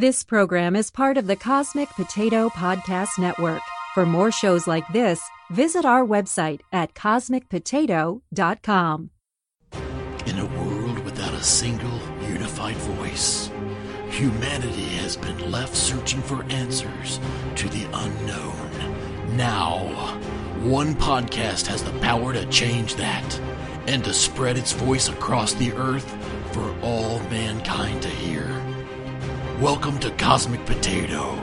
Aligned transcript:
This 0.00 0.22
program 0.22 0.76
is 0.76 0.90
part 0.90 1.18
of 1.18 1.26
the 1.26 1.36
Cosmic 1.36 1.90
Potato 1.90 2.48
Podcast 2.48 3.18
Network. 3.18 3.60
For 3.92 4.06
more 4.06 4.32
shows 4.32 4.66
like 4.66 4.88
this, 4.94 5.20
visit 5.50 5.84
our 5.84 6.06
website 6.06 6.60
at 6.72 6.94
cosmicpotato.com. 6.94 9.10
In 10.24 10.38
a 10.38 10.46
world 10.58 11.00
without 11.00 11.34
a 11.34 11.42
single 11.42 12.00
unified 12.26 12.76
voice, 12.76 13.50
humanity 14.08 14.88
has 15.02 15.18
been 15.18 15.50
left 15.50 15.76
searching 15.76 16.22
for 16.22 16.44
answers 16.44 17.20
to 17.56 17.68
the 17.68 17.84
unknown. 17.92 19.36
Now, 19.36 19.80
one 20.62 20.94
podcast 20.94 21.66
has 21.66 21.84
the 21.84 21.92
power 21.98 22.32
to 22.32 22.46
change 22.46 22.94
that 22.94 23.38
and 23.86 24.02
to 24.04 24.14
spread 24.14 24.56
its 24.56 24.72
voice 24.72 25.10
across 25.10 25.52
the 25.52 25.74
earth 25.74 26.10
for 26.54 26.74
all 26.80 27.18
mankind 27.24 28.00
to 28.00 28.08
hear. 28.08 28.46
Welcome 29.60 29.98
to 29.98 30.10
Cosmic 30.12 30.64
Potato, 30.64 31.38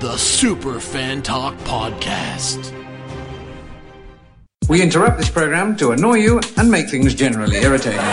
the 0.00 0.18
Super 0.18 0.78
Fan 0.78 1.22
Talk 1.22 1.56
Podcast. 1.60 2.74
We 4.68 4.82
interrupt 4.82 5.16
this 5.16 5.30
program 5.30 5.74
to 5.78 5.92
annoy 5.92 6.16
you 6.16 6.42
and 6.58 6.70
make 6.70 6.90
things 6.90 7.14
generally 7.14 7.56
irritating. 7.56 8.04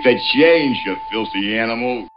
Keep 0.00 0.16
the 0.16 0.20
change, 0.32 0.78
you 0.86 0.96
filthy 1.10 1.58
animal. 1.58 2.08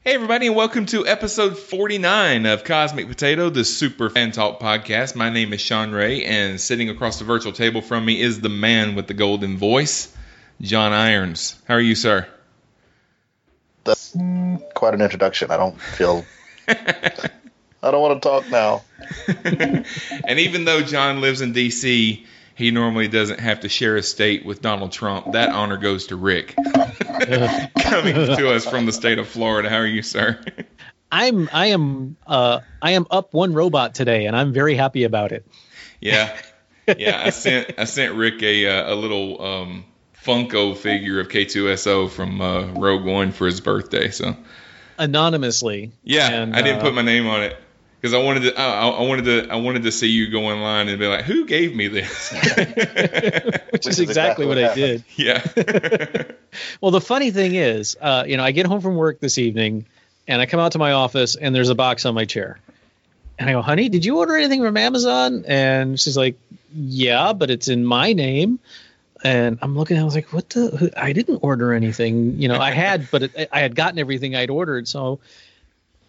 Hey, 0.00 0.14
everybody, 0.14 0.48
and 0.48 0.56
welcome 0.56 0.86
to 0.86 1.06
episode 1.06 1.56
49 1.56 2.46
of 2.46 2.64
Cosmic 2.64 3.06
Potato, 3.06 3.48
the 3.48 3.64
Super 3.64 4.10
Fan 4.10 4.32
Talk 4.32 4.58
podcast. 4.58 5.14
My 5.14 5.30
name 5.30 5.52
is 5.52 5.60
Sean 5.60 5.92
Ray, 5.92 6.24
and 6.24 6.60
sitting 6.60 6.88
across 6.88 7.20
the 7.20 7.24
virtual 7.24 7.52
table 7.52 7.80
from 7.80 8.04
me 8.04 8.20
is 8.20 8.40
the 8.40 8.48
man 8.48 8.96
with 8.96 9.06
the 9.06 9.14
golden 9.14 9.56
voice, 9.56 10.12
John 10.60 10.92
Irons. 10.92 11.54
How 11.68 11.74
are 11.74 11.80
you, 11.80 11.94
sir? 11.94 12.26
That's 13.84 14.16
quite 14.74 14.94
an 14.94 15.00
introduction. 15.00 15.52
I 15.52 15.58
don't 15.58 15.80
feel. 15.80 16.24
I 16.68 17.90
don't 17.92 18.02
want 18.02 18.20
to 18.20 18.28
talk 18.28 18.50
now. 18.50 18.82
and 20.24 20.40
even 20.40 20.64
though 20.64 20.82
John 20.82 21.20
lives 21.20 21.40
in 21.40 21.52
D.C., 21.52 22.26
he 22.58 22.72
normally 22.72 23.06
doesn't 23.06 23.38
have 23.38 23.60
to 23.60 23.68
share 23.68 23.94
a 23.94 24.02
state 24.02 24.44
with 24.44 24.60
Donald 24.60 24.90
Trump. 24.90 25.30
That 25.30 25.50
honor 25.50 25.76
goes 25.76 26.08
to 26.08 26.16
Rick, 26.16 26.56
coming 27.78 28.14
to 28.14 28.52
us 28.52 28.66
from 28.66 28.84
the 28.84 28.90
state 28.90 29.20
of 29.20 29.28
Florida. 29.28 29.70
How 29.70 29.76
are 29.76 29.86
you, 29.86 30.02
sir? 30.02 30.42
I'm 31.12 31.48
I 31.52 31.66
am 31.66 32.16
uh 32.26 32.58
I 32.82 32.90
am 32.92 33.06
up 33.12 33.32
one 33.32 33.54
robot 33.54 33.94
today 33.94 34.26
and 34.26 34.36
I'm 34.36 34.52
very 34.52 34.74
happy 34.74 35.04
about 35.04 35.30
it. 35.30 35.46
Yeah, 36.00 36.36
yeah. 36.98 37.22
I 37.24 37.30
sent 37.30 37.74
I 37.78 37.84
sent 37.84 38.16
Rick 38.16 38.42
a 38.42 38.66
uh, 38.66 38.92
a 38.92 38.96
little 38.96 39.40
um, 39.40 39.84
Funko 40.24 40.76
figure 40.76 41.20
of 41.20 41.28
K2SO 41.28 42.10
from 42.10 42.40
uh, 42.40 42.72
Rogue 42.72 43.04
One 43.04 43.30
for 43.30 43.46
his 43.46 43.60
birthday. 43.60 44.10
So 44.10 44.36
Anonymously. 44.98 45.92
yeah, 46.02 46.28
And, 46.28 46.56
I 46.56 46.62
didn't 46.62 46.80
uh, 46.80 46.82
put 46.82 46.94
my 46.94 47.02
name 47.02 47.28
on 47.28 47.44
it 47.44 47.56
because 48.00 48.14
I 48.14 48.22
wanted 48.22 48.40
to. 48.44 48.60
I, 48.60 48.88
I 48.88 49.02
wanted 49.02 49.24
to. 49.24 49.52
I 49.52 49.56
wanted 49.56 49.82
to 49.84 49.92
see 49.92 50.08
you 50.08 50.30
go 50.30 50.46
online 50.46 50.88
and 50.88 50.98
be 50.98 51.06
like, 51.06 51.24
"Who 51.24 51.46
gave 51.46 51.74
me 51.74 51.88
this?" 51.88 52.32
which 53.70 53.86
is 53.86 53.98
is 53.98 54.00
exactly 54.00 54.44
exactly 54.44 54.46
what, 54.46 54.56
what 54.56 54.70
I 54.70 54.74
did. 54.74 55.04
yeah. 55.16 56.22
Well, 56.80 56.90
the 56.90 57.00
funny 57.00 57.30
thing 57.30 57.54
is, 57.54 57.96
uh, 58.00 58.24
you 58.26 58.36
know, 58.36 58.42
I 58.42 58.52
get 58.52 58.66
home 58.66 58.80
from 58.80 58.96
work 58.96 59.20
this 59.20 59.36
evening 59.36 59.84
and 60.26 60.40
I 60.40 60.46
come 60.46 60.60
out 60.60 60.72
to 60.72 60.78
my 60.78 60.92
office 60.92 61.36
and 61.36 61.54
there's 61.54 61.68
a 61.68 61.74
box 61.74 62.04
on 62.04 62.14
my 62.14 62.24
chair. 62.24 62.58
And 63.38 63.48
I 63.48 63.52
go, 63.52 63.62
honey, 63.62 63.88
did 63.88 64.04
you 64.04 64.18
order 64.18 64.34
anything 64.36 64.62
from 64.62 64.76
Amazon? 64.76 65.44
And 65.46 66.00
she's 66.00 66.16
like, 66.16 66.36
yeah, 66.74 67.32
but 67.32 67.50
it's 67.50 67.68
in 67.68 67.84
my 67.84 68.12
name. 68.12 68.58
And 69.22 69.58
I'm 69.62 69.76
looking, 69.76 69.98
I 69.98 70.04
was 70.04 70.14
like, 70.14 70.32
what 70.32 70.48
the? 70.50 70.92
I 70.96 71.12
didn't 71.12 71.40
order 71.42 71.72
anything. 71.72 72.40
You 72.40 72.48
know, 72.48 72.58
I 72.58 72.70
had, 72.70 73.10
but 73.10 73.24
it, 73.24 73.48
I 73.52 73.60
had 73.60 73.74
gotten 73.74 73.98
everything 73.98 74.36
I'd 74.36 74.50
ordered. 74.50 74.86
So 74.86 75.18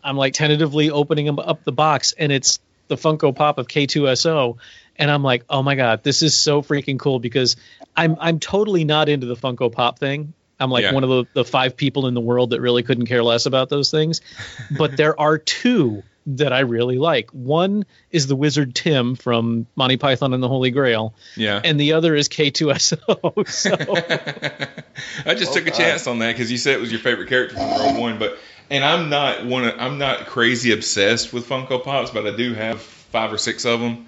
I'm 0.03 0.17
like 0.17 0.33
tentatively 0.33 0.89
opening 0.91 1.39
up 1.39 1.63
the 1.63 1.71
box 1.71 2.13
and 2.17 2.31
it's 2.31 2.59
the 2.87 2.95
Funko 2.95 3.35
Pop 3.35 3.57
of 3.57 3.67
K2SO. 3.67 4.57
And 4.95 5.09
I'm 5.09 5.23
like, 5.23 5.45
oh 5.49 5.63
my 5.63 5.75
God, 5.75 6.03
this 6.03 6.21
is 6.23 6.37
so 6.37 6.61
freaking 6.61 6.99
cool 6.99 7.19
because 7.19 7.55
I'm 7.95 8.17
I'm 8.19 8.39
totally 8.39 8.83
not 8.83 9.07
into 9.09 9.27
the 9.27 9.35
Funko 9.35 9.71
Pop 9.71 9.99
thing. 9.99 10.33
I'm 10.59 10.69
like 10.69 10.83
Yeah. 10.83 10.93
one 10.93 11.03
of 11.05 11.09
the, 11.09 11.25
the 11.33 11.45
five 11.45 11.77
people 11.77 12.07
in 12.07 12.13
the 12.13 12.19
world 12.21 12.49
that 12.49 12.59
really 12.59 12.83
couldn't 12.83 13.05
care 13.05 13.23
less 13.23 13.45
about 13.45 13.69
those 13.69 13.91
things. 13.91 14.21
But 14.77 14.97
there 14.97 15.17
are 15.19 15.37
two 15.37 16.03
that 16.27 16.51
I 16.53 16.59
really 16.59 16.97
like. 16.99 17.31
One 17.31 17.85
is 18.11 18.27
the 18.27 18.35
Wizard 18.35 18.75
Tim 18.75 19.15
from 19.15 19.65
Monty 19.75 19.97
Python 19.97 20.33
and 20.33 20.43
the 20.43 20.47
Holy 20.49 20.69
Grail, 20.69 21.15
Yeah. 21.35 21.59
and 21.63 21.79
the 21.79 21.93
other 21.93 22.13
is 22.13 22.27
K2SO. 22.29 23.47
So 23.49 23.71
I 25.25 25.33
just 25.35 25.53
took 25.53 25.65
a 25.67 25.71
chance 25.71 26.07
on 26.07 26.19
that 26.19 26.33
because 26.33 26.51
you 26.51 26.57
said 26.57 26.75
it 26.75 26.81
was 26.81 26.91
your 26.91 26.99
favorite 26.99 27.29
character 27.29 27.55
from 27.55 27.69
Rogue 27.69 27.97
One, 27.97 28.19
but 28.19 28.37
and 28.69 28.83
I'm 28.83 29.09
not 29.09 29.45
one. 29.45 29.65
Of, 29.65 29.79
I'm 29.79 29.97
not 29.97 30.27
crazy 30.27 30.71
obsessed 30.71 31.33
with 31.33 31.47
Funko 31.47 31.83
Pops, 31.83 32.11
but 32.11 32.27
I 32.27 32.35
do 32.35 32.53
have 32.53 32.81
five 32.81 33.33
or 33.33 33.37
six 33.37 33.65
of 33.65 33.79
them. 33.79 34.07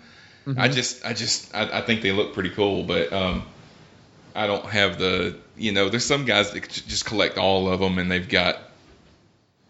I 0.57 0.69
just, 0.69 1.05
I 1.05 1.13
just, 1.13 1.53
I, 1.55 1.79
I 1.79 1.81
think 1.81 2.01
they 2.01 2.11
look 2.11 2.33
pretty 2.33 2.49
cool, 2.49 2.83
but 2.83 3.13
um, 3.13 3.43
I 4.35 4.47
don't 4.47 4.65
have 4.65 4.97
the, 4.97 5.37
you 5.55 5.71
know, 5.71 5.89
there's 5.89 6.05
some 6.05 6.25
guys 6.25 6.51
that 6.51 6.67
just 6.67 7.05
collect 7.05 7.37
all 7.37 7.71
of 7.71 7.79
them 7.79 7.99
and 7.99 8.11
they've 8.11 8.27
got 8.27 8.57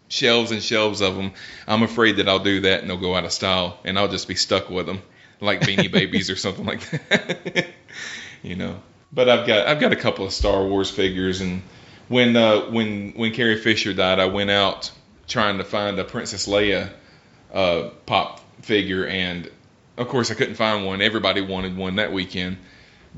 shelves 0.08 0.50
and 0.50 0.62
shelves 0.62 1.02
of 1.02 1.14
them. 1.14 1.32
I'm 1.66 1.82
afraid 1.82 2.16
that 2.16 2.28
I'll 2.28 2.38
do 2.38 2.62
that 2.62 2.80
and 2.80 2.88
they'll 2.88 2.96
go 2.96 3.14
out 3.14 3.24
of 3.24 3.32
style 3.32 3.78
and 3.84 3.98
I'll 3.98 4.08
just 4.08 4.28
be 4.28 4.34
stuck 4.34 4.70
with 4.70 4.86
them, 4.86 5.02
like 5.40 5.60
Beanie 5.60 5.92
Babies 5.92 6.30
or 6.30 6.36
something 6.36 6.64
like 6.64 6.88
that. 6.90 7.66
you 8.42 8.56
know. 8.56 8.80
But 9.12 9.28
I've 9.28 9.46
got 9.46 9.66
I've 9.66 9.78
got 9.78 9.92
a 9.92 9.96
couple 9.96 10.24
of 10.24 10.32
Star 10.32 10.64
Wars 10.64 10.90
figures, 10.90 11.42
and 11.42 11.62
when 12.08 12.36
uh, 12.36 12.70
when 12.70 13.12
when 13.12 13.32
Carrie 13.32 13.58
Fisher 13.58 13.92
died, 13.94 14.18
I 14.18 14.26
went 14.26 14.50
out 14.50 14.90
trying 15.28 15.58
to 15.58 15.64
find 15.64 15.98
a 15.98 16.04
Princess 16.04 16.46
Leia 16.46 16.90
uh, 17.52 17.90
pop 18.06 18.40
figure, 18.62 19.06
and 19.06 19.50
of 19.96 20.08
course 20.08 20.30
I 20.30 20.34
couldn't 20.34 20.54
find 20.54 20.86
one. 20.86 21.00
Everybody 21.02 21.40
wanted 21.40 21.76
one 21.76 21.96
that 21.96 22.12
weekend, 22.12 22.58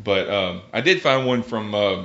but 0.02 0.28
um, 0.28 0.62
I 0.72 0.80
did 0.80 1.00
find 1.00 1.26
one 1.26 1.42
from 1.42 1.74
uh, 1.74 2.04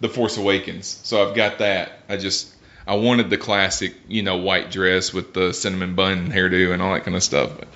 the 0.00 0.08
Force 0.08 0.36
Awakens, 0.36 0.86
so 0.86 1.26
I've 1.26 1.34
got 1.34 1.58
that. 1.58 2.00
I 2.08 2.16
just 2.16 2.54
I 2.86 2.96
wanted 2.96 3.30
the 3.30 3.38
classic, 3.38 3.94
you 4.08 4.22
know, 4.22 4.36
white 4.36 4.70
dress 4.70 5.12
with 5.12 5.34
the 5.34 5.52
cinnamon 5.52 5.94
bun 5.94 6.30
hairdo 6.30 6.72
and 6.72 6.82
all 6.82 6.94
that 6.94 7.04
kind 7.04 7.16
of 7.16 7.22
stuff. 7.22 7.52
But 7.58 7.68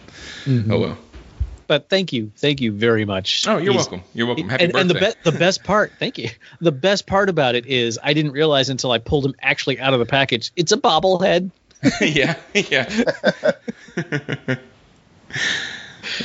oh 0.71 0.81
well. 0.81 0.99
But 1.71 1.89
thank 1.89 2.13
you, 2.13 2.33
thank 2.35 2.61
you 2.61 2.73
very 2.73 3.05
much. 3.05 3.47
Oh, 3.47 3.53
you're 3.59 3.73
He's- 3.73 3.77
welcome. 3.77 4.03
You're 4.13 4.27
welcome. 4.27 4.49
Happy 4.49 4.65
and, 4.65 4.73
birthday. 4.73 4.81
and 4.81 4.91
the, 4.91 5.15
be- 5.23 5.31
the 5.31 5.39
best 5.39 5.63
part, 5.63 5.93
thank 6.01 6.19
you. 6.19 6.31
The 6.61 6.73
best 6.73 7.07
part 7.07 7.29
about 7.29 7.55
it 7.55 7.65
is 7.67 7.97
I 8.03 8.13
didn't 8.13 8.33
realize 8.33 8.71
until 8.71 8.91
I 8.91 8.99
pulled 8.99 9.25
him 9.25 9.37
actually 9.41 9.79
out 9.79 9.93
of 9.93 10.01
the 10.01 10.05
package. 10.05 10.51
It's 10.57 10.73
a 10.73 10.77
bobblehead. 10.77 11.53
yeah, 12.01 12.35
yeah. 12.55 13.13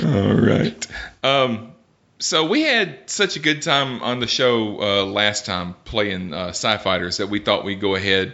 All 0.04 0.34
right. 0.34 0.88
Um, 1.22 1.74
so 2.18 2.48
we 2.48 2.64
had 2.64 3.08
such 3.08 3.36
a 3.36 3.40
good 3.40 3.62
time 3.62 4.02
on 4.02 4.20
the 4.22 4.28
show 4.28 4.82
uh, 4.82 5.06
last 5.06 5.46
time 5.46 5.76
playing 5.86 6.34
uh, 6.34 6.48
Sci 6.48 6.76
Fighters 6.78 7.18
that 7.18 7.28
we 7.28 7.38
thought 7.38 7.64
we'd 7.64 7.80
go 7.82 7.94
ahead 7.94 8.34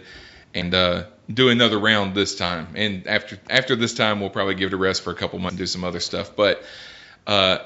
and 0.54 0.72
uh, 0.74 1.04
do 1.32 1.50
another 1.50 1.78
round 1.78 2.14
this 2.14 2.36
time. 2.36 2.68
And 2.74 3.06
after 3.06 3.38
after 3.50 3.76
this 3.76 3.92
time, 3.92 4.20
we'll 4.20 4.30
probably 4.30 4.54
give 4.54 4.68
it 4.68 4.74
a 4.74 4.78
rest 4.78 5.02
for 5.02 5.10
a 5.10 5.14
couple 5.14 5.38
months 5.38 5.52
and 5.52 5.58
do 5.58 5.66
some 5.66 5.84
other 5.84 6.00
stuff. 6.00 6.34
But 6.34 6.62
uh, 7.26 7.58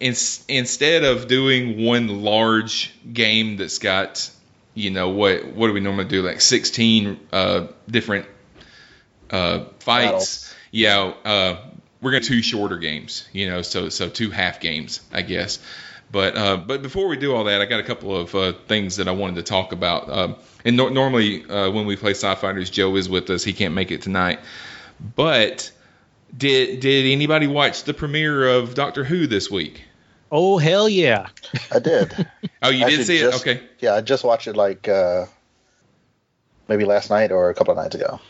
in, 0.00 0.14
instead 0.48 1.04
of 1.04 1.28
doing 1.28 1.84
one 1.84 2.22
large 2.22 2.92
game 3.12 3.56
that's 3.56 3.78
got, 3.78 4.30
you 4.74 4.90
know, 4.90 5.10
what 5.10 5.46
what 5.54 5.68
do 5.68 5.72
we 5.72 5.80
normally 5.80 6.06
do? 6.06 6.22
Like 6.22 6.40
16 6.40 7.20
uh, 7.32 7.66
different 7.88 8.26
uh, 9.30 9.64
fights. 9.80 10.54
Yeah, 10.70 11.12
uh, 11.24 11.56
we're 12.00 12.10
gonna 12.10 12.24
two 12.24 12.42
shorter 12.42 12.76
games, 12.76 13.28
you 13.32 13.48
know, 13.48 13.62
so 13.62 13.88
so 13.88 14.08
two 14.08 14.30
half 14.30 14.60
games, 14.60 15.00
I 15.12 15.22
guess. 15.22 15.58
But 16.10 16.36
uh, 16.36 16.56
but 16.58 16.82
before 16.82 17.08
we 17.08 17.16
do 17.16 17.34
all 17.34 17.44
that, 17.44 17.60
I 17.60 17.64
got 17.64 17.80
a 17.80 17.84
couple 17.84 18.16
of 18.16 18.34
uh, 18.34 18.52
things 18.68 18.96
that 18.96 19.08
I 19.08 19.12
wanted 19.12 19.36
to 19.36 19.42
talk 19.42 19.72
about. 19.72 20.10
Um, 20.10 20.36
and 20.64 20.76
nor 20.76 20.90
normally 20.90 21.44
uh, 21.44 21.70
when 21.70 21.86
we 21.86 21.96
play 21.96 22.12
Sci 22.12 22.34
Fighters, 22.36 22.70
Joe 22.70 22.94
is 22.96 23.08
with 23.08 23.30
us. 23.30 23.42
He 23.42 23.52
can't 23.52 23.74
make 23.74 23.90
it 23.90 24.02
tonight, 24.02 24.40
but 25.16 25.72
Did 26.36 26.80
Did 26.80 27.06
anybody 27.12 27.46
watch 27.46 27.84
the 27.84 27.94
premiere 27.94 28.46
of 28.48 28.74
Doctor 28.74 29.04
Who 29.04 29.26
this 29.26 29.50
week? 29.50 29.82
Oh 30.32 30.58
hell 30.58 30.88
yeah! 30.88 31.28
I 31.70 31.78
did. 31.78 32.26
Oh, 32.62 32.70
you 32.70 32.84
Actually, 32.84 32.96
did 32.96 33.06
see 33.06 33.18
just- 33.20 33.46
it? 33.46 33.50
Okay. 33.56 33.64
Yeah, 33.78 33.94
I 33.94 34.00
just 34.00 34.24
watched 34.24 34.46
it 34.48 34.56
like 34.56 34.88
uh, 34.88 35.26
maybe 36.68 36.84
last 36.84 37.10
night 37.10 37.30
or 37.30 37.50
a 37.50 37.54
couple 37.54 37.72
of 37.72 37.78
nights 37.78 37.94
ago. 37.94 38.20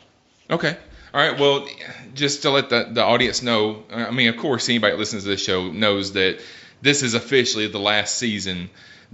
Okay. 0.50 0.76
All 1.14 1.20
right. 1.20 1.38
Well, 1.38 1.66
just 2.14 2.42
to 2.42 2.50
let 2.50 2.68
the, 2.70 2.88
the 2.90 3.02
audience 3.04 3.40
know, 3.42 3.84
I 3.90 4.10
mean, 4.10 4.28
of 4.28 4.36
course, 4.36 4.68
anybody 4.68 4.92
that 4.92 4.98
listens 4.98 5.22
to 5.22 5.28
this 5.28 5.42
show 5.42 5.70
knows 5.70 6.12
that 6.14 6.40
this 6.82 7.02
is 7.04 7.14
officially 7.14 7.68
the 7.68 7.78
last 7.78 8.16
season 8.16 8.68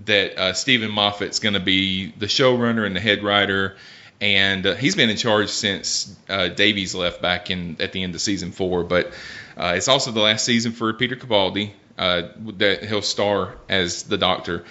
that 0.06 0.38
uh, 0.38 0.52
Steven 0.54 0.90
Moffat's 0.90 1.38
going 1.38 1.52
to 1.52 1.60
be 1.60 2.12
the 2.18 2.24
showrunner 2.26 2.86
and 2.86 2.96
the 2.96 3.00
head 3.00 3.22
writer. 3.22 3.76
And 4.20 4.66
uh, 4.66 4.74
he's 4.74 4.96
been 4.96 5.08
in 5.08 5.16
charge 5.16 5.48
since 5.48 6.14
uh, 6.28 6.48
Davies 6.48 6.94
left 6.94 7.22
back 7.22 7.50
in 7.50 7.76
at 7.80 7.92
the 7.92 8.02
end 8.02 8.14
of 8.14 8.20
season 8.20 8.52
four. 8.52 8.84
But 8.84 9.12
uh, 9.56 9.74
it's 9.76 9.88
also 9.88 10.10
the 10.10 10.20
last 10.20 10.44
season 10.44 10.72
for 10.72 10.92
Peter 10.92 11.16
Capaldi 11.16 11.72
uh, 11.98 12.28
that 12.58 12.84
he'll 12.84 13.02
star 13.02 13.56
as 13.68 14.04
the 14.04 14.18
Doctor 14.18 14.64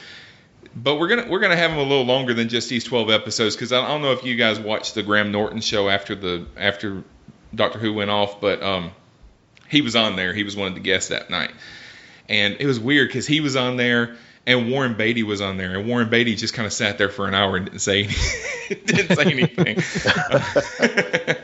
but 0.76 1.00
we're 1.00 1.08
gonna 1.08 1.28
we're 1.28 1.40
gonna 1.40 1.56
have 1.56 1.72
him 1.72 1.78
a 1.78 1.84
little 1.84 2.06
longer 2.06 2.34
than 2.34 2.50
just 2.50 2.70
these 2.70 2.84
12 2.84 3.10
episodes 3.10 3.56
because 3.56 3.74
I 3.74 3.88
don't 3.88 4.02
know 4.02 4.12
if 4.12 4.24
you 4.24 4.36
guys 4.36 4.60
watched 4.60 4.96
the 4.96 5.04
Graham 5.04 5.32
Norton 5.32 5.62
show 5.62 5.90
after 5.90 6.16
the 6.16 6.46
after 6.58 7.04
Doctor 7.54 7.80
Who 7.80 7.94
went 7.94 8.12
off, 8.12 8.40
but 8.40 8.62
um, 8.62 8.92
he 9.68 9.82
was 9.82 9.96
on 9.96 10.16
there. 10.16 10.34
He 10.34 10.44
was 10.44 10.56
one 10.56 10.68
of 10.68 10.76
the 10.76 10.80
guests 10.80 11.10
that 11.10 11.30
night, 11.30 11.52
and 12.28 12.58
it 12.60 12.66
was 12.66 12.80
weird 12.80 13.10
because 13.10 13.26
he 13.26 13.42
was 13.42 13.56
on 13.56 13.78
there 13.78 14.16
and 14.50 14.72
Warren 14.72 14.96
Beatty 14.96 15.22
was 15.22 15.42
on 15.42 15.58
there, 15.58 15.78
and 15.78 15.88
Warren 15.88 16.10
Beatty 16.10 16.34
just 16.34 16.56
kind 16.56 16.66
of 16.66 16.74
sat 16.74 16.98
there 16.98 17.10
for 17.10 17.28
an 17.28 17.36
hour 17.36 17.56
and 17.56 17.68
didn't 17.68 17.82
say 17.82 18.04
didn't 18.70 19.16
say 19.16 19.26
anything. 19.26 19.78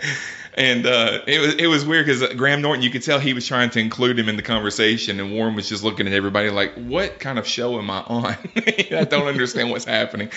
and 0.55 0.87
uh, 0.87 1.19
it 1.27 1.39
was 1.39 1.53
it 1.53 1.67
was 1.67 1.85
weird 1.85 2.07
because 2.07 2.33
Graham 2.33 2.63
Norton, 2.63 2.81
you 2.81 2.89
could 2.89 3.03
tell 3.03 3.19
he 3.19 3.33
was 3.33 3.45
trying 3.45 3.69
to 3.69 3.79
include 3.79 4.17
him 4.17 4.27
in 4.27 4.37
the 4.37 4.41
conversation, 4.41 5.19
and 5.19 5.31
Warren 5.31 5.53
was 5.53 5.69
just 5.69 5.83
looking 5.83 6.07
at 6.07 6.13
everybody 6.13 6.49
like, 6.49 6.73
"What 6.73 7.19
kind 7.19 7.37
of 7.37 7.47
show 7.47 7.77
am 7.77 7.91
I 7.91 7.99
on? 7.99 8.35
I 8.55 9.05
don't 9.07 9.27
understand 9.27 9.69
what's 9.69 9.85
happening." 9.85 10.31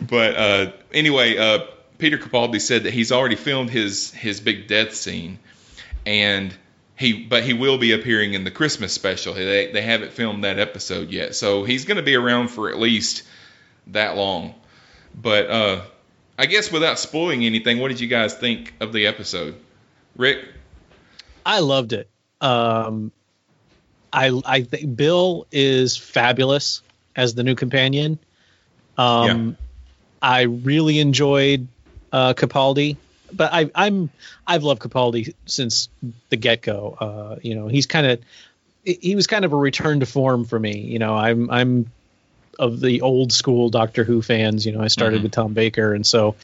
but 0.00 0.36
uh, 0.36 0.72
anyway, 0.92 1.36
uh, 1.36 1.64
Peter 1.98 2.16
Capaldi 2.16 2.60
said 2.60 2.84
that 2.84 2.94
he's 2.94 3.10
already 3.10 3.36
filmed 3.36 3.70
his 3.70 4.12
his 4.12 4.38
big 4.38 4.68
death 4.68 4.94
scene, 4.94 5.40
and 6.06 6.54
he 6.96 7.12
but 7.24 7.42
he 7.42 7.52
will 7.52 7.78
be 7.78 7.92
appearing 7.92 8.34
in 8.34 8.44
the 8.44 8.50
Christmas 8.50 8.92
special. 8.92 9.34
They 9.34 9.70
they 9.72 9.82
haven't 9.82 10.12
filmed 10.12 10.44
that 10.44 10.58
episode 10.58 11.10
yet, 11.10 11.34
so 11.34 11.64
he's 11.64 11.84
going 11.84 11.96
to 11.96 12.02
be 12.02 12.14
around 12.14 12.48
for 12.48 12.70
at 12.70 12.78
least 12.78 13.24
that 13.88 14.16
long. 14.16 14.54
But 15.14 15.50
uh, 15.50 15.82
I 16.38 16.46
guess 16.46 16.70
without 16.70 16.98
spoiling 16.98 17.44
anything, 17.44 17.78
what 17.78 17.88
did 17.88 18.00
you 18.00 18.08
guys 18.08 18.34
think 18.34 18.74
of 18.80 18.92
the 18.92 19.06
episode, 19.06 19.56
Rick? 20.16 20.44
I 21.44 21.60
loved 21.60 21.92
it. 21.92 22.08
Um, 22.40 23.12
I 24.12 24.40
I 24.44 24.62
think 24.62 24.96
Bill 24.96 25.46
is 25.50 25.96
fabulous 25.96 26.82
as 27.16 27.34
the 27.34 27.42
new 27.42 27.54
companion. 27.54 28.18
Um, 28.96 29.56
I 30.22 30.42
really 30.42 31.00
enjoyed 31.00 31.66
uh, 32.12 32.34
Capaldi, 32.34 32.96
but 33.36 33.52
I, 33.52 33.70
I'm 33.74 34.10
I've 34.46 34.62
loved 34.62 34.80
Capaldi 34.82 35.34
since 35.46 35.88
the 36.30 36.36
get 36.36 36.62
go. 36.62 36.96
Uh, 37.00 37.36
you 37.42 37.54
know, 37.54 37.68
he's 37.68 37.86
kind 37.86 38.06
of 38.06 38.20
he 38.84 39.14
was 39.16 39.26
kind 39.26 39.44
of 39.44 39.52
a 39.52 39.56
return 39.56 40.00
to 40.00 40.06
form 40.06 40.44
for 40.44 40.58
me. 40.58 40.78
You 40.78 40.98
know, 40.98 41.14
I'm 41.14 41.50
I'm 41.50 41.92
of 42.58 42.80
the 42.80 43.00
old 43.00 43.32
school 43.32 43.68
Doctor 43.70 44.04
Who 44.04 44.22
fans. 44.22 44.64
You 44.64 44.72
know, 44.72 44.80
I 44.80 44.88
started 44.88 45.20
Mhm. 45.20 45.22
with 45.24 45.32
Tom 45.32 45.54
Baker, 45.54 45.92
and 45.94 46.06
so 46.06 46.36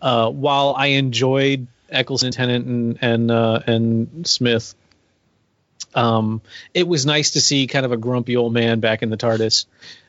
uh, 0.00 0.30
while 0.30 0.74
I 0.76 0.88
enjoyed 0.88 1.66
Eccleston, 1.90 2.30
Tennant, 2.32 2.66
and 2.66 2.98
and 3.00 3.30
uh, 3.30 3.60
and 3.66 4.26
Smith, 4.26 4.74
um, 5.94 6.40
it 6.74 6.86
was 6.86 7.06
nice 7.06 7.32
to 7.32 7.40
see 7.40 7.66
kind 7.66 7.84
of 7.86 7.92
a 7.92 7.96
grumpy 7.96 8.36
old 8.36 8.52
man 8.52 8.80
back 8.80 9.02
in 9.02 9.10
the 9.10 9.16
TARDIS. 9.16 9.66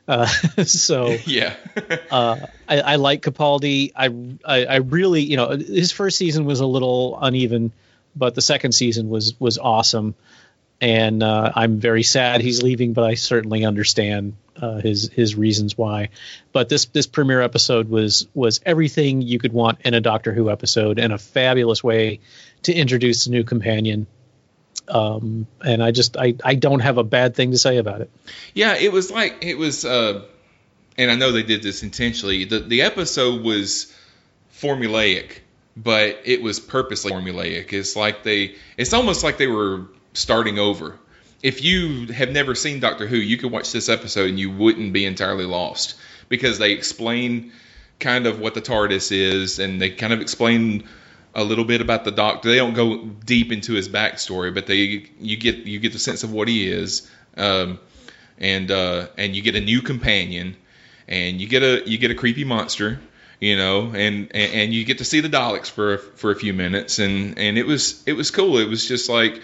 Uh, 0.09 0.25
so 0.65 1.15
Yeah, 1.25 1.55
uh, 2.09 2.47
I, 2.67 2.81
I 2.81 2.95
like 2.95 3.21
Capaldi. 3.21 3.91
I, 3.95 4.07
I 4.43 4.65
I 4.65 4.75
really, 4.77 5.21
you 5.21 5.37
know, 5.37 5.49
his 5.49 5.91
first 5.91 6.17
season 6.17 6.45
was 6.45 6.59
a 6.59 6.65
little 6.65 7.17
uneven, 7.21 7.71
but 8.15 8.33
the 8.33 8.41
second 8.41 8.71
season 8.73 9.09
was 9.09 9.39
was 9.39 9.59
awesome. 9.59 10.15
And 10.81 11.21
uh, 11.21 11.51
I'm 11.55 11.79
very 11.79 12.03
sad 12.03 12.39
he's 12.39 12.63
leaving, 12.63 12.93
but 12.93 13.03
I 13.03 13.15
certainly 13.15 13.65
understand 13.65 14.37
uh, 14.59 14.79
his 14.79 15.09
his 15.09 15.35
reasons 15.35 15.77
why. 15.77 16.09
But 16.53 16.69
this 16.69 16.85
this 16.85 17.05
premiere 17.05 17.41
episode 17.41 17.89
was 17.89 18.27
was 18.33 18.61
everything 18.65 19.21
you 19.21 19.39
could 19.39 19.53
want 19.53 19.81
in 19.81 19.93
a 19.93 20.01
Doctor 20.01 20.33
Who 20.33 20.49
episode, 20.49 20.97
and 20.97 21.13
a 21.13 21.17
fabulous 21.17 21.83
way 21.83 22.21
to 22.63 22.73
introduce 22.73 23.27
a 23.27 23.31
new 23.31 23.43
companion. 23.43 24.07
Um, 24.87 25.47
and 25.63 25.83
I 25.83 25.91
just 25.91 26.17
I, 26.17 26.35
I 26.43 26.55
don't 26.55 26.79
have 26.79 26.97
a 26.97 27.03
bad 27.03 27.35
thing 27.35 27.51
to 27.51 27.57
say 27.57 27.77
about 27.77 28.01
it. 28.01 28.09
yeah. 28.53 28.75
It 28.75 28.91
was 28.91 29.11
like 29.11 29.37
it 29.41 29.57
was, 29.57 29.85
uh, 29.85 30.23
and 30.97 31.11
I 31.11 31.15
know 31.15 31.31
they 31.31 31.43
did 31.43 31.61
this 31.63 31.83
intentionally. 31.83 32.45
The 32.45 32.59
the 32.59 32.81
episode 32.81 33.43
was 33.43 33.93
formulaic, 34.53 35.39
but 35.77 36.19
it 36.25 36.41
was 36.41 36.59
purposely 36.59 37.11
formulaic. 37.11 37.71
It's 37.71 37.95
like 37.95 38.23
they, 38.23 38.55
it's 38.77 38.93
almost 38.93 39.23
like 39.23 39.37
they 39.37 39.47
were 39.47 39.85
starting 40.13 40.59
over. 40.59 40.97
If 41.41 41.63
you 41.63 42.07
have 42.07 42.31
never 42.31 42.53
seen 42.55 42.79
Doctor 42.81 43.07
Who, 43.07 43.15
you 43.15 43.37
could 43.37 43.51
watch 43.51 43.71
this 43.71 43.87
episode 43.87 44.29
and 44.29 44.39
you 44.39 44.51
wouldn't 44.51 44.91
be 44.91 45.05
entirely 45.05 45.45
lost 45.45 45.95
because 46.27 46.57
they 46.57 46.73
explain 46.73 47.53
kind 47.99 48.27
of 48.27 48.39
what 48.39 48.53
the 48.53 48.61
TARDIS 48.61 49.11
is 49.11 49.59
and 49.59 49.81
they 49.81 49.89
kind 49.89 50.11
of 50.11 50.19
explain 50.21 50.87
a 51.35 51.43
little 51.43 51.65
bit 51.65 51.81
about 51.81 52.03
the 52.03 52.11
Doctor. 52.11 52.49
They 52.49 52.57
don't 52.57 52.73
go 52.73 53.05
deep 53.05 53.51
into 53.51 53.73
his 53.73 53.89
backstory, 53.89 54.53
but 54.53 54.67
they 54.67 55.09
you 55.19 55.37
get 55.37 55.57
you 55.57 55.79
get 55.79 55.93
the 55.93 55.99
sense 55.99 56.23
of 56.23 56.31
what 56.31 56.47
he 56.47 56.69
is, 56.69 57.09
um, 57.37 57.79
and 58.37 58.69
uh, 58.71 59.07
and 59.17 59.35
you 59.35 59.41
get 59.41 59.55
a 59.55 59.61
new 59.61 59.81
companion, 59.81 60.55
and 61.07 61.39
you 61.39 61.47
get 61.47 61.63
a 61.63 61.87
you 61.89 61.97
get 61.97 62.11
a 62.11 62.15
creepy 62.15 62.43
monster, 62.43 62.99
you 63.39 63.57
know, 63.57 63.87
and, 63.87 64.29
and 64.31 64.53
and 64.53 64.73
you 64.73 64.85
get 64.85 64.99
to 64.99 65.05
see 65.05 65.19
the 65.21 65.29
Daleks 65.29 65.69
for 65.69 65.97
for 65.97 66.31
a 66.31 66.35
few 66.35 66.53
minutes, 66.53 66.99
and 66.99 67.37
and 67.37 67.57
it 67.57 67.65
was 67.65 68.03
it 68.07 68.13
was 68.13 68.31
cool. 68.31 68.57
It 68.57 68.67
was 68.67 68.87
just 68.87 69.09
like 69.09 69.41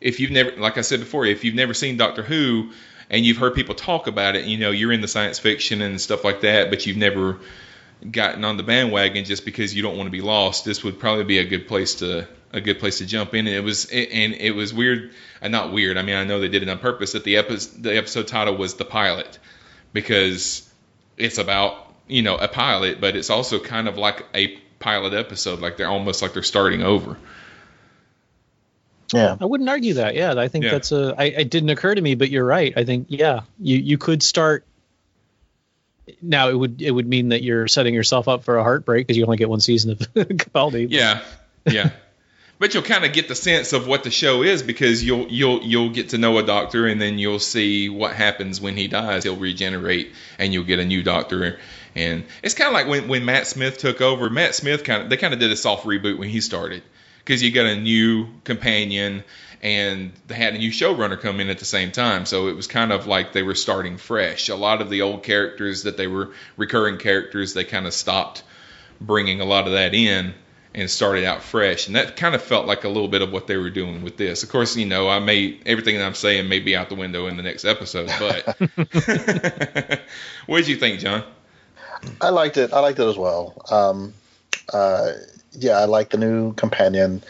if 0.00 0.20
you've 0.20 0.30
never, 0.30 0.52
like 0.52 0.78
I 0.78 0.82
said 0.82 1.00
before, 1.00 1.24
if 1.26 1.44
you've 1.44 1.54
never 1.54 1.74
seen 1.74 1.96
Doctor 1.96 2.22
Who 2.22 2.70
and 3.08 3.24
you've 3.24 3.38
heard 3.38 3.54
people 3.54 3.74
talk 3.74 4.06
about 4.06 4.36
it, 4.36 4.44
you 4.44 4.58
know, 4.58 4.70
you're 4.70 4.92
into 4.92 5.08
science 5.08 5.38
fiction 5.38 5.82
and 5.82 6.00
stuff 6.00 6.24
like 6.24 6.42
that, 6.42 6.70
but 6.70 6.86
you've 6.86 6.96
never 6.96 7.38
gotten 8.10 8.44
on 8.44 8.56
the 8.56 8.62
bandwagon 8.62 9.24
just 9.24 9.44
because 9.44 9.74
you 9.74 9.82
don't 9.82 9.96
want 9.96 10.06
to 10.06 10.10
be 10.12 10.20
lost, 10.20 10.64
this 10.64 10.84
would 10.84 10.98
probably 10.98 11.24
be 11.24 11.38
a 11.38 11.44
good 11.44 11.66
place 11.68 11.96
to 11.96 12.26
a 12.52 12.60
good 12.60 12.78
place 12.78 12.98
to 12.98 13.06
jump 13.06 13.34
in. 13.34 13.46
And 13.46 13.56
it 13.56 13.64
was 13.64 13.86
and 13.86 14.34
it 14.34 14.52
was 14.52 14.72
weird, 14.72 15.12
uh, 15.42 15.48
not 15.48 15.72
weird. 15.72 15.96
I 15.96 16.02
mean, 16.02 16.16
I 16.16 16.24
know 16.24 16.40
they 16.40 16.48
did 16.48 16.62
it 16.62 16.68
on 16.68 16.78
purpose. 16.78 17.12
That 17.12 17.24
the 17.24 17.36
episode 17.36 17.82
the 17.82 17.96
episode 17.96 18.28
title 18.28 18.56
was 18.56 18.74
the 18.74 18.84
pilot 18.84 19.38
because 19.92 20.68
it's 21.16 21.38
about 21.38 21.92
you 22.06 22.22
know 22.22 22.36
a 22.36 22.48
pilot, 22.48 23.00
but 23.00 23.16
it's 23.16 23.30
also 23.30 23.58
kind 23.58 23.88
of 23.88 23.96
like 23.98 24.24
a 24.34 24.56
pilot 24.78 25.14
episode. 25.14 25.60
Like 25.60 25.76
they're 25.76 25.88
almost 25.88 26.22
like 26.22 26.34
they're 26.34 26.42
starting 26.42 26.82
over. 26.82 27.16
Yeah. 29.12 29.36
I 29.40 29.44
wouldn't 29.44 29.68
argue 29.68 29.94
that. 29.94 30.14
Yeah, 30.14 30.34
I 30.36 30.48
think 30.48 30.64
Yeah. 30.64 30.72
that's 30.72 30.92
a. 30.92 31.14
I, 31.16 31.24
it 31.26 31.50
didn't 31.50 31.70
occur 31.70 31.94
to 31.94 32.00
me, 32.00 32.14
but 32.14 32.28
you're 32.30 32.44
right. 32.44 32.72
I 32.76 32.84
think 32.84 33.06
yeah, 33.08 33.42
you 33.60 33.76
you 33.78 33.98
could 33.98 34.22
start. 34.22 34.64
Now 36.22 36.48
it 36.48 36.54
would 36.54 36.82
it 36.82 36.90
would 36.90 37.06
mean 37.06 37.30
that 37.30 37.42
you're 37.42 37.68
setting 37.68 37.94
yourself 37.94 38.28
up 38.28 38.44
for 38.44 38.56
a 38.58 38.62
heartbreak 38.62 39.06
because 39.06 39.16
you 39.16 39.24
only 39.24 39.36
get 39.36 39.48
one 39.48 39.60
season 39.60 39.92
of 39.92 39.98
Capaldi. 40.14 40.86
Yeah, 40.90 41.22
yeah. 41.66 41.90
but 42.58 42.74
you'll 42.74 42.82
kind 42.82 43.04
of 43.04 43.12
get 43.12 43.28
the 43.28 43.34
sense 43.34 43.72
of 43.72 43.86
what 43.86 44.04
the 44.04 44.10
show 44.10 44.42
is 44.42 44.62
because 44.62 45.02
you'll 45.02 45.26
you'll 45.28 45.62
you'll 45.62 45.90
get 45.90 46.10
to 46.10 46.18
know 46.18 46.38
a 46.38 46.42
doctor 46.42 46.86
and 46.86 47.00
then 47.00 47.18
you'll 47.18 47.40
see 47.40 47.88
what 47.88 48.14
happens 48.14 48.60
when 48.60 48.76
he 48.76 48.88
dies. 48.88 49.24
He'll 49.24 49.36
regenerate 49.36 50.12
and 50.38 50.52
you'll 50.52 50.64
get 50.64 50.78
a 50.78 50.84
new 50.84 51.02
doctor. 51.02 51.58
And 51.94 52.24
it's 52.42 52.54
kind 52.54 52.68
of 52.68 52.74
like 52.74 52.86
when, 52.86 53.08
when 53.08 53.24
Matt 53.24 53.46
Smith 53.46 53.78
took 53.78 54.00
over. 54.00 54.28
Matt 54.28 54.54
Smith 54.54 54.84
kind 54.84 55.02
of 55.02 55.10
they 55.10 55.16
kind 55.16 55.34
of 55.34 55.40
did 55.40 55.50
a 55.50 55.56
soft 55.56 55.84
reboot 55.86 56.18
when 56.18 56.28
he 56.28 56.40
started 56.40 56.82
because 57.18 57.42
you 57.42 57.50
got 57.50 57.66
a 57.66 57.76
new 57.76 58.28
companion 58.44 59.24
and 59.62 60.12
they 60.26 60.34
had 60.34 60.54
a 60.54 60.58
new 60.58 60.70
showrunner 60.70 61.18
come 61.18 61.40
in 61.40 61.48
at 61.48 61.58
the 61.58 61.64
same 61.64 61.92
time. 61.92 62.26
So 62.26 62.48
it 62.48 62.56
was 62.56 62.66
kind 62.66 62.92
of 62.92 63.06
like 63.06 63.32
they 63.32 63.42
were 63.42 63.54
starting 63.54 63.96
fresh. 63.96 64.48
A 64.48 64.56
lot 64.56 64.80
of 64.80 64.90
the 64.90 65.02
old 65.02 65.22
characters 65.22 65.84
that 65.84 65.96
they 65.96 66.06
were 66.06 66.32
recurring 66.56 66.98
characters, 66.98 67.54
they 67.54 67.64
kind 67.64 67.86
of 67.86 67.94
stopped 67.94 68.42
bringing 69.00 69.40
a 69.40 69.44
lot 69.44 69.66
of 69.66 69.72
that 69.72 69.94
in 69.94 70.34
and 70.74 70.90
started 70.90 71.24
out 71.24 71.42
fresh. 71.42 71.86
And 71.86 71.96
that 71.96 72.16
kind 72.16 72.34
of 72.34 72.42
felt 72.42 72.66
like 72.66 72.84
a 72.84 72.88
little 72.88 73.08
bit 73.08 73.22
of 73.22 73.32
what 73.32 73.46
they 73.46 73.56
were 73.56 73.70
doing 73.70 74.02
with 74.02 74.18
this. 74.18 74.42
Of 74.42 74.50
course, 74.50 74.76
you 74.76 74.86
know, 74.86 75.08
I 75.08 75.18
may 75.18 75.58
everything 75.64 75.96
that 75.96 76.04
I'm 76.04 76.14
saying 76.14 76.48
may 76.48 76.60
be 76.60 76.76
out 76.76 76.90
the 76.90 76.94
window 76.94 77.26
in 77.26 77.38
the 77.38 77.42
next 77.42 77.64
episode, 77.64 78.10
but 78.18 78.46
what 80.46 80.58
did 80.58 80.68
you 80.68 80.76
think, 80.76 81.00
John? 81.00 81.24
I 82.20 82.28
liked 82.28 82.58
it. 82.58 82.74
I 82.74 82.80
liked 82.80 82.98
it 82.98 83.06
as 83.06 83.16
well. 83.16 83.54
Um, 83.70 84.12
uh, 84.72 85.12
yeah, 85.52 85.78
I 85.78 85.86
like 85.86 86.10
the 86.10 86.18
new 86.18 86.52
companion. 86.52 87.22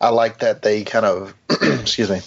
I 0.00 0.10
like 0.10 0.38
that 0.40 0.62
they 0.62 0.84
kind 0.84 1.04
of, 1.06 1.34
excuse 1.50 2.10
me, 2.10 2.20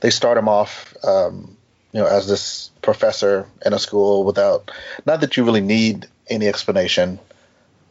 they 0.00 0.10
start 0.10 0.38
him 0.38 0.48
off, 0.48 0.94
um, 1.04 1.56
you 1.92 2.00
know, 2.00 2.06
as 2.06 2.28
this 2.28 2.70
professor 2.82 3.46
in 3.64 3.72
a 3.72 3.78
school 3.78 4.24
without, 4.24 4.70
not 5.06 5.20
that 5.20 5.36
you 5.36 5.44
really 5.44 5.60
need 5.60 6.06
any 6.28 6.46
explanation, 6.46 7.18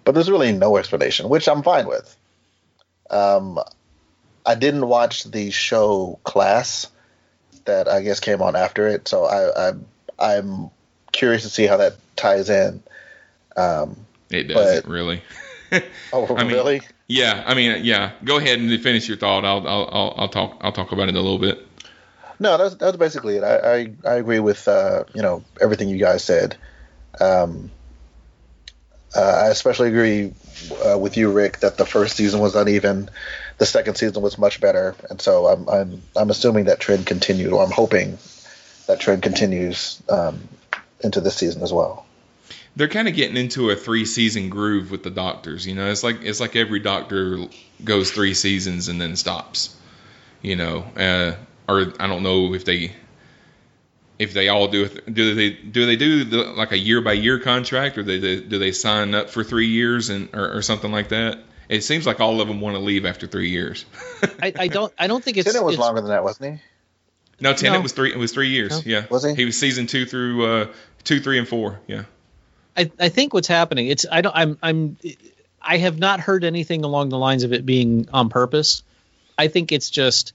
but 0.04 0.14
there's 0.14 0.30
really 0.30 0.52
no 0.52 0.78
explanation, 0.78 1.30
which 1.30 1.48
I'm 1.48 1.64
fine 1.64 1.88
with. 1.88 2.16
Um, 3.10 3.60
I 4.46 4.56
didn't 4.56 4.88
watch 4.88 5.24
the 5.24 5.52
show 5.52 6.20
Class 6.24 6.88
that 7.66 7.88
I 7.88 8.02
guess 8.02 8.20
came 8.20 8.42
on 8.42 8.56
after 8.56 8.88
it, 8.88 9.08
so 9.08 9.26
I, 9.26 9.70
I 9.70 9.74
I'm 10.20 10.70
curious 11.12 11.44
to 11.44 11.50
see 11.50 11.66
how 11.66 11.78
that 11.78 11.96
ties 12.16 12.50
in. 12.50 12.82
Um, 13.56 13.98
It 14.30 14.44
doesn't 14.44 14.86
But- 14.86 14.92
really. 14.92 15.22
oh, 16.14 16.36
I 16.36 16.44
mean, 16.44 16.54
really? 16.54 16.82
Yeah, 17.08 17.44
I 17.46 17.54
mean, 17.54 17.86
yeah. 17.86 18.12
Go 18.24 18.38
ahead 18.38 18.60
and 18.60 18.82
finish 18.82 19.08
your 19.08 19.18
thought. 19.18 19.46
I'll 19.46 19.66
I'll 19.68 19.90
I'll, 19.92 20.14
I'll 20.18 20.30
talk 20.30 20.58
I'll 20.62 20.74
talk 20.74 20.92
about 20.92 21.08
it 21.08 21.16
a 21.16 21.22
little 21.22 21.40
bit. 21.40 21.66
No, 22.40 22.58
that's 22.58 22.76
that's 22.76 22.98
basically 22.98 23.38
it. 23.38 23.44
I 23.44 23.56
I, 23.56 23.94
I 24.06 24.16
agree 24.16 24.40
with 24.40 24.68
uh, 24.68 25.06
you 25.14 25.22
know 25.22 25.44
everything 25.62 25.90
you 25.90 25.98
guys 25.98 26.24
said. 26.24 26.58
Um, 27.20 27.72
uh, 29.16 29.44
I 29.46 29.48
especially 29.48 29.88
agree 29.88 30.34
uh, 30.86 30.98
with 30.98 31.18
you, 31.18 31.32
Rick, 31.32 31.60
that 31.60 31.78
the 31.78 31.86
first 31.86 32.18
season 32.18 32.40
was 32.40 32.56
uneven. 32.56 33.10
The 33.58 33.66
second 33.66 33.96
season 33.96 34.22
was 34.22 34.38
much 34.38 34.60
better, 34.60 34.96
and 35.10 35.22
so 35.22 35.48
I'm 35.48 35.68
I'm 35.70 36.02
I'm 36.16 36.30
assuming 36.30 36.66
that 36.66 36.80
trend 36.80 37.08
continued, 37.08 37.54
or 37.54 37.64
I'm 37.64 37.72
hoping 37.72 38.18
that 38.88 39.00
trend 39.00 39.24
continues 39.24 40.02
um, 40.10 40.48
into 41.00 41.22
this 41.22 41.38
season 41.38 41.64
as 41.64 41.72
well. 41.72 42.07
They're 42.78 42.88
kind 42.88 43.08
of 43.08 43.16
getting 43.16 43.38
into 43.38 43.72
a 43.72 43.76
three 43.76 44.06
season 44.06 44.50
groove 44.50 44.92
with 44.92 45.02
the 45.04 45.10
doctors. 45.10 45.66
You 45.66 45.74
know, 45.76 45.90
it's 45.90 46.04
like 46.04 46.22
it's 46.22 46.40
like 46.40 46.56
every 46.56 46.80
doctor 46.80 47.40
goes 47.84 48.12
three 48.12 48.34
seasons 48.36 48.88
and 48.88 49.02
then 49.02 49.16
stops. 49.16 49.76
You 50.44 50.56
know, 50.56 50.78
uh, 50.96 51.36
or 51.68 51.92
I 52.00 52.06
don't 52.08 52.22
know 52.22 52.54
if 52.54 52.66
they 52.66 52.92
if 54.20 54.34
they 54.34 54.50
all 54.50 54.68
do. 54.68 54.88
Do 54.88 55.34
they 55.36 55.50
do 55.50 55.86
they 55.88 55.96
do 55.96 56.24
the, 56.24 56.38
like 56.44 56.72
a 56.72 56.78
year 56.78 57.02
by 57.02 57.14
year 57.14 57.40
contract, 57.40 57.98
or 57.98 58.04
they, 58.04 58.20
they 58.20 58.40
do 58.42 58.60
they 58.60 58.72
sign 58.72 59.16
up 59.16 59.32
for 59.32 59.44
three 59.44 59.68
years 59.70 60.10
and 60.10 60.30
or, 60.34 60.58
or 60.58 60.62
something 60.62 60.92
like 60.92 61.10
that? 61.10 61.40
It 61.70 61.82
seems 61.82 62.06
like 62.06 62.22
all 62.22 62.40
of 62.42 62.48
them 62.48 62.62
want 62.62 62.76
to 62.76 62.80
leave 62.82 63.06
after 63.06 63.28
three 63.28 63.50
years. 63.50 63.86
I, 64.42 64.54
I 64.58 64.68
don't 64.68 64.94
I 65.00 65.08
don't 65.08 65.24
think 65.24 65.38
it's, 65.38 65.46
Tennant 65.46 65.66
was 65.66 65.74
it's- 65.74 65.86
longer 65.86 66.02
than 66.02 66.12
that, 66.12 66.24
wasn't 66.24 66.54
he? 66.56 66.62
No, 67.40 67.54
Tennant 67.54 67.80
No. 67.80 67.82
was 67.82 67.92
three. 67.94 68.12
It 68.12 68.18
was 68.18 68.32
three 68.32 68.50
years. 68.50 68.72
No. 68.72 68.82
Yeah, 68.92 69.06
Was 69.10 69.24
he? 69.24 69.36
He 69.36 69.46
was 69.46 69.60
season 69.60 69.86
two 69.88 70.06
through 70.06 70.46
uh, 70.46 70.68
two, 71.04 71.20
three, 71.20 71.38
and 71.38 71.48
four. 71.48 71.80
Yeah. 71.88 72.04
I, 72.78 72.92
I 73.00 73.10
think 73.10 73.34
what's 73.34 73.48
happening 73.48 73.88
it's 73.88 74.06
I 74.12 74.22
don't 74.22 74.36
I'm 74.36 74.58
I'm 74.62 74.98
I 75.62 75.78
have 75.78 75.98
not 76.00 76.20
heard 76.20 76.44
anything 76.44 76.84
along 76.86 77.10
the 77.10 77.18
lines 77.18 77.44
of 77.44 77.52
it 77.54 77.66
being 77.66 78.08
on 78.14 78.30
purpose. 78.30 78.84
I 79.38 79.48
think 79.48 79.72
it's 79.72 79.90
just 79.90 80.34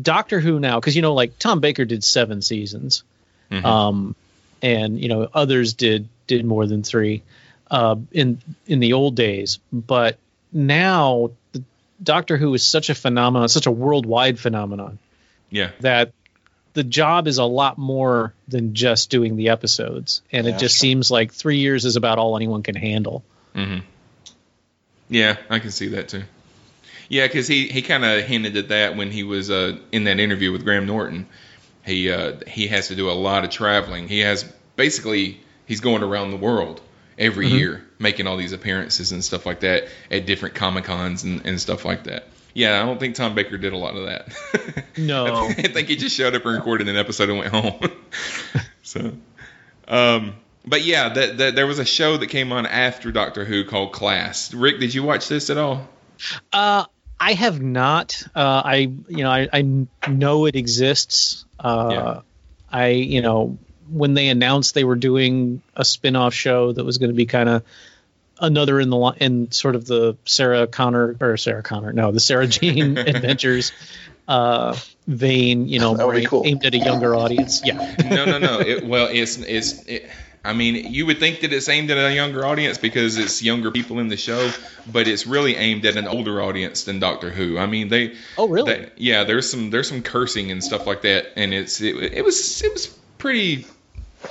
Doctor 0.00 0.40
Who 0.40 0.58
now 0.60 0.78
because 0.80 0.96
you 0.96 1.02
know 1.02 1.14
like 1.14 1.38
Tom 1.38 1.60
Baker 1.60 1.84
did 1.84 2.04
seven 2.04 2.42
seasons, 2.42 3.04
Mhm. 3.50 3.64
um, 3.64 4.14
and 4.60 5.00
you 5.00 5.08
know 5.08 5.28
others 5.32 5.74
did 5.74 6.08
did 6.26 6.44
more 6.44 6.66
than 6.66 6.82
three 6.82 7.22
uh, 7.70 7.96
in 8.12 8.38
in 8.66 8.80
the 8.80 8.92
old 8.92 9.14
days, 9.14 9.58
but 9.72 10.18
now 10.52 11.30
the 11.52 11.62
Doctor 12.02 12.36
Who 12.36 12.52
is 12.54 12.62
such 12.66 12.90
a 12.90 12.94
phenomenon, 12.94 13.48
such 13.48 13.66
a 13.66 13.70
worldwide 13.70 14.38
phenomenon 14.38 14.98
Yeah. 15.50 15.70
that 15.80 16.12
the 16.78 16.84
job 16.84 17.26
is 17.26 17.38
a 17.38 17.44
lot 17.44 17.76
more 17.76 18.32
than 18.46 18.74
just 18.74 19.10
doing 19.10 19.36
the 19.36 19.48
episodes 19.48 20.22
and 20.30 20.46
Yeah, 20.46 20.54
it 20.54 20.58
just 20.58 20.76
sure. 20.76 20.80
seems 20.86 21.10
like 21.10 21.32
three 21.32 21.58
years 21.58 21.84
is 21.84 21.96
about 21.96 22.18
all 22.18 22.36
anyone 22.36 22.62
can 22.62 22.76
handle 22.76 23.24
hmm 23.54 23.78
Yeah, 25.08 25.36
I 25.50 25.58
can 25.58 25.70
see 25.70 25.88
that 25.88 26.08
too. 26.08 26.22
Yeah, 27.08 27.26
because 27.26 27.48
he, 27.48 27.68
he 27.68 27.80
kind 27.82 28.04
of 28.04 28.22
hinted 28.24 28.56
at 28.56 28.68
that 28.68 28.96
when 28.96 29.10
he 29.10 29.22
was 29.24 29.50
uh, 29.50 29.78
in 29.92 30.04
that 30.04 30.20
interview 30.20 30.52
with 30.52 30.62
Graham 30.64 30.86
Norton. 30.86 31.26
He 31.84 32.12
uh, 32.12 32.34
he 32.46 32.66
has 32.68 32.88
to 32.88 32.94
do 32.94 33.10
a 33.10 33.16
lot 33.28 33.44
of 33.44 33.50
traveling. 33.50 34.08
He 34.08 34.20
has 34.20 34.44
basically 34.76 35.40
he's 35.66 35.80
going 35.80 36.02
around 36.02 36.30
the 36.30 36.36
world 36.36 36.80
every 37.18 37.46
Mm-hmm. 37.46 37.56
year, 37.56 37.84
making 37.98 38.26
all 38.26 38.36
these 38.36 38.52
appearances 38.52 39.10
and 39.12 39.24
stuff 39.24 39.46
like 39.46 39.60
that 39.60 39.88
at 40.10 40.26
different 40.26 40.54
comic 40.54 40.84
cons 40.84 41.24
and, 41.24 41.46
and 41.46 41.58
stuff 41.60 41.84
like 41.86 42.04
that. 42.04 42.28
Yeah, 42.58 42.82
I 42.82 42.86
don't 42.86 42.98
think 42.98 43.14
Tom 43.14 43.36
Baker 43.36 43.56
did 43.56 43.72
a 43.72 43.76
lot 43.76 43.96
of 43.96 44.06
that. 44.06 44.84
No. 44.98 45.46
I 45.46 45.52
think 45.52 45.86
he 45.86 45.94
just 45.94 46.16
showed 46.16 46.34
up 46.34 46.44
and 46.44 46.54
recorded 46.56 46.88
an 46.88 46.96
episode 46.96 47.28
and 47.30 47.38
went 47.38 47.52
home. 47.52 47.78
so, 48.82 49.12
um, 49.86 50.34
but 50.66 50.82
yeah, 50.82 51.10
that, 51.10 51.38
that 51.38 51.54
there 51.54 51.68
was 51.68 51.78
a 51.78 51.84
show 51.84 52.16
that 52.16 52.26
came 52.26 52.50
on 52.50 52.66
after 52.66 53.12
Doctor 53.12 53.44
Who 53.44 53.64
called 53.64 53.92
Class. 53.92 54.52
Rick, 54.52 54.80
did 54.80 54.92
you 54.92 55.04
watch 55.04 55.28
this 55.28 55.50
at 55.50 55.56
all? 55.56 55.88
uh 56.52 56.84
i 57.20 57.32
have 57.34 57.62
not 57.62 58.20
uh 58.34 58.62
i 58.64 58.74
you 59.08 59.22
know 59.22 59.30
i, 59.30 59.48
I 59.52 59.62
know 60.08 60.46
it 60.46 60.56
exists 60.56 61.44
uh 61.60 61.88
Yeah. 61.92 62.20
i 62.72 62.88
you 62.88 63.22
know 63.22 63.56
when 63.88 64.14
they 64.14 64.28
announced 64.28 64.74
they 64.74 64.82
were 64.82 64.96
doing 64.96 65.62
a 65.76 65.84
spin-off 65.84 66.34
show 66.34 66.72
that 66.72 66.82
was 66.84 66.98
going 66.98 67.10
to 67.10 67.16
be 67.16 67.26
kind 67.26 67.48
of 67.48 67.62
another 68.40 68.80
in 68.80 68.90
the 68.90 68.96
li- 68.96 69.16
in 69.20 69.50
sort 69.52 69.74
of 69.76 69.86
the 69.86 70.16
Sarah 70.24 70.66
Connor 70.66 71.16
or 71.20 71.36
Sarah 71.36 71.62
Connor, 71.62 71.92
no, 71.92 72.12
the 72.12 72.20
Sarah 72.20 72.46
Jane 72.46 72.96
Adventures 72.98 73.72
uh, 74.26 74.76
vein, 75.06 75.68
you 75.68 75.78
know, 75.78 75.96
That 75.96 76.06
would 76.06 76.16
be 76.16 76.20
more 76.22 76.28
cool. 76.28 76.42
aimed 76.46 76.64
at 76.64 76.74
a 76.74 76.78
younger 76.78 77.14
audience. 77.16 77.62
Yeah, 77.64 77.94
no, 78.04 78.24
no, 78.26 78.38
no. 78.38 78.60
It, 78.60 78.84
well, 78.86 79.08
it's 79.10 79.38
it's. 79.38 79.82
It, 79.86 80.08
I 80.44 80.52
mean, 80.52 80.92
you 80.92 81.04
would 81.06 81.18
think 81.18 81.40
that 81.40 81.52
it's 81.52 81.68
aimed 81.68 81.90
at 81.90 81.98
a 81.98 82.14
younger 82.14 82.46
audience 82.46 82.78
because 82.78 83.18
it's 83.18 83.42
younger 83.42 83.70
people 83.70 83.98
in 83.98 84.08
the 84.08 84.16
show, 84.16 84.50
but 84.90 85.08
it's 85.08 85.26
really 85.26 85.56
aimed 85.56 85.84
at 85.84 85.96
an 85.96 86.06
older 86.06 86.40
audience 86.40 86.84
than 86.84 87.00
Doctor 87.00 87.28
Who. 87.28 87.58
I 87.58 87.66
mean, 87.66 87.88
they. 87.88 88.14
Oh, 88.38 88.48
really? 88.48 88.72
they- 88.72 88.90
yeah, 88.96 89.24
there's 89.24 89.50
some 89.50 89.70
there's 89.70 89.88
some 89.88 90.02
cursing 90.02 90.50
and 90.50 90.62
stuff 90.62 90.86
like 90.86 91.02
that, 91.02 91.32
and 91.36 91.52
it's 91.52 91.80
it, 91.80 91.96
it 91.96 92.24
was 92.24 92.62
it 92.62 92.72
was 92.72 92.86
pretty 93.18 93.66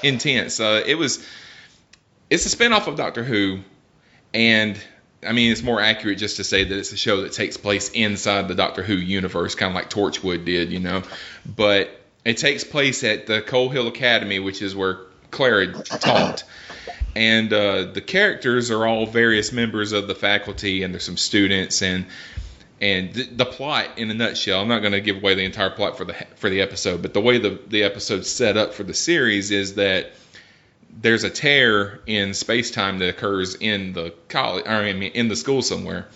intense. 0.01 0.59
Uh, 0.59 0.81
it 0.85 0.95
was 0.95 1.23
it's 2.29 2.51
a 2.51 2.55
spinoff 2.57 2.87
of 2.87 2.95
Doctor 2.95 3.23
Who, 3.23 3.59
and 4.37 4.79
I 5.25 5.33
mean 5.33 5.51
it's 5.51 5.63
more 5.63 5.81
accurate 5.81 6.19
just 6.19 6.37
to 6.37 6.43
say 6.43 6.63
that 6.63 6.77
it's 6.77 6.93
a 6.93 6.97
show 6.97 7.21
that 7.21 7.33
takes 7.33 7.57
place 7.57 7.89
inside 7.89 8.47
the 8.47 8.55
Doctor 8.55 8.83
Who 8.83 8.93
universe, 8.93 9.55
kind 9.55 9.71
of 9.71 9.75
like 9.75 9.89
Torchwood 9.89 10.45
did, 10.45 10.71
you 10.71 10.79
know. 10.79 11.01
But 11.43 11.89
it 12.23 12.37
takes 12.37 12.63
place 12.63 13.03
at 13.03 13.25
the 13.25 13.41
Coal 13.41 13.69
Hill 13.69 13.87
Academy, 13.87 14.37
which 14.39 14.61
is 14.61 14.75
where 14.75 14.99
Clara 15.31 15.73
taught. 15.83 16.43
And 17.15 17.51
uh, 17.51 17.85
the 17.85 18.01
characters 18.01 18.69
are 18.69 18.85
all 18.85 19.07
various 19.07 19.51
members 19.51 19.91
of 19.91 20.07
the 20.07 20.13
faculty, 20.13 20.83
and 20.83 20.93
there's 20.93 21.03
some 21.03 21.17
students, 21.17 21.81
and 21.81 22.05
and 22.79 23.11
the, 23.11 23.23
the 23.23 23.45
plot 23.45 23.97
in 23.97 24.11
a 24.11 24.13
nutshell. 24.13 24.61
I'm 24.61 24.67
not 24.67 24.81
going 24.81 24.91
to 24.91 25.01
give 25.01 25.17
away 25.17 25.33
the 25.33 25.45
entire 25.45 25.71
plot 25.71 25.97
for 25.97 26.05
the 26.05 26.13
for 26.35 26.51
the 26.51 26.61
episode, 26.61 27.01
but 27.01 27.15
the 27.15 27.21
way 27.21 27.39
the 27.39 27.59
the 27.67 27.83
episode's 27.83 28.29
set 28.29 28.55
up 28.55 28.75
for 28.75 28.83
the 28.83 28.93
series 28.93 29.49
is 29.49 29.75
that 29.75 30.11
there's 30.99 31.23
a 31.23 31.29
tear 31.29 31.99
in 32.07 32.33
space 32.33 32.71
time 32.71 32.99
that 32.99 33.09
occurs 33.09 33.55
in 33.55 33.93
the 33.93 34.13
college, 34.29 34.65
or 34.65 34.71
I 34.71 34.93
mean, 34.93 35.11
in 35.13 35.27
the 35.27 35.35
school 35.35 35.61
somewhere. 35.61 36.07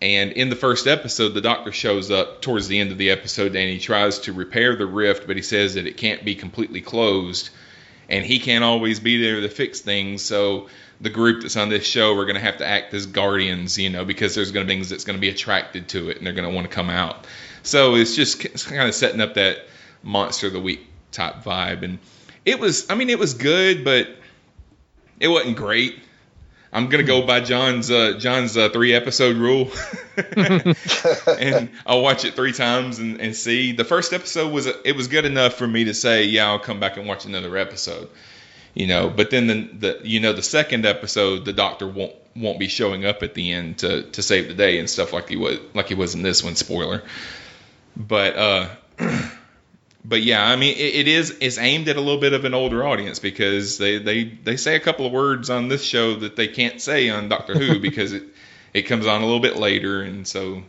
And 0.00 0.32
in 0.32 0.50
the 0.50 0.56
first 0.56 0.88
episode, 0.88 1.28
the 1.28 1.40
doctor 1.40 1.70
shows 1.70 2.10
up 2.10 2.42
towards 2.42 2.66
the 2.66 2.80
end 2.80 2.90
of 2.90 2.98
the 2.98 3.10
episode 3.10 3.54
and 3.54 3.70
he 3.70 3.78
tries 3.78 4.20
to 4.20 4.32
repair 4.32 4.74
the 4.74 4.86
rift, 4.86 5.28
but 5.28 5.36
he 5.36 5.42
says 5.42 5.74
that 5.74 5.86
it 5.86 5.96
can't 5.96 6.24
be 6.24 6.34
completely 6.34 6.80
closed 6.80 7.50
and 8.08 8.26
he 8.26 8.40
can't 8.40 8.64
always 8.64 8.98
be 8.98 9.22
there 9.22 9.40
to 9.40 9.48
fix 9.48 9.80
things. 9.80 10.22
So 10.22 10.68
the 11.00 11.10
group 11.10 11.42
that's 11.42 11.56
on 11.56 11.68
this 11.68 11.86
show 11.86 12.18
are 12.18 12.24
going 12.24 12.34
to 12.34 12.40
have 12.40 12.58
to 12.58 12.66
act 12.66 12.92
as 12.94 13.06
guardians, 13.06 13.78
you 13.78 13.90
know, 13.90 14.04
because 14.04 14.34
there's 14.34 14.50
going 14.50 14.66
to 14.66 14.68
be 14.68 14.74
things 14.74 14.88
that's 14.88 15.04
going 15.04 15.16
to 15.16 15.20
be 15.20 15.28
attracted 15.28 15.88
to 15.90 16.10
it 16.10 16.16
and 16.16 16.26
they're 16.26 16.34
going 16.34 16.48
to 16.48 16.54
want 16.54 16.68
to 16.68 16.74
come 16.74 16.90
out. 16.90 17.26
So 17.62 17.94
it's 17.94 18.16
just 18.16 18.40
kind 18.66 18.88
of 18.88 18.94
setting 18.96 19.20
up 19.20 19.34
that 19.34 19.58
monster 20.02 20.48
of 20.48 20.52
the 20.52 20.60
week 20.60 20.84
type 21.12 21.44
vibe. 21.44 21.84
And 21.84 22.00
it 22.44 22.58
was, 22.58 22.90
I 22.90 22.94
mean, 22.94 23.10
it 23.10 23.18
was 23.18 23.34
good, 23.34 23.84
but 23.84 24.08
it 25.20 25.28
wasn't 25.28 25.56
great. 25.56 25.98
I'm 26.74 26.88
gonna 26.88 27.02
go 27.02 27.26
by 27.26 27.40
John's 27.40 27.90
uh, 27.90 28.14
John's 28.18 28.56
uh, 28.56 28.70
three 28.70 28.94
episode 28.94 29.36
rule, 29.36 29.70
and 30.36 31.68
I'll 31.84 32.00
watch 32.00 32.24
it 32.24 32.34
three 32.34 32.52
times 32.52 32.98
and, 32.98 33.20
and 33.20 33.36
see. 33.36 33.72
The 33.72 33.84
first 33.84 34.14
episode 34.14 34.50
was 34.50 34.66
it 34.66 34.96
was 34.96 35.08
good 35.08 35.26
enough 35.26 35.54
for 35.54 35.66
me 35.66 35.84
to 35.84 35.94
say, 35.94 36.24
yeah, 36.24 36.46
I'll 36.46 36.58
come 36.58 36.80
back 36.80 36.96
and 36.96 37.06
watch 37.06 37.26
another 37.26 37.58
episode, 37.58 38.08
you 38.72 38.86
know. 38.86 39.10
But 39.10 39.30
then 39.30 39.46
the, 39.48 39.68
the 39.78 40.00
you 40.02 40.20
know 40.20 40.32
the 40.32 40.42
second 40.42 40.86
episode, 40.86 41.44
the 41.44 41.52
Doctor 41.52 41.86
won't 41.86 42.14
won't 42.34 42.58
be 42.58 42.68
showing 42.68 43.04
up 43.04 43.22
at 43.22 43.34
the 43.34 43.52
end 43.52 43.78
to 43.78 44.04
to 44.04 44.22
save 44.22 44.48
the 44.48 44.54
day 44.54 44.78
and 44.78 44.88
stuff 44.88 45.12
like 45.12 45.28
he 45.28 45.36
was 45.36 45.58
like 45.74 45.88
he 45.88 45.94
was 45.94 46.14
in 46.14 46.22
this 46.22 46.42
one. 46.42 46.56
Spoiler, 46.56 47.02
but 47.96 48.36
uh. 48.36 48.68
But 50.04 50.22
yeah, 50.22 50.44
I 50.44 50.56
mean, 50.56 50.76
it, 50.76 50.94
it 50.94 51.08
is 51.08 51.36
it's 51.40 51.58
aimed 51.58 51.88
at 51.88 51.96
a 51.96 52.00
little 52.00 52.20
bit 52.20 52.32
of 52.32 52.44
an 52.44 52.54
older 52.54 52.84
audience 52.84 53.18
because 53.20 53.78
they, 53.78 53.98
they, 53.98 54.24
they 54.24 54.56
say 54.56 54.74
a 54.74 54.80
couple 54.80 55.06
of 55.06 55.12
words 55.12 55.48
on 55.48 55.68
this 55.68 55.84
show 55.84 56.16
that 56.16 56.34
they 56.34 56.48
can't 56.48 56.80
say 56.80 57.08
on 57.08 57.28
Doctor 57.28 57.54
Who 57.54 57.78
because 57.80 58.12
it 58.12 58.24
it 58.74 58.82
comes 58.82 59.06
on 59.06 59.22
a 59.22 59.24
little 59.24 59.40
bit 59.40 59.56
later, 59.56 60.02
and 60.02 60.26
so. 60.26 60.62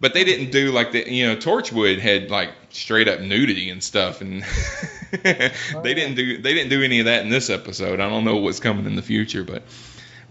But 0.00 0.12
they 0.12 0.24
didn't 0.24 0.50
do 0.50 0.70
like 0.70 0.92
the 0.92 1.10
you 1.10 1.26
know 1.26 1.36
Torchwood 1.36 1.98
had 1.98 2.30
like 2.30 2.50
straight 2.70 3.08
up 3.08 3.20
nudity 3.20 3.70
and 3.70 3.82
stuff, 3.82 4.20
and 4.20 4.42
they 5.22 5.94
didn't 5.94 6.16
do 6.16 6.42
they 6.42 6.52
didn't 6.52 6.68
do 6.68 6.82
any 6.82 6.98
of 6.98 7.06
that 7.06 7.22
in 7.22 7.30
this 7.30 7.48
episode. 7.48 8.00
I 8.00 8.08
don't 8.08 8.24
know 8.24 8.36
what's 8.36 8.60
coming 8.60 8.86
in 8.86 8.96
the 8.96 9.02
future, 9.02 9.44
but 9.44 9.62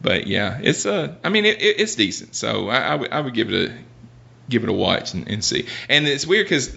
but 0.02 0.28
yeah, 0.28 0.60
it's 0.62 0.86
uh 0.86 1.16
I 1.24 1.30
mean 1.30 1.46
it, 1.46 1.62
it, 1.62 1.80
it's 1.80 1.96
decent, 1.96 2.36
so 2.36 2.70
I, 2.70 2.94
I 2.94 2.96
would 2.96 3.26
would 3.26 3.34
give 3.34 3.52
it 3.52 3.72
a 3.72 3.74
give 4.50 4.64
it 4.64 4.70
a 4.70 4.74
watch 4.74 5.14
and, 5.14 5.28
and 5.28 5.44
see. 5.44 5.66
And 5.90 6.08
it's 6.08 6.28
weird 6.28 6.46
because 6.46 6.76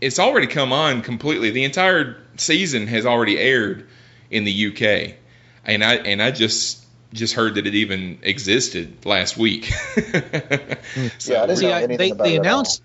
it's 0.00 0.18
already 0.18 0.46
come 0.46 0.72
on 0.72 1.02
completely. 1.02 1.50
The 1.50 1.64
entire 1.64 2.16
season 2.36 2.86
has 2.86 3.06
already 3.06 3.38
aired 3.38 3.88
in 4.30 4.44
the 4.44 4.68
UK, 4.68 5.16
and 5.64 5.82
I 5.82 5.94
and 5.96 6.22
I 6.22 6.30
just 6.30 6.84
just 7.12 7.34
heard 7.34 7.54
that 7.54 7.66
it 7.66 7.74
even 7.74 8.18
existed 8.22 9.04
last 9.06 9.36
week. 9.36 9.64
so, 11.18 11.32
Yeah, 11.32 11.46
I 11.48 11.54
See, 11.54 11.72
I, 11.72 11.86
they 11.86 11.96
they 11.96 12.10
it 12.10 12.12
at 12.12 12.20
all. 12.20 12.36
announced 12.36 12.82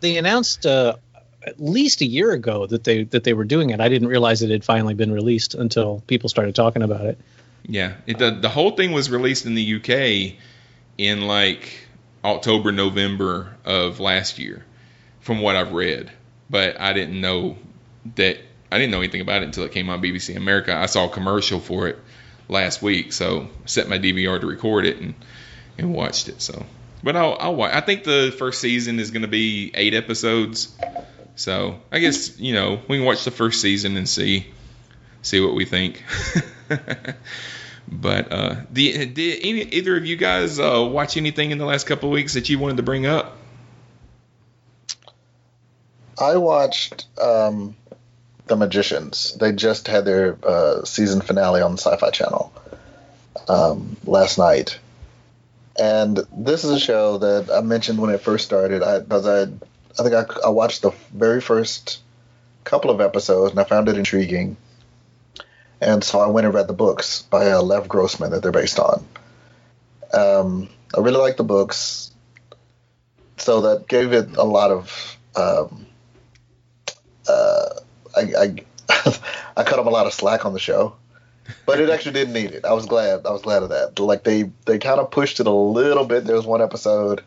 they 0.00 0.16
announced 0.16 0.66
uh, 0.66 0.96
at 1.46 1.60
least 1.60 2.00
a 2.00 2.06
year 2.06 2.32
ago 2.32 2.66
that 2.66 2.84
they 2.84 3.04
that 3.04 3.24
they 3.24 3.32
were 3.32 3.44
doing 3.44 3.70
it. 3.70 3.80
I 3.80 3.88
didn't 3.88 4.08
realize 4.08 4.42
it 4.42 4.50
had 4.50 4.64
finally 4.64 4.94
been 4.94 5.12
released 5.12 5.54
until 5.54 6.02
people 6.06 6.28
started 6.28 6.54
talking 6.54 6.82
about 6.82 7.06
it. 7.06 7.18
Yeah, 7.66 7.94
it, 8.06 8.18
the 8.18 8.30
the 8.32 8.48
whole 8.48 8.72
thing 8.72 8.92
was 8.92 9.10
released 9.10 9.46
in 9.46 9.54
the 9.54 9.76
UK 9.76 10.38
in 10.98 11.22
like 11.22 11.88
October, 12.24 12.72
November 12.72 13.56
of 13.64 14.00
last 14.00 14.38
year, 14.38 14.64
from 15.20 15.40
what 15.40 15.56
I've 15.56 15.72
read. 15.72 16.10
But 16.50 16.80
I 16.80 16.92
didn't 16.92 17.20
know 17.20 17.56
that 18.16 18.38
I 18.70 18.78
didn't 18.78 18.90
know 18.90 18.98
anything 18.98 19.20
about 19.20 19.42
it 19.42 19.46
until 19.46 19.64
it 19.64 19.72
came 19.72 19.88
on 19.88 20.02
BBC 20.02 20.36
America. 20.36 20.74
I 20.74 20.86
saw 20.86 21.06
a 21.06 21.08
commercial 21.08 21.60
for 21.60 21.88
it 21.88 21.98
last 22.48 22.82
week, 22.82 23.12
so 23.12 23.48
set 23.66 23.88
my 23.88 23.98
DVR 23.98 24.40
to 24.40 24.46
record 24.46 24.84
it 24.86 24.98
and 24.98 25.14
and 25.78 25.94
watched 25.94 26.28
it. 26.28 26.42
So, 26.42 26.64
but 27.02 27.16
I'll 27.16 27.36
I'll 27.38 27.54
watch. 27.54 27.72
I 27.72 27.80
think 27.80 28.04
the 28.04 28.34
first 28.36 28.60
season 28.60 28.98
is 28.98 29.10
going 29.10 29.22
to 29.22 29.28
be 29.28 29.70
eight 29.74 29.94
episodes. 29.94 30.76
So 31.36 31.80
I 31.90 31.98
guess 31.98 32.38
you 32.38 32.54
know 32.54 32.80
we 32.88 32.98
can 32.98 33.06
watch 33.06 33.24
the 33.24 33.30
first 33.30 33.60
season 33.60 33.96
and 33.96 34.08
see 34.08 34.46
see 35.22 35.40
what 35.40 35.54
we 35.54 35.64
think. 35.64 36.02
but 37.88 38.32
uh, 38.32 38.56
did 38.72 39.18
any, 39.18 39.62
either 39.62 39.96
of 39.96 40.06
you 40.06 40.16
guys 40.16 40.58
uh, 40.58 40.88
watch 40.90 41.16
anything 41.16 41.50
in 41.50 41.58
the 41.58 41.64
last 41.64 41.86
couple 41.86 42.08
of 42.08 42.12
weeks 42.12 42.34
that 42.34 42.48
you 42.48 42.58
wanted 42.58 42.76
to 42.78 42.82
bring 42.82 43.06
up? 43.06 43.36
I 46.18 46.36
watched 46.36 47.06
um, 47.20 47.76
The 48.46 48.56
Magicians. 48.56 49.34
They 49.34 49.52
just 49.52 49.88
had 49.88 50.04
their 50.04 50.38
uh, 50.44 50.84
season 50.84 51.20
finale 51.20 51.60
on 51.60 51.72
the 51.72 51.78
Sci-Fi 51.78 52.10
Channel 52.10 52.52
um, 53.48 53.96
last 54.04 54.38
night, 54.38 54.78
and 55.78 56.20
this 56.36 56.64
is 56.64 56.70
a 56.70 56.78
show 56.78 57.18
that 57.18 57.50
I 57.50 57.60
mentioned 57.62 57.98
when 57.98 58.10
it 58.10 58.20
first 58.20 58.44
started. 58.44 58.82
I 58.82 59.00
because 59.00 59.26
I, 59.26 59.42
I 59.42 60.08
think 60.08 60.14
I, 60.14 60.46
I 60.46 60.48
watched 60.50 60.82
the 60.82 60.92
very 61.12 61.40
first 61.40 62.00
couple 62.62 62.90
of 62.90 63.00
episodes 63.00 63.50
and 63.50 63.60
I 63.60 63.64
found 63.64 63.88
it 63.88 63.98
intriguing, 63.98 64.56
and 65.80 66.04
so 66.04 66.20
I 66.20 66.28
went 66.28 66.46
and 66.46 66.54
read 66.54 66.68
the 66.68 66.74
books 66.74 67.22
by 67.22 67.50
uh, 67.50 67.60
Lev 67.60 67.88
Grossman 67.88 68.30
that 68.30 68.42
they're 68.42 68.52
based 68.52 68.78
on. 68.78 69.04
Um, 70.12 70.68
I 70.96 71.00
really 71.00 71.18
like 71.18 71.36
the 71.36 71.44
books, 71.44 72.12
so 73.36 73.62
that 73.62 73.88
gave 73.88 74.12
it 74.12 74.36
a 74.36 74.44
lot 74.44 74.70
of. 74.70 75.18
Um, 75.36 75.86
uh, 77.28 77.80
I, 78.16 78.20
I, 78.20 78.54
I 79.56 79.64
cut 79.64 79.76
them 79.76 79.86
a 79.86 79.90
lot 79.90 80.06
of 80.06 80.12
slack 80.12 80.44
on 80.44 80.52
the 80.52 80.58
show, 80.58 80.96
but 81.66 81.80
it 81.80 81.90
actually 81.90 82.12
didn't 82.12 82.34
need 82.34 82.52
it. 82.52 82.64
I 82.64 82.72
was 82.72 82.86
glad. 82.86 83.26
I 83.26 83.30
was 83.30 83.42
glad 83.42 83.62
of 83.62 83.70
that. 83.70 83.98
Like 83.98 84.24
they 84.24 84.50
they 84.66 84.78
kind 84.78 85.00
of 85.00 85.10
pushed 85.10 85.40
it 85.40 85.46
a 85.46 85.52
little 85.52 86.04
bit. 86.04 86.24
There 86.24 86.36
was 86.36 86.46
one 86.46 86.62
episode 86.62 87.22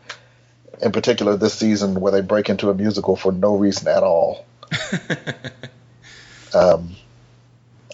in 0.80 0.92
particular 0.92 1.36
this 1.36 1.54
season 1.54 2.00
where 2.00 2.12
they 2.12 2.20
break 2.20 2.48
into 2.48 2.70
a 2.70 2.74
musical 2.74 3.16
for 3.16 3.32
no 3.32 3.56
reason 3.56 3.88
at 3.88 4.02
all. 4.02 4.46
um, 6.54 6.94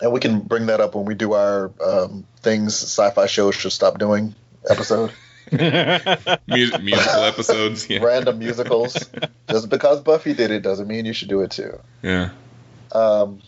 and 0.02 0.12
we 0.12 0.20
can 0.20 0.40
bring 0.40 0.66
that 0.66 0.80
up 0.80 0.94
when 0.94 1.04
we 1.04 1.14
do 1.14 1.32
our 1.32 1.70
um, 1.84 2.25
things 2.42 2.75
sci-fi 2.75 3.26
shows 3.26 3.54
should 3.54 3.73
stop 3.73 3.99
doing 3.99 4.34
episode. 4.68 5.12
Mus- 6.47 6.81
musical 6.81 7.21
episodes, 7.25 7.89
yeah. 7.91 8.03
Random 8.03 8.39
musicals. 8.39 8.95
Just 9.51 9.69
because 9.69 10.01
Buffy 10.01 10.35
did 10.35 10.51
it 10.51 10.61
doesn't 10.63 10.89
mean 10.89 11.05
you 11.05 11.13
should 11.13 11.29
do 11.29 11.41
it 11.43 11.51
too. 11.51 11.79
Yeah. 12.03 12.31
Um, 12.93 13.41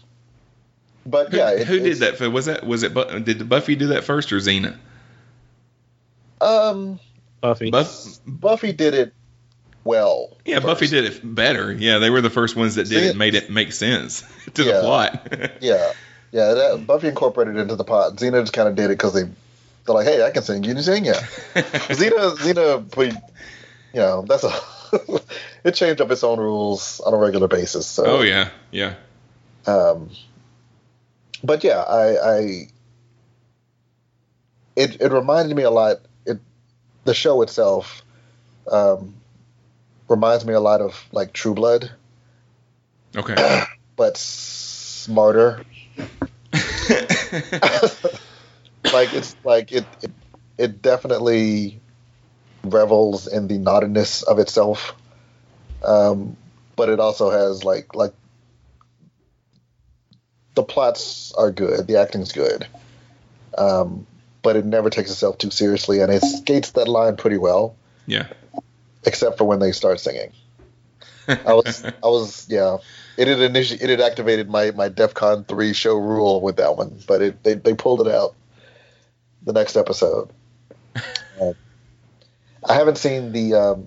but 1.05 1.31
Who, 1.31 1.37
yeah, 1.37 1.51
it- 1.53 1.67
who 1.67 1.79
did 1.81 1.99
that? 1.99 2.17
For, 2.19 2.29
was 2.29 2.47
that 2.47 2.67
was 2.67 2.83
it? 2.83 2.93
Bu- 2.95 3.21
Did 3.21 3.49
Buffy 3.49 3.77
do 3.77 3.89
that 3.89 4.05
first 4.05 4.33
or 4.33 4.37
Xena? 4.39 4.77
Um, 6.41 7.01
Buffy. 7.41 7.71
Buff, 7.71 8.19
Buffy 8.27 8.73
did 8.73 8.95
it 8.95 9.15
well. 9.85 10.37
yeah, 10.45 10.61
Buffy 10.61 10.87
did 10.89 11.05
it 11.05 11.21
better. 11.23 11.73
Yeah, 11.73 11.99
they 11.99 12.11
were 12.11 12.21
the 12.21 12.31
first 12.31 12.57
ones 12.57 12.75
that 12.75 12.89
did 12.89 13.03
See, 13.03 13.09
it, 13.11 13.17
made 13.17 13.35
it 13.35 13.51
make 13.51 13.73
sense 13.73 14.23
to 14.55 14.65
Yeah. 14.65 14.73
the 14.73 14.81
plot. 14.83 15.29
Yeah, 15.61 15.93
yeah. 16.33 16.55
That, 16.55 16.85
Buffy 16.87 17.09
incorporated 17.09 17.57
it 17.57 17.61
into 17.61 17.77
the 17.77 17.85
pot. 17.85 18.17
Xena 18.17 18.43
just 18.43 18.53
kind 18.53 18.69
of 18.69 18.75
did 18.75 18.87
it 18.87 18.99
because 18.99 19.15
they 19.15 19.29
they're 19.87 19.95
like, 19.95 20.07
hey, 20.07 20.23
I 20.23 20.31
can 20.31 20.43
sing. 20.43 20.65
You 20.65 20.75
can 20.75 20.83
sing, 20.83 21.05
yeah. 21.05 21.21
Xena, 21.55 22.37
Xena, 22.37 22.91
put, 22.91 23.09
you 23.09 24.01
know, 24.01 24.23
that's 24.23 24.45
a. 24.45 24.51
it 25.65 25.75
changed 25.75 26.01
up 26.01 26.11
its 26.11 26.23
own 26.23 26.39
rules 26.39 27.01
on 27.01 27.13
a 27.15 27.17
regular 27.17 27.49
basis. 27.49 27.87
So. 27.87 28.05
oh 28.07 28.23
yeah, 28.23 28.51
yeah. 28.71 28.95
Um, 29.67 30.11
but 31.43 31.65
yeah, 31.65 31.81
I, 31.81 32.37
I 32.37 32.69
it 34.77 35.01
it 35.01 35.11
reminded 35.11 35.57
me 35.57 35.65
a 35.65 35.71
lot. 35.71 35.97
It 36.25 36.39
the 37.05 37.15
show 37.15 37.43
itself 37.43 38.05
um, 38.71 39.15
reminds 40.09 40.45
me 40.45 40.55
a 40.55 40.61
lot 40.61 40.81
of 40.81 41.05
like 41.11 41.33
True 41.33 41.55
Blood, 41.55 41.91
Okay. 43.17 43.63
but 43.97 44.17
smarter. 44.17 45.65
like 48.97 49.13
it's 49.13 49.37
like 49.45 49.73
it, 49.73 49.85
it 50.03 50.11
it 50.57 50.83
definitely 50.83 51.81
revels 52.65 53.27
in 53.27 53.47
the 53.47 53.59
naughtiness 53.59 54.23
of 54.23 54.39
itself. 54.39 54.95
Um, 55.85 56.37
but 56.77 56.89
it 56.89 56.99
also 56.99 57.31
has 57.31 57.63
like 57.63 57.95
like 57.95 58.15
the 60.55 60.63
plots 60.63 61.33
are 61.37 61.53
good, 61.53 61.87
the 61.87 62.01
acting's 62.01 62.33
good. 62.33 62.67
Um, 63.59 64.07
but 64.43 64.57
it 64.57 64.65
never 64.65 64.91
takes 64.91 65.11
itself 65.11 65.39
too 65.39 65.51
seriously 65.51 66.01
and 66.01 66.11
it 66.11 66.23
skates 66.23 66.73
that 66.73 66.89
line 66.89 67.17
pretty 67.17 67.39
well, 67.39 67.77
yeah. 68.07 68.29
except 69.05 69.39
for 69.39 69.45
when 69.45 69.59
they 69.59 69.73
start 69.73 70.01
singing. 70.01 70.33
I 71.29 71.53
was 71.53 71.85
I 71.85 72.07
was 72.07 72.47
yeah. 72.49 72.79
It 73.19 73.29
had 73.29 73.39
initi- 73.39 73.83
it 73.83 73.91
had 73.91 74.01
activated 74.01 74.49
my 74.49 74.71
my 74.71 74.89
DefCon 74.89 75.47
three 75.47 75.75
show 75.75 75.97
rule 75.97 76.41
with 76.41 76.57
that 76.57 76.77
one, 76.77 76.99
but 77.07 77.21
it 77.21 77.43
they, 77.43 77.55
they 77.55 77.75
pulled 77.75 78.07
it 78.07 78.09
out 78.09 78.35
the 79.47 79.53
next 79.55 79.77
episode. 79.77 80.29
Uh, 81.41 81.53
I 82.69 82.75
haven't 82.75 82.99
seen 82.99 83.33
the 83.33 83.55
um, 83.55 83.87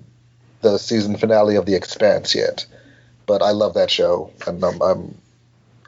the 0.61 0.77
season 0.77 1.17
finale 1.17 1.55
of 1.57 1.65
The 1.65 1.75
Expanse 1.75 2.33
yet, 2.33 2.65
but 3.25 3.41
I 3.41 3.51
love 3.51 3.73
that 3.75 3.91
show, 3.91 4.31
and 4.47 4.63
I'm, 4.63 4.81
I'm 4.81 5.17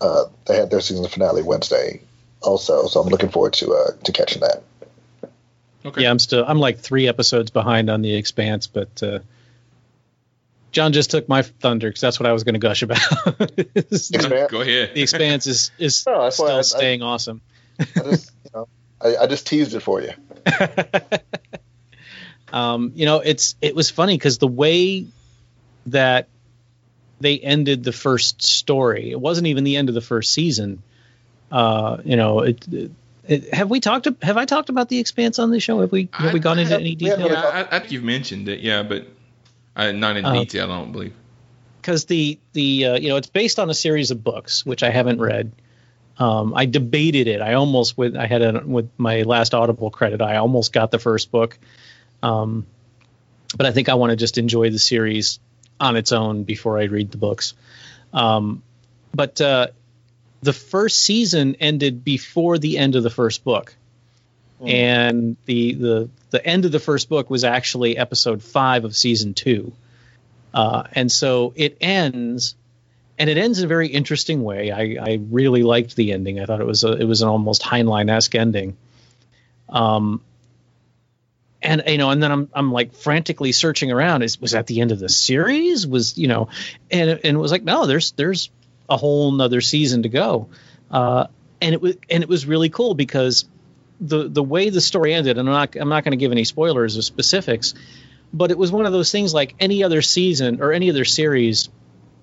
uh, 0.01 0.25
they 0.45 0.55
had 0.57 0.69
their 0.69 0.81
season 0.81 1.07
finale 1.07 1.41
Wednesday 1.41 2.01
also, 2.41 2.87
so 2.87 2.99
I'm 3.01 3.07
looking 3.07 3.29
forward 3.29 3.53
to 3.53 3.73
uh, 3.73 3.91
to 4.03 4.11
catching 4.11 4.41
that. 4.41 4.63
Okay. 5.85 6.03
Yeah, 6.03 6.11
I'm 6.11 6.19
still 6.19 6.43
I'm 6.47 6.59
like 6.59 6.79
three 6.79 7.07
episodes 7.07 7.49
behind 7.49 7.89
on 7.89 8.01
the 8.01 8.13
Expanse, 8.15 8.67
but 8.67 9.01
uh, 9.01 9.19
John 10.71 10.91
just 10.93 11.11
took 11.11 11.27
my 11.29 11.41
thunder 11.43 11.89
because 11.89 12.01
that's 12.01 12.19
what 12.19 12.27
I 12.27 12.33
was 12.33 12.43
going 12.43 12.53
to 12.53 12.59
gush 12.59 12.83
about. 12.83 12.97
the 13.37 14.47
Go 14.49 14.61
ahead. 14.61 14.93
The 14.95 15.01
Expanse 15.01 15.47
is 15.47 15.71
is 15.79 16.05
No, 16.05 16.29
still 16.29 16.47
I- 16.47 16.57
I- 16.59 16.61
staying 16.61 17.01
awesome. 17.03 17.41
I 17.79 17.85
just 17.85 18.31
you 18.43 18.51
know 18.53 18.67
I, 19.03 19.17
I 19.23 19.27
just 19.27 19.47
teased 19.47 19.73
it 19.75 19.81
for 19.81 20.01
you. 20.01 20.11
um, 22.53 22.91
you 22.95 23.05
know, 23.05 23.19
it's 23.19 23.55
it 23.61 23.75
was 23.75 23.89
funny 23.89 24.17
because 24.17 24.37
the 24.37 24.47
way 24.47 25.07
that 25.87 26.27
they 27.19 27.39
ended 27.39 27.83
the 27.83 27.91
first 27.91 28.41
story, 28.41 29.11
it 29.11 29.19
wasn't 29.19 29.47
even 29.47 29.63
the 29.63 29.77
end 29.77 29.89
of 29.89 29.95
the 29.95 30.01
first 30.01 30.33
season. 30.33 30.81
Uh, 31.51 31.97
you 32.03 32.15
know, 32.15 32.39
it, 32.39 32.65
it, 32.71 32.91
it- 33.27 33.53
have 33.53 33.69
we 33.69 33.79
talked? 33.79 34.07
Have 34.23 34.37
I 34.37 34.45
talked 34.45 34.69
about 34.69 34.89
the 34.89 34.99
Expanse 34.99 35.39
on 35.39 35.51
the 35.51 35.59
show? 35.59 35.81
Have 35.81 35.91
we 35.91 36.09
have 36.13 36.33
we 36.33 36.39
gone 36.39 36.59
into 36.59 36.73
any 36.75 36.91
haven't 36.91 36.99
detail? 36.99 37.17
really 37.29 37.33
Yeah, 37.33 37.67
I, 37.71 37.75
I 37.75 37.79
think 37.79 37.91
you've 37.91 38.03
mentioned 38.03 38.49
it. 38.49 38.59
Yeah, 38.61 38.83
but 38.83 39.07
uh, 39.75 39.91
not 39.91 40.17
in 40.17 40.25
Uh, 40.25 40.33
detail. 40.33 40.71
I 40.71 40.79
don't 40.79 40.91
believe. 40.91 41.13
because 41.81 42.05
the 42.05 42.39
the 42.53 42.85
uh, 42.85 42.99
you 42.99 43.09
know 43.09 43.17
it's 43.17 43.29
based 43.29 43.59
on 43.59 43.69
a 43.69 43.73
series 43.73 44.11
of 44.11 44.23
books 44.23 44.65
which 44.65 44.83
I 44.83 44.89
haven't 44.89 45.19
read. 45.21 45.51
Um, 46.17 46.53
I 46.55 46.65
debated 46.65 47.27
it. 47.27 47.41
I 47.41 47.53
almost 47.53 47.97
with 47.97 48.15
I 48.15 48.27
had 48.27 48.41
a 48.41 48.63
with 48.65 48.89
my 48.97 49.23
last 49.23 49.53
Audible 49.53 49.89
credit. 49.89 50.21
I 50.21 50.37
almost 50.37 50.73
got 50.73 50.91
the 50.91 50.99
first 50.99 51.31
book, 51.31 51.57
um, 52.21 52.65
but 53.55 53.65
I 53.65 53.71
think 53.71 53.89
I 53.89 53.95
want 53.95 54.11
to 54.11 54.15
just 54.15 54.37
enjoy 54.37 54.69
the 54.69 54.79
series 54.79 55.39
on 55.79 55.95
its 55.95 56.11
own 56.11 56.43
before 56.43 56.77
I 56.77 56.83
read 56.83 57.11
the 57.11 57.17
books. 57.17 57.53
Um, 58.13 58.61
but 59.13 59.41
uh, 59.41 59.67
the 60.41 60.53
first 60.53 60.99
season 60.99 61.55
ended 61.59 62.03
before 62.03 62.57
the 62.57 62.77
end 62.77 62.95
of 62.95 63.03
the 63.03 63.09
first 63.09 63.43
book, 63.43 63.75
and 64.63 65.37
the 65.45 65.73
the 65.73 66.09
the 66.29 66.45
end 66.45 66.65
of 66.65 66.71
the 66.71 66.79
first 66.79 67.09
book 67.09 67.29
was 67.29 67.43
actually 67.43 67.97
episode 67.97 68.43
five 68.43 68.85
of 68.85 68.95
season 68.95 69.33
two. 69.33 69.73
Uh, 70.53 70.83
and 70.91 71.11
so 71.11 71.53
it 71.55 71.77
ends, 71.79 72.55
and 73.21 73.29
it 73.29 73.37
ends 73.37 73.59
in 73.59 73.65
a 73.65 73.67
very 73.67 73.87
interesting 73.87 74.41
way. 74.41 74.71
I, 74.71 74.97
I 74.99 75.19
really 75.29 75.61
liked 75.61 75.95
the 75.95 76.11
ending. 76.11 76.39
I 76.39 76.47
thought 76.47 76.59
it 76.59 76.65
was 76.65 76.83
a, 76.83 76.93
it 76.93 77.03
was 77.03 77.21
an 77.21 77.27
almost 77.27 77.61
Heinlein 77.61 78.09
esque 78.09 78.33
ending. 78.33 78.75
Um, 79.69 80.23
and 81.61 81.83
you 81.85 81.99
know, 81.99 82.09
and 82.09 82.23
then 82.23 82.31
I'm 82.31 82.49
I'm 82.51 82.71
like 82.71 82.95
frantically 82.95 83.51
searching 83.51 83.91
around. 83.91 84.23
Is 84.23 84.41
was 84.41 84.53
that 84.53 84.65
the 84.65 84.81
end 84.81 84.91
of 84.91 84.97
the 84.97 85.07
series? 85.07 85.85
Was 85.85 86.17
you 86.17 86.29
know, 86.29 86.49
and 86.89 87.11
and 87.11 87.23
it 87.23 87.37
was 87.37 87.51
like 87.51 87.61
no, 87.61 87.85
there's 87.85 88.13
there's 88.13 88.49
a 88.89 88.97
whole 88.97 89.31
nother 89.31 89.61
season 89.61 90.01
to 90.01 90.09
go. 90.09 90.49
Uh, 90.89 91.27
and 91.61 91.75
it 91.75 91.81
was 91.81 91.97
and 92.09 92.23
it 92.23 92.27
was 92.27 92.47
really 92.47 92.69
cool 92.69 92.95
because 92.95 93.45
the 93.99 94.29
the 94.29 94.41
way 94.41 94.71
the 94.71 94.81
story 94.81 95.13
ended, 95.13 95.37
and 95.37 95.47
I'm 95.47 95.53
not 95.53 95.75
I'm 95.75 95.89
not 95.89 96.03
going 96.03 96.13
to 96.13 96.17
give 96.17 96.31
any 96.31 96.43
spoilers 96.43 96.97
or 96.97 97.03
specifics, 97.03 97.75
but 98.33 98.49
it 98.49 98.57
was 98.57 98.71
one 98.71 98.87
of 98.87 98.93
those 98.93 99.11
things 99.11 99.31
like 99.31 99.53
any 99.59 99.83
other 99.83 100.01
season 100.01 100.59
or 100.59 100.73
any 100.73 100.89
other 100.89 101.05
series 101.05 101.69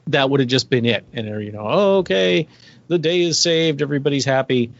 that 0.08 0.28
would 0.28 0.40
have 0.40 0.48
just 0.48 0.68
been 0.68 0.84
it. 0.84 1.04
And 1.12 1.26
you 1.42 1.52
know, 1.52 1.66
oh, 1.66 1.96
okay, 1.98 2.48
the 2.88 2.98
day 2.98 3.22
is 3.22 3.40
saved, 3.40 3.82
everybody's 3.82 4.24
happy. 4.24 4.72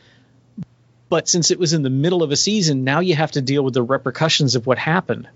But 1.08 1.28
since 1.28 1.50
it 1.50 1.58
was 1.58 1.72
in 1.72 1.82
the 1.82 1.90
middle 1.90 2.22
of 2.22 2.30
a 2.32 2.36
season, 2.36 2.84
now 2.84 3.00
you 3.00 3.14
have 3.14 3.32
to 3.32 3.40
deal 3.40 3.62
with 3.62 3.74
the 3.74 3.82
repercussions 3.82 4.56
of 4.56 4.66
what 4.66 4.78
happened. 4.78 5.28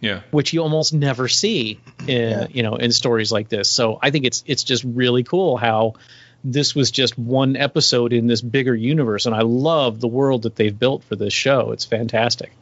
Yeah. 0.00 0.20
Which 0.30 0.52
you 0.52 0.60
almost 0.60 0.92
never 0.92 1.28
see 1.28 1.80
in 2.06 2.30
yeah. 2.30 2.46
you 2.50 2.62
know 2.62 2.76
in 2.76 2.92
stories 2.92 3.32
like 3.32 3.48
this. 3.48 3.70
So 3.70 3.98
I 4.02 4.10
think 4.10 4.26
it's 4.26 4.44
it's 4.46 4.64
just 4.64 4.84
really 4.84 5.22
cool 5.22 5.56
how 5.56 5.94
this 6.42 6.74
was 6.74 6.90
just 6.90 7.18
one 7.18 7.56
episode 7.56 8.12
in 8.12 8.26
this 8.26 8.42
bigger 8.42 8.74
universe, 8.74 9.24
and 9.24 9.34
I 9.34 9.40
love 9.40 10.00
the 10.00 10.08
world 10.08 10.42
that 10.42 10.56
they've 10.56 10.78
built 10.78 11.04
for 11.04 11.16
this 11.16 11.32
show. 11.32 11.72
It's 11.72 11.86
fantastic. 11.86 12.52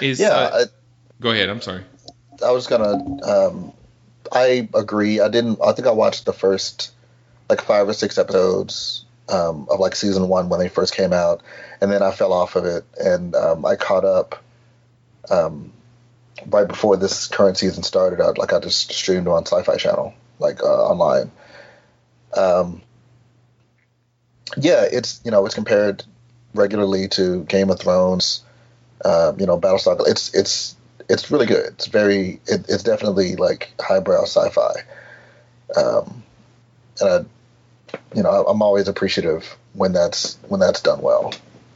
Is 0.00 0.18
yeah. 0.18 0.30
Uh, 0.30 0.64
go 1.20 1.30
ahead. 1.30 1.48
I'm 1.48 1.60
sorry. 1.60 1.84
I 2.44 2.50
was 2.50 2.66
gonna. 2.66 3.22
Um, 3.24 3.72
I 4.32 4.68
agree. 4.74 5.20
I 5.20 5.28
didn't. 5.28 5.58
I 5.64 5.72
think 5.72 5.86
I 5.86 5.92
watched 5.92 6.24
the 6.24 6.32
first 6.32 6.92
like 7.48 7.60
five 7.62 7.88
or 7.88 7.92
six 7.92 8.18
episodes 8.18 9.04
um, 9.28 9.66
of 9.70 9.80
like 9.80 9.94
season 9.94 10.28
one 10.28 10.48
when 10.48 10.60
they 10.60 10.68
first 10.68 10.94
came 10.94 11.12
out, 11.12 11.42
and 11.80 11.90
then 11.90 12.02
I 12.02 12.10
fell 12.12 12.32
off 12.32 12.56
of 12.56 12.64
it, 12.64 12.84
and 12.98 13.34
um, 13.34 13.64
I 13.64 13.76
caught 13.76 14.04
up 14.04 14.42
um, 15.30 15.72
right 16.46 16.68
before 16.68 16.96
this 16.96 17.26
current 17.26 17.56
season 17.56 17.82
started. 17.82 18.20
I 18.20 18.30
like 18.30 18.52
I 18.52 18.60
just 18.60 18.92
streamed 18.92 19.28
on 19.28 19.46
Sci-Fi 19.46 19.76
Channel, 19.76 20.14
like 20.38 20.62
uh, 20.62 20.86
online. 20.86 21.30
Um, 22.36 22.82
yeah, 24.56 24.84
it's 24.90 25.20
you 25.24 25.30
know 25.30 25.44
it's 25.46 25.54
compared 25.54 26.04
regularly 26.54 27.08
to 27.08 27.44
Game 27.44 27.70
of 27.70 27.80
Thrones, 27.80 28.42
uh, 29.04 29.32
you 29.38 29.46
know 29.46 29.58
Battlestar. 29.58 30.00
It's 30.06 30.34
it's 30.34 30.75
it's 31.08 31.30
really 31.30 31.46
good. 31.46 31.66
It's 31.74 31.86
very 31.86 32.40
it, 32.46 32.66
it's 32.68 32.82
definitely 32.82 33.36
like 33.36 33.72
highbrow 33.80 34.24
sci-fi. 34.24 34.82
Um, 35.76 36.22
and 37.00 37.10
I 37.10 37.24
you 38.14 38.22
know, 38.22 38.44
I'm 38.46 38.62
always 38.62 38.88
appreciative 38.88 39.56
when 39.74 39.92
that's 39.92 40.38
when 40.48 40.60
that's 40.60 40.80
done 40.80 41.00
well. 41.00 41.34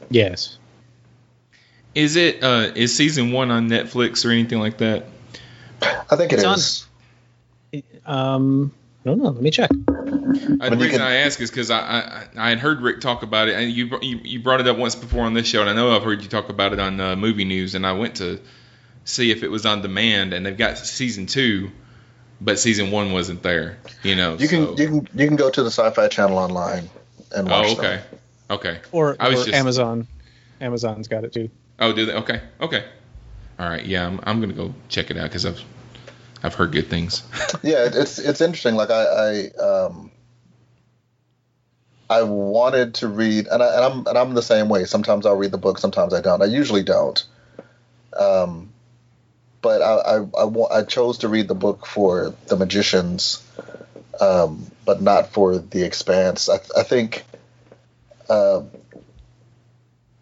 Yes. 0.09 0.57
Is 1.93 2.15
it 2.15 2.43
uh 2.43 2.71
is 2.75 2.95
season 2.95 3.31
one 3.31 3.51
on 3.51 3.69
Netflix 3.69 4.25
or 4.25 4.31
anything 4.31 4.59
like 4.59 4.77
that? 4.79 5.05
I 5.81 6.15
think 6.15 6.31
it 6.33 6.39
it's 6.39 6.85
is. 7.73 7.83
On, 8.05 8.35
um, 8.35 8.73
I 9.05 9.09
don't 9.09 9.17
know. 9.17 9.29
Let 9.29 9.41
me 9.41 9.51
check. 9.51 9.71
Uh, 9.71 10.69
the 10.69 10.77
reason 10.77 10.91
can, 10.91 11.01
I 11.01 11.15
ask 11.15 11.41
is 11.41 11.49
because 11.49 11.71
I, 11.71 11.79
I, 11.79 12.27
I 12.37 12.49
had 12.49 12.59
heard 12.59 12.81
Rick 12.81 13.01
talk 13.01 13.23
about 13.23 13.49
it, 13.49 13.55
and 13.55 13.71
you, 13.71 13.89
you 14.01 14.19
you 14.23 14.39
brought 14.39 14.61
it 14.61 14.67
up 14.67 14.77
once 14.77 14.95
before 14.95 15.23
on 15.23 15.33
this 15.33 15.47
show, 15.47 15.61
and 15.61 15.69
I 15.69 15.73
know 15.73 15.95
I've 15.95 16.03
heard 16.03 16.21
you 16.21 16.29
talk 16.29 16.49
about 16.49 16.71
it 16.71 16.79
on 16.79 16.99
uh, 16.99 17.15
movie 17.15 17.45
news, 17.45 17.73
and 17.73 17.85
I 17.85 17.93
went 17.93 18.15
to 18.17 18.39
see 19.05 19.31
if 19.31 19.43
it 19.43 19.49
was 19.49 19.65
on 19.65 19.81
demand, 19.81 20.33
and 20.33 20.45
they've 20.45 20.57
got 20.57 20.77
season 20.77 21.25
two, 21.25 21.71
but 22.39 22.59
season 22.59 22.91
one 22.91 23.11
wasn't 23.11 23.43
there. 23.43 23.77
You 24.03 24.15
know, 24.15 24.35
you 24.35 24.47
can 24.47 24.77
you 24.77 24.87
can 24.87 25.07
you 25.13 25.27
can 25.27 25.35
go 25.35 25.49
to 25.49 25.63
the 25.63 25.71
Sci-Fi 25.71 26.07
Channel 26.07 26.37
online 26.37 26.89
and 27.35 27.49
watch. 27.49 27.67
Oh, 27.67 27.71
okay, 27.73 27.81
them. 27.81 28.19
okay. 28.51 28.79
Or, 28.91 29.15
I 29.19 29.29
was 29.29 29.41
or 29.41 29.45
just, 29.45 29.57
Amazon. 29.57 30.07
Amazon's 30.59 31.07
got 31.07 31.23
it 31.23 31.33
too. 31.33 31.49
Oh, 31.79 31.93
do 31.93 32.05
they? 32.05 32.13
Okay, 32.13 32.41
okay. 32.59 32.85
All 33.59 33.69
right, 33.69 33.85
yeah, 33.85 34.05
I'm 34.05 34.19
I'm 34.23 34.41
gonna 34.41 34.53
go 34.53 34.73
check 34.89 35.11
it 35.11 35.17
out 35.17 35.23
because 35.23 35.45
I've 35.45 35.61
I've 36.43 36.55
heard 36.55 36.71
good 36.71 36.89
things. 36.89 37.23
yeah, 37.63 37.89
it's 37.91 38.19
it's 38.19 38.41
interesting. 38.41 38.75
Like 38.75 38.89
I 38.89 39.03
I 39.03 39.63
um 39.63 40.11
I 42.11 42.23
wanted 42.23 42.95
to 42.95 43.07
read, 43.07 43.47
and, 43.47 43.63
I, 43.63 43.75
and 43.75 43.85
I'm 43.85 44.07
and 44.07 44.17
I'm 44.17 44.33
the 44.33 44.41
same 44.41 44.67
way. 44.67 44.83
Sometimes 44.83 45.25
I'll 45.25 45.37
read 45.37 45.51
the 45.51 45.57
book, 45.57 45.77
sometimes 45.77 46.13
I 46.13 46.19
don't. 46.19 46.41
I 46.41 46.45
usually 46.45 46.83
don't. 46.83 47.23
Um, 48.19 48.70
but 49.61 49.81
I, 49.81 50.17
I, 50.17 50.43
I, 50.43 50.79
I, 50.79 50.83
chose 50.83 51.19
to 51.19 51.27
read 51.27 51.47
the 51.47 51.55
book 51.55 51.85
for 51.85 52.33
The 52.47 52.55
Magicians, 52.55 53.45
um, 54.19 54.65
but 54.85 55.01
not 55.01 55.31
for 55.31 55.57
The 55.57 55.83
Expanse. 55.83 56.49
I, 56.49 56.55
I 56.77 56.83
think 56.83 57.23
uh, 58.29 58.63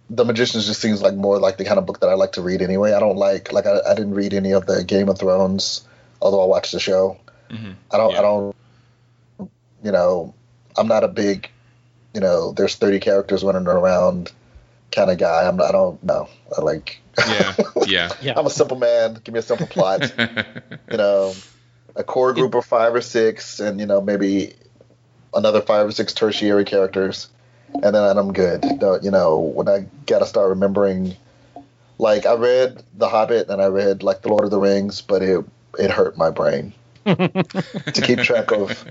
The 0.10 0.26
Magicians 0.26 0.68
just 0.68 0.82
seems 0.82 1.02
like 1.02 1.16
more 1.16 1.40
like 1.40 1.58
the 1.58 1.66
kind 1.66 1.78
of 1.78 1.86
book 1.86 2.02
that 2.02 2.10
I 2.10 2.16
like 2.16 2.34
to 2.34 2.42
read 2.42 2.62
anyway. 2.62 2.94
I 2.94 3.00
don't 3.00 3.18
like 3.18 3.54
like 3.54 3.66
I, 3.66 3.80
I 3.88 3.96
didn't 3.96 4.14
read 4.14 4.34
any 4.34 4.52
of 4.52 4.66
the 4.66 4.84
Game 4.84 5.10
of 5.10 5.18
Thrones, 5.18 5.88
although 6.22 6.44
I 6.44 6.46
watched 6.46 6.72
the 6.72 6.80
show. 6.80 7.18
Mm-hmm. 7.50 7.72
I 7.92 7.98
don't 7.98 8.12
yeah. 8.12 8.20
I 8.20 8.22
don't 8.22 8.56
you 9.84 9.92
know 9.92 10.34
I'm 10.78 10.88
not 10.88 11.04
a 11.04 11.08
big 11.08 11.50
you 12.14 12.22
know 12.22 12.52
there's 12.52 12.76
30 12.76 13.00
characters 13.00 13.44
running 13.44 13.66
around 13.68 14.32
kind 14.92 15.10
of 15.10 15.18
guy. 15.18 15.48
I'm 15.48 15.62
I 15.62 15.72
don't 15.72 16.02
know. 16.04 16.30
I 16.56 16.62
like 16.62 17.00
yeah, 17.28 17.56
yeah, 17.86 18.12
yeah. 18.22 18.34
I'm 18.38 18.46
a 18.46 18.50
simple 18.50 18.78
man. 18.78 19.20
Give 19.24 19.34
me 19.34 19.40
a 19.40 19.44
simple 19.44 19.68
plot. 19.68 20.14
you 20.92 20.98
know, 20.98 21.34
a 21.96 22.04
core 22.04 22.34
group 22.34 22.56
of 22.56 22.66
five 22.66 22.94
or 22.94 23.02
six, 23.02 23.60
and 23.60 23.80
you 23.80 23.86
know 23.86 24.02
maybe 24.02 24.54
another 25.34 25.62
five 25.62 25.88
or 25.88 25.92
six 25.92 26.14
tertiary 26.14 26.66
characters, 26.66 27.28
and 27.74 27.96
then 27.96 28.18
I'm 28.18 28.34
good. 28.34 28.64
You 29.04 29.12
know, 29.12 29.40
when 29.40 29.68
I 29.68 29.86
gotta 30.06 30.26
start 30.26 30.50
remembering, 30.50 31.16
like 31.98 32.26
I 32.26 32.34
read 32.36 32.84
The 32.98 33.10
Hobbit 33.10 33.50
and 33.50 33.62
I 33.62 33.68
read 33.68 34.04
like 34.04 34.22
The 34.22 34.30
Lord 34.30 34.46
of 34.46 34.52
the 34.52 34.60
Rings, 34.60 35.02
but 35.02 35.22
it 35.22 35.46
it 35.78 35.92
hurt 35.92 36.18
my 36.18 36.30
brain 36.30 36.74
to 37.06 38.02
keep 38.04 38.20
track 38.20 38.52
of 38.52 38.86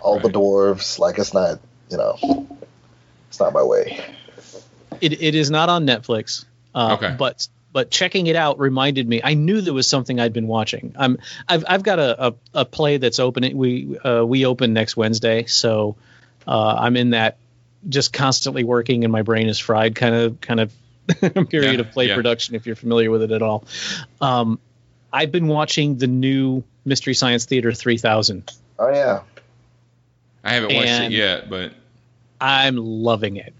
all 0.00 0.14
right. 0.14 0.22
the 0.22 0.30
dwarves. 0.30 0.98
Like 0.98 1.18
it's 1.18 1.32
not, 1.32 1.60
you 1.90 1.96
know, 1.96 2.46
it's 3.28 3.40
not 3.40 3.52
my 3.52 3.62
way. 3.62 4.04
It, 5.00 5.22
it 5.22 5.34
is 5.34 5.50
not 5.50 5.68
on 5.68 5.86
Netflix. 5.86 6.44
Uh, 6.74 6.96
okay. 6.98 7.14
But 7.18 7.48
but 7.72 7.90
checking 7.90 8.26
it 8.26 8.36
out 8.36 8.58
reminded 8.58 9.08
me. 9.08 9.20
I 9.22 9.34
knew 9.34 9.60
there 9.60 9.74
was 9.74 9.86
something 9.86 10.18
I'd 10.18 10.32
been 10.32 10.46
watching. 10.46 10.94
I'm 10.98 11.18
I've 11.48 11.64
I've 11.68 11.82
got 11.82 11.98
a 11.98 12.28
a, 12.28 12.34
a 12.54 12.64
play 12.64 12.96
that's 12.96 13.18
opening. 13.18 13.56
We 13.56 13.98
uh, 13.98 14.24
we 14.24 14.46
open 14.46 14.72
next 14.72 14.96
Wednesday, 14.96 15.44
so 15.44 15.96
uh, 16.46 16.76
I'm 16.78 16.96
in 16.96 17.10
that 17.10 17.36
just 17.88 18.12
constantly 18.12 18.64
working, 18.64 19.04
and 19.04 19.12
my 19.12 19.22
brain 19.22 19.48
is 19.48 19.58
fried 19.58 19.94
kind 19.94 20.14
of 20.14 20.40
kind 20.40 20.60
of 20.60 20.72
period 21.48 21.74
yeah, 21.74 21.80
of 21.80 21.90
play 21.90 22.08
yeah. 22.08 22.14
production. 22.14 22.54
If 22.54 22.66
you're 22.66 22.76
familiar 22.76 23.10
with 23.10 23.22
it 23.22 23.32
at 23.32 23.42
all, 23.42 23.64
um, 24.20 24.58
I've 25.12 25.32
been 25.32 25.46
watching 25.46 25.98
the 25.98 26.06
new 26.06 26.64
Mystery 26.84 27.14
Science 27.14 27.44
Theater 27.44 27.72
3000. 27.72 28.50
Oh 28.78 28.88
yeah, 28.88 29.20
I 30.42 30.54
haven't 30.54 30.74
watched 30.74 30.88
it 30.88 31.12
yet, 31.12 31.50
but 31.50 31.72
I'm 32.40 32.76
loving 32.76 33.36
it. 33.36 33.54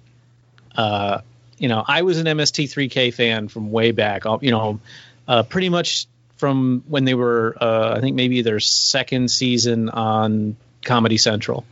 Uh, 0.75 1.21
you 1.59 1.69
know, 1.69 1.85
I 1.87 2.03
was 2.03 2.19
an 2.19 2.27
MST3K 2.27 3.13
fan 3.13 3.49
from 3.49 3.71
way 3.71 3.93
back. 3.93 4.25
You 4.41 4.51
know, 4.51 4.81
uh, 5.27 5.43
pretty 5.43 5.69
much 5.69 6.07
from 6.37 6.85
when 6.87 7.05
they 7.05 7.15
were, 7.15 7.57
uh, 7.61 7.95
I 7.97 8.01
think 8.01 8.17
maybe 8.17 8.43
their 8.43 8.61
second 8.61 9.31
season 9.31 9.89
on 9.89 10.57
Comedy 10.85 11.19
Central 11.19 11.67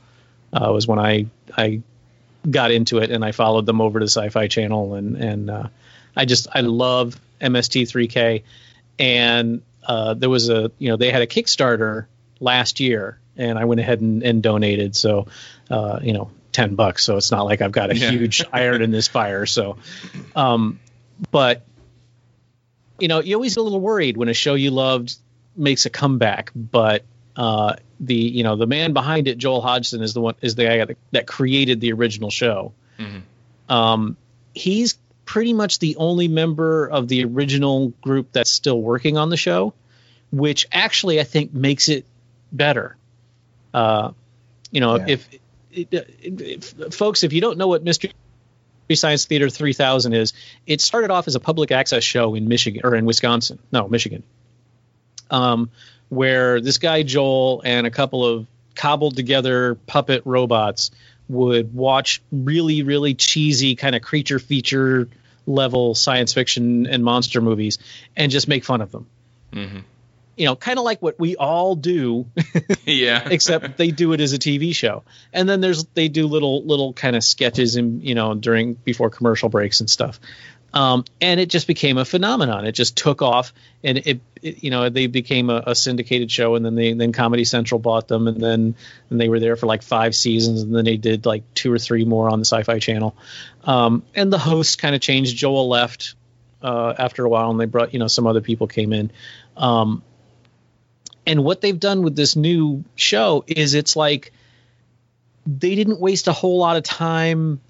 uh, 0.52 0.72
was 0.72 0.86
when 0.86 0.98
I 0.98 1.26
I 1.56 1.82
got 2.48 2.70
into 2.70 2.98
it 2.98 3.10
and 3.10 3.24
I 3.24 3.32
followed 3.32 3.66
them 3.66 3.80
over 3.80 3.98
to 3.98 4.06
Sci-Fi 4.06 4.48
Channel 4.48 4.94
and 4.94 5.16
and 5.16 5.50
uh, 5.50 5.68
I 6.16 6.24
just 6.24 6.48
I 6.54 6.60
love 6.60 7.20
MST3K 7.40 8.42
and 8.98 9.62
uh, 9.84 10.14
there 10.14 10.30
was 10.30 10.48
a 10.48 10.70
you 10.78 10.88
know 10.88 10.96
they 10.96 11.10
had 11.10 11.22
a 11.22 11.26
Kickstarter 11.26 12.06
last 12.40 12.80
year 12.80 13.18
and 13.36 13.58
I 13.58 13.64
went 13.64 13.80
ahead 13.80 14.00
and, 14.00 14.22
and 14.22 14.42
donated 14.42 14.96
so 14.96 15.26
uh, 15.70 16.00
you 16.02 16.12
know 16.12 16.30
10 16.56 16.74
bucks. 16.74 17.04
So 17.04 17.18
it's 17.18 17.30
not 17.30 17.42
like 17.42 17.60
I've 17.60 17.70
got 17.70 17.90
a 17.90 17.96
yeah. 17.96 18.10
huge 18.10 18.42
iron 18.52 18.80
in 18.80 18.90
this 18.90 19.08
fire. 19.08 19.44
So, 19.44 19.76
um, 20.34 20.80
but 21.30 21.62
you 22.98 23.08
know, 23.08 23.20
you 23.20 23.34
always 23.34 23.54
get 23.54 23.60
a 23.60 23.62
little 23.62 23.80
worried 23.80 24.16
when 24.16 24.30
a 24.30 24.34
show 24.34 24.54
you 24.54 24.70
loved 24.70 25.14
makes 25.54 25.84
a 25.84 25.90
comeback, 25.90 26.50
but, 26.54 27.04
uh, 27.36 27.76
the, 28.00 28.14
you 28.14 28.42
know, 28.42 28.56
the 28.56 28.66
man 28.66 28.94
behind 28.94 29.28
it, 29.28 29.36
Joel 29.36 29.60
Hodgson 29.60 30.02
is 30.02 30.14
the 30.14 30.22
one, 30.22 30.34
is 30.40 30.54
the 30.54 30.64
guy 30.64 30.82
that, 30.82 30.96
that 31.12 31.26
created 31.26 31.80
the 31.80 31.92
original 31.92 32.30
show. 32.30 32.72
Mm-hmm. 32.98 33.72
Um, 33.72 34.16
he's 34.54 34.98
pretty 35.26 35.52
much 35.52 35.78
the 35.78 35.96
only 35.96 36.28
member 36.28 36.86
of 36.86 37.06
the 37.08 37.24
original 37.24 37.90
group 38.00 38.32
that's 38.32 38.50
still 38.50 38.80
working 38.80 39.18
on 39.18 39.28
the 39.28 39.36
show, 39.36 39.74
which 40.30 40.66
actually 40.72 41.20
I 41.20 41.24
think 41.24 41.52
makes 41.52 41.90
it 41.90 42.06
better. 42.50 42.96
Uh, 43.74 44.12
you 44.70 44.80
know, 44.80 44.96
yeah. 44.96 45.04
if 45.08 45.28
folks, 46.90 47.22
if 47.22 47.32
you 47.32 47.40
don't 47.40 47.58
know 47.58 47.68
what 47.68 47.82
Mystery 47.82 48.12
Science 48.94 49.24
Theater 49.24 49.50
3000 49.50 50.12
is, 50.12 50.32
it 50.66 50.80
started 50.80 51.10
off 51.10 51.26
as 51.28 51.34
a 51.34 51.40
public 51.40 51.72
access 51.72 52.04
show 52.04 52.34
in 52.34 52.48
Michigan 52.48 52.82
or 52.84 52.94
in 52.94 53.04
Wisconsin, 53.04 53.58
no, 53.72 53.88
Michigan, 53.88 54.22
um, 55.30 55.70
where 56.08 56.60
this 56.60 56.78
guy 56.78 57.02
Joel 57.02 57.62
and 57.64 57.86
a 57.86 57.90
couple 57.90 58.24
of 58.24 58.46
cobbled 58.74 59.16
together 59.16 59.74
puppet 59.74 60.22
robots 60.24 60.90
would 61.28 61.74
watch 61.74 62.22
really, 62.30 62.82
really 62.82 63.14
cheesy 63.14 63.74
kind 63.74 63.96
of 63.96 64.02
creature 64.02 64.38
feature 64.38 65.08
level 65.46 65.94
science 65.94 66.32
fiction 66.32 66.86
and 66.86 67.02
monster 67.02 67.40
movies 67.40 67.78
and 68.16 68.30
just 68.30 68.48
make 68.48 68.64
fun 68.64 68.80
of 68.80 68.92
them. 68.92 69.06
Mm-hmm 69.52 69.78
you 70.36 70.44
know, 70.44 70.54
kind 70.54 70.78
of 70.78 70.84
like 70.84 71.00
what 71.00 71.18
we 71.18 71.36
all 71.36 71.74
do. 71.74 72.26
yeah. 72.84 73.26
except 73.30 73.76
they 73.76 73.90
do 73.90 74.12
it 74.12 74.20
as 74.20 74.32
a 74.32 74.38
TV 74.38 74.74
show. 74.74 75.02
And 75.32 75.48
then 75.48 75.60
there's 75.60 75.84
they 75.94 76.08
do 76.08 76.26
little 76.26 76.64
little 76.64 76.92
kind 76.92 77.16
of 77.16 77.24
sketches 77.24 77.76
and 77.76 78.02
you 78.02 78.14
know 78.14 78.34
during 78.34 78.74
before 78.74 79.10
commercial 79.10 79.48
breaks 79.48 79.80
and 79.80 79.88
stuff. 79.88 80.20
Um, 80.76 81.04
and 81.22 81.40
it 81.40 81.48
just 81.48 81.66
became 81.66 81.96
a 81.96 82.04
phenomenon. 82.04 82.66
It 82.66 82.72
just 82.72 82.98
took 82.98 83.22
off, 83.22 83.54
and 83.82 83.96
it, 83.96 84.20
it 84.42 84.62
you 84.62 84.68
know 84.68 84.90
they 84.90 85.06
became 85.06 85.48
a, 85.48 85.62
a, 85.68 85.74
syndicated 85.74 86.30
show, 86.30 86.54
and 86.54 86.66
then 86.66 86.74
they 86.74 86.92
then 86.92 87.12
Comedy 87.12 87.44
Central 87.44 87.78
bought 87.78 88.08
them, 88.08 88.28
and 88.28 88.38
then 88.38 88.74
and 89.08 89.18
they 89.18 89.30
were 89.30 89.40
there 89.40 89.56
for 89.56 89.64
like 89.64 89.82
five 89.82 90.14
seasons, 90.14 90.60
and 90.60 90.74
then 90.74 90.84
they 90.84 90.98
did 90.98 91.24
like 91.24 91.44
two 91.54 91.72
or 91.72 91.78
three 91.78 92.04
more 92.04 92.28
on 92.28 92.40
the 92.40 92.44
Sci-Fi 92.44 92.78
Channel. 92.78 93.16
Um, 93.64 94.02
and 94.14 94.30
the 94.30 94.38
host 94.38 94.78
kind 94.78 94.94
of 94.94 95.00
changed. 95.00 95.34
Joel 95.34 95.68
left 95.68 96.14
uh, 96.60 96.92
after 96.98 97.24
a 97.24 97.28
while, 97.28 97.50
and 97.50 97.58
they 97.58 97.64
brought 97.64 97.94
you 97.94 97.98
know 97.98 98.08
some 98.08 98.26
other 98.26 98.42
people 98.42 98.66
came 98.66 98.92
in. 98.92 99.10
Um, 99.56 100.02
and 101.26 101.42
what 101.42 101.60
they've 101.60 101.78
done 101.78 102.02
with 102.02 102.16
this 102.16 102.36
new 102.36 102.84
show 102.94 103.44
is 103.46 103.74
it's 103.74 103.96
like 103.96 104.32
they 105.46 105.74
didn't 105.74 106.00
waste 106.00 106.28
a 106.28 106.32
whole 106.32 106.58
lot 106.58 106.76
of 106.76 106.82
time 106.82 107.60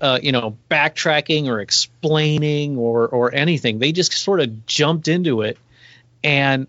uh, 0.00 0.18
you 0.22 0.32
know, 0.32 0.56
backtracking 0.70 1.46
or 1.46 1.60
explaining 1.60 2.78
or 2.78 3.06
or 3.08 3.34
anything. 3.34 3.78
They 3.78 3.92
just 3.92 4.12
sort 4.12 4.40
of 4.40 4.66
jumped 4.66 5.08
into 5.08 5.42
it. 5.42 5.58
And 6.24 6.66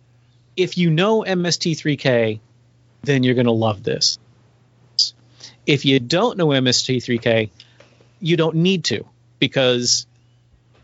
if 0.58 0.78
you 0.78 0.90
know 0.90 1.24
MST3K, 1.24 2.40
then 3.04 3.24
you're 3.24 3.36
going 3.36 3.46
to 3.46 3.52
love 3.52 3.84
this. 3.84 4.20
If 5.66 5.86
you 5.86 6.00
don't 6.00 6.38
know 6.38 6.48
MST3K, 6.48 7.50
you 8.20 8.38
don't 8.38 8.58
need 8.58 8.86
to 8.86 9.06
because 9.40 10.06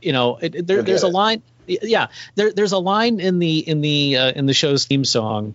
you 0.01 0.13
know 0.13 0.37
it, 0.37 0.65
there, 0.65 0.81
there's 0.83 1.03
a 1.03 1.09
line. 1.09 1.41
Yeah, 1.67 2.07
there, 2.35 2.51
there's 2.53 2.71
a 2.71 2.77
line 2.77 3.19
in 3.19 3.39
the 3.39 3.59
in 3.59 3.81
the 3.81 4.17
uh, 4.17 4.31
in 4.31 4.45
the 4.45 4.53
show's 4.53 4.85
theme 4.85 5.05
song 5.05 5.53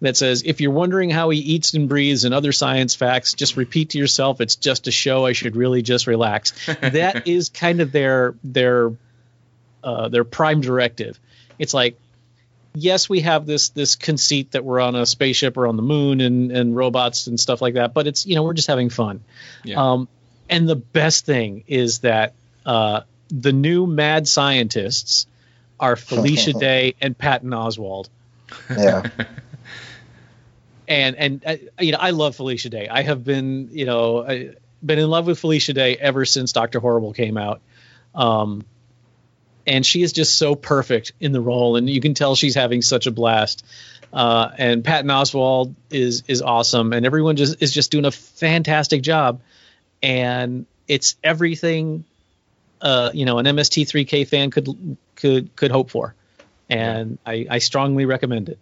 that 0.00 0.16
says, 0.16 0.42
if 0.44 0.60
you're 0.60 0.72
wondering 0.72 1.10
how 1.10 1.30
he 1.30 1.38
eats 1.38 1.74
and 1.74 1.88
breathes 1.88 2.24
and 2.24 2.34
other 2.34 2.52
science 2.52 2.94
facts, 2.94 3.32
just 3.32 3.56
repeat 3.56 3.90
to 3.90 3.98
yourself, 3.98 4.40
it's 4.40 4.56
just 4.56 4.86
a 4.88 4.90
show. 4.90 5.24
I 5.24 5.32
should 5.32 5.56
really 5.56 5.82
just 5.82 6.06
relax. 6.06 6.52
that 6.80 7.26
is 7.26 7.48
kind 7.48 7.80
of 7.80 7.92
their 7.92 8.34
their 8.44 8.92
uh, 9.82 10.08
their 10.08 10.24
prime 10.24 10.60
directive. 10.60 11.18
It's 11.58 11.72
like, 11.72 11.98
yes, 12.74 13.08
we 13.08 13.20
have 13.20 13.46
this 13.46 13.70
this 13.70 13.96
conceit 13.96 14.52
that 14.52 14.64
we're 14.64 14.80
on 14.80 14.94
a 14.94 15.06
spaceship 15.06 15.56
or 15.56 15.66
on 15.66 15.76
the 15.76 15.82
moon 15.82 16.20
and 16.20 16.52
and 16.52 16.76
robots 16.76 17.26
and 17.26 17.40
stuff 17.40 17.62
like 17.62 17.74
that, 17.74 17.94
but 17.94 18.06
it's 18.06 18.26
you 18.26 18.34
know 18.34 18.42
we're 18.42 18.54
just 18.54 18.68
having 18.68 18.90
fun. 18.90 19.24
Yeah. 19.64 19.92
Um, 19.92 20.08
and 20.48 20.68
the 20.68 20.76
best 20.76 21.26
thing 21.26 21.64
is 21.66 22.00
that 22.00 22.34
uh, 22.64 23.00
the 23.28 23.52
new 23.52 23.86
mad 23.86 24.28
scientists 24.28 25.26
are 25.78 25.96
Felicia 25.96 26.52
Day 26.52 26.94
and 27.00 27.16
Patton 27.16 27.50
Oswalt. 27.50 28.08
Yeah. 28.70 29.08
and 30.88 31.16
and 31.16 31.46
uh, 31.46 31.56
you 31.80 31.92
know 31.92 31.98
I 31.98 32.10
love 32.10 32.36
Felicia 32.36 32.70
Day. 32.70 32.88
I 32.88 33.02
have 33.02 33.24
been 33.24 33.70
you 33.72 33.86
know 33.86 34.26
I, 34.26 34.50
been 34.84 34.98
in 34.98 35.08
love 35.08 35.26
with 35.26 35.38
Felicia 35.38 35.72
Day 35.72 35.96
ever 35.96 36.24
since 36.24 36.52
Doctor 36.52 36.80
Horrible 36.80 37.12
came 37.12 37.36
out. 37.36 37.60
Um, 38.14 38.64
and 39.66 39.84
she 39.84 40.02
is 40.02 40.12
just 40.12 40.38
so 40.38 40.54
perfect 40.54 41.12
in 41.18 41.32
the 41.32 41.40
role, 41.40 41.76
and 41.76 41.90
you 41.90 42.00
can 42.00 42.14
tell 42.14 42.36
she's 42.36 42.54
having 42.54 42.82
such 42.82 43.06
a 43.06 43.10
blast. 43.10 43.64
Uh, 44.12 44.50
and 44.56 44.84
Patton 44.84 45.10
Oswalt 45.10 45.74
is 45.90 46.22
is 46.28 46.40
awesome, 46.40 46.92
and 46.92 47.04
everyone 47.04 47.36
just 47.36 47.60
is 47.60 47.72
just 47.72 47.90
doing 47.90 48.04
a 48.04 48.12
fantastic 48.12 49.02
job. 49.02 49.40
And 50.02 50.66
it's 50.86 51.16
everything, 51.24 52.04
uh, 52.80 53.10
you 53.12 53.24
know, 53.24 53.38
an 53.38 53.46
MST3K 53.46 54.28
fan 54.28 54.50
could 54.50 54.96
could 55.16 55.56
could 55.56 55.70
hope 55.70 55.90
for, 55.90 56.14
and 56.70 57.18
I, 57.26 57.46
I 57.50 57.58
strongly 57.58 58.04
recommend 58.04 58.48
it. 58.48 58.58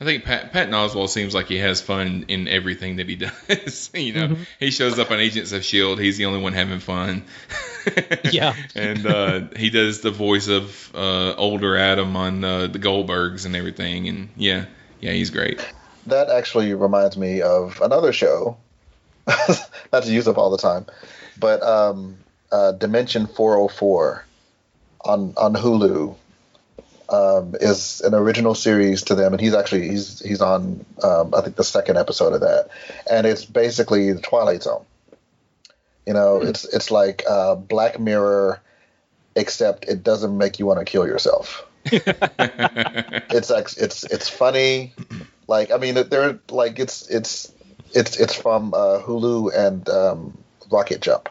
I 0.00 0.04
think 0.04 0.24
Pat, 0.24 0.52
Pat 0.52 0.68
Oswalt 0.70 1.08
seems 1.08 1.34
like 1.34 1.46
he 1.46 1.58
has 1.58 1.80
fun 1.80 2.26
in 2.28 2.46
everything 2.46 2.96
that 2.96 3.08
he 3.08 3.16
does. 3.48 3.90
you 3.94 4.12
know, 4.12 4.28
mm-hmm. 4.28 4.42
he 4.60 4.70
shows 4.70 4.98
up 4.98 5.10
on 5.10 5.18
Agents 5.18 5.52
of 5.52 5.64
Shield. 5.64 5.98
He's 5.98 6.16
the 6.16 6.26
only 6.26 6.40
one 6.40 6.52
having 6.52 6.78
fun. 6.78 7.24
yeah, 8.30 8.54
and 8.74 9.06
uh, 9.06 9.40
he 9.56 9.70
does 9.70 10.00
the 10.00 10.10
voice 10.10 10.48
of 10.48 10.94
uh, 10.94 11.34
older 11.34 11.76
Adam 11.76 12.16
on 12.16 12.44
uh, 12.44 12.66
the 12.68 12.78
Goldbergs 12.78 13.44
and 13.46 13.56
everything. 13.56 14.08
And 14.08 14.28
yeah, 14.36 14.66
yeah, 15.00 15.12
he's 15.12 15.30
great. 15.30 15.66
That 16.06 16.30
actually 16.30 16.72
reminds 16.74 17.16
me 17.16 17.42
of 17.42 17.80
another 17.82 18.12
show. 18.12 18.56
Not 19.92 20.04
to 20.04 20.12
use 20.12 20.26
up 20.26 20.38
all 20.38 20.50
the 20.50 20.58
time, 20.58 20.86
but 21.38 21.62
um, 21.62 22.16
uh, 22.50 22.72
Dimension 22.72 23.26
404 23.26 24.24
on 25.04 25.34
on 25.36 25.54
Hulu 25.54 26.16
um, 27.08 27.54
is 27.60 28.00
an 28.02 28.14
original 28.14 28.54
series 28.54 29.02
to 29.04 29.14
them, 29.14 29.32
and 29.32 29.40
he's 29.40 29.54
actually 29.54 29.88
he's 29.88 30.20
he's 30.20 30.40
on 30.40 30.84
um, 31.02 31.34
I 31.34 31.40
think 31.40 31.56
the 31.56 31.64
second 31.64 31.96
episode 31.96 32.34
of 32.34 32.40
that, 32.40 32.68
and 33.10 33.26
it's 33.26 33.44
basically 33.44 34.12
the 34.12 34.20
Twilight 34.20 34.62
Zone. 34.62 34.84
You 36.06 36.14
know, 36.14 36.38
mm-hmm. 36.38 36.48
it's 36.48 36.64
it's 36.64 36.90
like 36.90 37.24
uh, 37.28 37.54
Black 37.54 37.98
Mirror, 37.98 38.60
except 39.34 39.86
it 39.86 40.02
doesn't 40.02 40.36
make 40.36 40.58
you 40.58 40.66
want 40.66 40.80
to 40.80 40.84
kill 40.84 41.06
yourself. 41.06 41.66
it's 41.84 43.50
like 43.50 43.68
it's 43.78 44.04
it's 44.04 44.28
funny, 44.28 44.94
like 45.46 45.70
I 45.70 45.78
mean 45.78 45.94
they're 45.94 46.38
like 46.50 46.78
it's 46.78 47.08
it's 47.08 47.52
it's 47.94 48.18
it's 48.18 48.34
from 48.34 48.74
uh, 48.74 49.00
Hulu 49.00 49.54
and 49.56 49.88
um, 49.88 50.38
Rocket 50.70 51.00
Jump. 51.00 51.30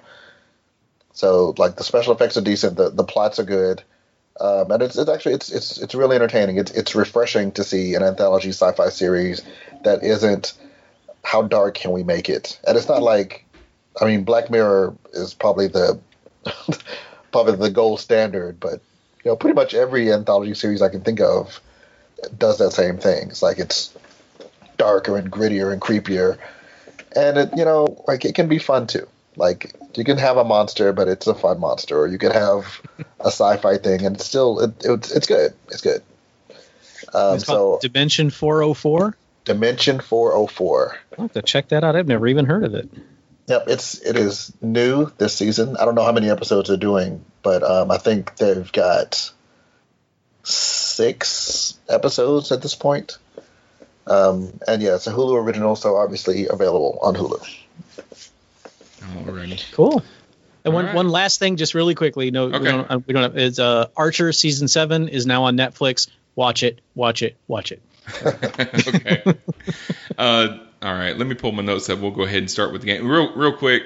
So 1.17 1.55
like 1.57 1.75
the 1.77 1.83
special 1.83 2.13
effects 2.13 2.37
are 2.37 2.41
decent, 2.41 2.77
the 2.77 2.89
the 2.91 3.03
plots 3.03 3.39
are 3.39 3.43
good 3.43 3.83
um, 4.39 4.71
and 4.71 4.83
it's, 4.83 4.97
it's 4.97 5.09
actually 5.09 5.33
it's 5.35 5.51
it's 5.51 5.77
it's 5.79 5.95
really 5.95 6.15
entertaining. 6.15 6.57
It's 6.57 6.71
it's 6.71 6.95
refreshing 6.95 7.51
to 7.53 7.63
see 7.63 7.95
an 7.95 8.03
anthology 8.03 8.49
sci-fi 8.49 8.89
series 8.89 9.41
that 9.83 10.03
isn't 10.03 10.53
how 11.23 11.41
dark 11.41 11.75
can 11.75 11.91
we 11.91 12.03
make 12.03 12.29
it, 12.29 12.59
and 12.67 12.77
it's 12.77 12.87
not 12.87 13.01
like 13.01 13.45
I 13.99 14.05
mean 14.05 14.23
Black 14.23 14.51
Mirror 14.51 14.95
is 15.13 15.33
probably 15.33 15.67
the 15.67 15.99
probably 17.31 17.55
the 17.55 17.71
gold 17.71 17.99
standard, 17.99 18.59
but 18.59 18.81
you 19.23 19.31
know 19.31 19.35
pretty 19.35 19.55
much 19.55 19.73
every 19.73 20.13
anthology 20.13 20.53
series 20.53 20.83
I 20.83 20.89
can 20.89 21.01
think 21.01 21.19
of 21.19 21.59
does 22.37 22.59
that 22.59 22.71
same 22.71 22.97
thing. 22.99 23.29
It's 23.29 23.41
like 23.41 23.57
it's 23.57 23.91
darker 24.77 25.17
and 25.17 25.31
grittier 25.31 25.73
and 25.73 25.81
creepier, 25.81 26.37
and 27.15 27.37
it 27.39 27.49
you 27.57 27.65
know 27.65 28.03
like 28.07 28.23
it 28.23 28.35
can 28.35 28.47
be 28.47 28.59
fun 28.59 28.85
too. 28.85 29.07
Like 29.37 29.73
you 29.95 30.03
can 30.03 30.17
have 30.17 30.37
a 30.37 30.43
monster, 30.43 30.91
but 30.91 31.07
it's 31.07 31.27
a 31.27 31.35
fun 31.35 31.59
monster, 31.59 31.97
or 31.97 32.07
you 32.07 32.17
could 32.17 32.33
have 32.33 32.81
a 33.19 33.27
sci-fi 33.27 33.77
thing, 33.77 34.05
and 34.05 34.15
it's 34.15 34.25
still 34.25 34.59
it, 34.59 34.83
it, 34.83 35.11
it's 35.15 35.27
good. 35.27 35.53
It's 35.67 35.81
good. 35.81 36.01
Um, 37.13 37.35
it's 37.35 37.45
so 37.45 37.79
Dimension 37.81 38.31
404. 38.31 39.15
Dimension 39.45 39.99
404. 40.01 40.97
I'll 41.17 41.25
have 41.25 41.33
to 41.33 41.41
check 41.41 41.69
that 41.69 41.83
out. 41.83 41.95
I've 41.95 42.07
never 42.07 42.27
even 42.27 42.45
heard 42.45 42.65
of 42.65 42.73
it. 42.73 42.89
Yep, 43.47 43.63
it's 43.67 44.01
it 44.01 44.17
is 44.17 44.51
new 44.61 45.11
this 45.17 45.35
season. 45.35 45.77
I 45.77 45.85
don't 45.85 45.95
know 45.95 46.03
how 46.03 46.11
many 46.11 46.29
episodes 46.29 46.67
they're 46.67 46.77
doing, 46.77 47.23
but 47.43 47.63
um, 47.63 47.91
I 47.91 47.97
think 47.97 48.35
they've 48.35 48.69
got 48.71 49.31
six 50.43 51.77
episodes 51.87 52.51
at 52.51 52.61
this 52.61 52.75
point. 52.75 53.17
Um, 54.05 54.59
and 54.67 54.81
yeah, 54.81 54.95
it's 54.95 55.07
a 55.07 55.13
Hulu 55.13 55.43
original, 55.43 55.75
so 55.75 55.95
obviously 55.95 56.47
available 56.47 56.99
on 57.01 57.15
Hulu. 57.15 57.66
Alrighty. 59.15 59.71
Cool. 59.73 60.03
And 60.65 60.73
one, 60.73 60.85
right. 60.85 60.95
one 60.95 61.09
last 61.09 61.39
thing, 61.39 61.55
just 61.55 61.73
really 61.73 61.95
quickly. 61.95 62.29
No, 62.31 62.45
okay. 62.45 62.59
we 62.59 62.65
don't. 62.65 62.91
Uh, 62.91 62.99
we 63.05 63.13
don't 63.13 63.23
have. 63.23 63.37
Is 63.37 63.59
uh, 63.59 63.87
Archer 63.95 64.33
season 64.33 64.67
seven 64.67 65.07
is 65.07 65.25
now 65.25 65.45
on 65.45 65.55
Netflix. 65.55 66.09
Watch 66.35 66.63
it. 66.63 66.81
Watch 66.93 67.23
it. 67.23 67.37
Watch 67.47 67.71
it. 67.71 67.81
okay. 68.25 69.23
uh, 70.17 70.57
all 70.81 70.93
right. 70.93 71.17
Let 71.17 71.27
me 71.27 71.35
pull 71.35 71.51
my 71.53 71.63
notes 71.63 71.89
up. 71.89 71.99
We'll 71.99 72.11
go 72.11 72.23
ahead 72.23 72.39
and 72.39 72.51
start 72.51 72.73
with 72.73 72.81
the 72.81 72.87
game. 72.87 73.07
Real, 73.07 73.33
real 73.33 73.53
quick. 73.53 73.83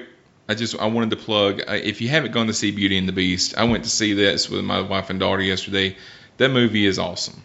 I 0.48 0.54
just 0.54 0.78
I 0.78 0.86
wanted 0.86 1.10
to 1.10 1.16
plug. 1.16 1.60
Uh, 1.60 1.74
if 1.74 2.00
you 2.00 2.08
haven't 2.08 2.32
gone 2.32 2.48
to 2.48 2.52
see 2.52 2.72
Beauty 2.72 2.98
and 2.98 3.08
the 3.08 3.12
Beast, 3.12 3.56
I 3.56 3.64
went 3.64 3.84
to 3.84 3.90
see 3.90 4.12
this 4.12 4.50
with 4.50 4.64
my 4.64 4.80
wife 4.80 5.08
and 5.08 5.20
daughter 5.20 5.42
yesterday. 5.42 5.96
That 6.38 6.50
movie 6.50 6.84
is 6.84 6.98
awesome, 6.98 7.44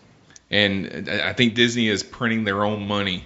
and 0.50 1.10
I 1.10 1.34
think 1.34 1.54
Disney 1.54 1.90
is 1.90 2.02
printing 2.02 2.44
their 2.44 2.66
own 2.66 2.88
money 2.88 3.26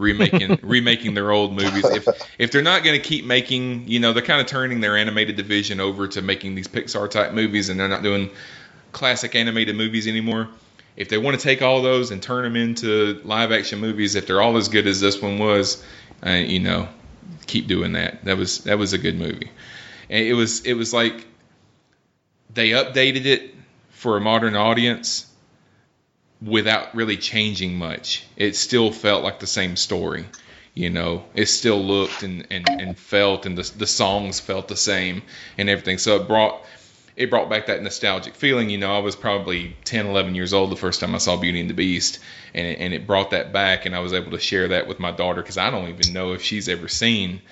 remaking 0.00 0.58
remaking 0.62 1.14
their 1.14 1.30
old 1.30 1.52
movies. 1.52 1.84
If 1.84 2.08
if 2.38 2.50
they're 2.50 2.62
not 2.62 2.82
going 2.82 3.00
to 3.00 3.06
keep 3.06 3.24
making, 3.24 3.86
you 3.86 4.00
know, 4.00 4.12
they're 4.12 4.22
kind 4.22 4.40
of 4.40 4.46
turning 4.46 4.80
their 4.80 4.96
animated 4.96 5.36
division 5.36 5.78
over 5.78 6.08
to 6.08 6.22
making 6.22 6.54
these 6.54 6.66
Pixar 6.66 7.08
type 7.08 7.32
movies, 7.32 7.68
and 7.68 7.78
they're 7.78 7.88
not 7.88 8.02
doing 8.02 8.30
classic 8.92 9.34
animated 9.34 9.76
movies 9.76 10.08
anymore. 10.08 10.48
If 10.96 11.08
they 11.08 11.18
want 11.18 11.38
to 11.38 11.42
take 11.42 11.62
all 11.62 11.82
those 11.82 12.10
and 12.10 12.22
turn 12.22 12.42
them 12.42 12.56
into 12.56 13.20
live 13.24 13.52
action 13.52 13.78
movies, 13.78 14.16
if 14.16 14.26
they're 14.26 14.40
all 14.40 14.56
as 14.56 14.68
good 14.68 14.86
as 14.86 15.00
this 15.00 15.22
one 15.22 15.38
was, 15.38 15.84
uh, 16.26 16.30
you 16.30 16.58
know, 16.58 16.88
keep 17.46 17.68
doing 17.68 17.92
that. 17.92 18.24
That 18.24 18.36
was 18.36 18.64
that 18.64 18.78
was 18.78 18.92
a 18.92 18.98
good 18.98 19.18
movie. 19.18 19.50
And 20.08 20.24
it 20.24 20.34
was 20.34 20.64
it 20.64 20.74
was 20.74 20.92
like 20.92 21.26
they 22.52 22.70
updated 22.70 23.26
it 23.26 23.54
for 23.90 24.16
a 24.16 24.20
modern 24.20 24.56
audience 24.56 25.29
without 26.42 26.94
really 26.94 27.16
changing 27.16 27.76
much. 27.76 28.24
It 28.36 28.56
still 28.56 28.90
felt 28.90 29.22
like 29.22 29.40
the 29.40 29.46
same 29.46 29.76
story. 29.76 30.26
You 30.74 30.90
know, 30.90 31.24
it 31.34 31.46
still 31.46 31.82
looked 31.82 32.22
and, 32.22 32.46
and, 32.50 32.68
and 32.68 32.96
felt, 32.98 33.44
and 33.44 33.58
the, 33.58 33.70
the 33.76 33.86
songs 33.86 34.40
felt 34.40 34.68
the 34.68 34.76
same 34.76 35.22
and 35.58 35.68
everything. 35.68 35.98
So 35.98 36.16
it 36.16 36.28
brought 36.28 36.64
it 37.16 37.28
brought 37.28 37.50
back 37.50 37.66
that 37.66 37.82
nostalgic 37.82 38.34
feeling. 38.34 38.70
You 38.70 38.78
know, 38.78 38.94
I 38.94 39.00
was 39.00 39.14
probably 39.14 39.76
10, 39.84 40.06
11 40.06 40.34
years 40.34 40.54
old 40.54 40.70
the 40.70 40.76
first 40.76 41.00
time 41.00 41.14
I 41.14 41.18
saw 41.18 41.36
Beauty 41.36 41.60
and 41.60 41.68
the 41.68 41.74
Beast, 41.74 42.18
and 42.54 42.66
it, 42.66 42.78
and 42.78 42.94
it 42.94 43.06
brought 43.06 43.32
that 43.32 43.52
back, 43.52 43.84
and 43.84 43.94
I 43.94 43.98
was 43.98 44.14
able 44.14 44.30
to 44.30 44.38
share 44.38 44.68
that 44.68 44.86
with 44.86 45.00
my 45.00 45.10
daughter 45.10 45.42
because 45.42 45.58
I 45.58 45.68
don't 45.68 45.88
even 45.88 46.14
know 46.14 46.32
if 46.32 46.42
she's 46.42 46.68
ever 46.68 46.88
seen 46.88 47.42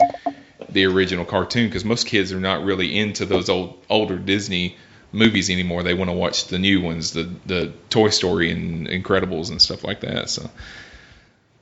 the 0.70 0.86
original 0.86 1.24
cartoon 1.24 1.66
because 1.66 1.84
most 1.84 2.06
kids 2.06 2.32
are 2.32 2.40
not 2.40 2.64
really 2.64 2.96
into 2.98 3.26
those 3.26 3.48
old 3.48 3.82
older 3.90 4.18
Disney 4.18 4.76
movies 5.12 5.50
anymore. 5.50 5.82
They 5.82 5.94
want 5.94 6.10
to 6.10 6.16
watch 6.16 6.48
the 6.48 6.58
new 6.58 6.80
ones, 6.80 7.12
the 7.12 7.30
the 7.46 7.72
Toy 7.90 8.10
Story 8.10 8.50
and 8.50 8.86
Incredibles 8.86 9.50
and 9.50 9.60
stuff 9.60 9.84
like 9.84 10.00
that. 10.00 10.30
So, 10.30 10.50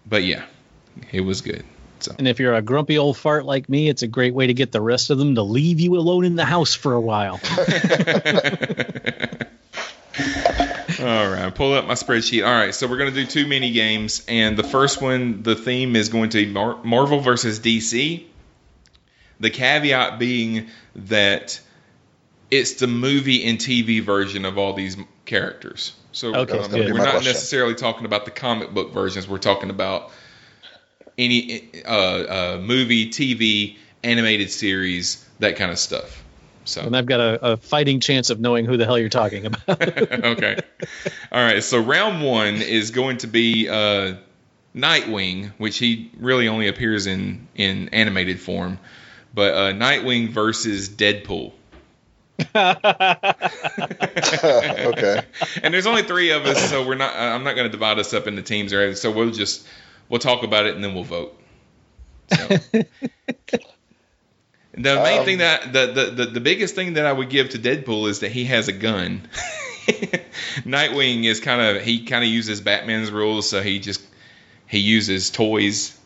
but 0.07 0.25
yeah, 0.25 0.45
it 1.13 1.21
was 1.21 1.41
good. 1.41 1.65
So 2.01 2.15
And 2.19 2.29
if 2.29 2.41
you're 2.41 2.55
a 2.55 2.63
grumpy 2.63 2.99
old 2.99 3.17
fart 3.17 3.47
like 3.47 3.69
me, 3.69 3.89
it's 3.89 4.03
a 4.03 4.07
great 4.07 4.35
way 4.35 4.47
to 4.49 4.55
get 4.55 4.71
the 4.71 4.81
rest 4.81 5.11
of 5.11 5.19
them 5.19 5.35
to 5.37 5.43
leave 5.43 5.81
you 5.81 5.97
alone 5.97 6.25
in 6.25 6.37
the 6.37 6.45
house 6.45 6.75
for 6.75 6.93
a 6.93 7.01
while. 7.01 7.41
All 10.99 11.29
right, 11.29 11.55
pull 11.55 11.75
up 11.75 11.87
my 11.87 11.95
spreadsheet. 11.95 12.47
All 12.47 12.53
right, 12.53 12.75
so 12.75 12.87
we're 12.87 12.97
going 12.97 13.13
to 13.13 13.25
do 13.25 13.27
two 13.27 13.47
mini 13.47 13.71
games, 13.73 14.25
and 14.29 14.57
the 14.57 14.65
first 14.65 15.01
one, 15.01 15.43
the 15.43 15.55
theme 15.55 15.95
is 15.95 16.09
going 16.09 16.31
to 16.31 16.45
be 16.45 16.53
Mar- 16.53 16.83
Marvel 16.83 17.21
versus 17.21 17.61
DC. 17.61 18.25
The 19.39 19.51
caveat 19.51 20.19
being 20.19 20.69
that 20.95 21.61
it's 22.51 22.75
the 22.75 22.87
movie 22.87 23.45
and 23.45 23.59
TV 23.59 24.03
version 24.03 24.45
of 24.45 24.59
all 24.59 24.73
these 24.73 24.97
characters. 25.25 25.95
So 26.13 26.35
Okay, 26.35 26.59
um, 26.59 26.71
we're 26.71 26.93
not 26.95 27.11
question. 27.11 27.25
necessarily 27.25 27.75
talking 27.75 28.07
about 28.07 28.25
the 28.25 28.31
comic 28.31 28.73
book 28.73 28.93
versions. 28.93 29.29
We're 29.29 29.39
talking 29.39 29.71
about 29.71 30.11
any 31.19 31.85
uh, 31.85 31.91
uh, 31.91 32.61
movie, 32.63 33.11
TV, 33.11 33.77
animated 34.03 34.51
series, 34.51 35.25
that 35.41 35.57
kind 35.57 35.71
of 35.71 35.79
stuff. 35.79 36.23
So 36.65 36.81
and 36.81 36.97
I've 36.97 37.07
got 37.07 37.21
a, 37.21 37.53
a 37.53 37.57
fighting 37.57 38.01
chance 38.01 38.31
of 38.31 38.41
knowing 38.41 38.65
who 38.65 38.77
the 38.77 38.85
hell 38.85 38.99
you're 38.99 39.09
talking 39.09 39.47
about. 39.47 39.69
okay. 39.81 40.57
All 41.31 41.43
right. 41.43 41.63
So 41.63 41.79
round 41.79 42.23
one 42.25 42.57
is 42.57 42.91
going 42.91 43.19
to 43.19 43.29
be 43.29 43.69
uh, 43.69 44.17
Nightwing, 44.75 45.53
which 45.59 45.79
he 45.79 46.11
really 46.19 46.49
only 46.49 46.69
appears 46.69 47.07
in 47.07 47.47
in 47.55 47.91
animated 47.91 48.41
form. 48.41 48.79
But 49.33 49.55
uh, 49.55 49.73
Nightwing 49.73 50.31
versus 50.31 50.89
Deadpool. 50.89 51.53
okay. 52.55 53.35
And 55.63 55.73
there's 55.73 55.87
only 55.87 56.03
three 56.03 56.31
of 56.31 56.45
us, 56.47 56.71
so 56.71 56.87
we're 56.87 56.95
not. 56.97 57.15
I'm 57.15 57.45
not 57.45 57.55
going 57.57 57.67
to 57.67 57.73
divide 57.73 57.99
us 57.99 58.13
up 58.13 58.27
into 58.27 58.43
teams 58.43 58.73
or 58.73 58.81
anything. 58.81 58.97
So 58.97 59.11
we'll 59.11 59.31
just 59.31 59.67
we'll 60.09 60.21
talk 60.21 60.43
about 60.43 60.67
it 60.67 60.75
and 60.75 60.85
then 60.85 60.95
we'll 60.95 61.05
vote. 61.05 61.39
So. 62.33 62.57
The 64.79 64.97
main 64.97 65.21
Um, 65.21 65.25
thing 65.25 65.39
that 65.39 65.73
the, 65.73 65.87
the, 65.87 66.05
the 66.11 66.27
the 66.33 66.41
biggest 66.41 66.75
thing 66.75 66.95
that 66.95 67.07
I 67.07 67.13
would 67.13 67.31
give 67.31 67.49
to 67.51 67.59
Deadpool 67.59 68.11
is 68.11 68.21
that 68.21 68.31
he 68.31 68.45
has 68.45 68.69
a 68.69 68.73
gun. 68.73 69.27
Nightwing 70.67 71.25
is 71.25 71.41
kind 71.41 71.79
of 71.79 71.83
he 71.83 72.05
kind 72.05 72.23
of 72.23 72.29
uses 72.29 72.61
Batman's 72.61 73.11
rules, 73.11 73.49
so 73.49 73.63
he 73.63 73.79
just 73.79 74.03
he 74.67 74.81
uses 74.81 75.31
toys, 75.31 75.99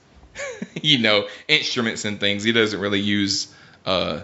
you 0.80 0.98
know, 0.98 1.26
instruments 1.48 2.04
and 2.04 2.20
things. 2.20 2.44
He 2.44 2.52
doesn't 2.52 2.78
really 2.78 3.00
use 3.00 3.52
uh 3.84 4.20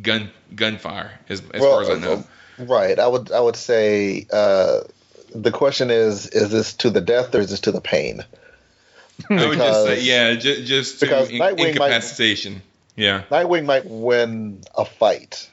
gun 0.00 0.30
gunfire 0.54 1.18
as 1.28 1.42
as 1.52 1.60
far 1.60 1.82
as 1.82 1.90
I 1.90 1.94
know. 1.94 2.24
Right. 2.58 2.98
I 2.98 3.06
would 3.06 3.30
I 3.32 3.40
would 3.40 3.56
say 3.56 4.26
uh, 4.32 4.80
the 5.34 5.50
question 5.50 5.90
is 5.90 6.26
is 6.26 6.50
this 6.50 6.74
to 6.74 6.90
the 6.90 7.00
death 7.00 7.34
or 7.34 7.40
is 7.40 7.50
this 7.50 7.60
to 7.60 7.72
the 7.72 7.80
pain? 7.80 8.24
I 9.30 9.48
would 9.48 9.58
just 9.58 9.84
say 9.84 10.02
yeah, 10.02 10.34
just 10.34 10.64
just 10.64 11.00
to 11.00 11.06
because 11.06 11.30
in, 11.30 11.40
Nightwing 11.40 11.58
might- 11.58 11.68
incapacitation. 11.68 12.62
Yeah. 12.96 13.22
Nightwing 13.30 13.64
might 13.64 13.86
win 13.86 14.60
a 14.76 14.84
fight. 14.84 15.48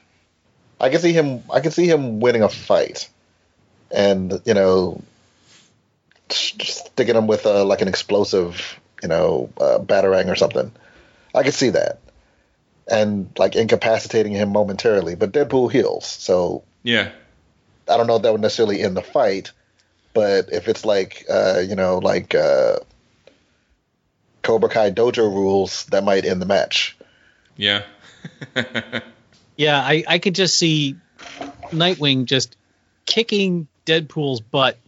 I 0.80 0.90
can 0.90 1.00
see 1.00 1.12
him. 1.12 1.42
I 1.50 1.60
can 1.60 1.70
see 1.70 1.86
him 1.86 2.20
winning 2.20 2.42
a 2.42 2.48
fight, 2.48 3.08
and 3.90 4.40
you 4.44 4.52
know, 4.52 5.00
sticking 6.28 7.14
him 7.14 7.26
with 7.26 7.46
a, 7.46 7.64
like 7.64 7.80
an 7.80 7.88
explosive, 7.88 8.78
you 9.02 9.08
know, 9.08 9.48
uh, 9.58 9.78
batarang 9.78 10.30
or 10.30 10.34
something. 10.36 10.70
I 11.34 11.42
can 11.44 11.52
see 11.52 11.70
that, 11.70 12.00
and 12.88 13.30
like 13.38 13.56
incapacitating 13.56 14.32
him 14.32 14.50
momentarily. 14.50 15.14
But 15.14 15.32
Deadpool 15.32 15.70
heals, 15.72 16.06
so 16.06 16.62
Yeah. 16.82 17.10
I 17.88 17.96
don't 17.96 18.06
know 18.06 18.16
if 18.16 18.22
that 18.22 18.32
would 18.32 18.40
necessarily 18.40 18.82
end 18.82 18.96
the 18.96 19.02
fight. 19.02 19.52
But 20.12 20.50
if 20.50 20.66
it's 20.66 20.84
like, 20.84 21.26
uh, 21.28 21.58
you 21.58 21.76
know, 21.76 21.98
like 21.98 22.34
uh, 22.34 22.78
Cobra 24.42 24.70
Kai 24.70 24.90
Dojo 24.90 25.18
rules, 25.18 25.84
that 25.86 26.04
might 26.04 26.24
end 26.24 26.40
the 26.40 26.46
match. 26.46 26.96
Yeah. 27.56 27.82
yeah, 29.56 29.78
I, 29.78 30.04
I 30.08 30.18
could 30.18 30.34
just 30.34 30.56
see 30.56 30.96
Nightwing 31.70 32.24
just 32.24 32.56
kicking 33.04 33.68
Deadpool's 33.84 34.40
butt 34.40 34.78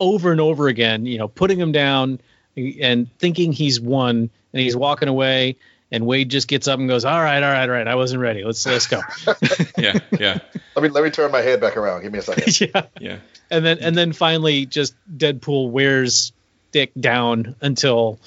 over 0.00 0.32
and 0.32 0.40
over 0.40 0.66
again, 0.68 1.06
you 1.06 1.18
know, 1.18 1.28
putting 1.28 1.58
him 1.58 1.70
down 1.70 2.20
and 2.56 3.16
thinking 3.18 3.52
he's 3.52 3.80
won 3.80 4.28
and 4.52 4.60
he's 4.60 4.76
walking 4.76 5.08
away 5.08 5.56
and 5.92 6.06
Wade 6.06 6.30
just 6.30 6.48
gets 6.48 6.66
up 6.66 6.80
and 6.80 6.88
goes, 6.88 7.04
All 7.04 7.22
right, 7.22 7.42
all 7.42 7.52
right, 7.52 7.68
all 7.68 7.74
right, 7.74 7.86
I 7.86 7.94
wasn't 7.94 8.22
ready. 8.22 8.42
Let's 8.42 8.66
let's 8.66 8.86
go. 8.88 9.00
yeah. 9.78 9.98
Yeah. 10.18 10.38
Let 10.74 10.82
me 10.82 10.88
let 10.88 11.04
me 11.04 11.10
turn 11.10 11.30
my 11.30 11.42
head 11.42 11.60
back 11.60 11.76
around. 11.76 12.02
Give 12.02 12.12
me 12.12 12.18
a 12.18 12.22
second. 12.22 12.60
yeah. 12.74 12.86
Yeah. 12.98 13.18
And 13.50 13.64
then 13.64 13.78
and 13.80 13.96
then 13.96 14.12
finally 14.12 14.66
just 14.66 14.94
Deadpool 15.14 15.70
wears 15.70 16.32
Dick 16.72 16.92
down 16.98 17.54
until 17.60 18.18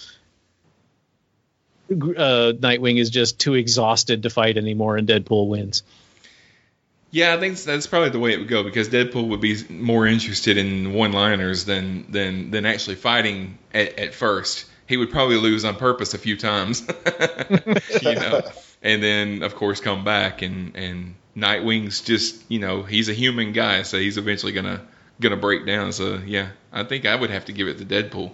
uh, 1.91 2.53
Nightwing 2.53 2.99
is 2.99 3.09
just 3.09 3.39
too 3.39 3.55
exhausted 3.55 4.23
to 4.23 4.29
fight 4.29 4.57
anymore 4.57 4.97
and 4.97 5.07
Deadpool 5.07 5.49
wins. 5.49 5.83
Yeah, 7.11 7.33
I 7.33 7.39
think 7.39 7.53
that's- 7.53 7.63
that's 7.63 7.87
probably 7.87 8.09
the 8.09 8.19
way 8.19 8.33
it 8.33 8.39
would 8.39 8.47
go 8.47 8.63
because 8.63 8.89
Deadpool 8.89 9.29
would 9.29 9.41
be 9.41 9.57
more 9.69 10.05
interested 10.05 10.57
in 10.57 10.93
one-liners 10.93 11.65
than 11.65 12.11
than 12.11 12.51
than 12.51 12.65
actually 12.65 12.95
fighting 12.95 13.57
at, 13.73 13.97
at 13.97 14.13
first. 14.13 14.65
He 14.87 14.97
would 14.97 15.09
probably 15.09 15.37
lose 15.37 15.65
on 15.65 15.75
purpose 15.75 16.13
a 16.13 16.17
few 16.17 16.37
times, 16.37 16.81
you 18.01 18.15
know, 18.15 18.41
and 18.83 19.01
then 19.01 19.41
of 19.41 19.55
course 19.55 19.79
come 19.79 20.03
back 20.03 20.41
and 20.41 20.75
and 20.75 21.15
Nightwing's 21.35 22.01
just 22.01 22.43
you 22.49 22.59
know 22.59 22.83
he's 22.83 23.09
a 23.09 23.13
human 23.13 23.51
guy, 23.51 23.81
so 23.81 23.97
he's 23.97 24.17
eventually 24.17 24.51
gonna 24.51 24.81
gonna 25.19 25.37
break 25.37 25.65
down. 25.65 25.91
So 25.91 26.19
yeah, 26.25 26.49
I 26.71 26.83
think 26.83 27.05
I 27.05 27.15
would 27.15 27.29
have 27.29 27.45
to 27.45 27.51
give 27.51 27.67
it 27.67 27.77
to 27.79 27.85
Deadpool. 27.85 28.31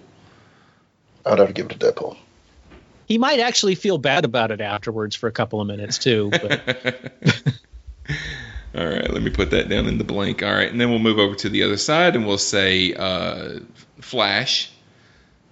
I'd 1.26 1.40
have 1.40 1.48
to 1.48 1.54
give 1.54 1.68
it 1.68 1.80
to 1.80 1.92
Deadpool. 1.92 2.18
He 3.06 3.18
might 3.18 3.40
actually 3.40 3.76
feel 3.76 3.98
bad 3.98 4.26
about 4.26 4.52
it 4.52 4.62
afterwards 4.62 5.16
for 5.16 5.28
a 5.28 5.32
couple 5.32 5.62
of 5.62 5.68
minutes 5.68 5.98
too. 5.98 6.30
But 6.32 7.14
All 8.74 8.86
right, 8.86 9.12
let 9.12 9.22
me 9.22 9.30
put 9.30 9.52
that 9.52 9.68
down 9.68 9.88
in 9.88 9.98
the 9.98 10.06
blank. 10.06 10.44
All 10.44 10.52
right, 10.52 10.72
and 10.72 10.80
then 10.80 10.90
we'll 10.90 11.00
move 11.00 11.20
over 11.20 11.36
to 11.36 11.50
the 11.50 11.64
other 11.64 11.78
side 11.78 12.16
and 12.16 12.26
we'll 12.26 12.38
say 12.38 12.94
uh, 12.94 13.60
Flash 14.00 14.72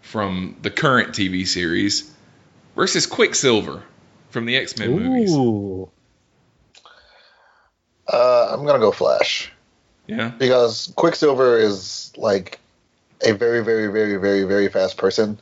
from 0.10 0.56
the 0.64 0.72
current 0.72 1.10
TV 1.10 1.48
series 1.48 2.12
versus 2.76 3.06
Quicksilver 3.06 3.84
from 4.32 4.46
the 4.46 4.56
X 4.56 4.76
Men 4.76 4.90
movies. 4.92 5.32
Uh, 8.12 8.48
I'm 8.50 8.66
gonna 8.66 8.80
go 8.80 8.92
Flash 8.92 9.52
Yeah, 10.08 10.30
because 10.30 10.92
Quicksilver 10.96 11.60
is 11.60 12.12
like 12.18 12.60
a 13.24 13.34
very, 13.34 13.64
very, 13.64 13.86
very, 13.92 14.16
very, 14.16 14.46
very 14.46 14.68
fast 14.70 14.98
person, 14.98 15.40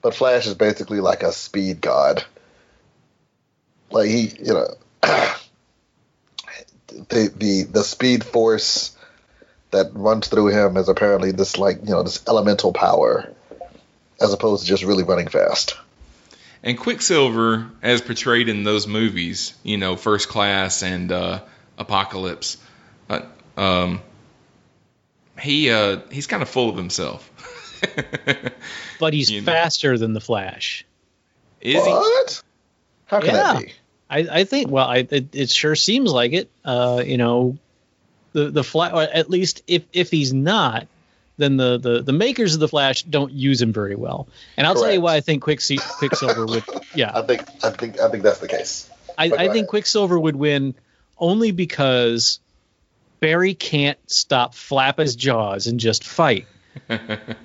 but 0.00 0.16
Flash 0.16 0.48
is 0.48 0.54
basically 0.54 0.98
like 0.98 1.22
a 1.22 1.30
speed 1.30 1.80
god. 1.80 2.24
Like 3.92 4.08
he, 4.08 4.32
you 4.40 4.54
know, 4.54 4.66
the 6.88 7.32
the 7.36 7.62
the 7.70 7.84
speed 7.84 8.24
force 8.24 8.96
that 9.70 9.94
runs 9.94 10.26
through 10.26 10.48
him 10.48 10.76
is 10.76 10.88
apparently 10.88 11.30
this 11.30 11.56
like 11.56 11.78
you 11.84 11.90
know 11.90 12.02
this 12.02 12.20
elemental 12.26 12.72
power, 12.72 13.32
as 14.22 14.32
opposed 14.32 14.62
to 14.62 14.68
just 14.68 14.82
really 14.84 15.02
running 15.04 15.28
fast. 15.28 15.76
and 16.62 16.78
Quicksilver, 16.78 17.68
as 17.82 18.00
portrayed 18.00 18.48
in 18.48 18.62
those 18.64 18.86
movies, 18.86 19.54
you 19.62 19.76
know, 19.78 19.96
First 19.96 20.28
Class 20.28 20.82
and 20.82 21.10
uh, 21.12 21.40
Apocalypse, 21.78 22.56
uh, 23.10 23.22
um, 23.56 24.00
he 25.40 25.70
uh, 25.70 26.00
he's 26.10 26.26
kind 26.26 26.42
of 26.42 26.48
full 26.48 26.68
of 26.70 26.76
himself. 26.76 27.28
but 29.00 29.12
he's 29.12 29.30
You 29.30 29.40
know. 29.40 29.46
faster 29.46 29.98
than 29.98 30.12
the 30.12 30.20
Flash. 30.20 30.84
Is 31.60 31.84
he? 31.84 31.90
what? 31.90 32.42
How 33.06 33.20
can 33.20 33.34
Yeah. 33.34 33.52
that 33.54 33.60
be? 33.66 33.72
I, 34.10 34.18
I 34.40 34.44
think. 34.44 34.70
Well, 34.70 34.86
I, 34.86 34.98
it, 35.10 35.34
it 35.34 35.50
sure 35.50 35.74
seems 35.74 36.12
like 36.12 36.32
it. 36.32 36.50
Uh, 36.64 37.02
you 37.04 37.16
know, 37.16 37.56
the 38.32 38.50
the 38.50 38.62
Flash. 38.64 38.92
At 39.12 39.30
least 39.30 39.62
if 39.66 39.84
if 39.92 40.10
he's 40.10 40.32
not, 40.32 40.86
then 41.42 41.56
the, 41.56 41.78
the 41.78 42.02
the 42.02 42.12
makers 42.12 42.54
of 42.54 42.60
the 42.60 42.68
Flash 42.68 43.02
don't 43.02 43.32
use 43.32 43.60
him 43.60 43.72
very 43.72 43.94
well. 43.94 44.28
And 44.56 44.66
I'll 44.66 44.74
tell 44.74 44.92
you 44.92 45.00
why 45.00 45.16
I 45.16 45.20
think 45.20 45.42
Quicksil- 45.42 45.80
Quicksilver 45.98 46.46
would. 46.46 46.64
Yeah, 46.94 47.10
I 47.14 47.22
think 47.22 47.48
I 47.64 47.70
think 47.70 48.00
I 48.00 48.10
think 48.10 48.22
that's 48.22 48.40
the 48.40 48.48
case. 48.48 48.90
I, 49.16 49.24
I 49.24 49.28
think 49.28 49.40
ahead. 49.40 49.68
Quicksilver 49.68 50.18
would 50.18 50.36
win 50.36 50.74
only 51.16 51.50
because 51.50 52.38
Barry 53.20 53.54
can't 53.54 53.98
stop 54.10 54.54
flap 54.54 54.98
his 54.98 55.16
jaws 55.16 55.68
and 55.68 55.80
just 55.80 56.04
fight. 56.04 56.46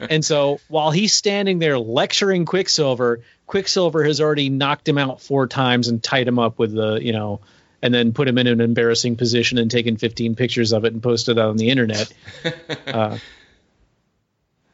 and 0.09 0.25
so 0.25 0.59
while 0.67 0.91
he's 0.91 1.13
standing 1.13 1.59
there 1.59 1.79
lecturing 1.79 2.45
Quicksilver, 2.45 3.21
Quicksilver 3.45 4.03
has 4.03 4.19
already 4.19 4.49
knocked 4.49 4.87
him 4.87 4.97
out 4.97 5.21
four 5.21 5.47
times 5.47 5.87
and 5.87 6.03
tied 6.03 6.27
him 6.27 6.39
up 6.39 6.59
with 6.59 6.73
the, 6.73 6.95
you 6.95 7.13
know, 7.13 7.39
and 7.81 7.93
then 7.93 8.11
put 8.11 8.27
him 8.27 8.37
in 8.37 8.47
an 8.47 8.59
embarrassing 8.59 9.15
position 9.15 9.57
and 9.57 9.69
taken 9.69 9.97
15 9.97 10.35
pictures 10.35 10.73
of 10.73 10.83
it 10.85 10.93
and 10.93 11.03
posted 11.03 11.37
it 11.37 11.41
on 11.41 11.57
the 11.57 11.69
internet. 11.69 12.11
Uh, 12.87 13.17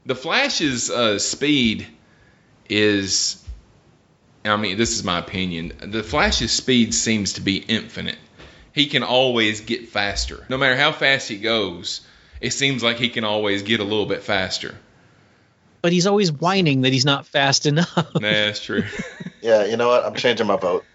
The 0.06 0.16
Flash's 0.16 0.90
uh, 0.90 1.18
speed 1.20 1.88
is, 2.70 3.44
I 4.44 4.58
mean, 4.58 4.78
this 4.78 4.92
is 4.92 5.04
my 5.04 5.20
opinion. 5.20 5.74
The 5.82 6.04
Flash's 6.04 6.52
speed 6.52 6.94
seems 6.94 7.34
to 7.34 7.42
be 7.42 7.58
infinite. 7.58 8.18
he 8.74 8.88
can 8.88 9.04
always 9.04 9.62
get 9.62 9.90
faster. 9.90 10.46
No 10.50 10.58
matter 10.58 10.76
how 10.76 10.92
fast 10.92 11.30
he 11.30 11.38
goes, 11.38 12.02
it 12.42 12.52
seems 12.52 12.84
like 12.84 12.98
he 12.98 13.10
can 13.10 13.24
always 13.24 13.64
get 13.64 13.80
a 13.80 13.84
little 13.84 14.06
bit 14.06 14.24
faster. 14.24 14.76
But 15.82 15.92
he's 15.92 16.08
always 16.08 16.32
whining 16.32 16.82
that 16.82 16.94
he's 16.94 17.06
not 17.06 17.26
fast 17.28 17.66
enough. 17.66 18.14
Nah, 18.16 18.20
that's 18.22 18.64
true. 18.64 18.84
Yeah, 19.42 19.66
you 19.66 19.76
know 19.76 19.90
what? 19.90 20.06
I'm 20.06 20.16
changing 20.16 20.48
my 20.48 20.56
vote. 20.56 20.86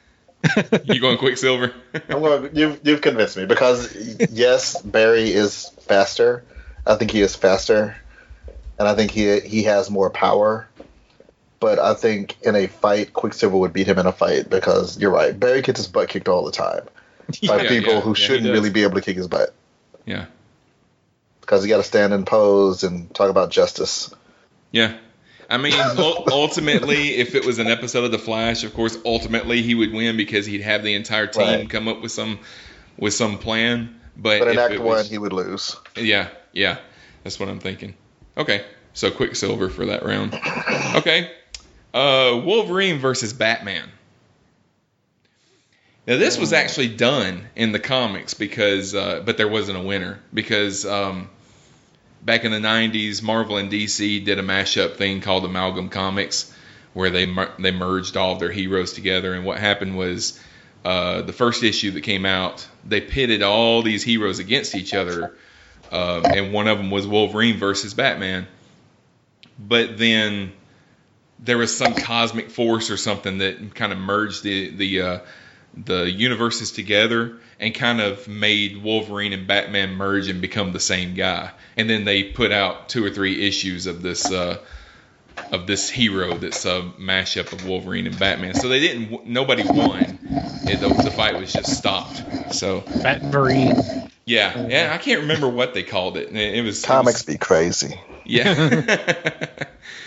you 0.84 1.00
going 1.02 1.18
Quicksilver? 1.18 1.74
I'm 2.08 2.20
going. 2.22 2.56
You've 2.56 2.80
you've 2.82 3.02
convinced 3.02 3.36
me 3.36 3.44
because 3.44 3.94
yes, 4.30 4.80
Barry 4.80 5.30
is 5.30 5.68
faster. 5.82 6.44
I 6.86 6.94
think 6.94 7.10
he 7.10 7.20
is 7.20 7.36
faster, 7.36 7.94
and 8.78 8.86
I 8.88 8.94
think 8.94 9.10
he 9.10 9.40
he 9.40 9.64
has 9.64 9.90
more 9.90 10.10
power. 10.10 10.68
But 11.60 11.80
I 11.80 11.94
think 11.94 12.36
in 12.42 12.54
a 12.54 12.68
fight, 12.68 13.12
Quicksilver 13.12 13.56
would 13.56 13.72
beat 13.72 13.88
him 13.88 13.98
in 13.98 14.06
a 14.06 14.12
fight 14.12 14.48
because 14.48 14.96
you're 15.00 15.10
right. 15.10 15.38
Barry 15.38 15.60
gets 15.62 15.80
his 15.80 15.88
butt 15.88 16.08
kicked 16.08 16.28
all 16.28 16.44
the 16.44 16.52
time 16.52 16.82
by 17.48 17.62
Yeah, 17.62 17.68
people 17.68 17.94
yeah, 17.94 18.00
who 18.00 18.10
yeah, 18.10 18.14
shouldn't 18.14 18.52
really 18.52 18.70
be 18.70 18.84
able 18.84 18.94
to 18.94 19.00
kick 19.00 19.16
his 19.16 19.26
butt 19.26 19.52
Yeah. 20.06 20.26
because 21.40 21.64
he 21.64 21.68
got 21.68 21.78
to 21.78 21.82
stand 21.82 22.12
and 22.14 22.24
pose 22.24 22.84
and 22.84 23.12
talk 23.12 23.28
about 23.28 23.50
justice. 23.50 24.14
Yeah. 24.70 24.96
I 25.50 25.56
mean, 25.56 25.72
ultimately, 26.30 27.16
if 27.16 27.34
it 27.34 27.44
was 27.44 27.58
an 27.58 27.66
episode 27.66 28.04
of 28.04 28.12
The 28.12 28.18
Flash, 28.20 28.62
of 28.62 28.72
course, 28.74 28.96
ultimately 29.04 29.62
he 29.62 29.74
would 29.74 29.92
win 29.92 30.16
because 30.16 30.46
he'd 30.46 30.60
have 30.60 30.84
the 30.84 30.94
entire 30.94 31.26
team 31.26 31.42
Right. 31.42 31.70
come 31.70 31.88
up 31.88 32.00
with 32.02 32.12
some 32.12 32.38
with 32.98 33.14
some 33.14 33.38
plan. 33.38 33.98
But, 34.16 34.40
But 34.40 34.48
in 34.48 34.58
Act 34.58 34.78
One, 34.78 34.86
was- 34.86 35.10
he 35.10 35.18
would 35.18 35.32
lose. 35.32 35.74
yeah, 35.96 36.28
yeah, 36.52 36.78
that's 37.24 37.40
what 37.40 37.48
I'm 37.48 37.58
thinking. 37.60 37.94
Okay, 38.38 38.64
so 38.94 39.10
Quicksilver 39.10 39.68
for 39.68 39.86
that 39.86 40.04
round. 40.04 40.32
Okay, 40.94 41.30
uh, 41.92 42.40
Wolverine 42.44 42.98
versus 42.98 43.32
Batman. 43.32 43.88
Now 46.06 46.16
this 46.16 46.38
was 46.38 46.54
actually 46.54 46.88
done 46.88 47.48
in 47.54 47.72
the 47.72 47.78
comics 47.78 48.32
because, 48.32 48.94
uh, 48.94 49.22
but 49.26 49.36
there 49.36 49.48
wasn't 49.48 49.76
a 49.76 49.82
winner 49.82 50.20
because 50.32 50.86
um, 50.86 51.28
back 52.22 52.44
in 52.44 52.52
the 52.52 52.58
'90s, 52.58 53.22
Marvel 53.22 53.58
and 53.58 53.70
DC 53.70 54.24
did 54.24 54.38
a 54.38 54.42
mashup 54.42 54.94
thing 54.94 55.20
called 55.20 55.44
Amalgam 55.44 55.90
Comics, 55.90 56.50
where 56.94 57.10
they 57.10 57.26
they 57.58 57.72
merged 57.72 58.16
all 58.16 58.32
of 58.32 58.40
their 58.40 58.52
heroes 58.52 58.92
together. 58.92 59.34
And 59.34 59.44
what 59.44 59.58
happened 59.58 59.98
was, 59.98 60.40
uh, 60.84 61.22
the 61.22 61.32
first 61.34 61.62
issue 61.62 61.90
that 61.90 62.02
came 62.02 62.24
out, 62.24 62.66
they 62.86 63.00
pitted 63.00 63.42
all 63.42 63.82
these 63.82 64.02
heroes 64.02 64.38
against 64.38 64.74
each 64.74 64.94
other, 64.94 65.34
um, 65.92 66.24
and 66.26 66.52
one 66.52 66.68
of 66.68 66.78
them 66.78 66.90
was 66.90 67.06
Wolverine 67.06 67.58
versus 67.58 67.94
Batman. 67.94 68.46
But 69.58 69.98
then 69.98 70.52
there 71.38 71.58
was 71.58 71.76
some 71.76 71.94
cosmic 71.94 72.50
force 72.50 72.90
or 72.90 72.96
something 72.96 73.38
that 73.38 73.74
kind 73.74 73.92
of 73.92 73.98
merged 73.98 74.42
the 74.42 74.70
the 74.70 75.00
uh, 75.00 75.18
the 75.74 76.10
universes 76.10 76.72
together 76.72 77.36
and 77.60 77.74
kind 77.74 78.00
of 78.00 78.28
made 78.28 78.82
Wolverine 78.82 79.32
and 79.32 79.46
Batman 79.46 79.94
merge 79.94 80.28
and 80.28 80.40
become 80.40 80.72
the 80.72 80.80
same 80.80 81.14
guy. 81.14 81.50
And 81.76 81.88
then 81.88 82.04
they 82.04 82.24
put 82.24 82.52
out 82.52 82.88
two 82.88 83.04
or 83.04 83.10
three 83.10 83.46
issues 83.46 83.86
of 83.86 84.02
this 84.02 84.30
uh, 84.30 84.58
of 85.52 85.66
this 85.66 85.88
hero 85.88 86.34
that's 86.34 86.64
a 86.64 86.90
mashup 86.98 87.52
of 87.52 87.66
Wolverine 87.66 88.06
and 88.06 88.18
Batman. 88.18 88.54
So 88.54 88.68
they 88.68 88.80
didn't. 88.80 89.26
Nobody 89.26 89.62
won. 89.64 90.18
It, 90.64 90.80
the, 90.80 90.88
the 90.88 91.10
fight 91.10 91.38
was 91.38 91.52
just 91.52 91.76
stopped. 91.76 92.54
So 92.54 92.80
Batverine. 92.82 94.10
Yeah, 94.28 94.66
yeah. 94.68 94.90
I 94.94 94.98
can't 94.98 95.22
remember 95.22 95.48
what 95.48 95.74
they 95.74 95.82
called 95.82 96.16
it. 96.16 96.28
It, 96.28 96.54
it 96.56 96.62
was 96.62 96.82
it 96.82 96.86
Comics 96.86 97.26
was- 97.26 97.34
be 97.34 97.38
crazy. 97.38 97.98
yeah. 98.24 99.46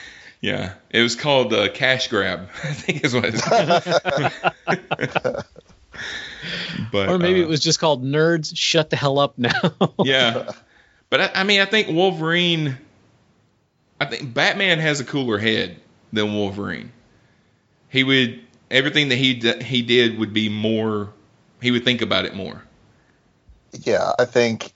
yeah. 0.41 0.73
It 0.89 1.01
was 1.01 1.15
called 1.15 1.53
uh, 1.53 1.69
Cash 1.69 2.07
Grab, 2.09 2.47
I 2.63 2.73
think 2.73 3.03
is 3.03 3.13
what 3.13 3.25
it's 3.25 3.41
called. 3.41 3.83
but, 6.91 7.09
Or 7.09 7.17
maybe 7.19 7.39
uh, 7.41 7.43
it 7.43 7.47
was 7.47 7.59
just 7.61 7.79
called 7.79 8.03
Nerds 8.03 8.55
Shut 8.55 8.89
the 8.89 8.95
Hell 8.95 9.19
Up 9.19 9.37
Now. 9.37 9.73
yeah. 10.03 10.51
But 11.09 11.21
I, 11.21 11.31
I 11.41 11.43
mean, 11.43 11.59
I 11.61 11.65
think 11.65 11.89
Wolverine. 11.89 12.77
I 13.99 14.05
think 14.05 14.33
Batman 14.33 14.79
has 14.79 14.99
a 14.99 15.03
cooler 15.03 15.37
head 15.37 15.79
than 16.11 16.33
Wolverine. 16.33 16.91
He 17.89 18.03
would 18.03 18.39
everything 18.71 19.09
that 19.09 19.17
he 19.17 19.33
d- 19.35 19.61
he 19.63 19.81
did 19.81 20.17
would 20.17 20.33
be 20.33 20.49
more. 20.49 21.11
He 21.61 21.69
would 21.71 21.83
think 21.83 22.01
about 22.01 22.25
it 22.25 22.33
more. 22.33 22.63
Yeah, 23.73 24.11
I 24.19 24.25
think 24.25 24.73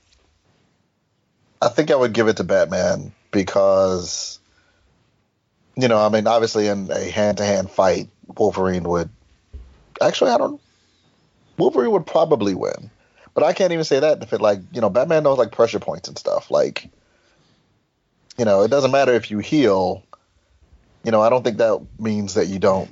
I 1.61 1.69
think 1.69 1.91
I 1.91 1.95
would 1.95 2.13
give 2.13 2.27
it 2.27 2.37
to 2.37 2.43
Batman 2.43 3.11
because 3.31 4.39
you 5.77 5.87
know, 5.89 5.97
I 5.97 6.09
mean, 6.09 6.25
obviously 6.25 6.67
in 6.67 6.89
a 6.89 7.11
hand-to-hand 7.11 7.69
fight, 7.69 8.07
Wolverine 8.37 8.83
would 8.83 9.09
actually 10.01 10.31
I 10.31 10.37
don't 10.37 10.61
Wolverine 11.57 11.91
would 11.91 12.05
probably 12.05 12.55
win. 12.55 12.89
But 13.33 13.43
I 13.43 13.51
can't 13.51 13.73
even 13.73 13.83
say 13.83 13.99
that 13.99 14.23
if 14.23 14.31
it 14.31 14.39
like, 14.39 14.59
you 14.71 14.79
know, 14.79 14.89
Batman 14.89 15.23
knows 15.23 15.37
like 15.37 15.51
pressure 15.51 15.79
points 15.79 16.07
and 16.07 16.17
stuff. 16.17 16.49
Like 16.49 16.89
you 18.37 18.45
know, 18.45 18.61
it 18.63 18.69
doesn't 18.69 18.91
matter 18.91 19.13
if 19.13 19.31
you 19.31 19.39
heal. 19.39 20.03
You 21.03 21.11
know, 21.11 21.21
I 21.21 21.29
don't 21.29 21.43
think 21.43 21.57
that 21.57 21.85
means 21.99 22.33
that 22.33 22.47
you 22.47 22.59
don't, 22.59 22.91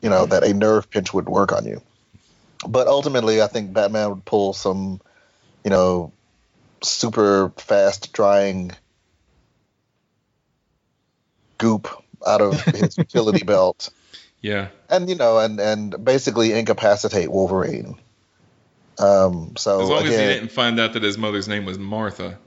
you 0.00 0.08
know, 0.08 0.26
that 0.26 0.44
a 0.44 0.54
nerve 0.54 0.90
pinch 0.90 1.12
would 1.12 1.28
work 1.28 1.52
on 1.52 1.66
you. 1.66 1.80
But 2.66 2.86
ultimately, 2.86 3.42
I 3.42 3.46
think 3.46 3.72
Batman 3.72 4.10
would 4.10 4.24
pull 4.24 4.52
some, 4.52 5.00
you 5.64 5.70
know, 5.70 6.12
super 6.82 7.50
fast 7.56 8.12
drying 8.12 8.72
goop 11.58 11.88
out 12.26 12.40
of 12.40 12.60
his 12.64 12.98
utility 12.98 13.44
belt, 13.44 13.90
Yeah. 14.40 14.68
and 14.90 15.08
you 15.08 15.14
know, 15.14 15.38
and 15.38 15.58
and 15.60 16.04
basically 16.04 16.52
incapacitate 16.52 17.30
Wolverine. 17.30 17.98
Um, 18.98 19.54
so 19.56 19.80
As 19.80 19.88
long 19.88 20.04
as 20.04 20.10
he 20.10 20.16
didn't 20.16 20.52
find 20.52 20.78
out 20.78 20.92
that 20.92 21.02
his 21.02 21.18
mother's 21.18 21.48
name 21.48 21.64
was 21.64 21.78
Martha. 21.78 22.38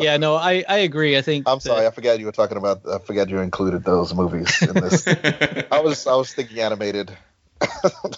yeah, 0.00 0.16
no, 0.16 0.36
I, 0.36 0.64
I 0.68 0.78
agree. 0.78 1.16
I 1.16 1.22
think 1.22 1.48
I'm 1.48 1.60
sorry, 1.60 1.86
I 1.86 1.90
forgot 1.90 2.20
you 2.20 2.26
were 2.26 2.32
talking 2.32 2.56
about. 2.56 2.86
I 2.88 2.98
forgot 2.98 3.28
you 3.28 3.40
included 3.40 3.84
those 3.84 4.14
movies 4.14 4.62
in 4.62 4.74
this. 4.74 5.06
I 5.72 5.80
was 5.80 6.06
I 6.06 6.14
was 6.14 6.32
thinking 6.32 6.60
animated. 6.60 7.10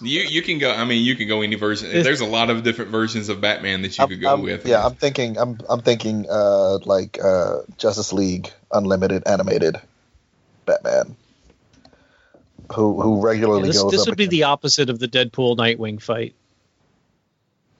You 0.01 0.21
you 0.21 0.41
can 0.41 0.59
go. 0.59 0.71
I 0.71 0.85
mean, 0.85 1.03
you 1.03 1.15
can 1.15 1.27
go 1.27 1.41
any 1.41 1.55
version. 1.55 1.89
There's 1.91 2.21
a 2.21 2.25
lot 2.25 2.49
of 2.49 2.63
different 2.63 2.91
versions 2.91 3.29
of 3.29 3.41
Batman 3.41 3.81
that 3.83 3.97
you 3.97 4.07
could 4.07 4.21
go 4.21 4.29
I'm- 4.29 4.41
with. 4.41 4.65
Yeah, 4.65 4.85
I'm 4.85 4.95
thinking. 4.95 5.37
I'm 5.37 5.59
I'm 5.69 5.81
thinking 5.81 6.27
uh, 6.29 6.77
like 6.79 7.19
uh, 7.23 7.59
Justice 7.77 8.13
League 8.13 8.51
Unlimited 8.71 9.23
animated 9.25 9.77
Batman, 10.65 11.15
who 12.73 13.01
who 13.01 13.21
regularly 13.21 13.67
this, 13.69 13.81
goes 13.81 13.91
this 13.91 14.01
up 14.01 14.07
would 14.07 14.17
be 14.17 14.25
against- 14.25 14.31
the 14.31 14.43
opposite 14.43 14.89
of 14.89 14.99
the 14.99 15.07
Deadpool 15.07 15.57
Nightwing 15.57 16.01
fight. 16.01 16.35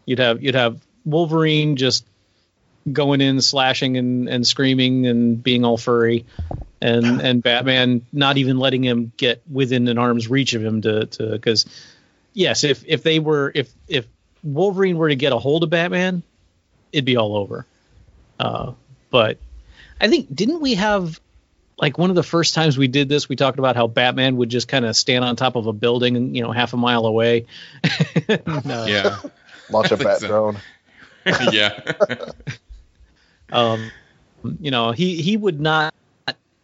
You'd 0.05 0.19
have 0.19 0.41
you'd 0.41 0.55
have 0.55 0.79
Wolverine 1.05 1.75
just 1.75 2.05
going 2.91 3.21
in, 3.21 3.41
slashing 3.41 3.97
and, 3.97 4.27
and 4.27 4.45
screaming 4.45 5.05
and 5.05 5.41
being 5.41 5.63
all 5.63 5.77
furry, 5.77 6.25
and 6.81 7.21
and 7.21 7.43
Batman 7.43 8.05
not 8.11 8.37
even 8.37 8.57
letting 8.57 8.83
him 8.83 9.11
get 9.17 9.41
within 9.49 9.87
an 9.87 9.97
arm's 9.97 10.27
reach 10.27 10.53
of 10.53 10.63
him 10.63 10.81
to 10.81 11.05
to 11.05 11.31
because 11.31 11.65
yes, 12.33 12.63
if 12.63 12.83
if 12.87 13.03
they 13.03 13.19
were 13.19 13.51
if 13.53 13.71
if 13.87 14.05
Wolverine 14.43 14.97
were 14.97 15.09
to 15.09 15.15
get 15.15 15.33
a 15.33 15.37
hold 15.39 15.63
of 15.63 15.69
Batman, 15.69 16.23
it'd 16.91 17.05
be 17.05 17.17
all 17.17 17.35
over. 17.37 17.65
Uh, 18.39 18.73
but 19.11 19.37
I 19.99 20.07
think 20.07 20.33
didn't 20.33 20.61
we 20.61 20.75
have 20.75 21.19
like 21.77 21.97
one 21.97 22.09
of 22.09 22.15
the 22.15 22.23
first 22.23 22.53
times 22.53 22.77
we 22.77 22.87
did 22.87 23.09
this, 23.09 23.27
we 23.27 23.35
talked 23.35 23.59
about 23.59 23.75
how 23.75 23.87
Batman 23.87 24.37
would 24.37 24.49
just 24.49 24.67
kind 24.67 24.85
of 24.85 24.95
stand 24.95 25.25
on 25.25 25.35
top 25.35 25.55
of 25.55 25.65
a 25.67 25.73
building, 25.73 26.35
you 26.35 26.43
know, 26.43 26.51
half 26.51 26.73
a 26.73 26.77
mile 26.77 27.05
away. 27.05 27.45
And, 28.27 28.71
uh, 28.71 28.85
Yeah. 28.87 29.17
launch 29.69 29.91
a 29.91 29.97
bat 30.03 30.19
so. 30.19 30.27
drone. 30.27 30.57
yeah. 31.51 31.79
um, 33.51 33.91
you 34.59 34.71
know, 34.71 34.91
he 34.91 35.21
he 35.21 35.37
would 35.37 35.59
not 35.59 35.93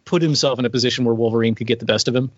put 0.08 0.22
himself 0.22 0.58
in 0.58 0.64
a 0.64 0.70
position 0.70 1.04
where 1.04 1.14
Wolverine 1.14 1.54
could 1.54 1.66
get 1.66 1.78
the 1.78 1.84
best 1.84 2.08
of 2.08 2.16
him. 2.16 2.30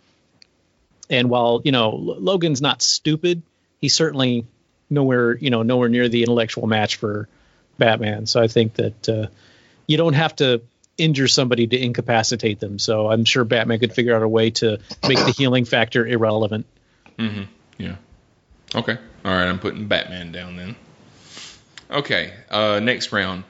And 1.08 1.30
while 1.30 1.62
you 1.64 1.72
know 1.72 1.90
Logan's 1.90 2.60
not 2.60 2.82
stupid, 2.82 3.42
he's 3.80 3.94
certainly 3.94 4.46
nowhere 4.90 5.36
you 5.36 5.50
know 5.50 5.62
nowhere 5.62 5.88
near 5.88 6.08
the 6.08 6.22
intellectual 6.22 6.66
match 6.66 6.96
for 6.96 7.28
Batman. 7.78 8.26
So 8.26 8.42
I 8.42 8.48
think 8.48 8.74
that 8.74 9.08
uh, 9.08 9.26
you 9.86 9.96
don't 9.96 10.14
have 10.14 10.34
to 10.36 10.62
injure 10.98 11.28
somebody 11.28 11.66
to 11.66 11.78
incapacitate 11.78 12.60
them. 12.60 12.78
So 12.78 13.08
I'm 13.08 13.24
sure 13.24 13.44
Batman 13.44 13.78
could 13.78 13.94
figure 13.94 14.14
out 14.14 14.22
a 14.22 14.28
way 14.28 14.50
to 14.50 14.78
make 15.08 15.18
the 15.18 15.32
healing 15.36 15.64
factor 15.64 16.06
irrelevant. 16.06 16.66
Mm-hmm. 17.18 17.44
Yeah. 17.78 17.96
Okay. 18.74 18.98
All 19.24 19.32
right. 19.32 19.46
I'm 19.46 19.58
putting 19.58 19.88
Batman 19.88 20.30
down 20.30 20.56
then. 20.56 20.76
Okay. 21.90 22.32
Uh, 22.50 22.80
next 22.80 23.12
round. 23.12 23.44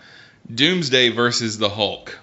Doomsday 0.53 1.09
versus 1.11 1.59
the 1.59 1.69
Hulk. 1.69 2.20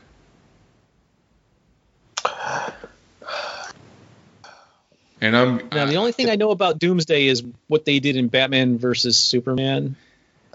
And 5.20 5.36
I'm 5.36 5.70
Now 5.72 5.86
the 5.86 5.96
only 5.96 6.12
thing 6.12 6.30
I 6.30 6.36
know 6.36 6.52
about 6.52 6.80
Doomsday 6.80 7.28
is 7.28 7.44
what 7.68 7.86
they 7.86 8.00
did 8.00 8.16
in 8.16 8.28
Batman 8.28 8.78
versus 8.78 9.18
Superman. 9.18 9.96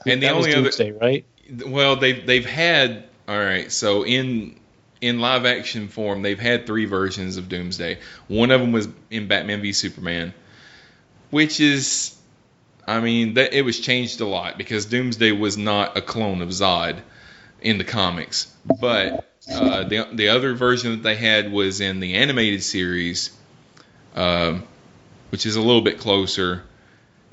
and 0.06 0.22
the 0.22 0.26
that 0.26 0.36
was 0.36 0.46
only 0.46 0.56
other 0.56 0.62
Doomsday, 0.64 0.92
right? 0.92 1.24
well 1.66 1.96
they've 1.96 2.24
they've 2.24 2.46
had 2.46 3.04
all 3.28 3.38
right 3.38 3.70
so 3.70 4.06
in 4.06 4.58
in 5.02 5.18
live 5.18 5.44
action 5.44 5.88
form 5.88 6.22
they've 6.22 6.38
had 6.38 6.66
three 6.66 6.86
versions 6.86 7.36
of 7.36 7.48
doomsday 7.48 7.98
one 8.28 8.50
of 8.50 8.60
them 8.60 8.72
was 8.72 8.88
in 9.10 9.26
batman 9.26 9.60
v 9.60 9.72
superman 9.72 10.32
which 11.30 11.60
is 11.60 12.16
I 12.86 13.00
mean, 13.00 13.34
that, 13.34 13.52
it 13.52 13.62
was 13.62 13.78
changed 13.78 14.20
a 14.20 14.26
lot 14.26 14.58
because 14.58 14.86
Doomsday 14.86 15.32
was 15.32 15.56
not 15.56 15.96
a 15.96 16.02
clone 16.02 16.42
of 16.42 16.48
Zod 16.48 17.00
in 17.60 17.78
the 17.78 17.84
comics, 17.84 18.52
but 18.80 19.30
uh, 19.50 19.84
the 19.84 20.08
the 20.12 20.28
other 20.28 20.54
version 20.54 20.90
that 20.92 21.02
they 21.02 21.14
had 21.14 21.52
was 21.52 21.80
in 21.80 22.00
the 22.00 22.14
animated 22.14 22.62
series, 22.62 23.30
um, 24.14 24.64
which 25.30 25.46
is 25.46 25.56
a 25.56 25.60
little 25.60 25.82
bit 25.82 25.98
closer. 25.98 26.62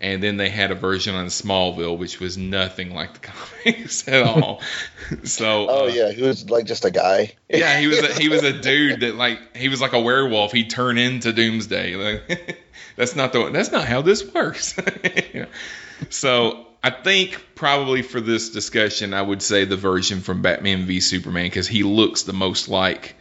And 0.01 0.23
then 0.23 0.37
they 0.37 0.47
had 0.47 0.71
a 0.71 0.75
version 0.75 1.13
on 1.13 1.25
Smallville, 1.25 1.97
which 1.97 2.21
was 2.21 2.37
nothing 2.37 2.93
like 2.93 3.13
the 3.15 3.19
comics 3.63 4.07
at 4.07 4.23
all. 4.23 4.61
so, 5.25 5.67
Oh 5.69 5.83
uh, 5.83 5.87
yeah, 5.87 6.11
he 6.11 6.21
was 6.21 6.49
like 6.49 6.65
just 6.65 6.85
a 6.85 6.91
guy. 6.91 7.33
yeah, 7.49 7.77
he 7.79 7.87
was 7.87 7.99
a, 7.99 8.13
he 8.13 8.29
was 8.29 8.43
a 8.43 8.53
dude 8.61 9.01
that 9.01 9.15
like 9.15 9.57
he 9.57 9.67
was 9.67 9.81
like 9.81 9.91
a 9.91 9.99
werewolf. 9.99 10.53
He'd 10.53 10.69
turn 10.69 10.97
into 10.97 11.33
Doomsday. 11.33 11.95
Like, 11.95 12.63
that's 12.95 13.15
not 13.15 13.33
the 13.33 13.49
that's 13.51 13.71
not 13.71 13.85
how 13.85 14.01
this 14.01 14.25
works. 14.33 14.77
You 15.33 15.41
know? 15.41 15.47
So 16.09 16.65
I 16.81 16.91
think 16.91 17.55
probably 17.55 18.01
for 18.01 18.21
this 18.21 18.51
discussion, 18.51 19.13
I 19.13 19.21
would 19.21 19.41
say 19.41 19.65
the 19.65 19.75
version 19.75 20.21
from 20.21 20.41
Batman 20.41 20.85
v 20.85 21.01
Superman 21.01 21.45
because 21.45 21.67
he 21.67 21.83
looks 21.83 22.23
the 22.23 22.33
most 22.33 22.69
like 22.69 23.15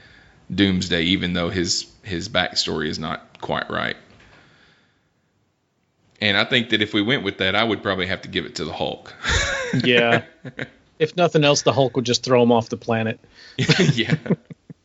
Doomsday, 0.54 1.02
even 1.02 1.32
though 1.32 1.48
his 1.48 1.86
his 2.04 2.28
backstory 2.28 2.86
is 2.86 2.98
not 2.98 3.28
quite 3.41 3.70
right. 3.70 3.97
And 6.20 6.36
I 6.36 6.45
think 6.45 6.70
that 6.70 6.82
if 6.82 6.93
we 6.93 7.03
went 7.03 7.22
with 7.22 7.39
that, 7.39 7.55
I 7.55 7.62
would 7.62 7.82
probably 7.82 8.07
have 8.07 8.22
to 8.22 8.28
give 8.28 8.45
it 8.45 8.57
to 8.57 8.64
the 8.64 8.72
Hulk. 8.72 9.14
Yeah. 9.84 10.22
if 10.99 11.14
nothing 11.14 11.45
else, 11.45 11.61
the 11.61 11.74
Hulk 11.74 11.95
would 11.95 12.07
just 12.07 12.24
throw 12.24 12.43
him 12.43 12.51
off 12.51 12.70
the 12.70 12.78
planet. 12.78 13.20
yeah. 13.93 14.14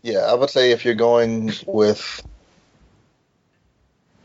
Yeah, 0.02 0.20
I 0.20 0.34
would 0.34 0.50
say 0.50 0.72
if 0.72 0.84
you're 0.84 0.94
going 0.94 1.54
with 1.66 2.22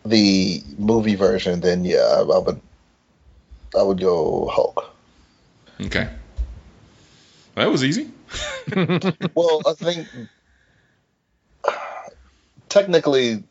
the 0.05 0.61
movie 0.79 1.15
version, 1.15 1.61
then 1.61 1.85
yeah, 1.85 1.99
I, 1.99 2.23
I 2.23 2.39
would 2.39 2.61
I 3.79 3.83
would 3.83 4.01
go 4.01 4.49
Hulk. 4.49 4.93
Okay. 5.81 6.09
Well, 7.55 7.67
that 7.67 7.71
was 7.71 7.85
easy. 7.85 8.11
well, 9.35 9.63
I 9.65 9.75
think 9.75 10.09
technically 12.69 13.45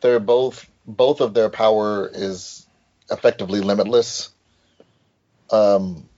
they're 0.00 0.20
both 0.20 0.68
both 0.86 1.20
of 1.20 1.34
their 1.34 1.50
power 1.50 2.10
is 2.12 2.66
effectively 3.10 3.60
limitless. 3.60 4.30
Um, 5.50 6.08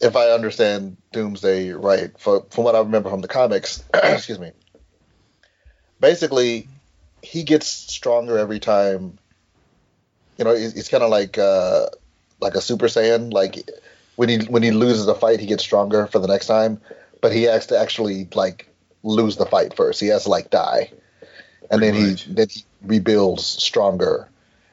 if 0.00 0.16
I 0.16 0.30
understand 0.30 0.96
Doomsday 1.12 1.70
right, 1.70 2.10
for, 2.18 2.44
from 2.50 2.64
what 2.64 2.74
I 2.74 2.80
remember 2.80 3.10
from 3.10 3.20
the 3.20 3.28
comics, 3.28 3.82
excuse 3.94 4.38
me. 4.38 4.52
Basically, 6.00 6.68
he 7.22 7.42
gets 7.42 7.66
stronger 7.66 8.38
every 8.38 8.60
time. 8.60 9.18
You 10.36 10.44
know, 10.44 10.50
it's, 10.50 10.88
kind 10.88 11.04
of 11.04 11.10
like 11.10 11.38
uh, 11.38 11.86
like 12.40 12.54
a 12.54 12.60
Super 12.60 12.86
Saiyan. 12.86 13.32
Like 13.32 13.70
when 14.16 14.28
he 14.28 14.38
when 14.46 14.62
he 14.62 14.72
loses 14.72 15.06
a 15.06 15.14
fight, 15.14 15.40
he 15.40 15.46
gets 15.46 15.62
stronger 15.62 16.06
for 16.06 16.18
the 16.18 16.26
next 16.26 16.46
time, 16.46 16.80
but 17.20 17.32
he 17.32 17.44
has 17.44 17.68
to 17.68 17.78
actually 17.78 18.28
like 18.34 18.68
lose 19.04 19.36
the 19.36 19.46
fight 19.46 19.76
first. 19.76 20.00
He 20.00 20.08
has 20.08 20.24
to 20.24 20.30
like 20.30 20.50
die, 20.50 20.90
and 21.74 21.82
then 21.82 21.94
he 21.94 22.14
then 22.32 22.48
he 22.48 22.64
rebuilds 22.82 23.44
stronger, 23.44 24.28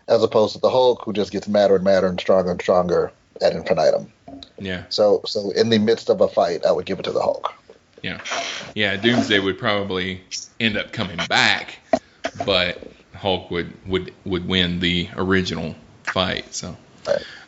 as 0.08 0.24
opposed 0.24 0.54
to 0.54 0.60
the 0.60 0.70
Hulk 0.70 1.04
who 1.04 1.14
just 1.14 1.32
gets 1.32 1.48
madder 1.48 1.76
and 1.76 1.84
madder 1.84 2.08
and 2.08 2.20
stronger 2.20 2.52
and 2.52 2.62
stronger 2.62 3.12
ad 3.42 3.54
infinitum. 3.54 4.12
Yeah. 4.58 4.84
So 4.90 5.22
so 5.26 5.52
in 5.52 5.70
the 5.70 5.80
midst 5.80 6.10
of 6.10 6.22
a 6.22 6.28
fight, 6.28 6.66
I 6.66 6.72
would 6.72 6.86
give 6.86 7.00
it 7.00 7.04
to 7.04 7.12
the 7.12 7.22
Hulk. 7.22 7.54
Yeah. 8.02 8.22
Yeah, 8.74 8.96
Doomsday 8.96 9.40
would 9.40 9.60
probably 9.60 10.22
end 10.60 10.78
up 10.78 10.92
coming 10.92 11.20
back, 11.30 11.80
but 12.46 12.82
Hulk 13.14 13.52
would 13.52 13.74
would 13.88 14.14
would 14.26 14.48
win 14.48 14.80
the 14.80 15.10
original 15.16 15.76
fight. 16.04 16.54
So 16.54 16.76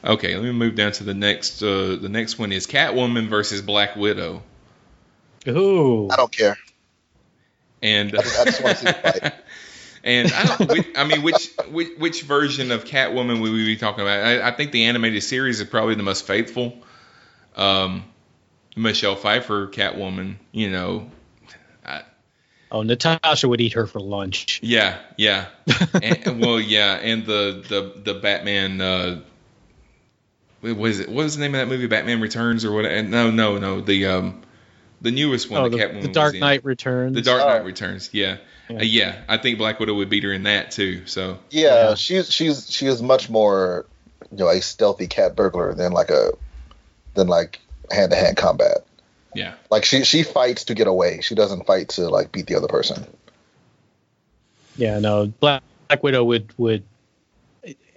Okay, 0.06 0.36
let 0.36 0.44
me 0.44 0.52
move 0.52 0.76
down 0.76 0.92
to 0.94 1.04
the 1.04 1.14
next 1.14 1.64
uh 1.64 1.96
the 1.96 2.10
next 2.10 2.38
one 2.38 2.52
is 2.52 2.68
Catwoman 2.68 3.30
versus 3.30 3.62
Black 3.62 3.96
Widow. 3.96 4.44
Ooh. 5.48 6.10
I 6.10 6.16
don't 6.16 6.32
care. 6.32 6.58
And 7.82 8.16
I 8.16 8.22
just, 8.22 8.40
I 8.40 8.46
just 8.46 8.64
want 8.64 8.78
to 8.78 8.86
see 8.86 8.86
the 8.86 8.94
fight. 8.94 9.34
and 10.04 10.32
I 10.32 10.44
don't 10.46 10.70
which, 10.70 10.88
I 10.96 11.04
mean 11.06 11.22
which, 11.24 11.50
which 11.70 11.98
which 11.98 12.22
version 12.24 12.72
of 12.72 12.86
Catwoman 12.86 13.42
would 13.42 13.52
we 13.52 13.66
be 13.66 13.78
talking 13.78 14.02
about? 14.02 14.26
I, 14.26 14.48
I 14.48 14.52
think 14.52 14.72
the 14.72 14.86
animated 14.86 15.24
series 15.24 15.60
is 15.60 15.68
probably 15.68 15.96
the 15.96 16.04
most 16.04 16.26
faithful. 16.28 16.78
Um 17.56 18.06
Michelle 18.76 19.16
Pfeiffer 19.16 19.68
Catwoman, 19.68 20.38
you 20.52 20.70
know, 20.72 21.10
Oh, 22.72 22.82
Natasha 22.82 23.48
would 23.48 23.62
eat 23.62 23.74
her 23.74 23.86
for 23.86 24.00
lunch. 24.00 24.60
Yeah, 24.64 24.98
yeah. 25.16 25.46
and, 26.02 26.42
well, 26.42 26.60
yeah, 26.60 26.94
and 26.96 27.24
the 27.24 27.64
the 27.70 28.02
the 28.14 28.20
Batman. 28.20 28.82
Uh, 28.82 29.22
what 30.62 30.76
was 30.78 31.00
it? 31.00 31.08
What 31.08 31.24
was 31.24 31.36
the 31.36 31.42
name 31.42 31.54
of 31.54 31.60
that 31.60 31.68
movie? 31.68 31.86
Batman 31.86 32.20
Returns 32.20 32.66
or 32.66 32.72
what? 32.72 32.86
No, 33.06 33.30
no, 33.30 33.60
no. 33.60 33.80
The 33.82 34.08
um, 34.08 34.42
the 35.02 35.12
newest 35.12 35.52
one. 35.52 35.62
Oh, 35.62 35.70
that 35.70 35.78
the, 35.78 35.84
Catwoman 35.84 36.02
the 36.02 36.08
was 36.08 36.16
Dark 36.16 36.34
in. 36.34 36.40
Knight 36.40 36.66
Returns. 36.66 37.14
The 37.14 37.22
Dark 37.22 37.42
Knight 37.46 37.62
Oh. 37.62 37.66
Returns. 37.66 38.10
Yeah. 38.12 38.38
Yeah. 38.74 38.80
Uh, 38.80 38.84
yeah, 38.84 39.22
I 39.28 39.38
think 39.38 39.58
Black 39.58 39.80
Widow 39.80 39.94
would 39.96 40.10
beat 40.10 40.24
her 40.24 40.34
in 40.34 40.44
that 40.44 40.72
too. 40.72 41.06
So 41.06 41.38
Yeah, 41.50 41.96
she's 41.96 42.32
she's 42.32 42.72
she 42.72 42.88
is 42.88 43.02
much 43.02 43.30
more, 43.30 43.86
you 44.32 44.38
know, 44.38 44.50
a 44.50 44.62
stealthy 44.62 45.08
cat 45.08 45.36
burglar 45.36 45.74
than 45.74 45.92
like 45.92 46.10
a 46.10 46.32
than 47.14 47.28
like 47.28 47.60
hand 47.92 48.12
to 48.12 48.18
hand 48.18 48.38
combat. 48.38 48.80
yeah, 49.36 49.54
Like 49.70 49.86
she 49.86 50.04
she 50.04 50.24
fights 50.24 50.66
to 50.66 50.74
get 50.74 50.88
away. 50.88 51.22
She 51.22 51.36
doesn't 51.36 51.66
fight 51.68 51.90
to 51.90 52.10
like 52.10 52.32
beat 52.32 52.48
the 52.48 52.56
other 52.56 52.68
person. 52.68 53.06
Yeah, 54.76 55.00
no. 55.00 55.28
Black, 55.28 55.62
Black 55.88 56.02
Widow 56.02 56.24
would 56.24 56.52
would 56.58 56.84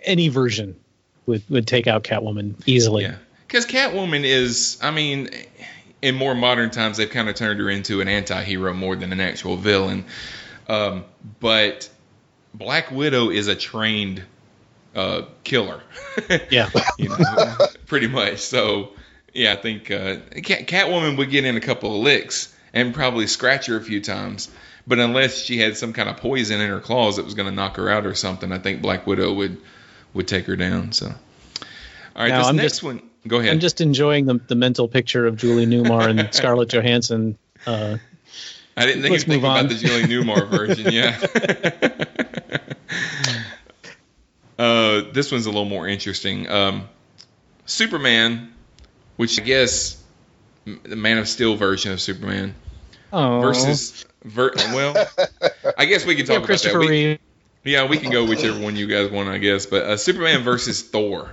any 0.05 0.29
version 0.29 0.77
would 1.24 1.43
would 1.49 1.66
take 1.66 1.87
out 1.87 2.05
Catwoman 2.05 2.55
easily. 2.66 3.05
yeah. 3.05 3.16
Because 3.47 3.64
Catwoman 3.64 4.24
is, 4.24 4.77
I 4.83 4.91
mean, 4.91 5.31
in 6.03 6.16
more 6.16 6.35
modern 6.35 6.70
times 6.70 6.97
they've 6.97 7.09
kind 7.09 7.29
of 7.29 7.37
turned 7.37 7.61
her 7.61 7.70
into 7.70 8.01
an 8.01 8.09
anti-hero 8.09 8.74
more 8.74 8.97
than 8.97 9.12
an 9.12 9.20
actual 9.20 9.57
villain. 9.57 10.05
Um, 10.69 11.05
but 11.41 11.89
Black 12.55 12.91
Widow 12.91 13.31
is 13.31 13.49
a 13.49 13.55
trained 13.55 14.23
uh, 14.95 15.23
killer. 15.45 15.81
Yeah. 16.51 16.71
you 16.99 17.09
know, 17.11 17.17
pretty 17.87 18.07
much. 18.09 18.39
So, 18.39 18.91
yeah, 19.35 19.53
I 19.53 19.57
think 19.57 19.91
uh, 19.91 20.17
Cat, 20.43 20.67
Catwoman 20.67 21.19
would 21.19 21.31
get 21.31 21.45
in 21.45 21.57
a 21.57 21.61
couple 21.61 21.95
of 21.95 22.03
licks 22.03 22.55
and 22.73 22.95
probably 22.95 23.27
scratch 23.27 23.67
her 23.67 23.77
a 23.77 23.83
few 23.83 24.01
times. 24.01 24.51
But 24.87 24.99
unless 24.99 25.37
she 25.39 25.59
had 25.59 25.77
some 25.77 25.93
kind 25.93 26.09
of 26.09 26.17
poison 26.17 26.61
in 26.61 26.71
her 26.71 26.81
claws 26.81 27.17
that 27.17 27.25
was 27.25 27.35
going 27.35 27.49
to 27.49 27.55
knock 27.55 27.77
her 27.77 27.91
out 27.91 28.07
or 28.07 28.14
something, 28.14 28.51
I 28.53 28.59
think 28.59 28.81
Black 28.83 29.07
Widow 29.07 29.35
would 29.35 29.59
would 30.14 30.27
take 30.29 30.47
her 30.47 30.57
down. 30.57 30.93
So, 30.93 31.07
all 31.07 31.12
right, 32.17 32.29
Now, 32.29 32.39
this 32.39 32.47
I'm 32.49 32.57
next 32.57 32.69
just- 32.73 32.83
one. 32.83 33.03
Go 33.29 33.41
ahead. 33.41 33.53
I'm 33.53 33.61
just 33.61 33.81
enjoying 33.81 34.27
the 34.27 34.35
the 34.47 34.55
mental 34.55 34.87
picture 34.87 35.27
of 35.27 35.37
Julie 35.37 35.67
Newmar 35.67 36.09
and 36.09 36.29
Scarlett 36.33 36.69
Johansson. 36.69 37.37
Uh, 37.67 37.97
I 38.77 38.85
didn't 38.85 39.03
think, 39.03 39.12
let's 39.12 39.24
think 39.24 39.43
about 39.43 39.68
the 39.68 39.74
Julie 39.74 40.03
Newmar 40.03 40.49
version. 40.51 40.93
Yeah. 40.93 41.16
uh, 44.59 45.11
this 45.12 45.33
one's 45.33 45.47
a 45.47 45.51
little 45.51 45.64
more 45.64 45.89
interesting. 45.89 46.49
Um, 46.49 46.89
Superman, 47.64 48.53
which 49.16 49.41
I 49.41 49.45
guess 49.45 50.03
the 50.64 50.97
Man 50.97 51.18
of 51.18 51.29
Steel 51.29 51.57
version 51.57 51.93
of 51.93 52.01
Superman 52.01 52.55
oh, 53.12 53.41
versus 53.41 54.05
ver- 54.24 54.53
well, 54.57 55.07
I 55.79 55.87
guess 55.87 56.05
we 56.05 56.14
can 56.14 56.27
talk 56.27 56.41
yeah, 56.41 56.45
about 56.45 56.61
that. 56.61 56.79
We, 56.79 57.18
yeah, 57.64 57.89
we 57.89 57.97
can 57.99 58.11
go 58.11 58.27
whichever 58.27 58.61
one 58.61 58.77
you 58.77 58.87
guys 58.87 59.11
want, 59.11 59.29
I 59.29 59.39
guess. 59.39 59.66
But 59.66 59.83
uh, 59.85 59.97
Superman 59.97 60.43
versus 60.43 60.83
Thor. 60.83 61.33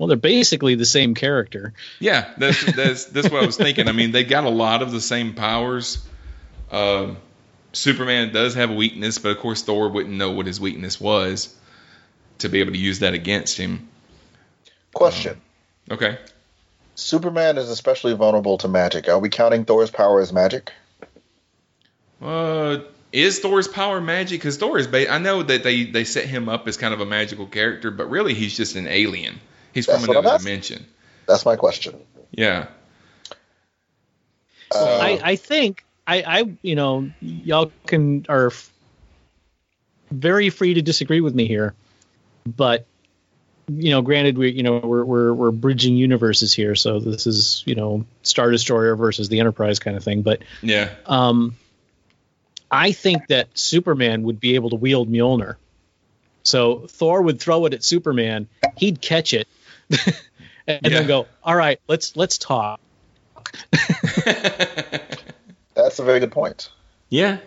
Well, 0.00 0.06
they're 0.06 0.16
basically 0.16 0.76
the 0.76 0.86
same 0.86 1.14
character. 1.14 1.74
Yeah, 1.98 2.32
that's 2.38 2.64
that's 2.72 3.04
that's 3.04 3.28
what 3.28 3.42
I 3.42 3.44
was 3.44 3.58
thinking. 3.58 3.86
I 3.86 3.92
mean, 3.92 4.12
they 4.12 4.24
got 4.24 4.44
a 4.44 4.48
lot 4.48 4.80
of 4.80 4.92
the 4.92 5.00
same 5.00 5.34
powers. 5.34 6.02
Um, 6.72 7.18
Superman 7.74 8.32
does 8.32 8.54
have 8.54 8.70
a 8.70 8.74
weakness, 8.74 9.18
but 9.18 9.32
of 9.32 9.40
course 9.40 9.60
Thor 9.60 9.90
wouldn't 9.90 10.14
know 10.14 10.30
what 10.30 10.46
his 10.46 10.58
weakness 10.58 10.98
was 10.98 11.54
to 12.38 12.48
be 12.48 12.60
able 12.60 12.72
to 12.72 12.78
use 12.78 13.00
that 13.00 13.12
against 13.12 13.58
him. 13.58 13.90
Question: 14.94 15.38
Okay. 15.90 16.16
Superman 16.94 17.58
is 17.58 17.68
especially 17.68 18.14
vulnerable 18.14 18.56
to 18.56 18.68
magic. 18.68 19.06
Are 19.06 19.18
we 19.18 19.28
counting 19.28 19.66
Thor's 19.66 19.90
power 19.90 20.22
as 20.22 20.32
magic? 20.32 20.72
Uh, 22.22 22.78
is 23.12 23.40
Thor's 23.40 23.68
power 23.68 24.00
magic? 24.00 24.40
Because 24.40 24.56
Thor 24.56 24.78
is. 24.78 24.86
Ba- 24.86 25.12
I 25.12 25.18
know 25.18 25.42
that 25.42 25.62
they 25.62 25.84
they 25.84 26.04
set 26.04 26.24
him 26.24 26.48
up 26.48 26.66
as 26.68 26.78
kind 26.78 26.94
of 26.94 27.02
a 27.02 27.06
magical 27.06 27.46
character, 27.46 27.90
but 27.90 28.08
really 28.08 28.32
he's 28.32 28.56
just 28.56 28.76
an 28.76 28.86
alien. 28.86 29.38
He's 29.72 29.86
That's 29.86 30.04
from 30.04 30.10
another 30.14 30.28
asking. 30.34 30.46
dimension. 30.46 30.86
That's 31.26 31.44
my 31.44 31.56
question. 31.56 32.00
Yeah. 32.32 32.66
Uh, 34.74 34.98
I, 35.00 35.20
I 35.22 35.36
think 35.36 35.84
I, 36.06 36.22
I 36.22 36.56
you 36.62 36.74
know 36.76 37.10
y'all 37.20 37.72
can 37.86 38.24
are 38.28 38.48
f- 38.48 38.72
very 40.10 40.50
free 40.50 40.74
to 40.74 40.82
disagree 40.82 41.20
with 41.20 41.34
me 41.34 41.46
here, 41.46 41.74
but 42.46 42.86
you 43.68 43.90
know, 43.90 44.02
granted 44.02 44.38
we 44.38 44.50
you 44.50 44.62
know 44.62 44.78
we're 44.78 45.04
we're 45.04 45.32
we're 45.34 45.50
bridging 45.50 45.96
universes 45.96 46.52
here, 46.54 46.74
so 46.74 47.00
this 47.00 47.26
is 47.26 47.62
you 47.66 47.74
know 47.74 48.04
Star 48.22 48.50
Destroyer 48.50 48.94
versus 48.96 49.28
the 49.28 49.40
Enterprise 49.40 49.78
kind 49.78 49.96
of 49.96 50.04
thing, 50.04 50.22
but 50.22 50.42
Yeah. 50.62 50.90
um, 51.06 51.56
I 52.70 52.92
think 52.92 53.26
that 53.28 53.48
Superman 53.58 54.22
would 54.24 54.38
be 54.40 54.54
able 54.54 54.70
to 54.70 54.76
wield 54.76 55.10
Mjolnir. 55.10 55.56
So 56.44 56.86
Thor 56.88 57.22
would 57.22 57.40
throw 57.40 57.66
it 57.66 57.74
at 57.74 57.82
Superman, 57.84 58.48
he'd 58.76 59.00
catch 59.00 59.34
it, 59.34 59.46
and 60.66 60.80
Yeah. 60.82 60.88
then 60.90 61.06
go, 61.06 61.26
"All 61.42 61.54
right, 61.56 61.80
let's 61.88 62.16
let's 62.16 62.38
talk." 62.38 62.80
That's 65.74 65.98
a 65.98 66.04
very 66.04 66.20
good 66.20 66.32
point. 66.32 66.70
Yeah. 67.08 67.38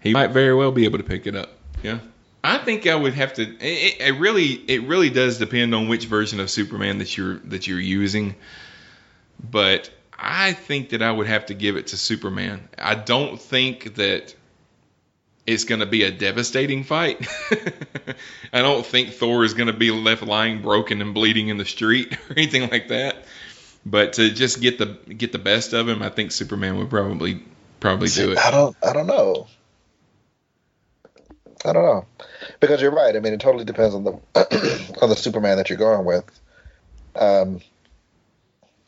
He 0.00 0.12
might 0.12 0.30
very 0.30 0.54
well 0.54 0.72
be 0.72 0.84
able 0.84 0.98
to 0.98 1.04
pick 1.04 1.26
it 1.26 1.36
up. 1.36 1.50
Yeah. 1.82 2.00
I 2.44 2.58
think 2.58 2.86
I 2.86 2.94
would 2.96 3.14
have 3.14 3.34
to. 3.34 3.42
It, 3.42 4.00
it 4.00 4.18
really, 4.18 4.46
it 4.46 4.82
really 4.88 5.10
does 5.10 5.38
depend 5.38 5.74
on 5.74 5.88
which 5.88 6.06
version 6.06 6.40
of 6.40 6.50
Superman 6.50 6.98
that 6.98 7.16
you're 7.16 7.36
that 7.44 7.66
you're 7.68 7.78
using. 7.80 8.34
But 9.38 9.90
I 10.18 10.52
think 10.52 10.90
that 10.90 11.02
I 11.02 11.12
would 11.12 11.28
have 11.28 11.46
to 11.46 11.54
give 11.54 11.76
it 11.76 11.88
to 11.88 11.96
Superman. 11.96 12.68
I 12.76 12.96
don't 12.96 13.40
think 13.40 13.94
that 13.94 14.34
it's 15.46 15.64
going 15.64 15.80
to 15.80 15.86
be 15.86 16.04
a 16.04 16.10
devastating 16.10 16.84
fight. 16.84 17.26
I 18.52 18.62
don't 18.62 18.86
think 18.86 19.10
Thor 19.10 19.44
is 19.44 19.54
going 19.54 19.66
to 19.66 19.72
be 19.72 19.90
left 19.90 20.22
lying 20.22 20.62
broken 20.62 21.00
and 21.02 21.14
bleeding 21.14 21.48
in 21.48 21.56
the 21.56 21.64
street 21.64 22.12
or 22.30 22.36
anything 22.36 22.70
like 22.70 22.88
that. 22.88 23.24
But 23.84 24.14
to 24.14 24.30
just 24.30 24.60
get 24.60 24.78
the 24.78 24.86
get 25.12 25.32
the 25.32 25.38
best 25.38 25.72
of 25.72 25.88
him, 25.88 26.02
I 26.02 26.08
think 26.08 26.30
Superman 26.30 26.78
would 26.78 26.90
probably 26.90 27.42
probably 27.80 28.08
do 28.08 28.32
it. 28.32 28.38
I 28.38 28.52
don't. 28.52 28.76
I 28.82 28.92
don't 28.92 29.08
know. 29.08 29.48
I 31.64 31.72
don't 31.72 31.84
know 31.84 32.06
because 32.60 32.80
you're 32.80 32.92
right. 32.92 33.14
I 33.14 33.20
mean, 33.20 33.32
it 33.32 33.40
totally 33.40 33.64
depends 33.64 33.94
on 33.94 34.04
the 34.04 34.12
on 35.02 35.08
the 35.08 35.16
Superman 35.16 35.56
that 35.56 35.68
you're 35.68 35.78
going 35.78 36.04
with. 36.04 36.24
Um, 37.16 37.60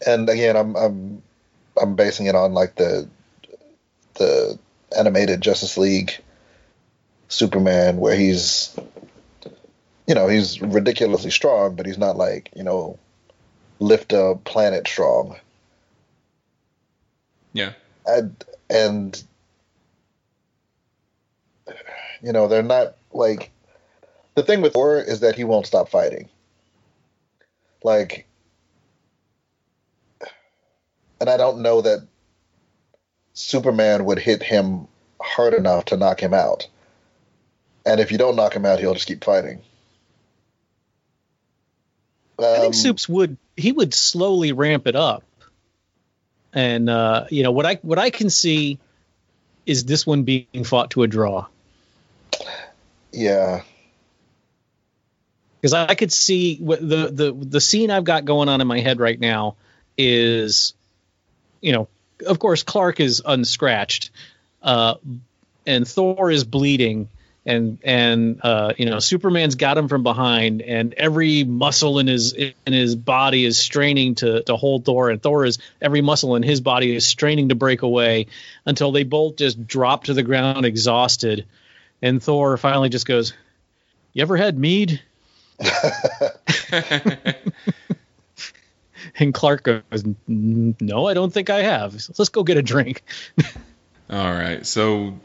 and 0.06 0.28
again, 0.28 0.56
I'm 0.56 0.76
I'm 0.76 1.22
I'm 1.80 1.96
basing 1.96 2.26
it 2.26 2.36
on 2.36 2.54
like 2.54 2.76
the 2.76 3.08
the 4.14 4.58
animated 4.96 5.40
Justice 5.40 5.76
League 5.76 6.20
Superman, 7.28 7.96
where 7.96 8.16
he's 8.16 8.76
you 10.06 10.14
know 10.14 10.28
he's 10.28 10.60
ridiculously 10.60 11.30
strong, 11.30 11.76
but 11.76 11.86
he's 11.86 11.98
not 11.98 12.16
like 12.16 12.50
you 12.54 12.62
know 12.62 12.98
lift 13.78 14.12
a 14.12 14.38
planet 14.44 14.86
strong. 14.86 15.36
Yeah. 17.52 17.72
and 18.06 18.44
and 18.68 19.22
you 22.22 22.32
know 22.32 22.48
they're 22.48 22.62
not 22.62 22.96
like 23.12 23.50
the 24.34 24.42
thing 24.42 24.60
with 24.60 24.72
Thor 24.72 24.98
is 24.98 25.20
that 25.20 25.36
he 25.36 25.44
won't 25.44 25.66
stop 25.66 25.88
fighting. 25.88 26.28
Like, 27.84 28.26
and 31.20 31.30
I 31.30 31.36
don't 31.36 31.60
know 31.60 31.82
that 31.82 32.06
Superman 33.34 34.06
would 34.06 34.18
hit 34.18 34.42
him 34.42 34.88
hard 35.20 35.54
enough 35.54 35.86
to 35.86 35.96
knock 35.96 36.20
him 36.20 36.34
out. 36.34 36.66
And 37.86 38.00
if 38.00 38.12
you 38.12 38.18
don't 38.18 38.36
knock 38.36 38.54
him 38.54 38.64
out, 38.66 38.80
he'll 38.80 38.94
just 38.94 39.06
keep 39.06 39.24
fighting. 39.24 39.60
I 42.38 42.58
Um, 42.58 42.60
think 42.60 42.74
Soups 42.74 43.08
would 43.08 43.36
he 43.56 43.72
would 43.72 43.94
slowly 43.94 44.52
ramp 44.52 44.86
it 44.86 44.96
up, 44.96 45.24
and 46.52 46.90
uh, 46.90 47.26
you 47.30 47.42
know 47.42 47.52
what 47.52 47.66
I 47.66 47.74
what 47.82 47.98
I 47.98 48.10
can 48.10 48.30
see 48.30 48.78
is 49.66 49.84
this 49.84 50.06
one 50.06 50.24
being 50.24 50.64
fought 50.64 50.90
to 50.92 51.02
a 51.02 51.06
draw 51.06 51.46
Yeah, 53.12 53.62
because 55.60 55.72
I 55.72 55.94
could 55.94 56.12
see 56.12 56.56
what 56.58 56.80
the 56.80 57.10
the 57.10 57.32
the 57.32 57.60
scene 57.60 57.90
I've 57.90 58.04
got 58.04 58.24
going 58.24 58.48
on 58.48 58.60
in 58.60 58.66
my 58.66 58.80
head 58.80 59.00
right 59.00 59.18
now 59.18 59.56
is, 59.96 60.74
you 61.60 61.72
know, 61.72 61.88
of 62.26 62.38
course 62.38 62.62
Clark 62.62 63.00
is 63.00 63.22
unscratched, 63.24 64.10
uh, 64.62 64.96
and 65.66 65.86
Thor 65.86 66.30
is 66.30 66.44
bleeding. 66.44 67.08
And 67.46 67.78
and 67.84 68.40
uh, 68.42 68.72
you 68.78 68.86
know 68.86 69.00
Superman's 69.00 69.54
got 69.54 69.76
him 69.76 69.88
from 69.88 70.02
behind, 70.02 70.62
and 70.62 70.94
every 70.94 71.44
muscle 71.44 71.98
in 71.98 72.06
his 72.06 72.32
in 72.32 72.54
his 72.72 72.96
body 72.96 73.44
is 73.44 73.58
straining 73.58 74.14
to 74.16 74.42
to 74.44 74.56
hold 74.56 74.86
Thor, 74.86 75.10
and 75.10 75.22
Thor 75.22 75.44
is 75.44 75.58
every 75.80 76.00
muscle 76.00 76.36
in 76.36 76.42
his 76.42 76.62
body 76.62 76.96
is 76.96 77.06
straining 77.06 77.50
to 77.50 77.54
break 77.54 77.82
away, 77.82 78.28
until 78.64 78.92
they 78.92 79.04
both 79.04 79.36
just 79.36 79.66
drop 79.66 80.04
to 80.04 80.14
the 80.14 80.22
ground 80.22 80.64
exhausted, 80.64 81.44
and 82.00 82.22
Thor 82.22 82.56
finally 82.56 82.88
just 82.88 83.06
goes, 83.06 83.34
"You 84.14 84.22
ever 84.22 84.38
had 84.38 84.58
mead?" 84.58 85.02
And 89.16 89.32
Clark 89.32 89.62
goes, 89.62 90.04
"No, 90.26 91.06
I 91.06 91.14
don't 91.14 91.32
think 91.32 91.50
I 91.50 91.62
have. 91.62 91.94
Let's 92.18 92.28
go 92.30 92.42
get 92.42 92.56
a 92.56 92.62
drink." 92.62 93.02
All 94.10 94.32
right. 94.32 94.66
So, 94.66 95.18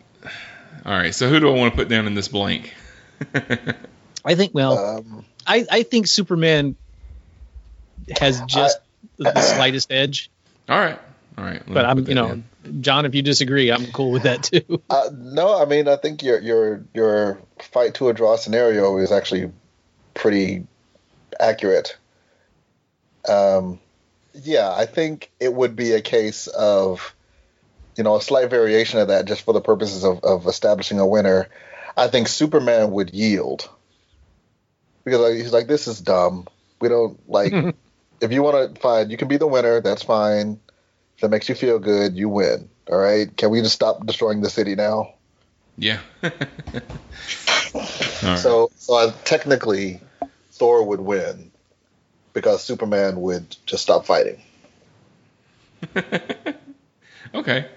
all 0.85 0.93
right. 0.93 1.13
So 1.13 1.29
who 1.29 1.39
do 1.39 1.49
I 1.49 1.57
want 1.57 1.73
to 1.73 1.77
put 1.77 1.89
down 1.89 2.07
in 2.07 2.13
this 2.13 2.27
blank? 2.27 2.73
I 4.25 4.35
think. 4.35 4.53
Well, 4.53 4.77
um, 4.77 5.25
I 5.45 5.65
I 5.69 5.83
think 5.83 6.07
Superman 6.07 6.75
has 8.19 8.41
just 8.41 8.79
the 9.17 9.39
slightest 9.55 9.91
edge. 9.91 10.29
All 10.67 10.79
right. 10.79 10.99
All 11.37 11.43
right. 11.43 11.61
But 11.65 11.85
I'm, 11.85 12.07
you 12.07 12.15
know, 12.15 12.27
down. 12.27 12.43
John, 12.81 13.05
if 13.05 13.15
you 13.15 13.21
disagree, 13.21 13.71
I'm 13.71 13.91
cool 13.91 14.11
with 14.11 14.23
that 14.23 14.43
too. 14.43 14.81
Uh, 14.89 15.09
no, 15.13 15.61
I 15.61 15.65
mean 15.65 15.87
I 15.87 15.97
think 15.97 16.23
your 16.23 16.39
your 16.39 16.83
your 16.93 17.41
fight 17.59 17.93
to 17.95 18.09
a 18.09 18.13
draw 18.13 18.35
scenario 18.37 18.97
is 18.97 19.11
actually 19.11 19.51
pretty 20.13 20.65
accurate. 21.39 21.95
Um, 23.27 23.79
yeah, 24.33 24.71
I 24.71 24.85
think 24.85 25.31
it 25.39 25.53
would 25.53 25.75
be 25.75 25.93
a 25.93 26.01
case 26.01 26.47
of 26.47 27.15
you 27.99 28.03
know 28.03 28.15
a 28.15 28.21
slight 28.21 28.49
variation 28.49 28.97
of 28.97 29.09
that 29.09 29.25
just 29.25 29.41
for 29.41 29.53
the 29.53 29.59
purposes 29.59 30.05
of, 30.05 30.23
of 30.23 30.47
establishing 30.47 30.99
a 30.99 31.05
winner. 31.05 31.49
I 31.97 32.07
think 32.07 32.29
Superman 32.29 32.91
would 32.91 33.13
yield 33.13 33.69
because 35.03 35.19
like, 35.19 35.33
he's 35.33 35.51
like, 35.51 35.67
this 35.67 35.85
is 35.85 35.99
dumb. 35.99 36.47
We 36.79 36.87
don't 36.87 37.19
like. 37.29 37.51
if 38.21 38.31
you 38.31 38.41
want 38.41 38.73
to 38.73 38.81
find, 38.81 39.11
you 39.11 39.17
can 39.17 39.27
be 39.27 39.35
the 39.35 39.47
winner. 39.47 39.81
That's 39.81 40.01
fine. 40.01 40.61
If 41.15 41.21
that 41.21 41.29
makes 41.29 41.49
you 41.49 41.55
feel 41.55 41.77
good, 41.77 42.15
you 42.15 42.29
win. 42.29 42.69
All 42.89 42.97
right. 42.97 43.35
Can 43.35 43.49
we 43.49 43.61
just 43.61 43.75
stop 43.75 44.05
destroying 44.05 44.39
the 44.39 44.49
city 44.49 44.75
now? 44.75 45.15
Yeah. 45.77 45.99
All 46.23 46.31
right. 47.73 48.39
So, 48.39 48.71
so 48.77 48.93
I, 48.93 49.13
technically, 49.25 49.99
Thor 50.53 50.85
would 50.85 51.01
win 51.01 51.51
because 52.31 52.63
Superman 52.63 53.19
would 53.19 53.57
just 53.65 53.83
stop 53.83 54.05
fighting. 54.05 54.41
Okay. 57.33 57.67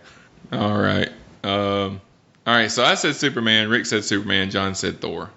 All 0.52 0.78
right. 0.78 1.08
Um, 1.42 2.00
all 2.46 2.54
right. 2.54 2.70
So 2.70 2.84
I 2.84 2.94
said 2.94 3.16
Superman. 3.16 3.70
Rick 3.70 3.86
said 3.86 4.04
Superman. 4.04 4.50
John 4.50 4.74
said 4.74 5.00
Thor. 5.00 5.30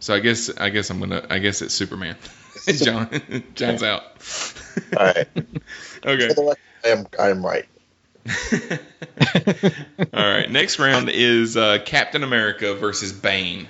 So 0.00 0.14
I 0.14 0.20
guess 0.20 0.50
I 0.50 0.70
guess 0.70 0.90
I'm 0.90 0.98
gonna 0.98 1.24
I 1.30 1.38
guess 1.38 1.62
it's 1.62 1.74
Superman. 1.74 2.16
John 2.66 3.08
John's 3.54 3.82
out. 3.82 4.02
All 4.96 5.06
right. 5.06 5.28
Okay. 6.02 6.28
For 6.28 6.34
the 6.34 6.42
record, 6.42 6.58
I 6.82 6.88
am 6.88 7.06
I 7.18 7.28
am 7.28 7.44
right. 7.44 7.66
All 10.14 10.34
right. 10.34 10.50
Next 10.50 10.78
round 10.78 11.10
is 11.10 11.58
uh, 11.58 11.78
Captain 11.84 12.22
America 12.22 12.74
versus 12.74 13.12
Bane. 13.12 13.68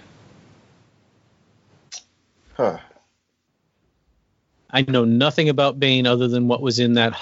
Huh. 2.54 2.78
I 4.70 4.82
know 4.82 5.04
nothing 5.04 5.48
about 5.48 5.80
Bane 5.80 6.06
other 6.06 6.28
than 6.28 6.46
what 6.46 6.62
was 6.62 6.78
in 6.78 6.94
that 6.94 7.20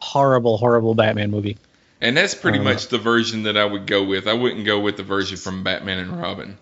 horrible, 0.00 0.58
horrible 0.58 0.94
Batman 0.94 1.30
movie. 1.30 1.56
And 2.00 2.16
that's 2.16 2.34
pretty 2.34 2.58
Um, 2.58 2.64
much 2.64 2.88
the 2.88 2.98
version 2.98 3.42
that 3.44 3.56
I 3.56 3.64
would 3.64 3.86
go 3.86 4.04
with. 4.04 4.26
I 4.26 4.32
wouldn't 4.32 4.64
go 4.64 4.80
with 4.80 4.96
the 4.96 5.02
version 5.02 5.36
from 5.36 5.62
Batman 5.64 5.98
and 5.98 6.20
Robin. 6.20 6.58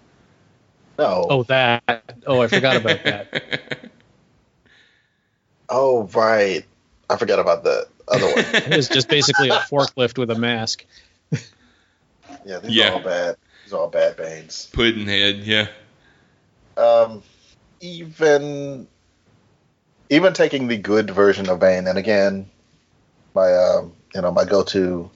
No. 0.99 1.27
Oh, 1.31 1.43
that. 1.45 1.83
Oh, 2.27 2.41
I 2.41 2.49
forgot 2.49 2.77
about 2.77 3.05
that. 3.05 3.91
Oh, 5.69 6.05
right. 6.15 6.65
I 7.11 7.17
forgot 7.17 7.39
about 7.39 7.63
the 7.63 7.87
other 8.09 8.27
one. 8.27 8.37
It 8.55 8.75
was 8.77 8.89
just 8.89 9.09
basically 9.09 9.51
a 9.51 9.59
forklift 9.59 10.17
with 10.19 10.31
a 10.31 10.35
mask. 10.35 10.85
Yeah, 12.45 12.59
these 12.61 12.75
Yeah. 12.75 12.89
are 12.89 12.93
all 12.95 13.01
bad. 13.01 13.37
These 13.65 13.73
are 13.75 13.81
all 13.81 13.89
bad 13.89 14.17
Banes. 14.17 14.71
Puddinhead, 14.73 15.45
yeah. 15.45 15.69
Um, 16.77 17.23
even 17.81 18.89
even 20.11 20.33
taking 20.33 20.69
the 20.69 20.77
good 20.79 21.11
version 21.11 21.49
of 21.51 21.61
Bane, 21.61 21.87
and 21.87 21.99
again, 21.99 22.49
my 23.35 23.53
um, 23.53 23.93
you 24.15 24.23
know 24.23 24.33
my 24.33 24.45
go-to 24.45 25.11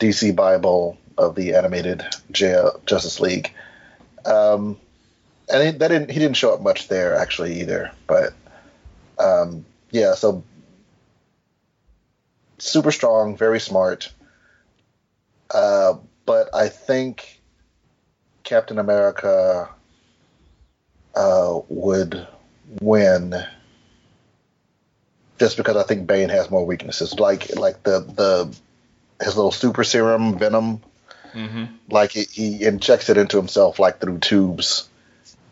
DC 0.00 0.34
Bible 0.34 0.98
of 1.16 1.34
the 1.34 1.54
animated 1.54 2.04
Justice 2.32 3.20
League. 3.20 3.52
Um, 4.24 4.78
and 5.52 5.62
he, 5.62 5.70
that 5.78 5.88
didn't 5.88 6.10
he 6.10 6.18
didn't 6.18 6.36
show 6.36 6.54
up 6.54 6.62
much 6.62 6.88
there 6.88 7.14
actually 7.16 7.60
either, 7.60 7.92
but 8.06 8.32
um, 9.18 9.64
yeah, 9.90 10.14
so 10.14 10.42
super 12.58 12.92
strong, 12.92 13.36
very 13.36 13.60
smart. 13.60 14.12
Uh, 15.52 15.94
but 16.24 16.54
I 16.54 16.68
think 16.68 17.40
Captain 18.44 18.78
America 18.78 19.68
uh, 21.14 21.60
would 21.68 22.26
win 22.80 23.34
just 25.38 25.56
because 25.56 25.76
I 25.76 25.82
think 25.82 26.06
Bane 26.06 26.28
has 26.28 26.50
more 26.50 26.64
weaknesses, 26.64 27.18
like 27.18 27.56
like 27.56 27.82
the 27.82 28.00
the 28.00 28.56
his 29.20 29.36
little 29.36 29.52
super 29.52 29.84
serum 29.84 30.38
venom, 30.38 30.80
hmm 31.32 31.64
like 31.88 32.10
he, 32.12 32.24
he 32.24 32.64
injects 32.64 33.08
it 33.08 33.16
into 33.16 33.36
himself 33.36 33.78
like 33.78 34.00
through 34.00 34.18
tubes, 34.18 34.88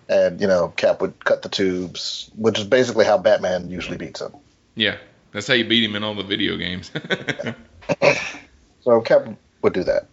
and 0.08 0.40
you 0.40 0.46
know 0.46 0.68
Cap 0.68 1.00
would 1.00 1.24
cut 1.24 1.42
the 1.42 1.48
tubes, 1.48 2.30
which 2.36 2.58
is 2.58 2.64
basically 2.64 3.04
how 3.04 3.18
Batman 3.18 3.70
usually 3.70 3.96
beats 3.96 4.20
him. 4.20 4.32
Yeah, 4.74 4.96
that's 5.32 5.46
how 5.46 5.54
you 5.54 5.64
beat 5.64 5.84
him 5.84 5.94
in 5.96 6.04
all 6.04 6.14
the 6.14 6.22
video 6.24 6.56
games. 6.56 6.90
So 8.82 9.00
Cap 9.02 9.26
would 9.62 9.72
do 9.72 9.84
that. 9.84 10.06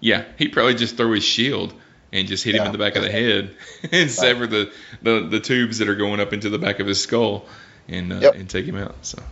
yeah, 0.00 0.24
he'd 0.38 0.48
probably 0.52 0.74
just 0.74 0.96
throw 0.96 1.12
his 1.12 1.24
shield 1.24 1.72
and 2.12 2.26
just 2.28 2.42
hit 2.44 2.54
him 2.54 2.66
in 2.66 2.72
the 2.72 2.78
back 2.78 2.96
of 2.96 3.02
the 3.02 3.10
head 3.10 3.54
and 3.92 4.10
sever 4.10 4.46
the, 4.46 4.72
the, 5.02 5.20
the 5.28 5.40
tubes 5.40 5.78
that 5.78 5.88
are 5.88 5.94
going 5.94 6.20
up 6.20 6.32
into 6.32 6.50
the 6.50 6.58
back 6.58 6.80
of 6.80 6.86
his 6.86 7.00
skull 7.02 7.46
and 7.88 8.12
uh, 8.12 8.16
Yep. 8.20 8.34
and 8.34 8.50
take 8.50 8.66
him 8.66 8.76
out. 8.76 8.96
So, 9.02 9.22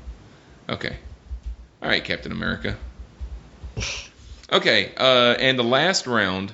okay, 0.68 0.96
all 1.82 1.88
right, 1.88 2.02
Captain 2.04 2.32
America. 2.32 2.76
Okay, 4.50 4.92
uh, 4.96 5.36
and 5.38 5.58
the 5.58 5.64
last 5.64 6.06
round, 6.06 6.52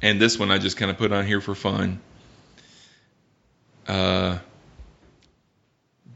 and 0.00 0.20
this 0.20 0.38
one 0.38 0.50
I 0.50 0.58
just 0.58 0.76
kind 0.76 0.90
of 0.90 0.98
put 0.98 1.12
on 1.12 1.26
here 1.26 1.40
for 1.40 1.54
fun. 1.54 2.00
Uh, 3.86 4.38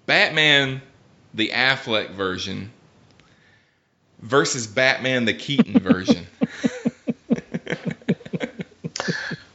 Batman, 0.06 0.82
the 1.34 1.48
Affleck 1.48 2.10
version, 2.10 2.70
versus 4.20 4.66
Batman, 4.66 5.24
the 5.24 5.34
Keaton 5.34 5.78
version. 5.80 6.26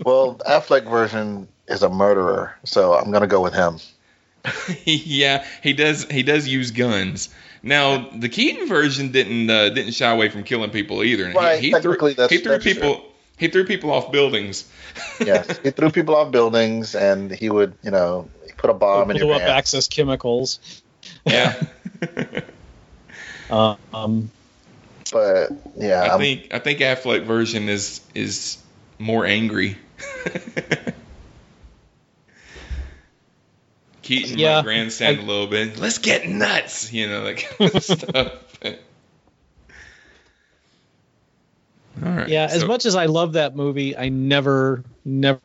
Well, 0.07 0.35
Affleck 0.35 0.89
version 0.89 1.49
is 1.67 1.83
a 1.83 1.89
murderer, 1.89 2.55
so 2.63 2.93
I'm 2.93 3.11
gonna 3.11 3.27
go 3.27 3.41
with 3.41 3.53
him. 3.53 3.79
yeah, 4.85 5.45
he 5.61 5.73
does. 5.73 6.05
He 6.09 6.23
does 6.23 6.47
use 6.47 6.71
guns. 6.71 7.27
Now, 7.67 8.09
the 8.15 8.29
Keaton 8.29 8.67
version 8.67 9.11
didn't 9.11 9.49
uh, 9.49 9.69
didn't 9.69 9.91
shy 9.91 10.09
away 10.09 10.29
from 10.29 10.43
killing 10.43 10.69
people 10.71 11.03
either. 11.03 11.27
He- 11.29 11.35
Right, 11.35 11.59
he, 11.59 11.69
threw, 11.71 11.81
technically 11.81 12.13
that's- 12.13 12.31
he 12.31 12.37
threw 12.43 12.53
that's 12.53 12.63
people. 12.63 13.03
He 13.37 13.49
threw 13.49 13.65
people 13.65 13.91
off 13.91 14.11
buildings. 14.11 14.67
Yes, 15.23 15.59
he 15.59 15.69
threw 15.69 15.91
people 15.91 16.15
off 16.15 16.31
buildings, 16.31 16.95
and 16.95 17.29
he 17.31 17.51
would, 17.51 17.73
you 17.83 17.91
know, 17.91 18.27
put 18.57 18.71
a 18.71 18.73
bomb 18.73 19.11
in 19.11 19.17
blew 19.17 19.27
your 19.27 19.35
up 19.35 19.41
pants. 19.41 19.53
access 19.53 19.87
chemicals. 19.87 20.59
Yeah, 21.25 21.53
um, 23.49 24.31
But 25.11 25.49
yeah, 25.75 26.01
I 26.03 26.07
I'm- 26.07 26.19
think 26.19 26.53
I 26.53 26.59
think 26.59 26.79
Affleck 26.79 27.25
version 27.25 27.69
is 27.69 28.01
is 28.15 28.57
more 28.97 29.25
angry. 29.25 29.77
Keaton 34.07 34.39
Yeah, 34.39 34.55
might 34.57 34.63
grandstand 34.63 35.19
I- 35.19 35.23
a 35.23 35.25
little 35.25 35.47
bit. 35.47 35.77
Let's 35.77 35.97
get 35.97 36.27
nuts, 36.27 36.91
you 36.93 37.07
know, 37.07 37.23
that 37.25 37.37
kind 37.37 37.75
of 37.75 37.83
stuff. 37.83 38.33
All 42.05 42.11
right. 42.11 42.27
yeah, 42.27 42.47
as 42.49 42.63
much 42.63 42.85
as 42.85 42.95
I 42.95 43.07
love 43.07 43.33
that 43.33 43.55
movie, 43.55 43.97
I 43.97 44.09
never, 44.09 44.83
never 45.03 45.41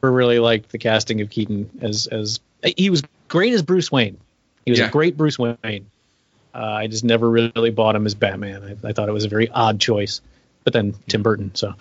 really 0.00 0.38
liked 0.38 0.70
the 0.70 0.78
casting 0.78 1.20
of 1.20 1.30
Keaton 1.30 1.68
as 1.82 2.06
as 2.06 2.38
he 2.76 2.88
was 2.88 3.02
great 3.28 3.52
as 3.52 3.62
Bruce 3.62 3.90
Wayne. 3.90 4.16
He 4.64 4.70
was 4.70 4.78
Yeah. 4.78 4.86
a 4.86 4.90
great 4.90 5.16
Bruce 5.16 5.38
Wayne. 5.38 5.56
Uh, 5.64 6.58
I 6.58 6.86
just 6.86 7.04
never 7.04 7.28
really 7.28 7.70
bought 7.70 7.96
him 7.96 8.06
as 8.06 8.14
Batman. 8.14 8.78
I, 8.84 8.88
I 8.88 8.92
thought 8.92 9.08
it 9.08 9.12
was 9.12 9.24
a 9.24 9.28
very 9.28 9.48
odd 9.50 9.80
choice. 9.80 10.20
But 10.64 10.72
then 10.72 10.94
Tim 11.08 11.22
Burton, 11.22 11.54
so 11.54 11.74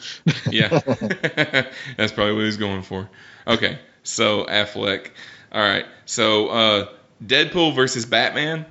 Yeah, 0.51 0.67
that's 1.97 2.11
probably 2.11 2.33
what 2.35 2.43
he's 2.45 2.57
going 2.57 2.81
for. 2.83 3.09
Okay, 3.47 3.79
so 4.03 4.45
Affleck. 4.45 5.11
All 5.55 5.61
right, 5.61 5.85
so 6.05 6.47
uh, 6.49 6.87
Deadpool 7.25 7.73
versus 7.75 8.05
Batman, 8.05 8.65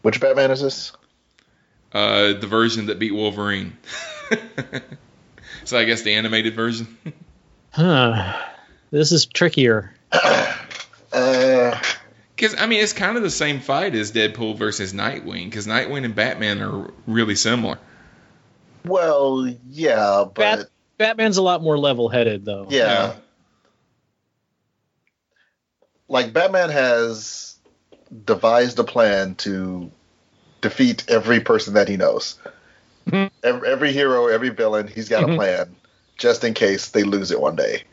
which 0.00 0.20
Batman 0.22 0.50
is 0.50 0.62
this? 0.62 0.92
uh, 1.92 2.32
the 2.32 2.46
version 2.46 2.86
that 2.86 2.98
beat 2.98 3.12
Wolverine. 3.12 3.76
so 5.64 5.78
I 5.78 5.84
guess 5.84 6.00
the 6.02 6.14
animated 6.14 6.54
version. 6.54 6.96
huh, 7.70 8.40
this 8.90 9.12
is 9.12 9.26
trickier. 9.26 9.92
Uh, 11.12 11.80
Because 12.34 12.54
I 12.60 12.66
mean, 12.66 12.82
it's 12.82 12.92
kind 12.92 13.16
of 13.16 13.22
the 13.22 13.30
same 13.30 13.60
fight 13.60 13.94
as 13.94 14.12
Deadpool 14.12 14.58
versus 14.58 14.92
Nightwing. 14.92 15.44
Because 15.46 15.66
Nightwing 15.66 16.04
and 16.04 16.14
Batman 16.14 16.60
are 16.60 16.90
really 17.06 17.36
similar. 17.36 17.78
well, 18.84 19.46
yeah, 19.70 20.24
but 20.26 20.34
Bat- 20.34 20.68
Batman's 20.98 21.36
a 21.38 21.42
lot 21.42 21.62
more 21.62 21.78
level-headed, 21.78 22.44
though. 22.44 22.66
yeah. 22.68 23.14
Like 26.08 26.32
Batman 26.32 26.70
has 26.70 27.56
devised 28.24 28.78
a 28.78 28.84
plan 28.84 29.34
to 29.36 29.90
defeat 30.60 31.04
every 31.08 31.40
person 31.40 31.74
that 31.74 31.88
he 31.88 31.96
knows. 31.96 32.36
Mhm. 33.06 33.30
every, 33.44 33.68
every 33.68 33.92
hero, 33.92 34.26
every 34.26 34.48
villain, 34.48 34.88
he's 34.88 35.08
got 35.08 35.22
a 35.22 35.28
Mhm. 35.28 35.36
plan 35.36 35.76
just 36.16 36.42
in 36.42 36.54
case 36.54 36.88
they 36.88 37.04
lose 37.04 37.30
it 37.30 37.40
one 37.40 37.54
day. 37.54 37.84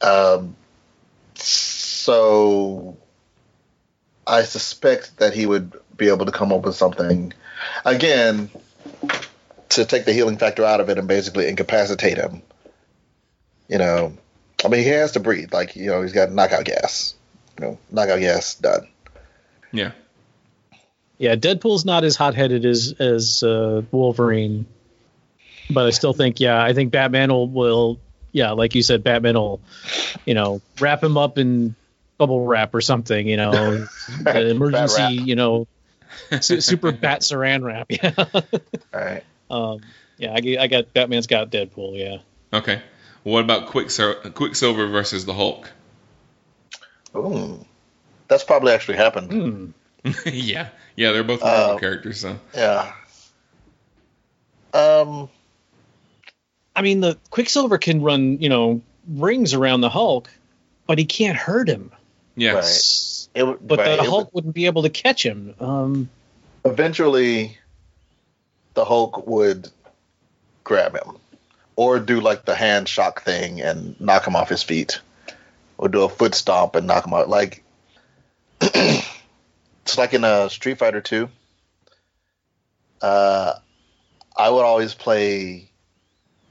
Um, 0.00 0.56
so 1.34 2.96
I 4.26 4.42
suspect 4.44 5.18
that 5.18 5.34
he 5.34 5.46
would 5.46 5.74
be 5.96 6.08
able 6.08 6.26
to 6.26 6.32
come 6.32 6.52
up 6.52 6.62
with 6.62 6.76
something 6.76 7.32
again 7.84 8.50
to 9.70 9.84
take 9.84 10.04
the 10.04 10.12
healing 10.12 10.38
factor 10.38 10.64
out 10.64 10.80
of 10.80 10.88
it 10.88 10.98
and 10.98 11.08
basically 11.08 11.48
incapacitate 11.48 12.16
him. 12.16 12.42
You 13.68 13.78
know, 13.78 14.16
I 14.66 14.68
mean, 14.68 14.82
he 14.82 14.88
has 14.90 15.12
to 15.12 15.20
breathe. 15.20 15.52
Like, 15.52 15.76
you 15.76 15.86
know, 15.86 16.02
he's 16.02 16.12
got 16.12 16.32
knockout 16.32 16.64
gas. 16.64 17.14
You 17.58 17.66
know, 17.66 17.78
knockout 17.90 18.20
gas 18.20 18.56
done. 18.56 18.88
Yeah. 19.72 19.92
Yeah, 21.18 21.36
Deadpool's 21.36 21.84
not 21.84 22.04
as 22.04 22.16
hot-headed 22.16 22.66
as 22.66 22.94
as 22.98 23.42
uh, 23.42 23.82
Wolverine, 23.90 24.66
but 25.70 25.86
I 25.86 25.90
still 25.90 26.12
think, 26.12 26.40
yeah, 26.40 26.62
I 26.62 26.74
think 26.74 26.92
Batman 26.92 27.30
will, 27.30 27.48
will, 27.48 28.00
yeah, 28.32 28.50
like 28.50 28.74
you 28.74 28.82
said, 28.82 29.02
Batman 29.02 29.34
will, 29.34 29.60
you 30.26 30.34
know, 30.34 30.60
wrap 30.78 31.02
him 31.02 31.16
up 31.16 31.38
in 31.38 31.74
bubble 32.18 32.44
wrap 32.44 32.74
or 32.74 32.82
something, 32.82 33.26
you 33.26 33.38
know, 33.38 33.50
the 34.24 34.50
emergency, 34.50 35.14
you 35.14 35.36
know, 35.36 35.66
super 36.40 36.92
bat 36.92 37.22
saran 37.22 37.62
wrap. 37.64 37.86
Yeah, 37.90 38.12
All 38.92 39.00
right. 39.00 39.24
um, 39.50 39.80
yeah, 40.18 40.34
I 40.34 40.66
got 40.66 40.92
Batman's 40.92 41.26
got 41.26 41.50
Deadpool. 41.50 41.98
Yeah, 41.98 42.18
Okay. 42.52 42.82
What 43.26 43.42
about 43.42 43.66
Quicksil- 43.66 44.32
Quicksilver 44.34 44.86
versus 44.86 45.24
the 45.24 45.34
Hulk? 45.34 45.68
Ooh. 47.16 47.66
That's 48.28 48.44
probably 48.44 48.72
actually 48.72 48.98
happened. 48.98 49.32
Hmm. 49.32 50.10
yeah. 50.26 50.68
Yeah, 50.94 51.10
they're 51.10 51.24
both 51.24 51.40
Marvel 51.40 51.74
Uh, 51.74 51.78
characters. 51.80 52.20
So 52.20 52.38
Yeah. 52.54 52.92
Um. 54.72 55.28
I 56.76 56.82
mean, 56.82 57.00
the 57.00 57.18
Quicksilver 57.30 57.78
can 57.78 58.00
run, 58.00 58.38
you 58.40 58.48
know, 58.48 58.80
rings 59.08 59.54
around 59.54 59.80
the 59.80 59.88
Hulk, 59.90 60.30
but 60.86 60.96
he 60.96 61.04
can't 61.04 61.36
hurt 61.36 61.68
him. 61.68 61.90
Yes, 62.36 63.28
Right. 63.34 63.42
It, 63.42 63.66
But 63.66 63.78
right, 63.80 63.86
the 63.86 63.92
it 63.94 64.00
would- 64.02 64.08
Hulk 64.08 64.34
wouldn't 64.34 64.54
be 64.54 64.66
able 64.66 64.84
to 64.84 64.90
catch 64.90 65.26
him. 65.26 65.52
Um, 65.58 66.10
eventually 66.64 67.58
the 68.74 68.84
Hulk 68.84 69.26
would 69.26 69.68
grab 70.62 70.94
him 70.94 71.16
or 71.76 72.00
do 72.00 72.20
like 72.20 72.44
the 72.44 72.54
hand 72.54 72.88
shock 72.88 73.22
thing 73.22 73.60
and 73.60 73.98
knock 74.00 74.26
him 74.26 74.36
off 74.36 74.48
his 74.48 74.62
feet 74.62 75.00
or 75.78 75.88
do 75.88 76.02
a 76.02 76.08
foot 76.08 76.34
stomp 76.34 76.74
and 76.74 76.86
knock 76.86 77.06
him 77.06 77.14
out. 77.14 77.28
Like 77.28 77.62
it's 78.60 79.98
like 79.98 80.14
in 80.14 80.24
a 80.24 80.50
Street 80.50 80.78
Fighter 80.78 81.00
2 81.00 81.28
uh 83.02 83.54
I 84.36 84.50
would 84.50 84.64
always 84.64 84.94
play 84.94 85.68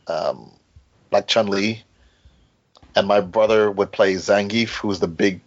um 0.07 0.51
like 1.11 1.27
Chun-Li 1.27 1.83
and 2.95 3.07
my 3.07 3.21
brother 3.21 3.71
would 3.71 3.91
play 3.91 4.13
Zangief 4.13 4.69
who's 4.69 4.99
the 4.99 5.07
big 5.07 5.41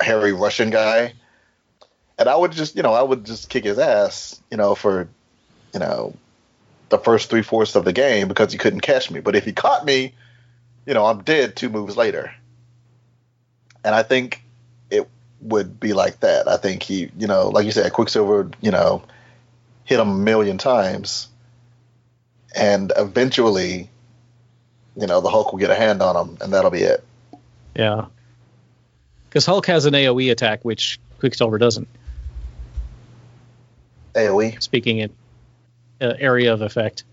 hairy 0.00 0.32
Russian 0.32 0.70
guy. 0.70 1.14
And 2.18 2.28
I 2.28 2.36
would 2.36 2.52
just, 2.52 2.76
you 2.76 2.82
know, 2.82 2.92
I 2.92 3.02
would 3.02 3.24
just 3.24 3.48
kick 3.48 3.64
his 3.64 3.78
ass, 3.78 4.40
you 4.50 4.56
know, 4.56 4.74
for, 4.74 5.08
you 5.72 5.80
know, 5.80 6.14
the 6.90 6.98
first 6.98 7.30
three 7.30 7.42
fourths 7.42 7.76
of 7.76 7.84
the 7.84 7.92
game 7.92 8.28
because 8.28 8.52
he 8.52 8.58
couldn't 8.58 8.80
catch 8.80 9.10
me. 9.10 9.20
But 9.20 9.36
if 9.36 9.44
he 9.44 9.52
caught 9.52 9.84
me, 9.84 10.14
you 10.86 10.94
know, 10.94 11.06
I'm 11.06 11.22
dead 11.22 11.56
two 11.56 11.68
moves 11.68 11.96
later. 11.96 12.32
And 13.84 13.94
I 13.94 14.02
think 14.02 14.42
it 14.90 15.08
would 15.40 15.80
be 15.80 15.92
like 15.92 16.20
that. 16.20 16.48
I 16.48 16.56
think 16.56 16.82
he, 16.82 17.10
you 17.16 17.26
know, 17.26 17.48
like 17.48 17.64
you 17.64 17.72
said, 17.72 17.92
Quicksilver, 17.92 18.50
you 18.60 18.70
know, 18.70 19.02
hit 19.84 19.98
him 19.98 20.08
a 20.08 20.14
million 20.14 20.58
times, 20.58 21.28
and 22.54 22.92
eventually, 22.96 23.88
you 24.96 25.06
know, 25.06 25.20
the 25.20 25.30
Hulk 25.30 25.52
will 25.52 25.58
get 25.58 25.70
a 25.70 25.74
hand 25.74 26.02
on 26.02 26.16
him, 26.16 26.36
and 26.40 26.52
that'll 26.52 26.70
be 26.70 26.82
it. 26.82 27.04
yeah, 27.74 28.06
because 29.28 29.46
Hulk 29.46 29.66
has 29.66 29.86
an 29.86 29.94
AOE 29.94 30.30
attack, 30.30 30.64
which 30.64 31.00
Quicksilver 31.20 31.58
doesn't. 31.58 31.88
AOE. 34.14 34.60
Speaking 34.62 34.98
in 34.98 35.10
uh, 36.00 36.14
area 36.18 36.52
of 36.52 36.62
effect. 36.62 37.04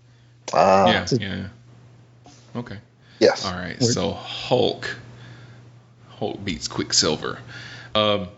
Uh, 0.52 1.04
yeah. 1.12 1.18
Yeah. 1.20 1.48
Okay. 2.56 2.78
Yes. 3.18 3.44
All 3.44 3.52
right. 3.52 3.82
So 3.82 4.12
Hulk. 4.12 4.96
Hulk 6.10 6.44
beats 6.44 6.68
Quicksilver. 6.68 7.38
Um, 7.94 8.28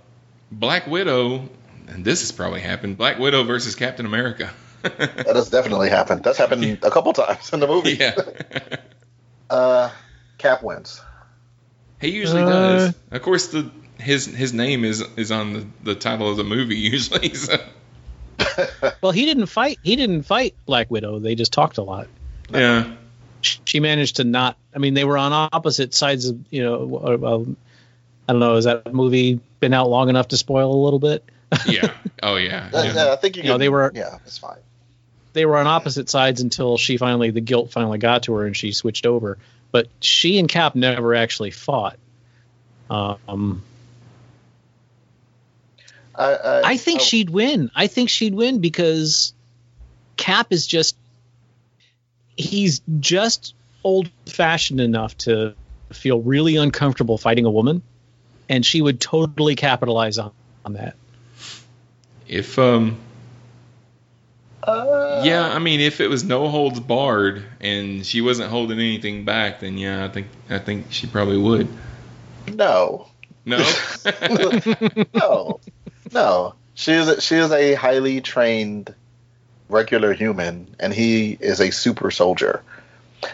Black 0.53 0.86
Widow, 0.86 1.48
and 1.88 2.05
this 2.05 2.20
has 2.22 2.32
probably 2.32 2.61
happened. 2.61 2.98
Black 2.98 3.18
Widow 3.18 3.44
versus 3.44 3.74
Captain 3.74 4.07
America. 4.07 4.51
That 4.82 5.36
has 5.36 5.51
definitely 5.51 5.90
happened. 5.90 6.24
That's 6.24 6.38
happened 6.38 6.78
a 6.82 6.90
couple 6.90 7.12
times 7.12 7.53
in 7.53 7.61
the 7.61 7.66
movie. 7.66 7.92
yeah. 8.01 8.14
Uh, 9.51 9.90
Cap 10.38 10.62
wins. 10.62 11.03
He 12.01 12.09
usually 12.11 12.42
Uh, 12.42 12.48
does. 12.48 12.94
Of 13.11 13.20
course, 13.22 13.48
the 13.48 13.70
his 13.98 14.24
his 14.26 14.55
name 14.55 14.84
is 14.84 15.03
is 15.16 15.30
on 15.32 15.53
the, 15.53 15.66
the 15.82 15.94
title 15.96 16.30
of 16.30 16.36
the 16.36 16.44
movie 16.44 16.78
usually. 16.94 17.34
So. 17.34 17.59
Well, 19.03 19.12
he 19.12 19.24
didn't 19.24 19.47
fight. 19.47 19.78
He 19.82 19.97
didn't 19.97 20.22
fight 20.22 20.55
Black 20.66 20.91
Widow. 20.91 21.18
They 21.18 21.34
just 21.34 21.53
talked 21.53 21.78
a 21.78 21.82
lot. 21.82 22.09
Yeah. 22.51 22.95
She 23.43 23.80
managed 23.80 24.16
to 24.16 24.24
not. 24.24 24.57
I 24.74 24.78
mean, 24.78 24.95
they 24.95 25.05
were 25.05 25.16
on 25.18 25.32
opposite 25.32 25.95
sides 25.95 26.26
of. 26.28 26.38
You 26.51 26.62
know, 26.64 26.97
uh, 26.97 27.45
I 28.28 28.32
don't 28.32 28.41
know. 28.41 28.55
Has 28.57 28.64
that 28.64 28.93
movie 28.93 29.41
been 29.61 29.72
out 29.72 29.88
long 29.88 30.09
enough 30.11 30.28
to 30.28 30.36
spoil 30.36 30.72
a 30.72 30.80
little 30.84 30.99
bit? 30.99 31.24
Yeah. 31.66 31.93
Oh 32.22 32.36
yeah. 32.36 32.68
Yeah. 32.70 32.93
yeah, 32.93 33.12
I 33.12 33.16
think 33.16 33.36
you, 33.38 33.45
You 33.45 33.49
know, 33.49 33.57
they 33.59 33.70
were- 33.70 33.91
Yeah, 33.95 34.18
it's 34.26 34.36
fine. 34.36 34.59
they 35.32 35.47
were 35.47 35.57
on 35.57 35.66
opposite 35.66 36.11
sides 36.11 36.43
until 36.43 36.76
she 36.76 36.99
finally 36.99 37.30
the 37.30 37.41
guilt 37.41 37.72
finally 37.72 37.97
got 37.97 38.24
to 38.24 38.34
her 38.34 38.45
and 38.45 38.55
she 38.55 38.72
switched 38.72 39.07
over. 39.07 39.38
But 39.72 39.88
she 40.01 40.38
and 40.38 40.47
Cap 40.51 40.74
never 40.74 41.14
actually 41.14 41.51
fought. 41.51 41.97
Um, 42.91 43.62
I, 46.21 46.33
I, 46.35 46.62
I 46.71 46.77
think 46.77 47.01
I- 47.01 47.05
she'd 47.05 47.31
win. 47.31 47.71
I 47.75 47.87
think 47.87 48.11
she'd 48.11 48.35
win 48.35 48.61
because 48.61 49.33
Cap 50.16 50.49
is 50.53 50.66
just 50.66 50.97
he's 52.37 52.81
just 53.01 53.55
old 53.83 54.11
fashioned 54.27 54.81
enough 54.81 55.16
to 55.18 55.55
feel 55.93 56.21
really 56.21 56.57
uncomfortable 56.57 57.18
fighting 57.18 57.45
a 57.47 57.51
woman, 57.51 57.83
and 58.49 58.64
she 58.64 58.83
would 58.83 59.01
totally 59.01 59.57
capitalize 59.57 60.18
on, 60.18 60.33
on 60.64 60.75
that. 60.75 60.95
If 62.29 62.59
um. 62.59 62.99
Uh, 64.62 65.23
Yeah, 65.25 65.43
I 65.49 65.59
mean, 65.59 65.81
if 65.81 66.01
it 66.03 66.09
was 66.09 66.23
no 66.23 66.49
holds 66.49 66.79
barred 66.81 67.43
and 67.62 68.05
she 68.05 68.21
wasn't 68.21 68.51
holding 68.51 68.79
anything 68.79 69.25
back, 69.25 69.61
then 69.61 69.79
yeah, 69.79 70.05
I 70.05 70.09
think 70.09 70.27
I 70.51 70.59
think 70.59 70.87
she 70.91 71.07
probably 71.07 71.39
would. 71.39 71.66
No, 72.55 73.09
No. 73.47 73.57
no, 75.14 75.61
no. 76.12 76.54
She 76.74 76.92
is 76.92 77.08
a, 77.08 77.20
she 77.20 77.36
is 77.36 77.52
a 77.52 77.74
highly 77.74 78.20
trained 78.20 78.94
regular 79.68 80.12
human, 80.12 80.74
and 80.78 80.92
he 80.92 81.36
is 81.38 81.61
a 81.61 81.70
super 81.70 82.11
soldier. 82.11 82.62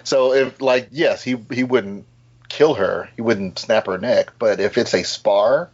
So 0.05 0.33
if 0.35 0.61
like 0.61 0.89
yes, 0.91 1.23
he 1.23 1.37
he 1.53 1.65
wouldn't 1.65 2.07
kill 2.49 2.75
her, 2.75 3.09
he 3.17 3.23
wouldn't 3.23 3.59
snap 3.59 3.87
her 3.87 3.99
neck, 3.99 4.33
but 4.39 4.61
if 4.61 4.79
it's 4.79 4.95
a 4.95 5.05
spar 5.05 5.71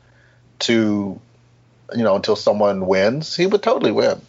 to 0.60 1.20
you 1.94 2.02
know 2.02 2.16
until 2.16 2.36
someone 2.36 2.86
wins, 2.86 3.34
he 3.36 3.46
would 3.46 3.62
totally 3.62 3.92
win. 3.92 4.20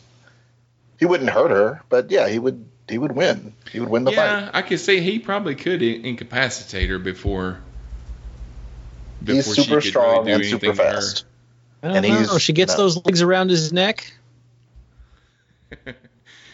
He 0.99 1.05
wouldn't 1.05 1.29
hurt 1.29 1.51
her, 1.51 1.81
but 1.89 2.11
yeah, 2.11 2.29
he 2.29 2.39
would 2.39 2.65
he 2.87 2.97
would 2.97 3.13
win. 3.13 3.53
He 3.71 3.79
would 3.79 3.89
win 3.89 4.03
the 4.03 4.11
fight. 4.11 4.25
yeah, 4.25 4.49
I 4.53 4.61
could 4.61 4.79
say 4.79 4.99
he 4.99 5.19
probably 5.19 5.55
could 5.55 5.81
incapacitate 5.81 6.89
her 6.89 6.99
before. 6.99 7.59
He's 9.25 9.37
before 9.37 9.55
she 9.55 9.61
super 9.63 9.81
could 9.81 9.89
strong 9.89 10.25
really 10.25 10.43
do 10.43 10.55
and 10.55 10.61
super 10.61 10.75
fast. 10.75 11.25
I 11.83 11.87
And 11.87 11.95
don't 11.95 12.11
know. 12.13 12.17
he's- 12.19 12.41
She 12.41 12.53
gets 12.53 12.73
no. 12.73 12.83
those 12.83 13.03
legs 13.05 13.21
around 13.21 13.49
his 13.49 13.71
neck. 13.73 14.11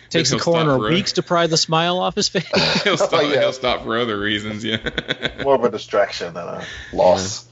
Takes 0.10 0.32
a 0.32 0.36
He'll 0.36 0.40
stop 0.40 0.54
coroner 0.66 0.80
weeks 0.90 1.14
to 1.14 1.24
pry 1.24 1.46
the 1.48 1.58
smile 1.58 2.00
off 2.00 2.16
his 2.16 2.30
face. 2.30 2.48
He'll 2.84 2.98
stop. 2.98 3.14
Oh, 3.14 3.22
yeah. 3.22 3.42
He'll 3.42 3.54
stop 3.54 3.84
for 3.84 3.98
other 4.00 4.20
reasons. 4.20 4.64
Yeah. 4.66 4.78
More 5.44 5.54
of 5.56 5.64
a 5.64 5.70
distraction 5.70 6.34
than 6.34 6.48
a 6.48 6.66
loss. 6.92 7.46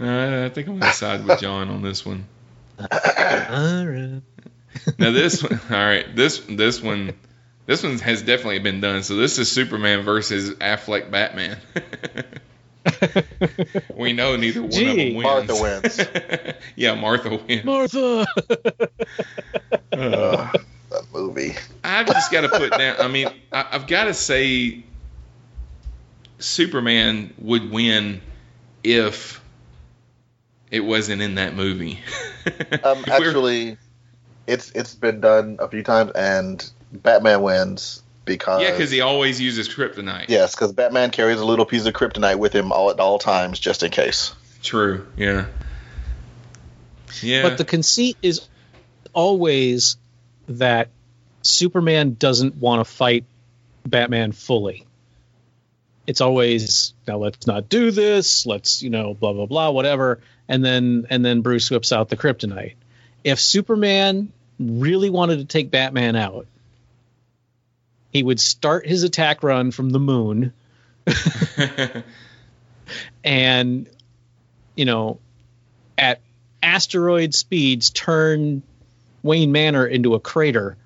Uh, 0.00 0.46
I 0.46 0.48
think 0.48 0.66
I'm 0.66 0.80
gonna 0.80 0.92
side 0.92 1.24
with 1.24 1.38
John 1.38 1.68
on 1.68 1.80
this 1.82 2.04
one. 2.04 2.26
All 2.80 2.86
right. 2.90 4.20
Now 4.98 5.12
this 5.12 5.40
one, 5.40 5.60
all 5.70 5.76
right, 5.76 6.04
this 6.16 6.38
this 6.48 6.82
one, 6.82 7.12
this 7.66 7.84
one 7.84 7.96
has 8.00 8.22
definitely 8.22 8.58
been 8.58 8.80
done. 8.80 9.04
So 9.04 9.14
this 9.14 9.38
is 9.38 9.48
Superman 9.52 10.02
versus 10.02 10.50
Affleck 10.56 11.12
Batman. 11.12 11.56
we 13.96 14.12
know 14.12 14.36
neither 14.36 14.60
one 14.62 14.70
of 14.70 14.76
them 14.76 14.96
Gee. 14.96 15.14
wins. 15.14 15.48
Martha 15.48 15.62
wins. 15.62 16.56
yeah, 16.76 16.94
Martha 16.94 17.36
wins. 17.36 17.64
Martha. 17.64 18.26
Uh, 19.92 20.50
That 20.90 21.02
movie. 21.12 21.54
I've 21.84 22.06
just 22.06 22.32
got 22.32 22.40
to 22.42 22.48
put 22.48 22.70
down. 22.72 22.96
I 23.00 23.08
mean, 23.08 23.28
I, 23.52 23.66
I've 23.72 23.86
got 23.86 24.04
to 24.04 24.14
say, 24.14 24.84
Superman 26.38 27.32
would 27.38 27.70
win 27.70 28.20
if 28.82 29.40
it 30.70 30.80
wasn't 30.80 31.22
in 31.22 31.36
that 31.36 31.54
movie. 31.54 32.00
Um, 32.82 33.04
actually, 33.08 33.76
it's 34.46 34.70
it's 34.72 34.94
been 34.94 35.20
done 35.20 35.56
a 35.60 35.68
few 35.68 35.82
times, 35.82 36.12
and 36.12 36.70
Batman 36.92 37.42
wins 37.42 38.02
because 38.24 38.62
yeah, 38.62 38.70
because 38.70 38.90
he 38.90 39.00
always 39.00 39.40
uses 39.40 39.68
kryptonite. 39.68 40.28
yes, 40.28 40.54
because 40.54 40.72
Batman 40.72 41.10
carries 41.10 41.40
a 41.40 41.44
little 41.44 41.66
piece 41.66 41.86
of 41.86 41.94
kryptonite 41.94 42.38
with 42.38 42.54
him 42.54 42.72
all 42.72 42.90
at 42.90 43.00
all 43.00 43.18
times, 43.18 43.58
just 43.58 43.82
in 43.82 43.90
case. 43.90 44.34
True. 44.62 45.06
Yeah. 45.16 45.46
Yeah. 47.22 47.42
But 47.42 47.58
the 47.58 47.64
conceit 47.64 48.16
is 48.22 48.48
always 49.12 49.96
that 50.48 50.88
Superman 51.42 52.16
doesn't 52.18 52.56
want 52.56 52.80
to 52.80 52.90
fight 52.90 53.24
Batman 53.86 54.32
fully. 54.32 54.86
It's 56.06 56.20
always 56.20 56.94
now 57.06 57.18
let's 57.18 57.46
not 57.46 57.68
do 57.68 57.90
this, 57.90 58.46
let's, 58.46 58.82
you 58.82 58.90
know, 58.90 59.14
blah 59.14 59.32
blah 59.32 59.46
blah, 59.46 59.70
whatever. 59.70 60.20
And 60.48 60.64
then 60.64 61.06
and 61.10 61.24
then 61.24 61.40
Bruce 61.40 61.70
whips 61.70 61.92
out 61.92 62.08
the 62.08 62.16
kryptonite. 62.16 62.74
If 63.22 63.40
Superman 63.40 64.32
really 64.58 65.10
wanted 65.10 65.38
to 65.38 65.44
take 65.46 65.70
Batman 65.70 66.16
out, 66.16 66.46
he 68.14 68.22
would 68.22 68.40
start 68.40 68.86
his 68.86 69.02
attack 69.02 69.42
run 69.42 69.70
from 69.72 69.90
the 69.90 69.98
moon 69.98 70.52
and 73.24 73.88
you 74.74 74.84
know 74.84 75.18
at 75.98 76.20
asteroid 76.62 77.34
speeds 77.34 77.90
turn 77.90 78.62
Wayne 79.22 79.52
Manor 79.52 79.86
into 79.86 80.14
a 80.14 80.20
crater 80.20 80.76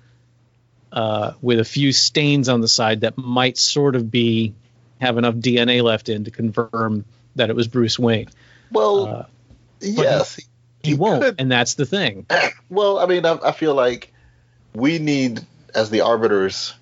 uh, 0.91 1.33
with 1.41 1.59
a 1.59 1.63
few 1.65 1.91
stains 1.91 2.49
on 2.49 2.61
the 2.61 2.67
side 2.67 3.01
that 3.01 3.17
might 3.17 3.57
sort 3.57 3.95
of 3.95 4.09
be 4.09 4.53
have 4.99 5.17
enough 5.17 5.35
DNA 5.35 5.83
left 5.83 6.09
in 6.09 6.23
to 6.25 6.31
confirm 6.31 7.05
that 7.35 7.49
it 7.49 7.55
was 7.55 7.67
Bruce 7.67 7.97
Wayne. 7.99 8.27
Well, 8.71 9.05
Uh, 9.05 9.23
yes, 9.79 10.35
He, 10.35 10.43
he 10.91 10.93
won't, 10.95 11.21
could. 11.23 11.35
and 11.39 11.51
that's 11.51 11.75
the 11.75 11.85
thing. 11.85 12.25
Well, 12.69 12.99
I 12.99 13.05
mean, 13.07 13.25
I, 13.25 13.37
I 13.43 13.51
feel 13.51 13.73
like 13.73 14.13
we 14.75 14.99
need, 14.99 15.39
as 15.73 15.89
the 15.89 16.01
arbiters, 16.01 16.73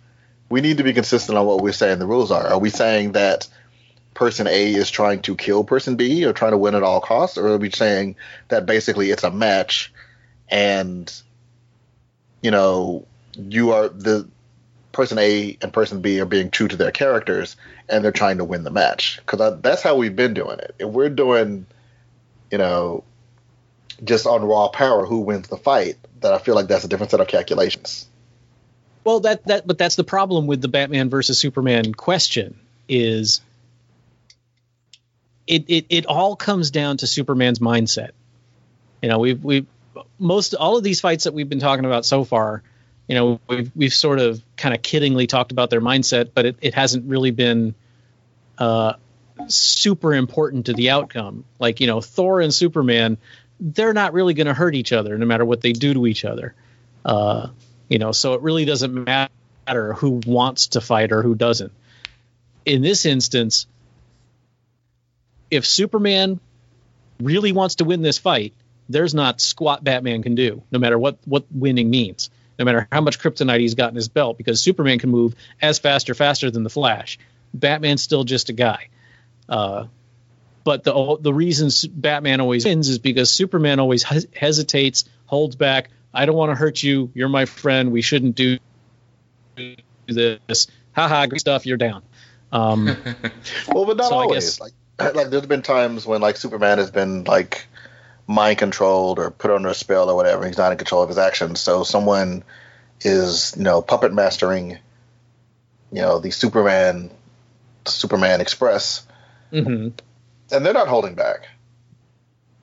we 0.50 0.62
need 0.62 0.78
to 0.78 0.84
be 0.84 0.94
consistent 0.94 1.38
on 1.38 1.46
what 1.46 1.62
we're 1.62 1.72
saying 1.74 2.00
the 2.00 2.08
rules 2.08 2.32
are. 2.32 2.48
Are 2.48 2.60
we 2.60 2.70
saying 2.70 3.14
that 3.14 3.48
person 4.14 4.48
A 4.48 4.74
is 4.74 4.90
trying 4.90 5.22
to 5.24 5.36
kill 5.36 5.64
person 5.64 5.96
B 5.96 6.26
or 6.26 6.34
trying 6.34 6.52
to 6.52 6.58
win 6.58 6.76
at 6.76 6.84
all 6.84 7.02
costs, 7.02 7.38
or 7.38 7.48
are 7.48 7.58
we 7.58 7.70
saying 7.70 8.16
that 8.48 8.66
basically 8.66 9.12
it's 9.12 9.24
a 9.24 9.32
match 9.32 9.94
and 10.50 11.14
you 12.42 12.52
know 12.52 13.06
you 13.38 13.72
are 13.72 13.90
the 13.90 14.28
person 14.92 15.20
A 15.20 15.58
and 15.62 15.72
person 15.72 16.02
B 16.02 16.20
are 16.20 16.26
being 16.26 16.50
true 16.50 16.68
to 16.68 16.76
their 16.76 16.92
characters 16.92 17.56
and 17.88 18.04
they're 18.04 18.12
trying 18.12 18.40
to 18.40 18.44
win 18.44 18.64
the 18.64 18.72
match 18.72 19.18
because 19.18 19.62
that's 19.62 19.84
how 19.84 19.96
we've 19.96 20.16
been 20.16 20.34
doing 20.34 20.58
it. 20.58 20.74
If 20.80 20.90
we're 20.90 21.10
doing, 21.10 21.68
you 22.50 22.58
know, 22.58 23.04
just 24.04 24.26
on 24.26 24.44
raw 24.44 24.70
power 24.70 25.06
who 25.06 25.20
wins 25.20 25.50
the 25.50 25.58
fight, 25.58 25.98
then 26.20 26.34
I 26.34 26.40
feel 26.40 26.56
like 26.56 26.68
that's 26.68 26.84
a 26.84 26.88
different 26.88 27.12
set 27.12 27.20
of 27.20 27.28
calculations. 27.28 28.07
Well, 29.08 29.22
that 29.22 29.46
that 29.46 29.66
but 29.66 29.78
that's 29.78 29.96
the 29.96 30.04
problem 30.04 30.48
with 30.48 30.62
the 30.62 30.68
Batman 30.68 31.10
versus 31.10 31.40
Superman 31.40 31.94
question 31.94 32.60
is 32.90 33.40
it 35.48 35.64
it 35.70 35.86
it 35.88 36.06
all 36.08 36.36
comes 36.36 36.72
down 36.72 36.98
to 36.98 37.08
Superman's 37.08 37.60
mindset. 37.60 38.10
You 39.02 39.08
know, 39.08 39.20
we've 39.20 39.42
we've 39.42 39.66
most 40.20 40.56
all 40.56 40.76
of 40.76 40.84
these 40.84 41.00
fights 41.00 41.24
that 41.24 41.34
we've 41.34 41.48
been 41.48 41.62
talking 41.62 41.86
about 41.86 42.06
so 42.06 42.26
far, 42.26 42.64
you 43.08 43.16
know, 43.16 43.40
we've 43.48 43.72
we've 43.78 43.94
sort 43.94 44.20
of 44.20 44.42
kind 44.58 44.76
of 44.76 44.82
kiddingly 44.82 45.26
talked 45.26 45.54
about 45.54 45.70
their 45.70 45.80
mindset, 45.80 46.32
but 46.34 46.46
it, 46.46 46.58
it 46.62 46.74
hasn't 46.74 47.06
really 47.06 47.32
been 47.32 47.76
uh 48.58 48.96
super 49.48 50.16
important 50.16 50.66
to 50.66 50.74
the 50.74 50.90
outcome. 50.90 51.46
Like, 51.60 51.80
you 51.80 51.88
know, 51.88 52.02
Thor 52.02 52.42
and 52.42 52.54
Superman, 52.54 53.18
they're 53.58 53.94
not 53.94 54.12
really 54.12 54.34
going 54.34 54.48
to 54.48 54.54
hurt 54.54 54.76
each 54.76 54.92
other 54.92 55.18
no 55.18 55.26
matter 55.26 55.46
what 55.46 55.62
they 55.62 55.72
do 55.72 55.94
to 55.94 56.08
each 56.08 56.26
other. 56.26 56.54
Uh 57.06 57.48
you 57.90 58.00
know 58.00 58.12
so 58.12 58.34
it 58.34 58.42
really 58.42 58.66
doesn't 58.66 58.94
matter 58.94 59.94
who 59.94 60.22
wants 60.26 60.68
to 60.68 60.82
fight 60.82 61.12
or 61.12 61.22
who 61.22 61.36
doesn't 61.36 61.72
in 62.66 62.82
this 62.82 63.06
instance 63.06 63.68
if 65.50 65.66
superman 65.66 66.40
really 67.20 67.52
wants 67.52 67.76
to 67.76 67.86
win 67.86 68.02
this 68.02 68.18
fight 68.18 68.54
there's 68.90 69.14
not 69.14 69.42
squat 69.42 69.84
batman 69.84 70.24
can 70.24 70.36
do 70.36 70.62
no 70.72 70.80
matter 70.80 70.98
what 70.98 71.18
what 71.26 71.46
winning 71.52 71.90
means 71.90 72.30
no 72.60 72.66
matter 72.66 72.88
how 72.92 73.02
much 73.02 73.20
kryptonite 73.20 73.60
he's 73.60 73.76
got 73.76 73.90
in 73.90 73.96
his 73.96 74.08
belt 74.08 74.38
because 74.38 74.62
superman 74.62 75.00
can 75.00 75.10
move 75.10 75.36
as 75.62 75.80
fast 75.80 76.10
or 76.10 76.14
faster 76.14 76.52
than 76.52 76.64
the 76.64 76.70
flash 76.70 77.18
batman's 77.54 78.02
still 78.02 78.24
just 78.24 78.50
a 78.50 78.54
guy 78.54 78.88
uh, 79.50 79.86
but 80.68 80.84
the 80.84 81.18
the 81.22 81.34
reason 81.34 81.70
Batman 81.94 82.42
always 82.42 82.66
wins 82.66 82.90
is 82.90 83.00
because 83.00 83.32
Superman 83.32 83.80
always 83.80 84.04
hes- 84.04 84.28
hesitates, 84.36 85.06
holds 85.26 85.56
back. 85.56 85.90
I 86.14 86.26
don't 86.26 86.36
want 86.36 86.52
to 86.52 86.56
hurt 86.56 86.82
you. 86.84 87.12
You're 87.14 87.30
my 87.30 87.46
friend. 87.46 87.92
We 87.92 88.02
shouldn't 88.02 88.36
do 88.36 88.58
this. 90.08 90.68
Haha, 90.94 91.26
great 91.28 91.42
stuff. 91.42 91.66
You're 91.66 91.78
down. 91.78 92.04
Um, 92.52 92.86
Well, 93.68 93.86
but 93.86 93.98
not 93.98 94.10
So 94.10 94.16
always. 94.16 94.58
guess- 94.58 94.60
Like, 94.60 94.74
like 95.16 95.30
there's 95.30 95.46
been 95.46 95.62
times 95.62 96.06
when 96.06 96.22
like 96.22 96.38
Superman 96.38 96.78
has 96.80 96.90
been 96.92 97.24
like 97.26 97.68
mind 98.26 98.58
controlled 98.58 99.20
or 99.20 99.32
put 99.32 99.52
under 99.52 99.70
a 99.70 99.74
spell 99.74 100.10
or 100.10 100.16
whatever. 100.16 100.46
He's 100.48 100.58
not 100.58 100.72
in 100.72 100.78
control 100.78 101.04
of 101.04 101.10
his 101.10 101.18
actions. 101.18 101.60
So 101.60 101.84
someone 101.84 102.44
is 103.02 103.54
you 103.56 103.64
know 103.64 103.82
puppet 103.82 104.14
mastering, 104.14 104.72
you 105.92 106.02
know, 106.02 106.20
the 106.20 106.32
Superman, 106.32 107.12
Superman 107.86 108.42
Express, 108.42 109.06
mhm. 109.52 109.94
and 110.52 110.66
they're 110.66 110.74
not 110.74 110.88
holding 110.88 111.14
back. 111.16 111.48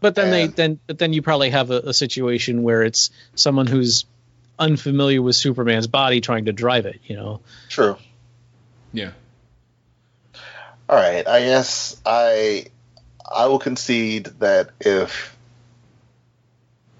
But 0.05 0.17
then 0.17 0.31
they 0.31 0.47
then 0.49 0.81
but 0.87 0.99
then 0.99 1.15
you 1.15 1.23
probably 1.23 1.49
have 1.49 1.71
a, 1.71 1.79
a 1.79 1.95
situation 1.95 2.63
where 2.63 2.83
it's 2.83 3.09
someone 3.37 3.67
who's 3.67 4.05
unfamiliar 4.59 5.23
with 5.23 5.35
Superman's 5.35 5.87
body 5.87 6.21
trying 6.21 6.45
to 6.45 6.53
drive 6.53 6.85
it. 6.85 7.01
You 7.07 7.17
know. 7.17 7.41
True. 7.71 7.97
Yeah. 8.93 9.13
All 10.91 10.97
right. 10.97 11.27
I 11.27 11.41
guess 11.41 11.99
I 12.05 12.67
I 13.35 13.47
will 13.47 13.59
concede 13.59 14.27
that 14.41 14.73
if 14.79 15.35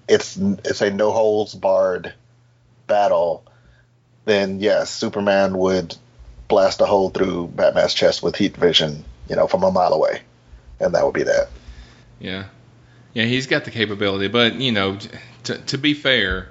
it's 0.09 0.39
it's 0.39 0.81
a 0.81 0.91
no 0.91 1.13
holds 1.13 1.55
barred 1.55 2.15
battle, 2.87 3.45
then 4.25 4.61
yes, 4.61 4.89
Superman 4.89 5.59
would 5.59 5.95
blast 6.49 6.81
a 6.81 6.87
hole 6.87 7.11
through 7.11 7.49
Batman's 7.49 7.93
chest 7.93 8.23
with 8.23 8.35
heat 8.35 8.57
vision, 8.57 9.05
you 9.29 9.37
know, 9.37 9.47
from 9.47 9.63
a 9.63 9.71
mile 9.71 9.93
away, 9.93 10.23
and 10.81 10.95
that 10.95 11.05
would 11.05 11.13
be 11.13 11.25
that. 11.25 11.51
Yeah. 12.19 12.45
Yeah, 13.15 13.25
he's 13.25 13.47
got 13.47 13.65
the 13.65 13.71
capability, 13.71 14.29
but 14.29 14.55
you 14.57 14.73
know, 14.73 14.99
t- 15.45 15.57
to 15.69 15.79
be 15.79 15.95
fair, 15.95 16.49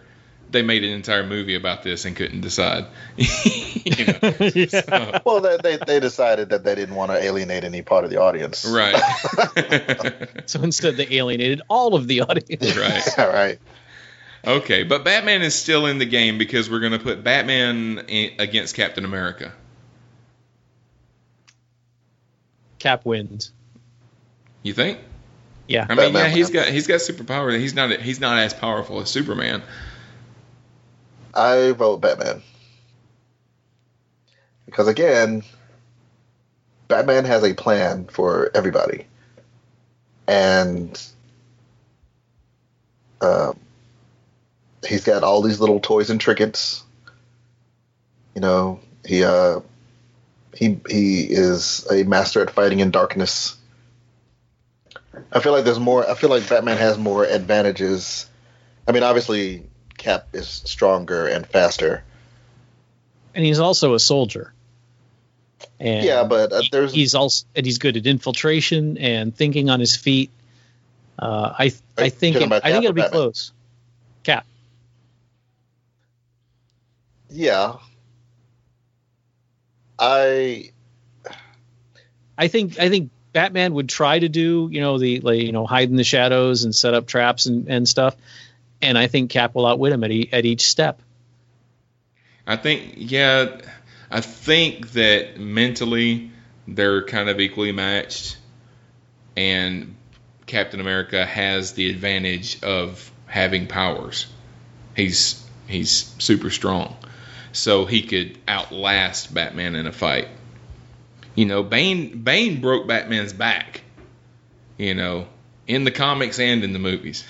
they 0.50 0.62
made 0.62 0.84
an 0.84 0.92
entire 0.92 1.26
movie 1.26 1.56
about 1.56 1.84
this 1.84 2.06
and 2.06 2.16
couldn't 2.16 2.40
decide. 2.42 2.86
you 3.18 4.06
know, 4.06 4.66
so- 4.68 5.22
Well, 5.26 5.42
they, 5.42 5.58
they 5.58 5.78
they 5.86 6.00
decided 6.00 6.50
that 6.50 6.64
they 6.64 6.76
didn't 6.76 6.96
want 6.96 7.12
to 7.12 7.22
alienate 7.22 7.64
any 7.66 7.82
part 7.82 8.06
of 8.06 8.10
the 8.12 8.18
audience. 8.22 8.66
right. 8.66 8.96
So 10.46 10.62
instead, 10.62 10.98
they 10.98 11.08
alienated 11.12 11.62
all 11.70 11.96
of 11.96 12.08
the 12.08 12.22
audience. 12.22 12.78
right. 12.78 13.20
All 13.20 13.28
right. 13.30 13.60
Okay, 14.46 14.84
but 14.84 15.04
Batman 15.06 15.42
is 15.42 15.56
still 15.56 15.86
in 15.86 15.98
the 16.00 16.06
game 16.06 16.38
because 16.38 16.70
we're 16.70 16.82
going 16.82 16.92
to 16.92 17.00
put 17.00 17.24
Batman 17.24 18.06
against 18.40 18.76
Captain 18.76 19.06
America. 19.06 19.54
Cap 22.80 23.06
wins. 23.06 23.52
You 24.64 24.74
think? 24.74 25.00
Yeah. 25.68 25.86
I 25.90 25.96
mean, 25.96 25.98
Batman 25.98 26.26
yeah, 26.26 26.30
he's 26.30 26.52
wins. 26.52 26.66
got 26.66 26.68
he's 26.68 26.88
got 26.88 27.00
superpower. 27.00 27.58
He's 27.58 27.74
not 27.74 27.92
he's 28.00 28.20
not 28.20 28.40
as 28.40 28.54
powerful 28.54 29.00
as 29.00 29.10
Superman. 29.10 29.64
I 31.34 31.72
vote 31.72 32.02
Batman. 32.02 32.42
Because 34.66 34.88
again, 34.88 35.44
Batman 36.88 37.26
has 37.26 37.44
a 37.44 37.54
plan 37.54 38.06
for 38.06 38.52
everybody. 38.54 39.08
And 40.28 41.02
um, 43.22 43.58
he's 44.86 45.04
got 45.04 45.24
all 45.24 45.42
these 45.42 45.60
little 45.60 45.80
toys 45.80 46.10
and 46.10 46.20
trinkets. 46.20 46.84
You 48.36 48.42
know, 48.42 48.80
he 49.06 49.24
uh 49.24 49.62
he 50.56 50.80
he 50.90 51.22
is 51.24 51.88
a 51.92 52.04
master 52.04 52.42
at 52.42 52.52
fighting 52.52 52.80
in 52.80 52.92
darkness. 52.92 53.58
I 55.32 55.40
feel 55.40 55.52
like 55.52 55.66
there's 55.66 55.80
more 55.80 56.10
I 56.10 56.16
feel 56.16 56.30
like 56.30 56.48
Batman 56.48 56.78
has 56.78 56.98
more 56.98 57.24
advantages. 57.26 58.28
I 58.88 58.92
mean, 58.92 59.04
obviously 59.04 59.64
Cap 59.98 60.28
is 60.34 60.48
stronger 60.48 61.28
and 61.28 61.46
faster. 61.46 62.04
and 63.36 63.46
he's 63.46 63.60
also 63.60 63.94
a 63.94 64.00
soldier. 64.00 64.54
And 65.80 66.06
Yeah, 66.06 66.24
but 66.24 66.52
uh, 66.52 66.62
there's 66.72 66.94
he's 66.94 67.16
also 67.16 67.46
and 67.56 67.66
he's 67.66 67.78
good 67.78 67.98
at 67.98 68.06
infiltration 68.06 68.98
and 68.98 69.36
thinking 69.36 69.70
on 69.70 69.80
his 69.80 69.96
feet. 69.96 70.30
Uh, 71.18 71.54
I 71.58 71.72
I 71.98 72.10
think 72.10 72.38
it, 72.38 72.52
I 72.52 72.60
think 72.72 72.84
it'll 72.84 72.94
be 72.94 73.02
Batman? 73.02 73.12
close. 73.12 73.52
Cap. 74.24 74.46
yeah. 77.30 77.76
I 80.00 80.72
I 82.38 82.48
think 82.48 82.80
I 82.80 82.90
think 82.90 83.12
Batman 83.34 83.74
would 83.74 83.90
try 83.90 84.20
to 84.20 84.30
do 84.30 84.70
you 84.72 84.80
know 84.80 84.98
the 84.98 85.20
like, 85.20 85.42
you 85.42 85.52
know 85.52 85.66
hide 85.66 85.90
in 85.90 85.96
the 85.96 86.04
shadows 86.04 86.64
and 86.64 86.74
set 86.74 86.94
up 86.94 87.08
traps 87.08 87.48
and, 87.48 87.68
and 87.68 87.90
stuff, 87.90 88.16
and 88.82 88.98
I 88.98 89.08
think 89.08 89.32
Cap 89.32 89.56
will 89.56 89.66
outwit 89.66 89.92
him 89.92 90.04
at, 90.04 90.12
e- 90.12 90.30
at 90.32 90.46
each 90.46 90.68
step. 90.70 91.02
I 92.46 92.56
think 92.56 92.94
yeah, 92.98 93.58
I 94.12 94.22
think 94.22 94.92
that 94.92 95.40
mentally 95.40 96.32
they're 96.68 97.04
kind 97.04 97.30
of 97.30 97.40
equally 97.40 97.72
matched, 97.72 98.38
and 99.36 99.96
Captain 100.46 100.80
America 100.80 101.26
has 101.26 101.74
the 101.74 101.90
advantage 101.90 102.62
of 102.64 103.12
having 103.26 103.68
powers. 103.68 104.28
He's 104.96 105.44
he's 105.68 106.14
super 106.20 106.52
strong, 106.52 106.96
so 107.52 107.86
he 107.86 108.04
could 108.04 108.38
outlast 108.48 109.34
Batman 109.34 109.76
in 109.76 109.88
a 109.88 109.92
fight. 109.92 110.28
You 111.36 111.46
know, 111.46 111.64
Bane 111.64 112.22
Bane 112.24 112.62
broke 112.62 112.88
Batman's 112.88 113.34
back. 113.34 113.82
You 114.78 114.94
know, 114.94 115.28
in 115.68 115.84
the 115.84 115.92
comics 115.92 116.40
and 116.40 116.64
in 116.64 116.74
the 116.74 116.80
movies. 116.80 117.24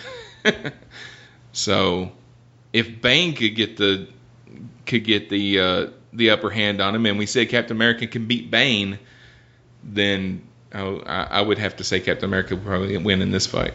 so, 1.54 2.12
if 2.72 3.02
Bane 3.02 3.34
could 3.36 3.56
get 3.56 3.78
the 3.78 4.08
could 4.86 5.04
get 5.04 5.30
the 5.30 5.60
uh, 5.60 5.88
the 6.12 6.32
upper 6.32 6.50
hand 6.50 6.82
on 6.82 6.96
him, 6.96 7.06
and 7.06 7.18
we 7.18 7.26
said 7.26 7.50
Captain 7.50 7.76
America 7.78 8.08
can 8.08 8.26
beat 8.28 8.50
Bane, 8.52 9.00
then 9.84 10.42
oh, 10.74 11.00
I, 11.06 11.24
I 11.24 11.42
would 11.42 11.58
have 11.58 11.78
to 11.78 11.84
say 11.84 12.00
Captain 12.00 12.26
America 12.26 12.56
would 12.56 12.66
probably 12.66 12.98
win 12.98 13.22
in 13.22 13.32
this 13.32 13.48
fight. 13.48 13.74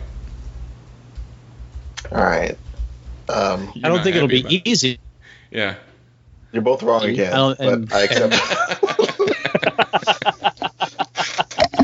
all 2.11 2.19
right. 2.23 2.57
Um, 3.29 3.71
I 3.85 3.89
don't 3.89 4.03
think 4.03 4.17
it'll 4.17 4.29
be 4.29 4.41
about- 4.41 4.53
easy. 4.67 4.99
Yeah. 5.51 5.75
you're 6.53 6.63
both 6.63 6.83
wrong 6.83 7.03
I 7.03 7.09
again, 7.09 7.33
don't- 7.33 7.59
but 7.59 7.73
and- 7.73 7.93
I 7.93 8.03
accept. 8.05 8.35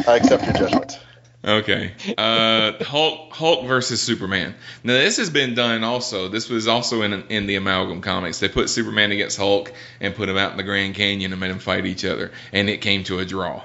I 0.07 0.17
accept 0.17 0.45
your 0.45 0.53
judgment. 0.53 1.01
Okay. 1.47 1.93
Uh, 2.17 2.83
Hulk 2.83 3.33
Hulk 3.35 3.67
versus 3.67 4.01
Superman. 4.01 4.55
Now 4.83 4.95
this 4.95 5.19
has 5.19 5.29
been 5.29 5.55
done 5.55 5.85
also. 5.85 6.29
This 6.29 6.49
was 6.49 6.69
also 6.69 7.03
in 7.03 7.13
in 7.29 7.47
the 7.47 7.57
Amalgam 7.57 8.01
comics. 8.01 8.39
They 8.39 8.49
put 8.49 8.71
Superman 8.71 9.13
against 9.13 9.37
Hulk 9.37 9.73
and 10.01 10.15
put 10.15 10.29
him 10.29 10.39
out 10.39 10.53
in 10.53 10.57
the 10.57 10.63
Grand 10.63 10.95
Canyon 10.95 11.33
and 11.33 11.41
made 11.41 11.51
them 11.51 11.59
fight 11.59 11.85
each 11.85 12.05
other, 12.05 12.33
and 12.53 12.71
it 12.71 12.79
came 12.79 13.05
to 13.05 13.19
a 13.19 13.27
draw. 13.27 13.63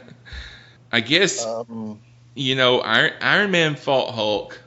I 0.92 1.00
guess 1.00 1.44
Um, 1.46 2.00
you 2.34 2.56
know 2.56 2.80
Iron, 2.80 3.12
Iron 3.20 3.50
Man 3.52 3.76
fought 3.76 4.12
Hulk, 4.12 4.60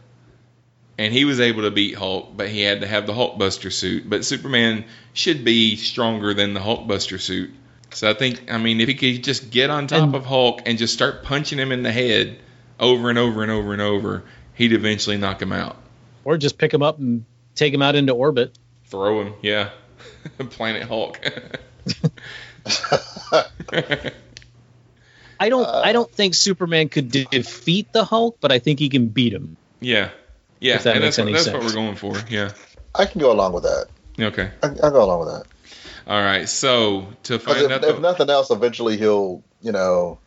and 0.97 1.13
he 1.13 1.25
was 1.25 1.41
able 1.41 1.63
to 1.63 1.71
beat 1.71 1.95
Hulk, 1.95 2.37
but 2.37 2.47
he 2.47 2.61
had 2.61 2.79
to 2.81 2.87
have 2.87 3.07
the 3.07 3.13
Hulkbuster 3.13 3.73
suit. 3.73 4.09
But 4.09 4.23
Superman 4.23 4.85
should 5.11 5.43
be 5.43 5.75
stronger 5.75 6.33
than 6.33 6.53
the 6.53 6.61
Hulkbuster 6.61 7.19
suit. 7.19 7.51
So 7.93 8.09
I 8.09 8.13
think, 8.13 8.49
I 8.51 8.57
mean, 8.57 8.79
if 8.79 8.87
he 8.87 8.95
could 8.95 9.23
just 9.23 9.51
get 9.51 9.69
on 9.69 9.87
top 9.87 10.01
And- 10.03 10.15
of 10.15 10.25
Hulk 10.25 10.61
and 10.65 10.77
just 10.77 10.93
start 10.93 11.23
punching 11.23 11.59
him 11.59 11.71
in 11.71 11.83
the 11.83 11.91
head 11.91 12.39
over 12.79 13.09
and 13.09 13.17
over 13.19 13.41
and 13.43 13.51
over 13.51 13.73
and 13.73 13.81
over, 13.81 14.23
he'd 14.55 14.71
eventually 14.73 15.17
knock 15.17 15.41
him 15.41 15.51
out. 15.51 15.75
Or 16.23 16.37
just 16.37 16.57
pick 16.57 16.73
him 16.73 16.81
up 16.83 16.99
and 16.99 17.25
take 17.55 17.73
him 17.73 17.81
out 17.81 17.95
into 17.95 18.13
orbit. 18.13 18.57
Throw 18.85 19.21
him, 19.21 19.33
yeah. 19.41 19.69
Planet 20.37 20.83
Hulk. 20.83 21.19
I 25.39 25.49
don't 25.49 25.65
Uh, 25.65 25.81
I 25.83 25.91
don't 25.93 26.11
think 26.11 26.35
Superman 26.35 26.89
could 26.89 27.09
de- 27.11 27.25
defeat 27.25 27.91
the 27.93 28.05
Hulk, 28.05 28.37
but 28.39 28.51
I 28.51 28.59
think 28.59 28.79
he 28.79 28.89
can 28.89 29.07
beat 29.07 29.33
him. 29.33 29.57
yeah. 29.79 30.09
Yeah, 30.59 30.75
If 30.75 30.83
that 30.83 30.95
and 30.97 31.03
makes 31.03 31.15
that's, 31.15 31.25
what, 31.25 31.27
any 31.27 31.33
that's 31.33 31.47
what 31.51 31.63
we're 31.63 31.73
going 31.73 31.95
for. 31.95 32.13
Yeah. 32.29 32.51
I 32.93 33.05
can 33.07 33.19
go 33.19 33.31
along 33.31 33.53
with 33.53 33.63
that. 33.63 33.87
Okay. 34.19 34.51
I, 34.61 34.67
I'll 34.83 34.91
go 34.91 35.03
along 35.03 35.21
with 35.21 35.29
that. 35.29 35.45
All 36.07 36.21
right. 36.21 36.47
So 36.49 37.07
to 37.23 37.37
'Cause 37.39 37.55
find 37.55 37.65
if, 37.65 37.71
out 37.71 37.83
if 37.83 37.95
the, 37.95 38.01
nothing 38.01 38.29
else, 38.29 38.49
eventually 38.51 38.97
he'll, 38.97 39.43
you 39.61 39.71
know, 39.71 40.17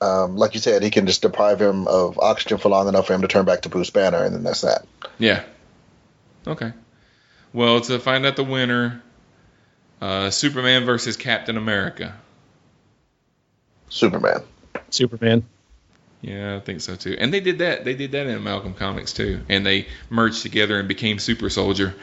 um, 0.00 0.36
like 0.36 0.54
you 0.54 0.60
said, 0.60 0.82
he 0.82 0.90
can 0.90 1.06
just 1.06 1.22
deprive 1.22 1.60
him 1.60 1.86
of 1.88 2.18
oxygen 2.18 2.58
for 2.58 2.68
long 2.68 2.88
enough 2.88 3.06
for 3.06 3.14
him 3.14 3.22
to 3.22 3.28
turn 3.28 3.44
back 3.44 3.62
to 3.62 3.68
Bruce 3.68 3.90
Banner, 3.90 4.24
and 4.24 4.34
then 4.34 4.42
that's 4.42 4.62
that. 4.62 4.86
Yeah. 5.18 5.42
Okay. 6.46 6.72
Well, 7.52 7.80
to 7.82 7.98
find 7.98 8.24
out 8.24 8.36
the 8.36 8.44
winner, 8.44 9.02
uh, 10.00 10.30
Superman 10.30 10.84
versus 10.84 11.16
Captain 11.16 11.56
America. 11.56 12.14
Superman. 13.88 14.42
Superman. 14.90 15.44
Yeah, 16.22 16.56
I 16.56 16.60
think 16.60 16.82
so 16.82 16.96
too. 16.96 17.16
And 17.18 17.32
they 17.32 17.40
did 17.40 17.58
that. 17.58 17.84
They 17.84 17.94
did 17.94 18.12
that 18.12 18.26
in 18.26 18.36
Amalgam 18.36 18.74
Comics 18.74 19.12
too, 19.12 19.40
and 19.48 19.64
they 19.64 19.86
merged 20.10 20.42
together 20.42 20.78
and 20.78 20.86
became 20.86 21.18
Super 21.18 21.48
Soldier. 21.48 21.94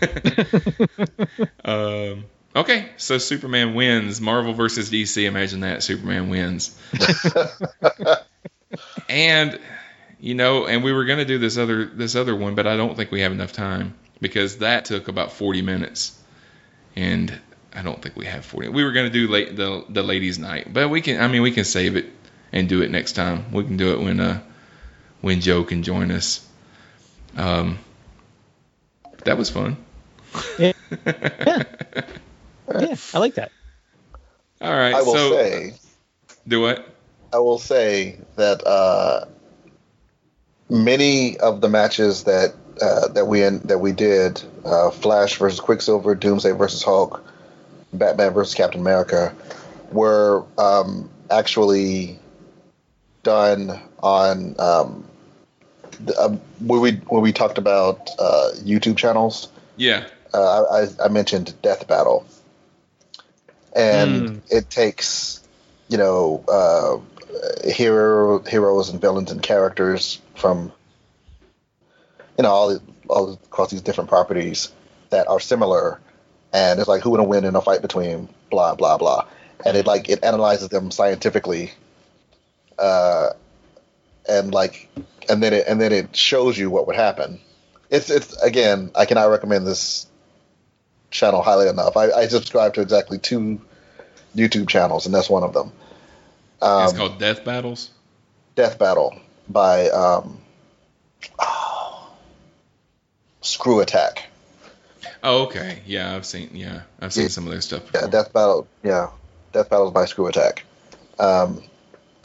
um, 1.64 2.26
okay, 2.54 2.90
so 2.96 3.18
Superman 3.18 3.74
wins. 3.74 4.20
Marvel 4.20 4.52
versus 4.52 4.88
DC. 4.88 5.24
Imagine 5.24 5.60
that. 5.60 5.82
Superman 5.82 6.28
wins. 6.28 6.78
and 9.08 9.58
you 10.20 10.36
know, 10.36 10.66
and 10.66 10.84
we 10.84 10.92
were 10.92 11.04
gonna 11.04 11.24
do 11.24 11.38
this 11.38 11.58
other 11.58 11.86
this 11.86 12.14
other 12.14 12.36
one, 12.36 12.54
but 12.54 12.68
I 12.68 12.76
don't 12.76 12.96
think 12.96 13.10
we 13.10 13.22
have 13.22 13.32
enough 13.32 13.52
time 13.52 13.94
because 14.20 14.58
that 14.58 14.84
took 14.84 15.08
about 15.08 15.32
forty 15.32 15.60
minutes, 15.60 16.16
and 16.94 17.36
I 17.74 17.82
don't 17.82 18.00
think 18.00 18.14
we 18.14 18.26
have 18.26 18.44
40. 18.44 18.68
We 18.68 18.84
were 18.84 18.92
going 18.92 19.10
to 19.10 19.12
do 19.12 19.26
late 19.26 19.56
the 19.56 19.84
the 19.88 20.04
ladies' 20.04 20.38
night, 20.38 20.72
but 20.72 20.88
we 20.88 21.00
can. 21.00 21.20
I 21.20 21.26
mean, 21.26 21.42
we 21.42 21.50
can 21.50 21.64
save 21.64 21.96
it 21.96 22.06
and 22.54 22.68
do 22.68 22.80
it 22.80 22.90
next 22.90 23.12
time. 23.12 23.52
We 23.52 23.64
can 23.64 23.76
do 23.76 23.92
it 23.92 24.00
when 24.00 24.20
uh 24.20 24.40
when 25.20 25.42
Joe 25.42 25.64
can 25.64 25.82
join 25.82 26.10
us. 26.10 26.46
Um, 27.36 27.78
that 29.24 29.36
was 29.36 29.50
fun. 29.50 29.76
Yeah. 30.58 30.72
yeah. 31.06 31.62
yeah, 32.78 32.96
I 33.12 33.18
like 33.18 33.34
that. 33.34 33.50
All 34.60 34.72
right. 34.72 34.94
I 34.94 35.02
will 35.02 35.14
so 35.14 35.32
say, 35.32 35.74
do 36.46 36.60
what? 36.60 36.88
I 37.32 37.38
will 37.38 37.58
say 37.58 38.18
that 38.36 38.64
uh, 38.66 39.24
many 40.70 41.36
of 41.38 41.60
the 41.60 41.68
matches 41.68 42.24
that 42.24 42.54
uh, 42.80 43.08
that 43.08 43.26
we 43.26 43.42
in, 43.42 43.58
that 43.60 43.78
we 43.78 43.92
did, 43.92 44.42
uh, 44.64 44.90
Flash 44.90 45.38
versus 45.38 45.58
Quicksilver, 45.58 46.14
Doomsday 46.14 46.52
versus 46.52 46.82
Hulk, 46.82 47.24
Batman 47.92 48.32
versus 48.32 48.54
Captain 48.54 48.80
America, 48.80 49.34
were 49.90 50.44
um, 50.58 51.08
actually 51.30 52.18
done 53.24 53.80
on 54.00 54.54
um, 54.60 55.04
the, 56.00 56.18
um, 56.20 56.40
when 56.60 56.80
we 56.80 56.92
when 57.08 57.22
we 57.22 57.32
talked 57.32 57.58
about 57.58 58.08
uh, 58.18 58.50
YouTube 58.56 58.96
channels. 58.96 59.48
Yeah. 59.76 60.06
Uh, 60.32 60.86
I, 61.00 61.04
I 61.04 61.08
mentioned 61.08 61.54
Death 61.62 61.86
Battle, 61.86 62.26
and 63.74 64.42
it 64.50 64.70
takes 64.70 65.40
you 65.88 65.98
know 65.98 66.44
uh, 66.48 67.68
hero 67.68 68.40
heroes 68.40 68.88
and 68.88 69.00
villains 69.00 69.30
and 69.30 69.42
characters 69.42 70.20
from 70.34 70.72
you 72.38 72.42
know 72.42 72.50
all 72.50 72.78
all 73.08 73.32
across 73.34 73.70
these 73.70 73.82
different 73.82 74.10
properties 74.10 74.72
that 75.10 75.28
are 75.28 75.40
similar, 75.40 76.00
and 76.52 76.80
it's 76.80 76.88
like 76.88 77.02
who 77.02 77.10
would 77.10 77.22
win 77.22 77.44
in 77.44 77.56
a 77.56 77.60
fight 77.60 77.82
between 77.82 78.28
blah 78.50 78.74
blah 78.74 78.98
blah, 78.98 79.26
and 79.64 79.76
it 79.76 79.86
like 79.86 80.08
it 80.08 80.24
analyzes 80.24 80.68
them 80.68 80.90
scientifically, 80.90 81.72
uh, 82.78 83.30
and 84.28 84.52
like 84.52 84.88
and 85.28 85.42
then 85.42 85.52
it 85.52 85.66
and 85.66 85.80
then 85.80 85.92
it 85.92 86.14
shows 86.16 86.56
you 86.58 86.70
what 86.70 86.86
would 86.86 86.96
happen. 86.96 87.40
It's 87.90 88.10
it's 88.10 88.36
again 88.42 88.90
I 88.94 89.06
cannot 89.06 89.26
recommend 89.26 89.66
this 89.66 90.06
channel 91.10 91.42
highly 91.42 91.68
enough. 91.68 91.96
I, 91.96 92.10
I 92.10 92.26
subscribe 92.28 92.74
to 92.74 92.80
exactly 92.80 93.18
two 93.18 93.60
YouTube 94.34 94.68
channels, 94.68 95.06
and 95.06 95.14
that's 95.14 95.30
one 95.30 95.42
of 95.42 95.52
them. 95.52 95.72
Um, 96.60 96.84
it's 96.84 96.92
called 96.92 97.18
Death 97.18 97.44
Battles. 97.44 97.90
Death 98.54 98.78
Battle 98.78 99.18
by 99.48 99.88
um, 99.88 100.40
Screw 103.42 103.80
Attack. 103.80 104.28
Oh, 105.22 105.44
okay. 105.44 105.80
Yeah, 105.86 106.14
I've 106.14 106.26
seen. 106.26 106.50
Yeah, 106.52 106.82
I've 107.00 107.12
seen 107.12 107.28
some 107.28 107.44
of 107.46 107.50
their 107.50 107.60
stuff. 107.60 107.82
Yeah, 107.94 108.06
Death 108.08 108.32
Battle. 108.32 108.66
Yeah, 108.82 109.10
Death 109.52 109.70
Battles 109.70 109.92
by 109.92 110.04
Screw 110.04 110.26
Attack. 110.26 110.64
Um, 111.18 111.62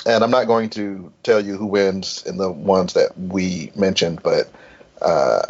and 0.05 0.23
I'm 0.23 0.31
not 0.31 0.47
going 0.47 0.69
to 0.71 1.11
tell 1.23 1.43
you 1.43 1.57
who 1.57 1.65
wins 1.65 2.23
in 2.25 2.37
the 2.37 2.51
ones 2.51 2.93
that 2.93 3.17
we 3.17 3.71
mentioned, 3.75 4.21
but 4.23 4.49
uh, 5.01 5.41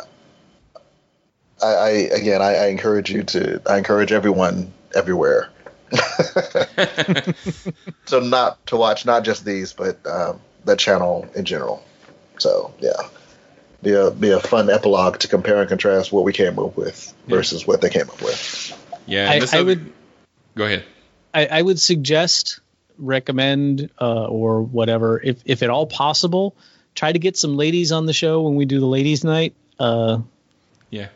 I, 1.61 1.67
I 1.67 1.89
again, 1.89 2.41
I, 2.41 2.55
I 2.55 2.67
encourage 2.67 3.11
you 3.11 3.23
to. 3.23 3.61
I 3.65 3.77
encourage 3.77 4.11
everyone 4.11 4.73
everywhere. 4.95 5.49
so 8.05 8.19
not 8.19 8.65
to 8.67 8.77
watch 8.77 9.05
not 9.05 9.23
just 9.23 9.43
these, 9.45 9.73
but 9.73 10.05
um, 10.05 10.39
the 10.65 10.75
channel 10.75 11.27
in 11.35 11.45
general. 11.45 11.83
So 12.37 12.73
yeah, 12.79 12.93
be 13.81 13.93
a 13.93 14.11
be 14.11 14.31
a 14.31 14.39
fun 14.39 14.69
epilogue 14.69 15.19
to 15.19 15.27
compare 15.27 15.59
and 15.59 15.69
contrast 15.69 16.11
what 16.11 16.23
we 16.23 16.33
came 16.33 16.59
up 16.59 16.77
with 16.77 17.13
versus 17.27 17.65
what 17.65 17.81
they 17.81 17.89
came 17.89 18.09
up 18.09 18.21
with. 18.21 18.75
Yeah, 19.05 19.29
I, 19.29 19.35
I 19.35 19.37
other- 19.39 19.65
would 19.65 19.93
Go 20.55 20.65
ahead. 20.65 20.83
I, 21.33 21.45
I 21.45 21.61
would 21.61 21.79
suggest, 21.79 22.59
recommend, 22.99 23.89
uh, 23.99 24.25
or 24.25 24.61
whatever, 24.61 25.19
if 25.21 25.41
if 25.45 25.63
at 25.63 25.69
all 25.69 25.87
possible, 25.87 26.55
try 26.95 27.11
to 27.11 27.19
get 27.19 27.37
some 27.37 27.55
ladies 27.57 27.91
on 27.91 28.05
the 28.05 28.13
show 28.13 28.41
when 28.43 28.55
we 28.55 28.65
do 28.65 28.79
the 28.79 28.85
ladies' 28.85 29.23
night. 29.23 29.53
Uh, 29.79 30.19
Yeah. 30.89 31.07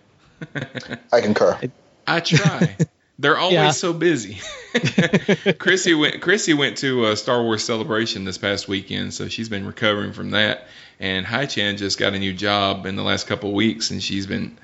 I 1.12 1.22
concur. 1.22 1.60
I 2.08 2.20
try. 2.20 2.76
They're 3.20 3.38
always 3.38 3.54
Yeah. 3.54 3.72
so 3.72 3.94
busy. 3.94 4.40
Chrissy 5.60 5.94
went. 5.94 6.22
Chrissy 6.22 6.54
went 6.54 6.78
to 6.80 7.06
a 7.08 7.16
Star 7.16 7.42
Wars 7.44 7.64
celebration 7.64 8.26
this 8.26 8.38
past 8.38 8.68
weekend, 8.68 9.14
so 9.14 9.28
she's 9.30 9.50
been 9.50 9.66
recovering 9.66 10.14
from 10.14 10.32
that. 10.32 10.68
And 11.00 11.26
Hai 11.26 11.46
Chan 11.46 11.78
just 11.78 11.98
got 12.00 12.14
a 12.14 12.20
new 12.20 12.34
job 12.34 12.86
in 12.86 12.96
the 12.96 13.04
last 13.04 13.28
couple 13.28 13.50
of 13.50 13.56
weeks, 13.56 13.92
and 13.92 14.02
she's 14.02 14.26
been 14.28 14.58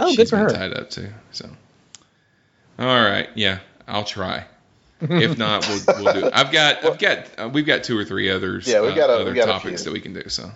oh, 0.00 0.08
she's 0.08 0.16
good 0.16 0.28
for 0.30 0.36
been 0.36 0.44
her. 0.46 0.50
tied 0.50 0.74
up 0.74 0.90
too. 0.90 1.08
So, 1.30 1.48
all 2.78 2.86
right, 2.86 3.28
yeah, 3.34 3.58
I'll 3.86 4.04
try. 4.04 4.44
If 5.02 5.36
not, 5.38 5.66
we'll, 5.68 5.80
we'll 6.04 6.12
do 6.14 6.26
it. 6.26 6.32
I've 6.34 6.52
got, 6.52 6.84
I've 6.84 6.98
got, 6.98 7.26
uh, 7.38 7.48
we've 7.52 7.66
got 7.66 7.84
two 7.84 7.98
or 7.98 8.04
three 8.04 8.30
others. 8.30 8.66
Yeah, 8.68 8.82
we've 8.82 8.94
got 8.94 9.10
a- 9.10 9.14
uh, 9.14 9.16
other 9.16 9.24
we've 9.26 9.34
got 9.34 9.46
topics 9.46 9.82
that 9.84 9.92
we 9.92 10.00
can 10.00 10.12
do. 10.14 10.28
So, 10.28 10.50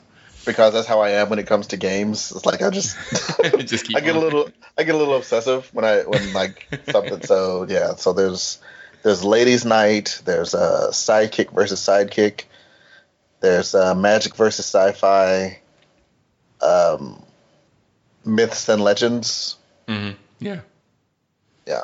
because 0.45 0.73
that's 0.73 0.87
how 0.87 1.01
I 1.01 1.11
am 1.11 1.29
when 1.29 1.39
it 1.39 1.47
comes 1.47 1.69
to 1.69 1.77
games. 1.77 2.33
It's 2.35 2.47
like 2.47 2.63
I 2.63 2.71
just 2.71 2.97
just 3.67 3.87
keep. 3.87 3.97
I 3.97 4.01
get 4.01 4.15
a 4.15 4.21
little 4.21 4.49
I 4.79 4.85
get 4.85 4.95
a 4.95 4.99
little 4.99 5.17
obsessive 5.17 5.69
when 5.75 5.85
I 5.85 6.03
when 6.03 6.33
like 6.33 6.69
something. 6.91 7.23
So 7.23 7.67
yeah, 7.69 7.97
so 7.97 8.13
there's 8.13 8.59
there's 9.03 9.25
ladies' 9.25 9.65
night. 9.65 10.23
There's 10.25 10.55
uh, 10.55 10.89
sidekick 10.93 11.53
versus 11.53 11.81
sidekick. 11.81 12.45
There's 13.41 13.75
uh, 13.75 13.95
magic 13.95 14.37
versus 14.37 14.67
sci-fi. 14.67 15.61
Um, 16.63 17.23
myths 18.25 18.69
and 18.69 18.83
legends. 18.83 19.57
Mm-hmm. 19.89 20.17
Yeah. 20.39 20.61
Yeah, 21.67 21.83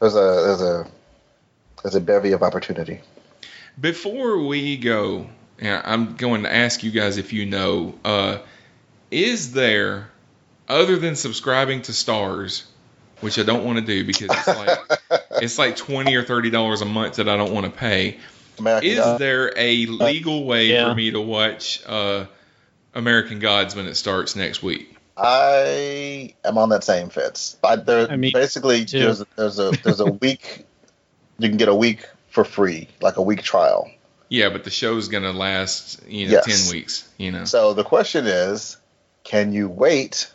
there's 0.00 0.14
a 0.14 0.18
there's 0.18 0.60
a 0.62 0.86
there's 1.82 1.94
a 1.94 2.00
bevy 2.00 2.32
of 2.32 2.42
opportunity. 2.42 3.00
Before 3.80 4.42
we 4.44 4.76
go, 4.76 5.28
I'm 5.62 6.16
going 6.16 6.42
to 6.42 6.52
ask 6.52 6.82
you 6.82 6.90
guys 6.90 7.16
if 7.18 7.32
you 7.32 7.46
know, 7.46 7.94
uh, 8.04 8.38
is 9.10 9.52
there, 9.52 10.08
other 10.68 10.96
than 10.96 11.16
subscribing 11.16 11.82
to 11.82 11.92
Starz, 11.92 12.64
which 13.20 13.38
I 13.38 13.42
don't 13.42 13.64
want 13.64 13.78
to 13.78 13.84
do 13.84 14.04
because 14.04 14.28
it's 14.30 14.46
like 14.48 14.78
it's 15.42 15.58
like 15.58 15.76
twenty 15.76 16.14
or 16.16 16.22
thirty 16.24 16.50
dollars 16.50 16.80
a 16.82 16.84
month 16.84 17.16
that 17.16 17.28
I 17.28 17.36
don't 17.36 17.52
want 17.52 17.66
to 17.66 17.72
pay. 17.72 18.18
American 18.58 18.90
Is 18.90 18.98
God. 18.98 19.20
there 19.20 19.52
a 19.56 19.86
legal 19.86 20.44
way 20.44 20.66
Yeah. 20.66 20.88
for 20.88 20.94
me 20.94 21.12
to 21.12 21.20
watch 21.20 21.80
uh, 21.86 22.26
American 22.94 23.38
Gods 23.38 23.76
when 23.76 23.86
it 23.86 23.94
starts 23.94 24.34
next 24.36 24.62
week? 24.62 24.96
I 25.16 26.34
am 26.44 26.58
on 26.58 26.68
that 26.68 26.84
same 26.84 27.08
fence. 27.08 27.56
I, 27.64 27.76
there, 27.76 28.08
I 28.10 28.16
mean, 28.16 28.32
basically, 28.32 28.84
too. 28.84 28.98
there's 29.00 29.24
there's 29.36 29.58
a 29.58 29.70
there's 29.82 30.00
a 30.00 30.06
week. 30.22 30.64
You 31.38 31.48
can 31.48 31.58
get 31.58 31.68
a 31.68 31.74
week 31.74 32.04
for 32.30 32.44
free, 32.44 32.88
like 33.00 33.16
a 33.16 33.22
week 33.22 33.42
trial. 33.42 33.90
Yeah, 34.28 34.50
but 34.50 34.64
the 34.64 34.70
show's 34.70 35.08
gonna 35.08 35.32
last, 35.32 36.02
you 36.06 36.26
know, 36.26 36.32
Yes. 36.32 36.44
ten 36.66 36.72
weeks. 36.74 37.08
You 37.16 37.32
know, 37.32 37.44
So 37.44 37.72
the 37.74 37.84
question 37.84 38.26
is, 38.26 38.76
can 39.24 39.52
you 39.52 39.68
wait 39.68 40.30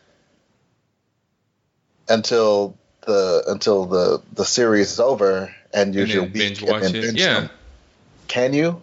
until 2.09 2.75
the 3.01 3.43
until 3.47 3.85
the 3.85 4.21
the 4.33 4.45
series 4.45 4.91
is 4.93 4.99
over 4.99 5.53
and 5.73 5.93
use 5.93 6.03
and 6.03 6.11
your 6.13 6.23
week 6.23 6.33
binge 6.33 6.61
and 6.61 6.71
watch 6.71 6.83
then 6.83 6.95
it. 6.95 7.15
Yeah, 7.15 7.33
them? 7.41 7.49
Can 8.27 8.53
you? 8.53 8.81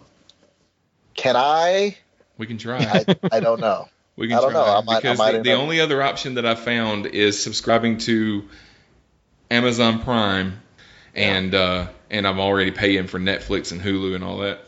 Can 1.15 1.35
I? 1.35 1.97
we 2.37 2.47
can 2.47 2.57
try. 2.57 2.79
I, 2.79 3.05
I 3.31 3.39
don't 3.39 3.59
know. 3.59 3.87
We 4.17 4.27
can 4.27 4.37
I 4.37 4.41
don't 4.41 4.51
try 4.51 4.61
know. 4.65 4.77
I 4.77 4.81
might- 4.81 4.93
I 4.97 4.99
because 4.99 5.17
might 5.17 5.31
the, 5.31 5.39
the 5.41 5.53
only 5.53 5.79
other 5.79 6.03
option 6.03 6.35
that 6.35 6.45
I 6.45 6.53
found 6.53 7.07
is 7.07 7.41
subscribing 7.41 7.97
to 7.99 8.43
Amazon 9.49 9.99
Prime, 10.03 10.61
and 11.15 11.55
uh, 11.55 11.87
and 12.11 12.27
I'm 12.27 12.39
already 12.39 12.69
paying 12.71 13.07
for 13.07 13.19
Netflix 13.19 13.71
and 13.71 13.81
Hulu 13.81 14.13
and 14.13 14.23
all 14.23 14.39
that. 14.39 14.59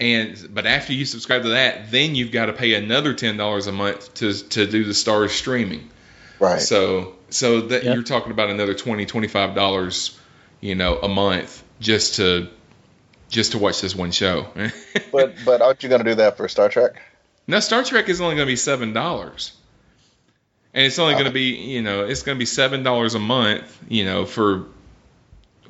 And 0.00 0.48
but 0.54 0.64
after 0.64 0.92
you 0.92 1.04
subscribe 1.04 1.42
to 1.42 1.48
that, 1.50 1.90
then 1.90 2.14
you've 2.14 2.30
got 2.30 2.46
to 2.46 2.52
pay 2.52 2.74
another 2.74 3.12
ten 3.12 3.36
dollars 3.36 3.66
a 3.66 3.72
month 3.72 4.14
to 4.14 4.32
to 4.32 4.66
do 4.66 4.84
the 4.84 4.92
Starz 4.92 5.30
streaming. 5.30 5.90
Right. 6.38 6.60
So 6.60 7.16
so 7.30 7.62
that 7.62 7.82
Yep. 7.84 7.94
you're 7.94 8.04
talking 8.04 8.30
about 8.30 8.48
another 8.48 8.74
20 8.74 9.04
25 9.06 9.54
dollars, 9.54 10.18
you 10.60 10.76
know, 10.76 10.98
a 10.98 11.08
month 11.08 11.62
just 11.80 12.14
to 12.14 12.48
just 13.28 13.52
to 13.52 13.58
watch 13.58 13.80
this 13.80 13.94
one 13.94 14.12
show. 14.12 14.46
but 15.12 15.34
but 15.44 15.60
aren't 15.60 15.82
you 15.82 15.88
going 15.88 16.04
to 16.04 16.10
do 16.10 16.14
that 16.16 16.36
for 16.36 16.46
Star 16.48 16.68
Trek? 16.68 17.02
No, 17.48 17.58
Star 17.60 17.82
Trek 17.82 18.08
is 18.08 18.20
only 18.20 18.36
going 18.36 18.46
to 18.46 18.52
be 18.52 18.56
seven 18.56 18.92
dollars, 18.92 19.52
and 20.72 20.86
it's 20.86 21.00
only 21.00 21.14
going 21.14 21.26
to 21.26 21.32
be 21.32 21.56
you 21.56 21.82
know 21.82 22.04
it's 22.04 22.22
going 22.22 22.36
to 22.36 22.38
be 22.38 22.46
seven 22.46 22.84
dollars 22.84 23.16
a 23.16 23.18
month 23.18 23.76
you 23.88 24.04
know 24.04 24.26
for 24.26 24.66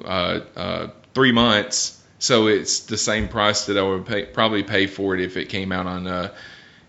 uh, 0.05 0.40
uh, 0.55 0.89
three 1.14 1.32
months. 1.32 1.94
So 2.18 2.48
it's 2.48 2.80
the 2.80 2.97
same 2.98 3.28
price 3.28 3.66
that 3.66 3.78
I 3.78 3.82
would 3.82 4.06
pay, 4.06 4.24
probably 4.24 4.62
pay 4.64 4.86
for 4.86 5.14
it 5.14 5.20
if 5.20 5.36
it 5.36 5.48
came 5.48 5.70
out 5.72 5.86
on 5.86 6.06
a 6.06 6.32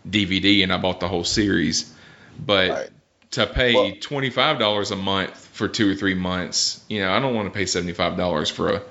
DVD 0.10 0.64
and 0.64 0.74
I 0.74 0.78
bought 0.78 1.00
the 1.00 1.08
whole 1.08 1.24
series. 1.24 1.94
But 2.40 2.70
Right. 2.70 2.90
to 3.32 3.46
pay 3.48 3.74
Well- 3.76 3.92
twenty 4.02 4.30
five 4.32 4.58
dollars 4.60 4.92
a 4.92 4.96
month 4.96 5.36
for 5.54 5.68
two 5.68 5.92
or 5.92 5.96
three 5.96 6.16
months, 6.16 6.80
you 6.90 7.02
know, 7.02 7.12
I 7.12 7.20
don't 7.20 7.36
want 7.36 7.52
to 7.52 7.58
pay 7.58 7.66
seventy 7.68 7.94
five 7.94 8.18
dollars 8.18 8.50
for 8.50 8.74
a 8.74 8.82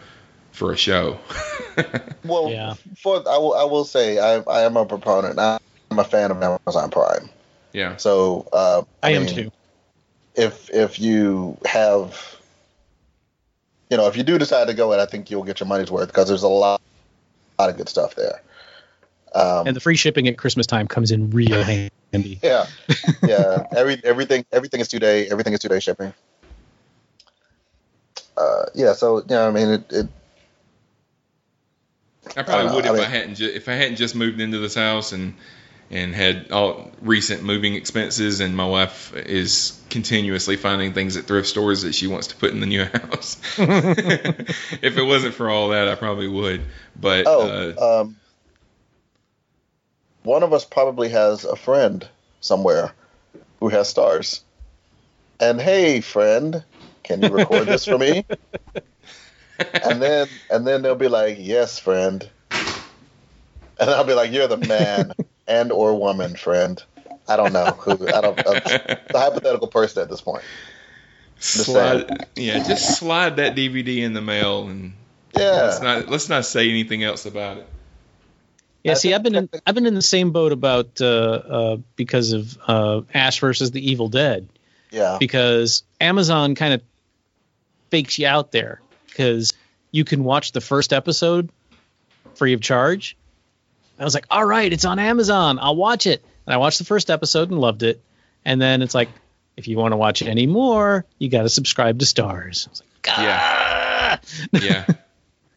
for 0.53 0.73
a 0.73 0.77
show. 0.77 1.19
Well, 2.25 2.51
Yeah. 2.51 2.75
for 2.99 3.17
I 3.29 3.39
will 3.39 3.55
I 3.55 3.65
will 3.65 3.85
say 3.85 4.19
I 4.19 4.37
I 4.41 4.63
am 4.63 4.77
a 4.77 4.85
proponent. 4.87 5.39
I'm 5.39 5.99
a 5.99 6.05
fan 6.05 6.31
of 6.31 6.43
Amazon 6.43 6.91
Prime. 6.91 7.31
yeah. 7.73 7.97
So 7.97 8.47
uh, 8.53 8.83
I 9.03 9.11
am 9.13 9.25
mean, 9.25 9.35
too. 9.35 9.53
If 10.35 10.71
if 10.71 11.01
you 11.01 11.57
have 11.65 12.37
you 13.91 13.97
know, 13.97 14.07
if 14.07 14.17
you 14.17 14.23
do 14.23 14.39
decide 14.39 14.69
to 14.69 14.75
go 14.75 14.93
in, 14.93 15.01
I 15.01 15.07
think 15.07 15.31
you'll 15.31 15.45
get 15.45 15.61
your 15.61 15.67
money's 15.67 15.91
worth 15.91 16.09
because 16.09 16.29
there's 16.29 16.43
a 16.43 16.49
lot, 16.49 16.81
lot 17.59 17.71
of 17.71 17.77
good 17.77 17.89
stuff 17.89 18.15
there. 18.15 18.43
Um, 19.35 19.67
and 19.67 19.77
the 19.77 19.81
free 19.81 19.97
shipping 19.97 20.29
at 20.29 20.39
Christmas 20.39 20.67
time 20.67 20.89
comes 20.89 21.11
in 21.11 21.31
real 21.31 21.63
handy. 22.13 22.39
yeah, 22.43 22.67
yeah. 23.27 23.67
Every 23.77 24.01
everything 24.05 24.45
everything 24.53 24.81
is 24.81 24.89
two 24.89 24.99
day. 24.99 25.29
Everything 25.29 25.53
is 25.53 25.61
two 25.61 25.69
day 25.69 25.81
shipping. 25.81 26.13
Uh, 28.37 28.65
yeah. 28.75 28.93
So 28.93 29.23
yeah, 29.29 29.47
I 29.47 29.51
mean, 29.51 29.69
it. 29.69 29.93
it 29.93 30.09
I 32.37 32.43
probably 32.43 32.69
I 32.69 32.75
would 32.75 32.85
don't 32.85 32.95
if 32.95 33.01
know, 33.01 33.05
I, 33.05 33.07
I 33.07 33.11
hadn't 33.11 33.35
ju- 33.37 33.53
if 33.55 33.69
I 33.69 33.73
hadn't 33.73 33.97
just 33.97 34.15
moved 34.15 34.41
into 34.41 34.59
this 34.59 34.75
house 34.75 35.13
and 35.13 35.35
and 35.91 36.15
had 36.15 36.51
all 36.51 36.91
recent 37.01 37.43
moving 37.43 37.75
expenses 37.75 38.41
and 38.41 38.57
my 38.57 38.67
wife 38.67 39.15
is 39.15 39.81
continuously 39.89 40.57
finding 40.57 40.93
things 40.93 41.17
at 41.17 41.25
thrift 41.25 41.49
stores 41.49 41.83
that 41.83 41.95
she 41.95 42.07
wants 42.07 42.29
to 42.29 42.37
put 42.37 42.51
in 42.51 42.61
the 42.61 42.67
new 42.67 42.85
house. 42.93 43.41
if 43.59 44.99
it 44.99 45.03
wasn't 45.05 45.35
for 45.35 45.49
all 45.49 45.71
that, 45.71 45.89
I 45.89 45.95
probably 45.95 46.29
would. 46.29 46.63
But 47.01 47.27
uh, 47.27 47.31
oh, 47.77 48.01
um, 48.01 48.17
one 50.23 50.43
of 50.43 50.53
us 50.53 50.65
probably 50.65 51.09
has 51.09 51.45
a 51.45 51.57
friend 51.57 52.07
somewhere 52.41 52.93
who 53.61 53.69
has 53.69 53.93
Starz. 53.93 54.43
And 55.41 55.61
hey, 55.61 56.01
friend, 56.01 56.65
can 57.03 57.23
you 57.23 57.29
record 57.29 57.67
this 57.67 57.85
for 57.85 57.97
me? 57.97 58.25
and 59.59 60.03
then 60.03 60.29
and 60.51 60.67
then 60.67 60.83
they'll 60.83 60.97
be 60.97 61.09
like, 61.09 61.37
"Yes, 61.39 61.79
friend." 61.79 62.29
And 63.81 63.91
I'll 63.91 64.05
be 64.05 64.15
like, 64.15 64.33
"You're 64.33 64.49
the 64.49 64.57
man 64.57 65.13
and 65.49 65.73
or 65.73 65.99
woman, 65.99 66.37
friend." 66.37 66.83
I 67.31 67.37
don't 67.37 67.53
know 67.53 67.67
who. 67.67 68.09
I 68.09 68.21
don't. 68.23 68.39
I'm 68.39 68.55
the 68.65 69.01
hypothetical 69.15 69.67
person 69.69 70.03
at 70.03 70.09
this 70.09 70.21
point. 70.21 70.43
Just 71.41 71.67
saying. 71.67 72.07
slide, 72.09 72.27
yeah, 72.37 72.65
just 72.67 72.99
slide 72.99 73.37
that 73.37 73.55
DVD 73.55 73.99
in 73.99 74.13
the 74.15 74.23
mail 74.23 74.67
and 74.67 74.95
Yeah. 75.37 75.63
let's 75.63 75.81
not 75.83 76.09
let's 76.09 76.29
not 76.31 76.45
say 76.47 76.71
anything 76.71 77.05
else 77.05 77.27
about 77.27 77.59
it. 77.59 77.69
Yeah, 78.83 78.95
see, 78.95 79.13
I've 79.13 79.23
been 79.23 79.35
in, 79.35 79.49
I've 79.67 79.75
been 79.75 79.85
in 79.87 79.95
the 79.95 80.01
same 80.01 80.31
boat 80.31 80.53
about 80.53 81.01
uh, 81.03 81.05
uh, 81.07 81.77
because 81.97 82.33
of 82.33 82.57
uh, 82.67 83.03
Ash 83.13 83.41
versus 83.41 83.73
the 83.73 83.91
Evil 83.91 84.09
Dead 84.09 84.49
Yeah. 84.91 85.19
because 85.21 85.83
Amazon 86.01 86.55
kind 86.55 86.73
of 86.75 86.83
fakes 87.91 88.19
you 88.19 88.27
out 88.27 88.53
there 88.53 88.81
because 89.09 89.53
you 89.91 90.05
can 90.05 90.25
watch 90.25 90.53
the 90.53 90.61
first 90.63 90.95
episode 90.95 91.51
free 92.37 92.55
of 92.55 92.63
charge. 92.63 93.18
I 93.99 94.05
was 94.05 94.15
like, 94.15 94.27
all 94.31 94.45
right, 94.45 94.73
it's 94.73 94.85
on 94.85 94.99
Amazon. 94.99 95.59
I'll 95.61 95.77
watch 95.77 96.07
it. 96.07 96.25
And 96.47 96.55
I 96.55 96.57
watched 96.59 96.79
the 96.79 96.85
first 96.85 97.11
episode 97.11 97.51
and 97.51 97.61
loved 97.61 97.83
it. 97.83 98.01
And 98.45 98.61
then 98.61 98.83
it's 98.83 98.95
like, 98.95 99.09
if 99.57 99.67
you 99.69 99.77
want 99.77 99.93
to 99.93 99.97
watch 99.97 100.23
any 100.23 100.47
more, 100.47 101.05
you 101.19 101.29
got 101.29 101.43
to 101.43 101.49
subscribe 101.49 101.99
to 101.99 102.05
Starz. 102.05 102.69
I 102.69 102.71
was 102.71 102.83
like, 102.83 103.19
Yeah. 103.19 104.19
Yeah. 104.53 104.87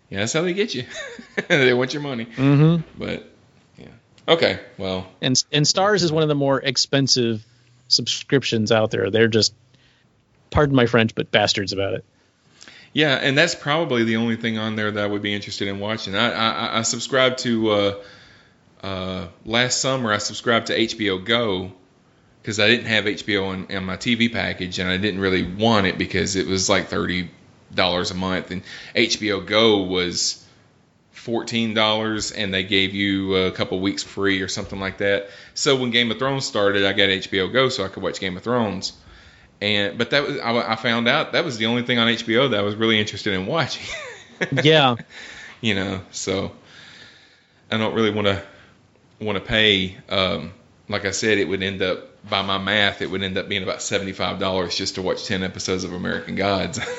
Yeah, 0.10 0.20
that's 0.20 0.34
how 0.34 0.42
they 0.42 0.54
get 0.54 0.76
you. 0.76 0.86
they 1.48 1.74
want 1.74 1.94
your 1.94 2.02
money. 2.02 2.26
mm-hmm. 2.26 2.82
But 2.98 3.32
yeah. 3.78 3.88
Okay. 4.28 4.60
Well, 4.78 5.08
and 5.22 5.42
and 5.54 5.66
Starz 5.66 6.04
is 6.04 6.12
one 6.12 6.22
of 6.24 6.30
the 6.30 6.36
more 6.36 6.60
expensive 6.60 7.46
subscriptions 7.88 8.74
out 8.74 8.92
there. 8.92 9.10
They're 9.10 9.30
just, 9.30 9.54
pardon 10.50 10.76
my 10.76 10.86
French, 10.86 11.16
but 11.16 11.32
bastards 11.32 11.72
about 11.72 11.94
it. 11.94 12.06
Yeah, 12.92 13.16
and 13.16 13.38
that's 13.38 13.56
probably 13.56 14.04
the 14.04 14.18
only 14.18 14.36
thing 14.36 14.58
on 14.58 14.76
there 14.76 14.92
that 14.92 15.02
I 15.02 15.08
would 15.08 15.22
be 15.22 15.34
interested 15.34 15.70
in 15.70 15.80
watching. 15.80 16.14
I 16.14 16.32
I, 16.32 16.80
I 16.80 16.82
subscribed 16.82 17.40
to 17.40 17.70
uh, 17.70 17.96
uh, 18.82 19.28
last 19.46 19.82
summer. 19.82 20.12
I 20.12 20.18
subscribed 20.18 20.68
to 20.68 20.78
HBO 20.78 21.24
Go 21.24 21.72
because 22.42 22.60
I 22.60 22.68
didn't 22.68 22.88
have 22.88 23.06
HBO 23.06 23.48
on, 23.50 23.76
on 23.76 23.86
my 23.86 23.98
TV 23.98 24.32
package, 24.32 24.80
and 24.80 24.90
I 24.90 24.98
didn't 24.98 25.20
really 25.20 25.44
want 25.44 25.88
it 25.88 25.98
because 25.98 26.36
it 26.36 26.48
was 26.48 26.70
like 26.70 26.88
thirty 26.88 27.30
dollars 27.74 28.12
a 28.12 28.16
month, 28.16 28.52
and 28.52 28.64
HBO 28.96 29.46
Go 29.46 29.84
was 29.84 30.46
fourteen 31.12 31.74
dollars, 31.74 32.32
and 32.32 32.54
they 32.54 32.64
gave 32.64 32.94
you 32.94 33.36
a 33.36 33.52
couple 33.52 33.80
weeks 33.80 34.04
free 34.04 34.42
or 34.42 34.48
something 34.48 34.80
like 34.80 34.98
that. 35.00 35.30
So 35.54 35.76
when 35.76 35.92
Game 35.92 36.12
of 36.12 36.20
Thrones 36.20 36.46
started, 36.46 36.86
I 36.86 36.94
got 36.94 37.10
HBO 37.10 37.52
Go 37.52 37.70
so 37.70 37.86
I 37.86 37.88
could 37.88 38.04
watch 38.04 38.20
Game 38.20 38.38
of 38.38 38.44
Thrones 38.44 38.94
and 39.62 39.98
but 39.98 40.10
that 40.10 40.28
was 40.28 40.40
I, 40.40 40.74
I 40.74 40.76
found 40.76 41.08
out 41.08 41.34
that 41.34 41.46
was 41.46 41.58
the 41.58 41.68
only 41.68 41.84
thing 41.84 42.00
on 42.00 42.08
HBO 42.08 42.50
that 42.50 42.60
I 42.60 42.64
was 42.64 42.76
really 42.76 43.00
interested 43.00 43.34
in 43.34 43.46
watching. 43.46 43.86
Yeah, 44.64 44.96
you 45.62 45.76
know, 45.76 46.02
so 46.10 46.52
I 47.70 47.78
don't 47.78 47.94
really 47.94 48.10
want 48.10 48.26
to 48.26 48.44
want 49.22 49.38
to 49.38 49.44
pay. 49.44 49.98
Um, 50.10 50.54
like 50.90 51.06
I 51.06 51.12
said, 51.12 51.38
it 51.38 51.48
would 51.48 51.64
end 51.64 51.82
up 51.82 52.08
by 52.30 52.42
my 52.42 52.58
math, 52.58 53.02
it 53.02 53.10
would 53.10 53.24
end 53.24 53.38
up 53.38 53.50
being 53.50 53.64
about 53.64 53.82
seventy 53.82 54.14
five 54.14 54.40
dollars 54.40 54.76
just 54.76 54.96
to 54.96 55.02
watch 55.02 55.26
ten 55.26 55.44
episodes 55.44 55.84
of 55.84 55.94
American 55.94 56.36
Gods. 56.36 56.80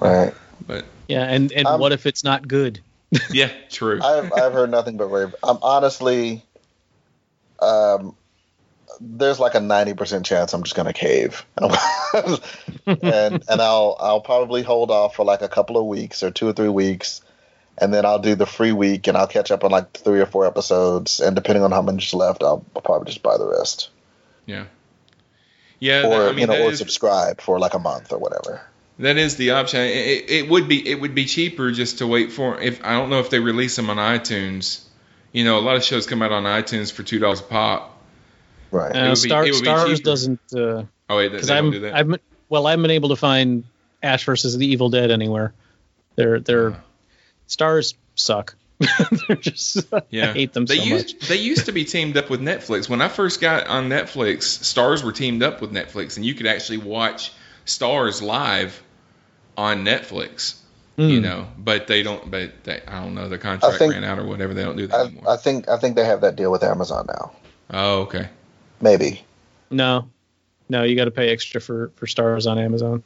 Right. 0.00 0.32
but 0.64 0.84
yeah, 1.08 1.24
and 1.24 1.50
and 1.50 1.66
Um, 1.66 1.80
what 1.80 1.90
if 1.90 2.06
it's 2.06 2.22
not 2.22 2.46
good? 2.46 2.80
yeah, 3.32 3.50
true. 3.68 4.00
I've 4.00 4.32
I've 4.32 4.52
heard 4.52 4.70
nothing 4.70 4.96
but 4.96 5.06
rave. 5.06 5.34
I'm 5.42 5.58
honestly, 5.60 6.44
um, 7.58 8.14
there's 9.00 9.40
like 9.40 9.54
a 9.54 9.60
ninety 9.60 9.94
percent 9.94 10.24
chance 10.24 10.52
I'm 10.52 10.62
just 10.62 10.76
gonna 10.76 10.92
cave, 10.92 11.44
and 11.56 11.72
and 13.02 13.44
and 13.48 13.60
I'll 13.60 13.96
I'll 13.98 14.20
probably 14.20 14.62
hold 14.62 14.92
off 14.92 15.16
for 15.16 15.24
like 15.24 15.42
a 15.42 15.48
couple 15.48 15.76
of 15.78 15.86
weeks 15.86 16.22
or 16.22 16.30
two 16.30 16.46
or 16.48 16.52
three 16.52 16.68
weeks, 16.68 17.22
and 17.80 17.92
then 17.94 18.04
I'll 18.04 18.18
do 18.18 18.34
the 18.34 18.46
free 18.46 18.72
week 18.72 19.06
and 19.06 19.16
I'll 19.16 19.26
catch 19.26 19.50
up 19.50 19.64
on 19.64 19.70
like 19.70 19.92
three 19.92 20.20
or 20.20 20.26
four 20.26 20.46
episodes, 20.46 21.20
and 21.20 21.34
depending 21.36 21.62
on 21.62 21.70
how 21.72 21.82
much 21.82 22.08
is 22.08 22.14
left, 22.14 22.42
I'll, 22.42 22.64
I'll 22.76 22.82
probably 22.82 23.06
just 23.06 23.22
buy 23.22 23.36
the 23.38 23.46
rest, 23.48 23.90
yeah, 24.46 24.64
yeah. 25.80 26.06
or 26.06 26.28
I 26.28 26.32
mean, 26.32 26.38
you 26.40 26.46
know, 26.46 26.66
or 26.66 26.70
is- 26.72 26.78
subscribe 26.78 27.40
for 27.40 27.58
like 27.58 27.74
a 27.74 27.78
month 27.78 28.12
or 28.12 28.18
whatever. 28.18 28.60
That 29.00 29.16
is 29.16 29.36
the 29.36 29.52
option. 29.52 29.80
It, 29.82 29.90
it, 29.96 30.30
it 30.30 30.48
would 30.50 30.66
be 30.66 30.88
it 30.90 31.00
would 31.00 31.14
be 31.14 31.24
cheaper 31.26 31.70
just 31.70 31.98
to 31.98 32.06
wait 32.08 32.32
for 32.32 32.60
if 32.60 32.84
I 32.84 32.92
don't 32.94 33.10
know 33.10 33.20
if 33.20 33.30
they 33.30 33.38
release 33.38 33.76
them 33.76 33.90
on 33.90 33.96
iTunes. 33.96 34.84
You 35.30 35.44
know, 35.44 35.56
a 35.58 35.60
lot 35.60 35.76
of 35.76 35.84
shows 35.84 36.06
come 36.06 36.20
out 36.20 36.32
on 36.32 36.42
iTunes 36.44 36.92
for 36.92 37.04
two 37.04 37.20
dollars 37.20 37.38
a 37.38 37.44
pop. 37.44 38.02
Right. 38.72 38.90
It 38.90 38.96
Uh, 38.96 39.14
Star, 39.14 39.44
be 39.44 39.52
Starz 39.52 40.02
doesn't 40.02 40.40
because 40.50 40.86
Oh 41.08 41.16
wait, 41.16 41.30
they, 41.30 41.40
they 41.40 41.54
I'm 41.56 41.70
do 41.70 41.80
that. 41.80 41.94
I've 41.94 42.08
been- 42.08 42.18
well 42.48 42.66
I 42.66 42.70
haven't 42.70 42.82
been 42.82 42.90
able 42.90 43.10
to 43.10 43.16
find 43.16 43.62
Ash 44.02 44.24
versus 44.24 44.58
the 44.58 44.66
Evil 44.66 44.90
Dead 44.90 45.12
anywhere. 45.12 45.52
They're 46.16 46.40
they're 46.40 46.70
Uh-huh. 46.70 46.80
Starz 47.48 47.94
suck. 48.14 48.54
they're 49.26 49.36
just 49.36 49.86
yeah, 50.10 50.30
I 50.30 50.32
hate 50.34 50.52
them 50.52 50.64
they 50.66 50.76
so 50.76 50.84
used 50.84 51.16
much. 51.18 51.28
they 51.28 51.36
used 51.36 51.66
to 51.66 51.72
be 51.72 51.84
teamed 51.84 52.16
up 52.16 52.30
with 52.30 52.40
Netflix. 52.40 52.88
When 52.88 53.02
I 53.02 53.08
first 53.08 53.40
got 53.40 53.66
on 53.66 53.88
Netflix, 53.88 54.38
Starz 54.62 55.02
were 55.02 55.10
teamed 55.10 55.42
up 55.42 55.60
with 55.60 55.72
Netflix, 55.72 56.16
and 56.16 56.24
you 56.24 56.34
could 56.34 56.46
actually 56.46 56.78
watch 56.78 57.32
Starz 57.66 58.22
live 58.22 58.80
on 59.56 59.84
Netflix. 59.84 60.54
You 60.96 61.18
Hmm. 61.18 61.22
know, 61.22 61.46
but 61.58 61.86
they 61.88 62.02
don't. 62.04 62.28
But 62.30 62.64
they, 62.64 62.80
I 62.86 63.00
don't 63.00 63.14
know. 63.14 63.28
The 63.28 63.38
contract 63.38 63.78
think- 63.78 63.92
ran 63.92 64.04
out 64.04 64.18
or 64.18 64.26
whatever. 64.26 64.52
They 64.54 64.62
don't 64.64 64.76
do 64.76 64.86
that 64.88 64.96
I, 64.96 65.04
anymore. 65.06 65.24
I 65.30 65.36
think 65.36 65.68
I 65.68 65.76
think 65.78 65.94
they 65.96 66.04
have 66.04 66.20
that 66.22 66.36
deal 66.36 66.50
with 66.52 66.62
Amazon 66.64 67.06
now. 67.08 67.32
oh, 67.72 68.00
okay. 68.02 68.28
Maybe. 68.80 69.24
No, 69.70 70.08
no, 70.68 70.82
you 70.84 70.94
got 70.96 71.04
to 71.06 71.10
pay 71.10 71.30
extra 71.30 71.60
for 71.60 71.90
for 71.96 72.06
Starz 72.06 72.48
on 72.50 72.58
Amazon. 72.58 73.02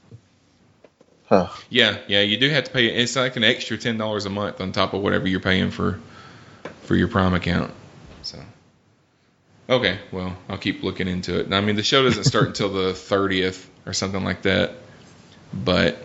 Huh. 1.33 1.49
Yeah, 1.71 1.97
yeah, 2.09 2.21
you 2.21 2.37
do 2.37 2.51
have 2.51 2.65
to 2.65 2.71
pay. 2.71 2.89
It's 2.89 3.17
like 3.17 3.37
an 3.37 3.43
extra 3.43 3.79
ten 3.79 3.97
dollars 3.97 4.27
a 4.27 4.29
month 4.29 4.61
on 4.61 4.71
top 4.73 4.93
of 4.93 5.01
whatever 5.01 5.27
you're 5.27 5.41
paying 5.41 5.71
for 5.71 5.99
for 6.83 6.95
your 6.95 7.09
Prime 7.09 7.33
account. 7.33 7.73
So, 8.21 8.39
okay, 9.67 9.99
well, 10.11 10.37
I'll 10.51 10.59
keep 10.59 10.83
looking 10.83 11.09
into 11.09 11.41
it. 11.41 11.51
I 11.51 11.63
mean, 11.63 11.77
the 11.77 11.83
show 11.83 12.03
doesn't 12.03 12.25
start 12.25 12.49
until 12.49 12.69
the 12.69 12.93
thirtieth 12.93 13.67
or 13.87 13.95
something 13.95 14.23
like 14.23 14.43
that. 14.43 14.73
But, 15.55 15.97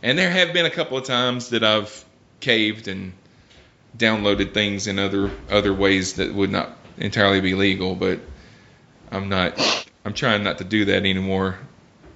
and 0.00 0.16
there 0.16 0.30
have 0.30 0.52
been 0.52 0.64
a 0.64 0.70
couple 0.70 0.96
of 0.96 1.02
times 1.02 1.48
that 1.48 1.64
I've 1.64 2.04
caved 2.38 2.86
and 2.86 3.14
downloaded 3.96 4.54
things 4.54 4.86
in 4.86 5.00
other 5.00 5.32
other 5.50 5.74
ways 5.74 6.14
that 6.14 6.32
would 6.32 6.52
not 6.52 6.70
entirely 6.98 7.40
be 7.40 7.54
legal. 7.56 7.96
But 7.96 8.20
I'm 9.10 9.28
not. 9.28 9.60
I'm 10.04 10.14
trying 10.14 10.44
not 10.44 10.58
to 10.58 10.64
do 10.64 10.84
that 10.84 10.98
anymore. 10.98 11.58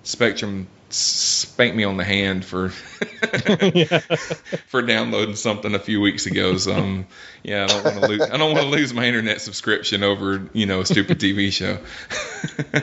Spectrum 0.04 0.68
spanked 0.94 1.76
me 1.76 1.84
on 1.84 1.96
the 1.96 2.04
hand 2.04 2.44
for 2.44 2.68
for 4.68 4.82
downloading 4.82 5.36
something 5.36 5.74
a 5.74 5.78
few 5.78 6.00
weeks 6.00 6.26
ago. 6.26 6.56
So 6.56 6.74
um, 6.74 7.06
yeah, 7.42 7.64
I 7.64 7.66
don't 7.66 7.84
want 7.84 8.00
to 8.00 8.06
lose. 8.08 8.20
I 8.22 8.36
don't 8.36 8.52
want 8.52 8.64
to 8.64 8.70
lose 8.70 8.92
my 8.94 9.06
internet 9.06 9.40
subscription 9.40 10.02
over 10.02 10.48
you 10.52 10.66
know 10.66 10.80
a 10.80 10.86
stupid 10.86 11.18
TV 11.18 11.52
show. 11.52 11.78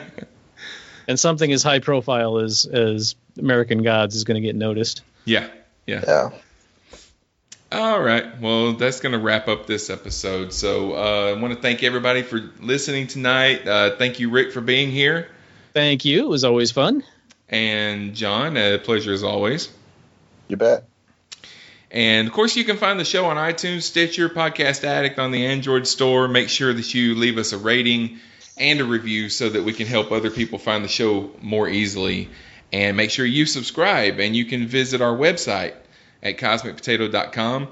And 1.08 1.18
something 1.18 1.50
as 1.50 1.64
high 1.64 1.80
profile 1.80 2.38
as 2.38 2.66
as 2.66 3.16
American 3.36 3.82
Gods 3.82 4.14
is 4.14 4.22
going 4.22 4.40
to 4.40 4.46
get 4.46 4.54
noticed. 4.54 5.02
yeah, 5.24 5.48
yeah. 5.84 6.04
Yeah. 6.06 6.30
All 7.72 8.00
right. 8.00 8.40
Well, 8.40 8.74
that's 8.74 9.00
going 9.00 9.14
to 9.14 9.18
wrap 9.18 9.48
up 9.48 9.66
this 9.66 9.90
episode. 9.90 10.52
So 10.52 10.94
uh, 10.94 11.34
I 11.34 11.40
want 11.40 11.52
to 11.52 11.60
thank 11.60 11.82
everybody 11.82 12.22
for 12.22 12.38
listening 12.60 13.08
tonight. 13.08 13.66
Uh, 13.66 13.96
thank 13.96 14.20
you, 14.20 14.30
Rick, 14.30 14.52
for 14.52 14.60
being 14.60 14.92
here, 14.92 15.26
Thank 15.72 16.04
you. 16.04 16.24
It 16.24 16.28
was 16.28 16.44
always 16.44 16.70
fun. 16.70 17.04
And 17.50 18.14
John. 18.14 18.56
A 18.56 18.78
pleasure 18.78 19.12
as 19.12 19.22
always. 19.22 19.68
You 20.48 20.56
bet. 20.56 20.84
And 21.90 22.28
of 22.28 22.32
course, 22.32 22.56
you 22.56 22.64
can 22.64 22.76
find 22.76 22.98
the 22.98 23.04
show 23.04 23.26
on 23.26 23.36
iTunes, 23.36 23.82
Stitcher, 23.82 24.28
Podcast 24.28 24.84
Addict 24.84 25.18
on 25.18 25.32
the 25.32 25.46
Android 25.46 25.86
store. 25.86 26.28
Make 26.28 26.48
sure 26.48 26.72
that 26.72 26.94
you 26.94 27.16
leave 27.16 27.36
us 27.36 27.52
a 27.52 27.58
rating 27.58 28.20
and 28.56 28.80
a 28.80 28.84
review 28.84 29.28
so 29.28 29.48
that 29.48 29.64
we 29.64 29.72
can 29.72 29.88
help 29.88 30.12
other 30.12 30.30
people 30.30 30.58
find 30.58 30.84
the 30.84 30.88
show 30.88 31.30
more 31.42 31.68
easily. 31.68 32.30
And 32.72 32.96
make 32.96 33.10
sure 33.10 33.26
you 33.26 33.46
subscribe, 33.46 34.20
and 34.20 34.36
you 34.36 34.44
can 34.44 34.68
visit 34.68 35.00
our 35.00 35.16
website 35.16 35.74
at 36.22 36.38
cosmicpotato.com. 36.38 37.68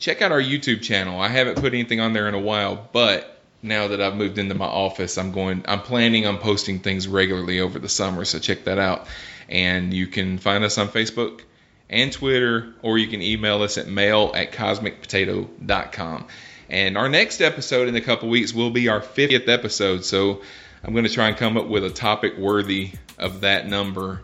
Check 0.00 0.20
out 0.20 0.32
our 0.32 0.42
YouTube 0.42 0.82
channel. 0.82 1.20
I 1.20 1.28
haven't 1.28 1.60
put 1.60 1.74
anything 1.74 2.00
on 2.00 2.12
there 2.12 2.26
in 2.26 2.34
a 2.34 2.40
while, 2.40 2.88
but 2.92 3.31
now 3.62 3.88
that 3.88 4.00
I've 4.00 4.16
moved 4.16 4.38
into 4.38 4.54
my 4.54 4.66
office, 4.66 5.16
I'm 5.16 5.32
going. 5.32 5.64
I'm 5.66 5.80
planning 5.80 6.26
on 6.26 6.38
posting 6.38 6.80
things 6.80 7.06
regularly 7.06 7.60
over 7.60 7.78
the 7.78 7.88
summer, 7.88 8.24
so 8.24 8.38
check 8.38 8.64
that 8.64 8.78
out. 8.78 9.06
And 9.48 9.94
you 9.94 10.08
can 10.08 10.38
find 10.38 10.64
us 10.64 10.78
on 10.78 10.88
Facebook 10.88 11.42
and 11.88 12.12
Twitter, 12.12 12.74
or 12.82 12.98
you 12.98 13.06
can 13.06 13.22
email 13.22 13.62
us 13.62 13.78
at 13.78 13.86
mail 13.86 14.32
at 14.34 14.52
cosmicpotato.com. 14.52 16.26
And 16.68 16.96
our 16.96 17.08
next 17.08 17.40
episode 17.40 17.88
in 17.88 17.94
a 17.96 18.00
couple 18.00 18.28
weeks 18.28 18.52
will 18.54 18.70
be 18.70 18.88
our 18.88 19.00
50th 19.00 19.48
episode, 19.48 20.04
so 20.04 20.40
I'm 20.82 20.92
going 20.92 21.04
to 21.04 21.12
try 21.12 21.28
and 21.28 21.36
come 21.36 21.56
up 21.56 21.66
with 21.68 21.84
a 21.84 21.90
topic 21.90 22.38
worthy 22.38 22.92
of 23.18 23.42
that 23.42 23.68
number. 23.68 24.22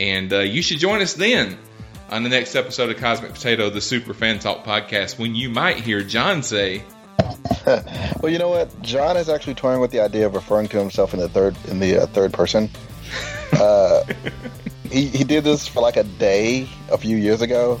And 0.00 0.32
uh, 0.32 0.38
you 0.40 0.62
should 0.62 0.78
join 0.78 1.02
us 1.02 1.14
then 1.14 1.58
on 2.08 2.22
the 2.22 2.28
next 2.28 2.54
episode 2.54 2.90
of 2.90 2.98
Cosmic 2.98 3.34
Potato, 3.34 3.68
the 3.68 3.80
Super 3.80 4.14
Fan 4.14 4.38
Talk 4.38 4.64
podcast, 4.64 5.18
when 5.18 5.34
you 5.34 5.50
might 5.50 5.80
hear 5.80 6.02
John 6.02 6.42
say, 6.42 6.84
well, 8.20 8.30
you 8.30 8.38
know 8.38 8.48
what? 8.48 8.82
John 8.82 9.16
is 9.16 9.28
actually 9.28 9.54
toying 9.54 9.80
with 9.80 9.90
the 9.90 10.00
idea 10.00 10.26
of 10.26 10.34
referring 10.34 10.68
to 10.68 10.78
himself 10.78 11.14
in 11.14 11.20
the 11.20 11.28
third 11.28 11.56
in 11.66 11.80
the 11.80 12.02
uh, 12.02 12.06
third 12.06 12.32
person. 12.32 12.70
Uh, 13.50 14.04
he 14.90 15.06
he 15.06 15.24
did 15.24 15.42
this 15.42 15.66
for 15.66 15.80
like 15.80 15.96
a 15.96 16.04
day 16.04 16.68
a 16.92 16.98
few 16.98 17.16
years 17.16 17.40
ago, 17.40 17.80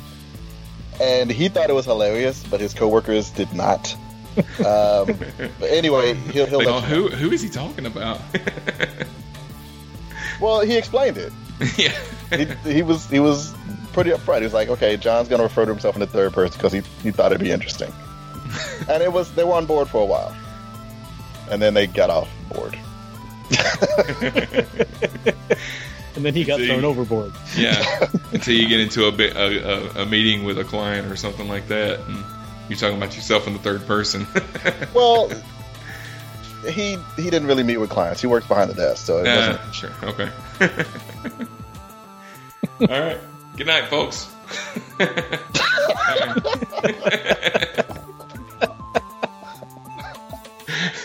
and 0.98 1.30
he 1.30 1.50
thought 1.50 1.68
it 1.68 1.74
was 1.74 1.84
hilarious, 1.84 2.42
but 2.42 2.58
his 2.58 2.72
coworkers 2.72 3.28
did 3.30 3.52
not. 3.52 3.94
Um, 4.58 5.14
but 5.60 5.68
anyway, 5.68 6.14
he'll 6.14 6.46
he'll. 6.46 6.58
Like, 6.58 6.68
oh, 6.68 6.80
who 6.80 7.08
who 7.08 7.30
is 7.30 7.42
he 7.42 7.50
talking 7.50 7.84
about? 7.84 8.18
Well, 10.40 10.60
he 10.60 10.76
explained 10.76 11.18
it. 11.18 11.32
yeah. 11.76 11.98
He, 12.64 12.72
he 12.74 12.82
was 12.82 13.08
he 13.08 13.20
was 13.20 13.54
pretty 13.92 14.10
upfront. 14.10 14.38
He 14.38 14.44
was 14.44 14.54
like, 14.54 14.68
okay, 14.68 14.96
John's 14.96 15.28
going 15.28 15.38
to 15.38 15.44
refer 15.44 15.64
to 15.64 15.70
himself 15.70 15.96
in 15.96 16.00
the 16.00 16.06
third 16.06 16.32
person 16.32 16.56
because 16.58 16.72
he 16.72 16.82
he 17.02 17.10
thought 17.10 17.32
it'd 17.32 17.40
be 17.40 17.50
interesting. 17.50 17.92
and 18.88 19.02
it 19.02 19.12
was 19.12 19.32
they 19.34 19.44
were 19.44 19.54
on 19.54 19.66
board 19.66 19.88
for 19.88 20.02
a 20.02 20.06
while, 20.06 20.34
and 21.50 21.60
then 21.60 21.74
they 21.74 21.86
got 21.86 22.10
off 22.10 22.28
board. 22.52 22.78
And 26.18 26.24
then 26.24 26.34
he 26.34 26.42
got 26.42 26.58
See. 26.58 26.66
thrown 26.66 26.84
overboard. 26.84 27.32
Yeah, 27.56 28.10
until 28.32 28.52
you 28.52 28.68
get 28.68 28.80
into 28.80 29.04
a, 29.04 29.12
bit, 29.12 29.36
a, 29.36 30.00
a, 30.00 30.02
a 30.02 30.06
meeting 30.06 30.42
with 30.42 30.58
a 30.58 30.64
client 30.64 31.12
or 31.12 31.14
something 31.14 31.48
like 31.48 31.68
that, 31.68 32.00
and 32.00 32.24
you're 32.68 32.76
talking 32.76 32.96
about 32.96 33.14
yourself 33.14 33.46
in 33.46 33.52
the 33.52 33.60
third 33.60 33.86
person. 33.86 34.26
Well, 34.92 35.30
he 36.68 36.98
he 37.14 37.30
didn't 37.30 37.46
really 37.46 37.62
meet 37.62 37.76
with 37.76 37.90
clients. 37.90 38.20
He 38.20 38.26
worked 38.26 38.48
behind 38.48 38.68
the 38.68 38.74
desk, 38.74 39.06
so 39.06 39.18
it 39.18 39.26
wasn't. 39.26 39.60
Ah, 39.62 39.70
sure, 39.70 39.92
okay. 40.02 40.28
All 42.80 42.88
right. 42.88 43.20
Good 43.56 43.68
night, 43.68 43.84
folks. 43.84 44.28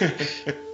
Right. 0.01 0.55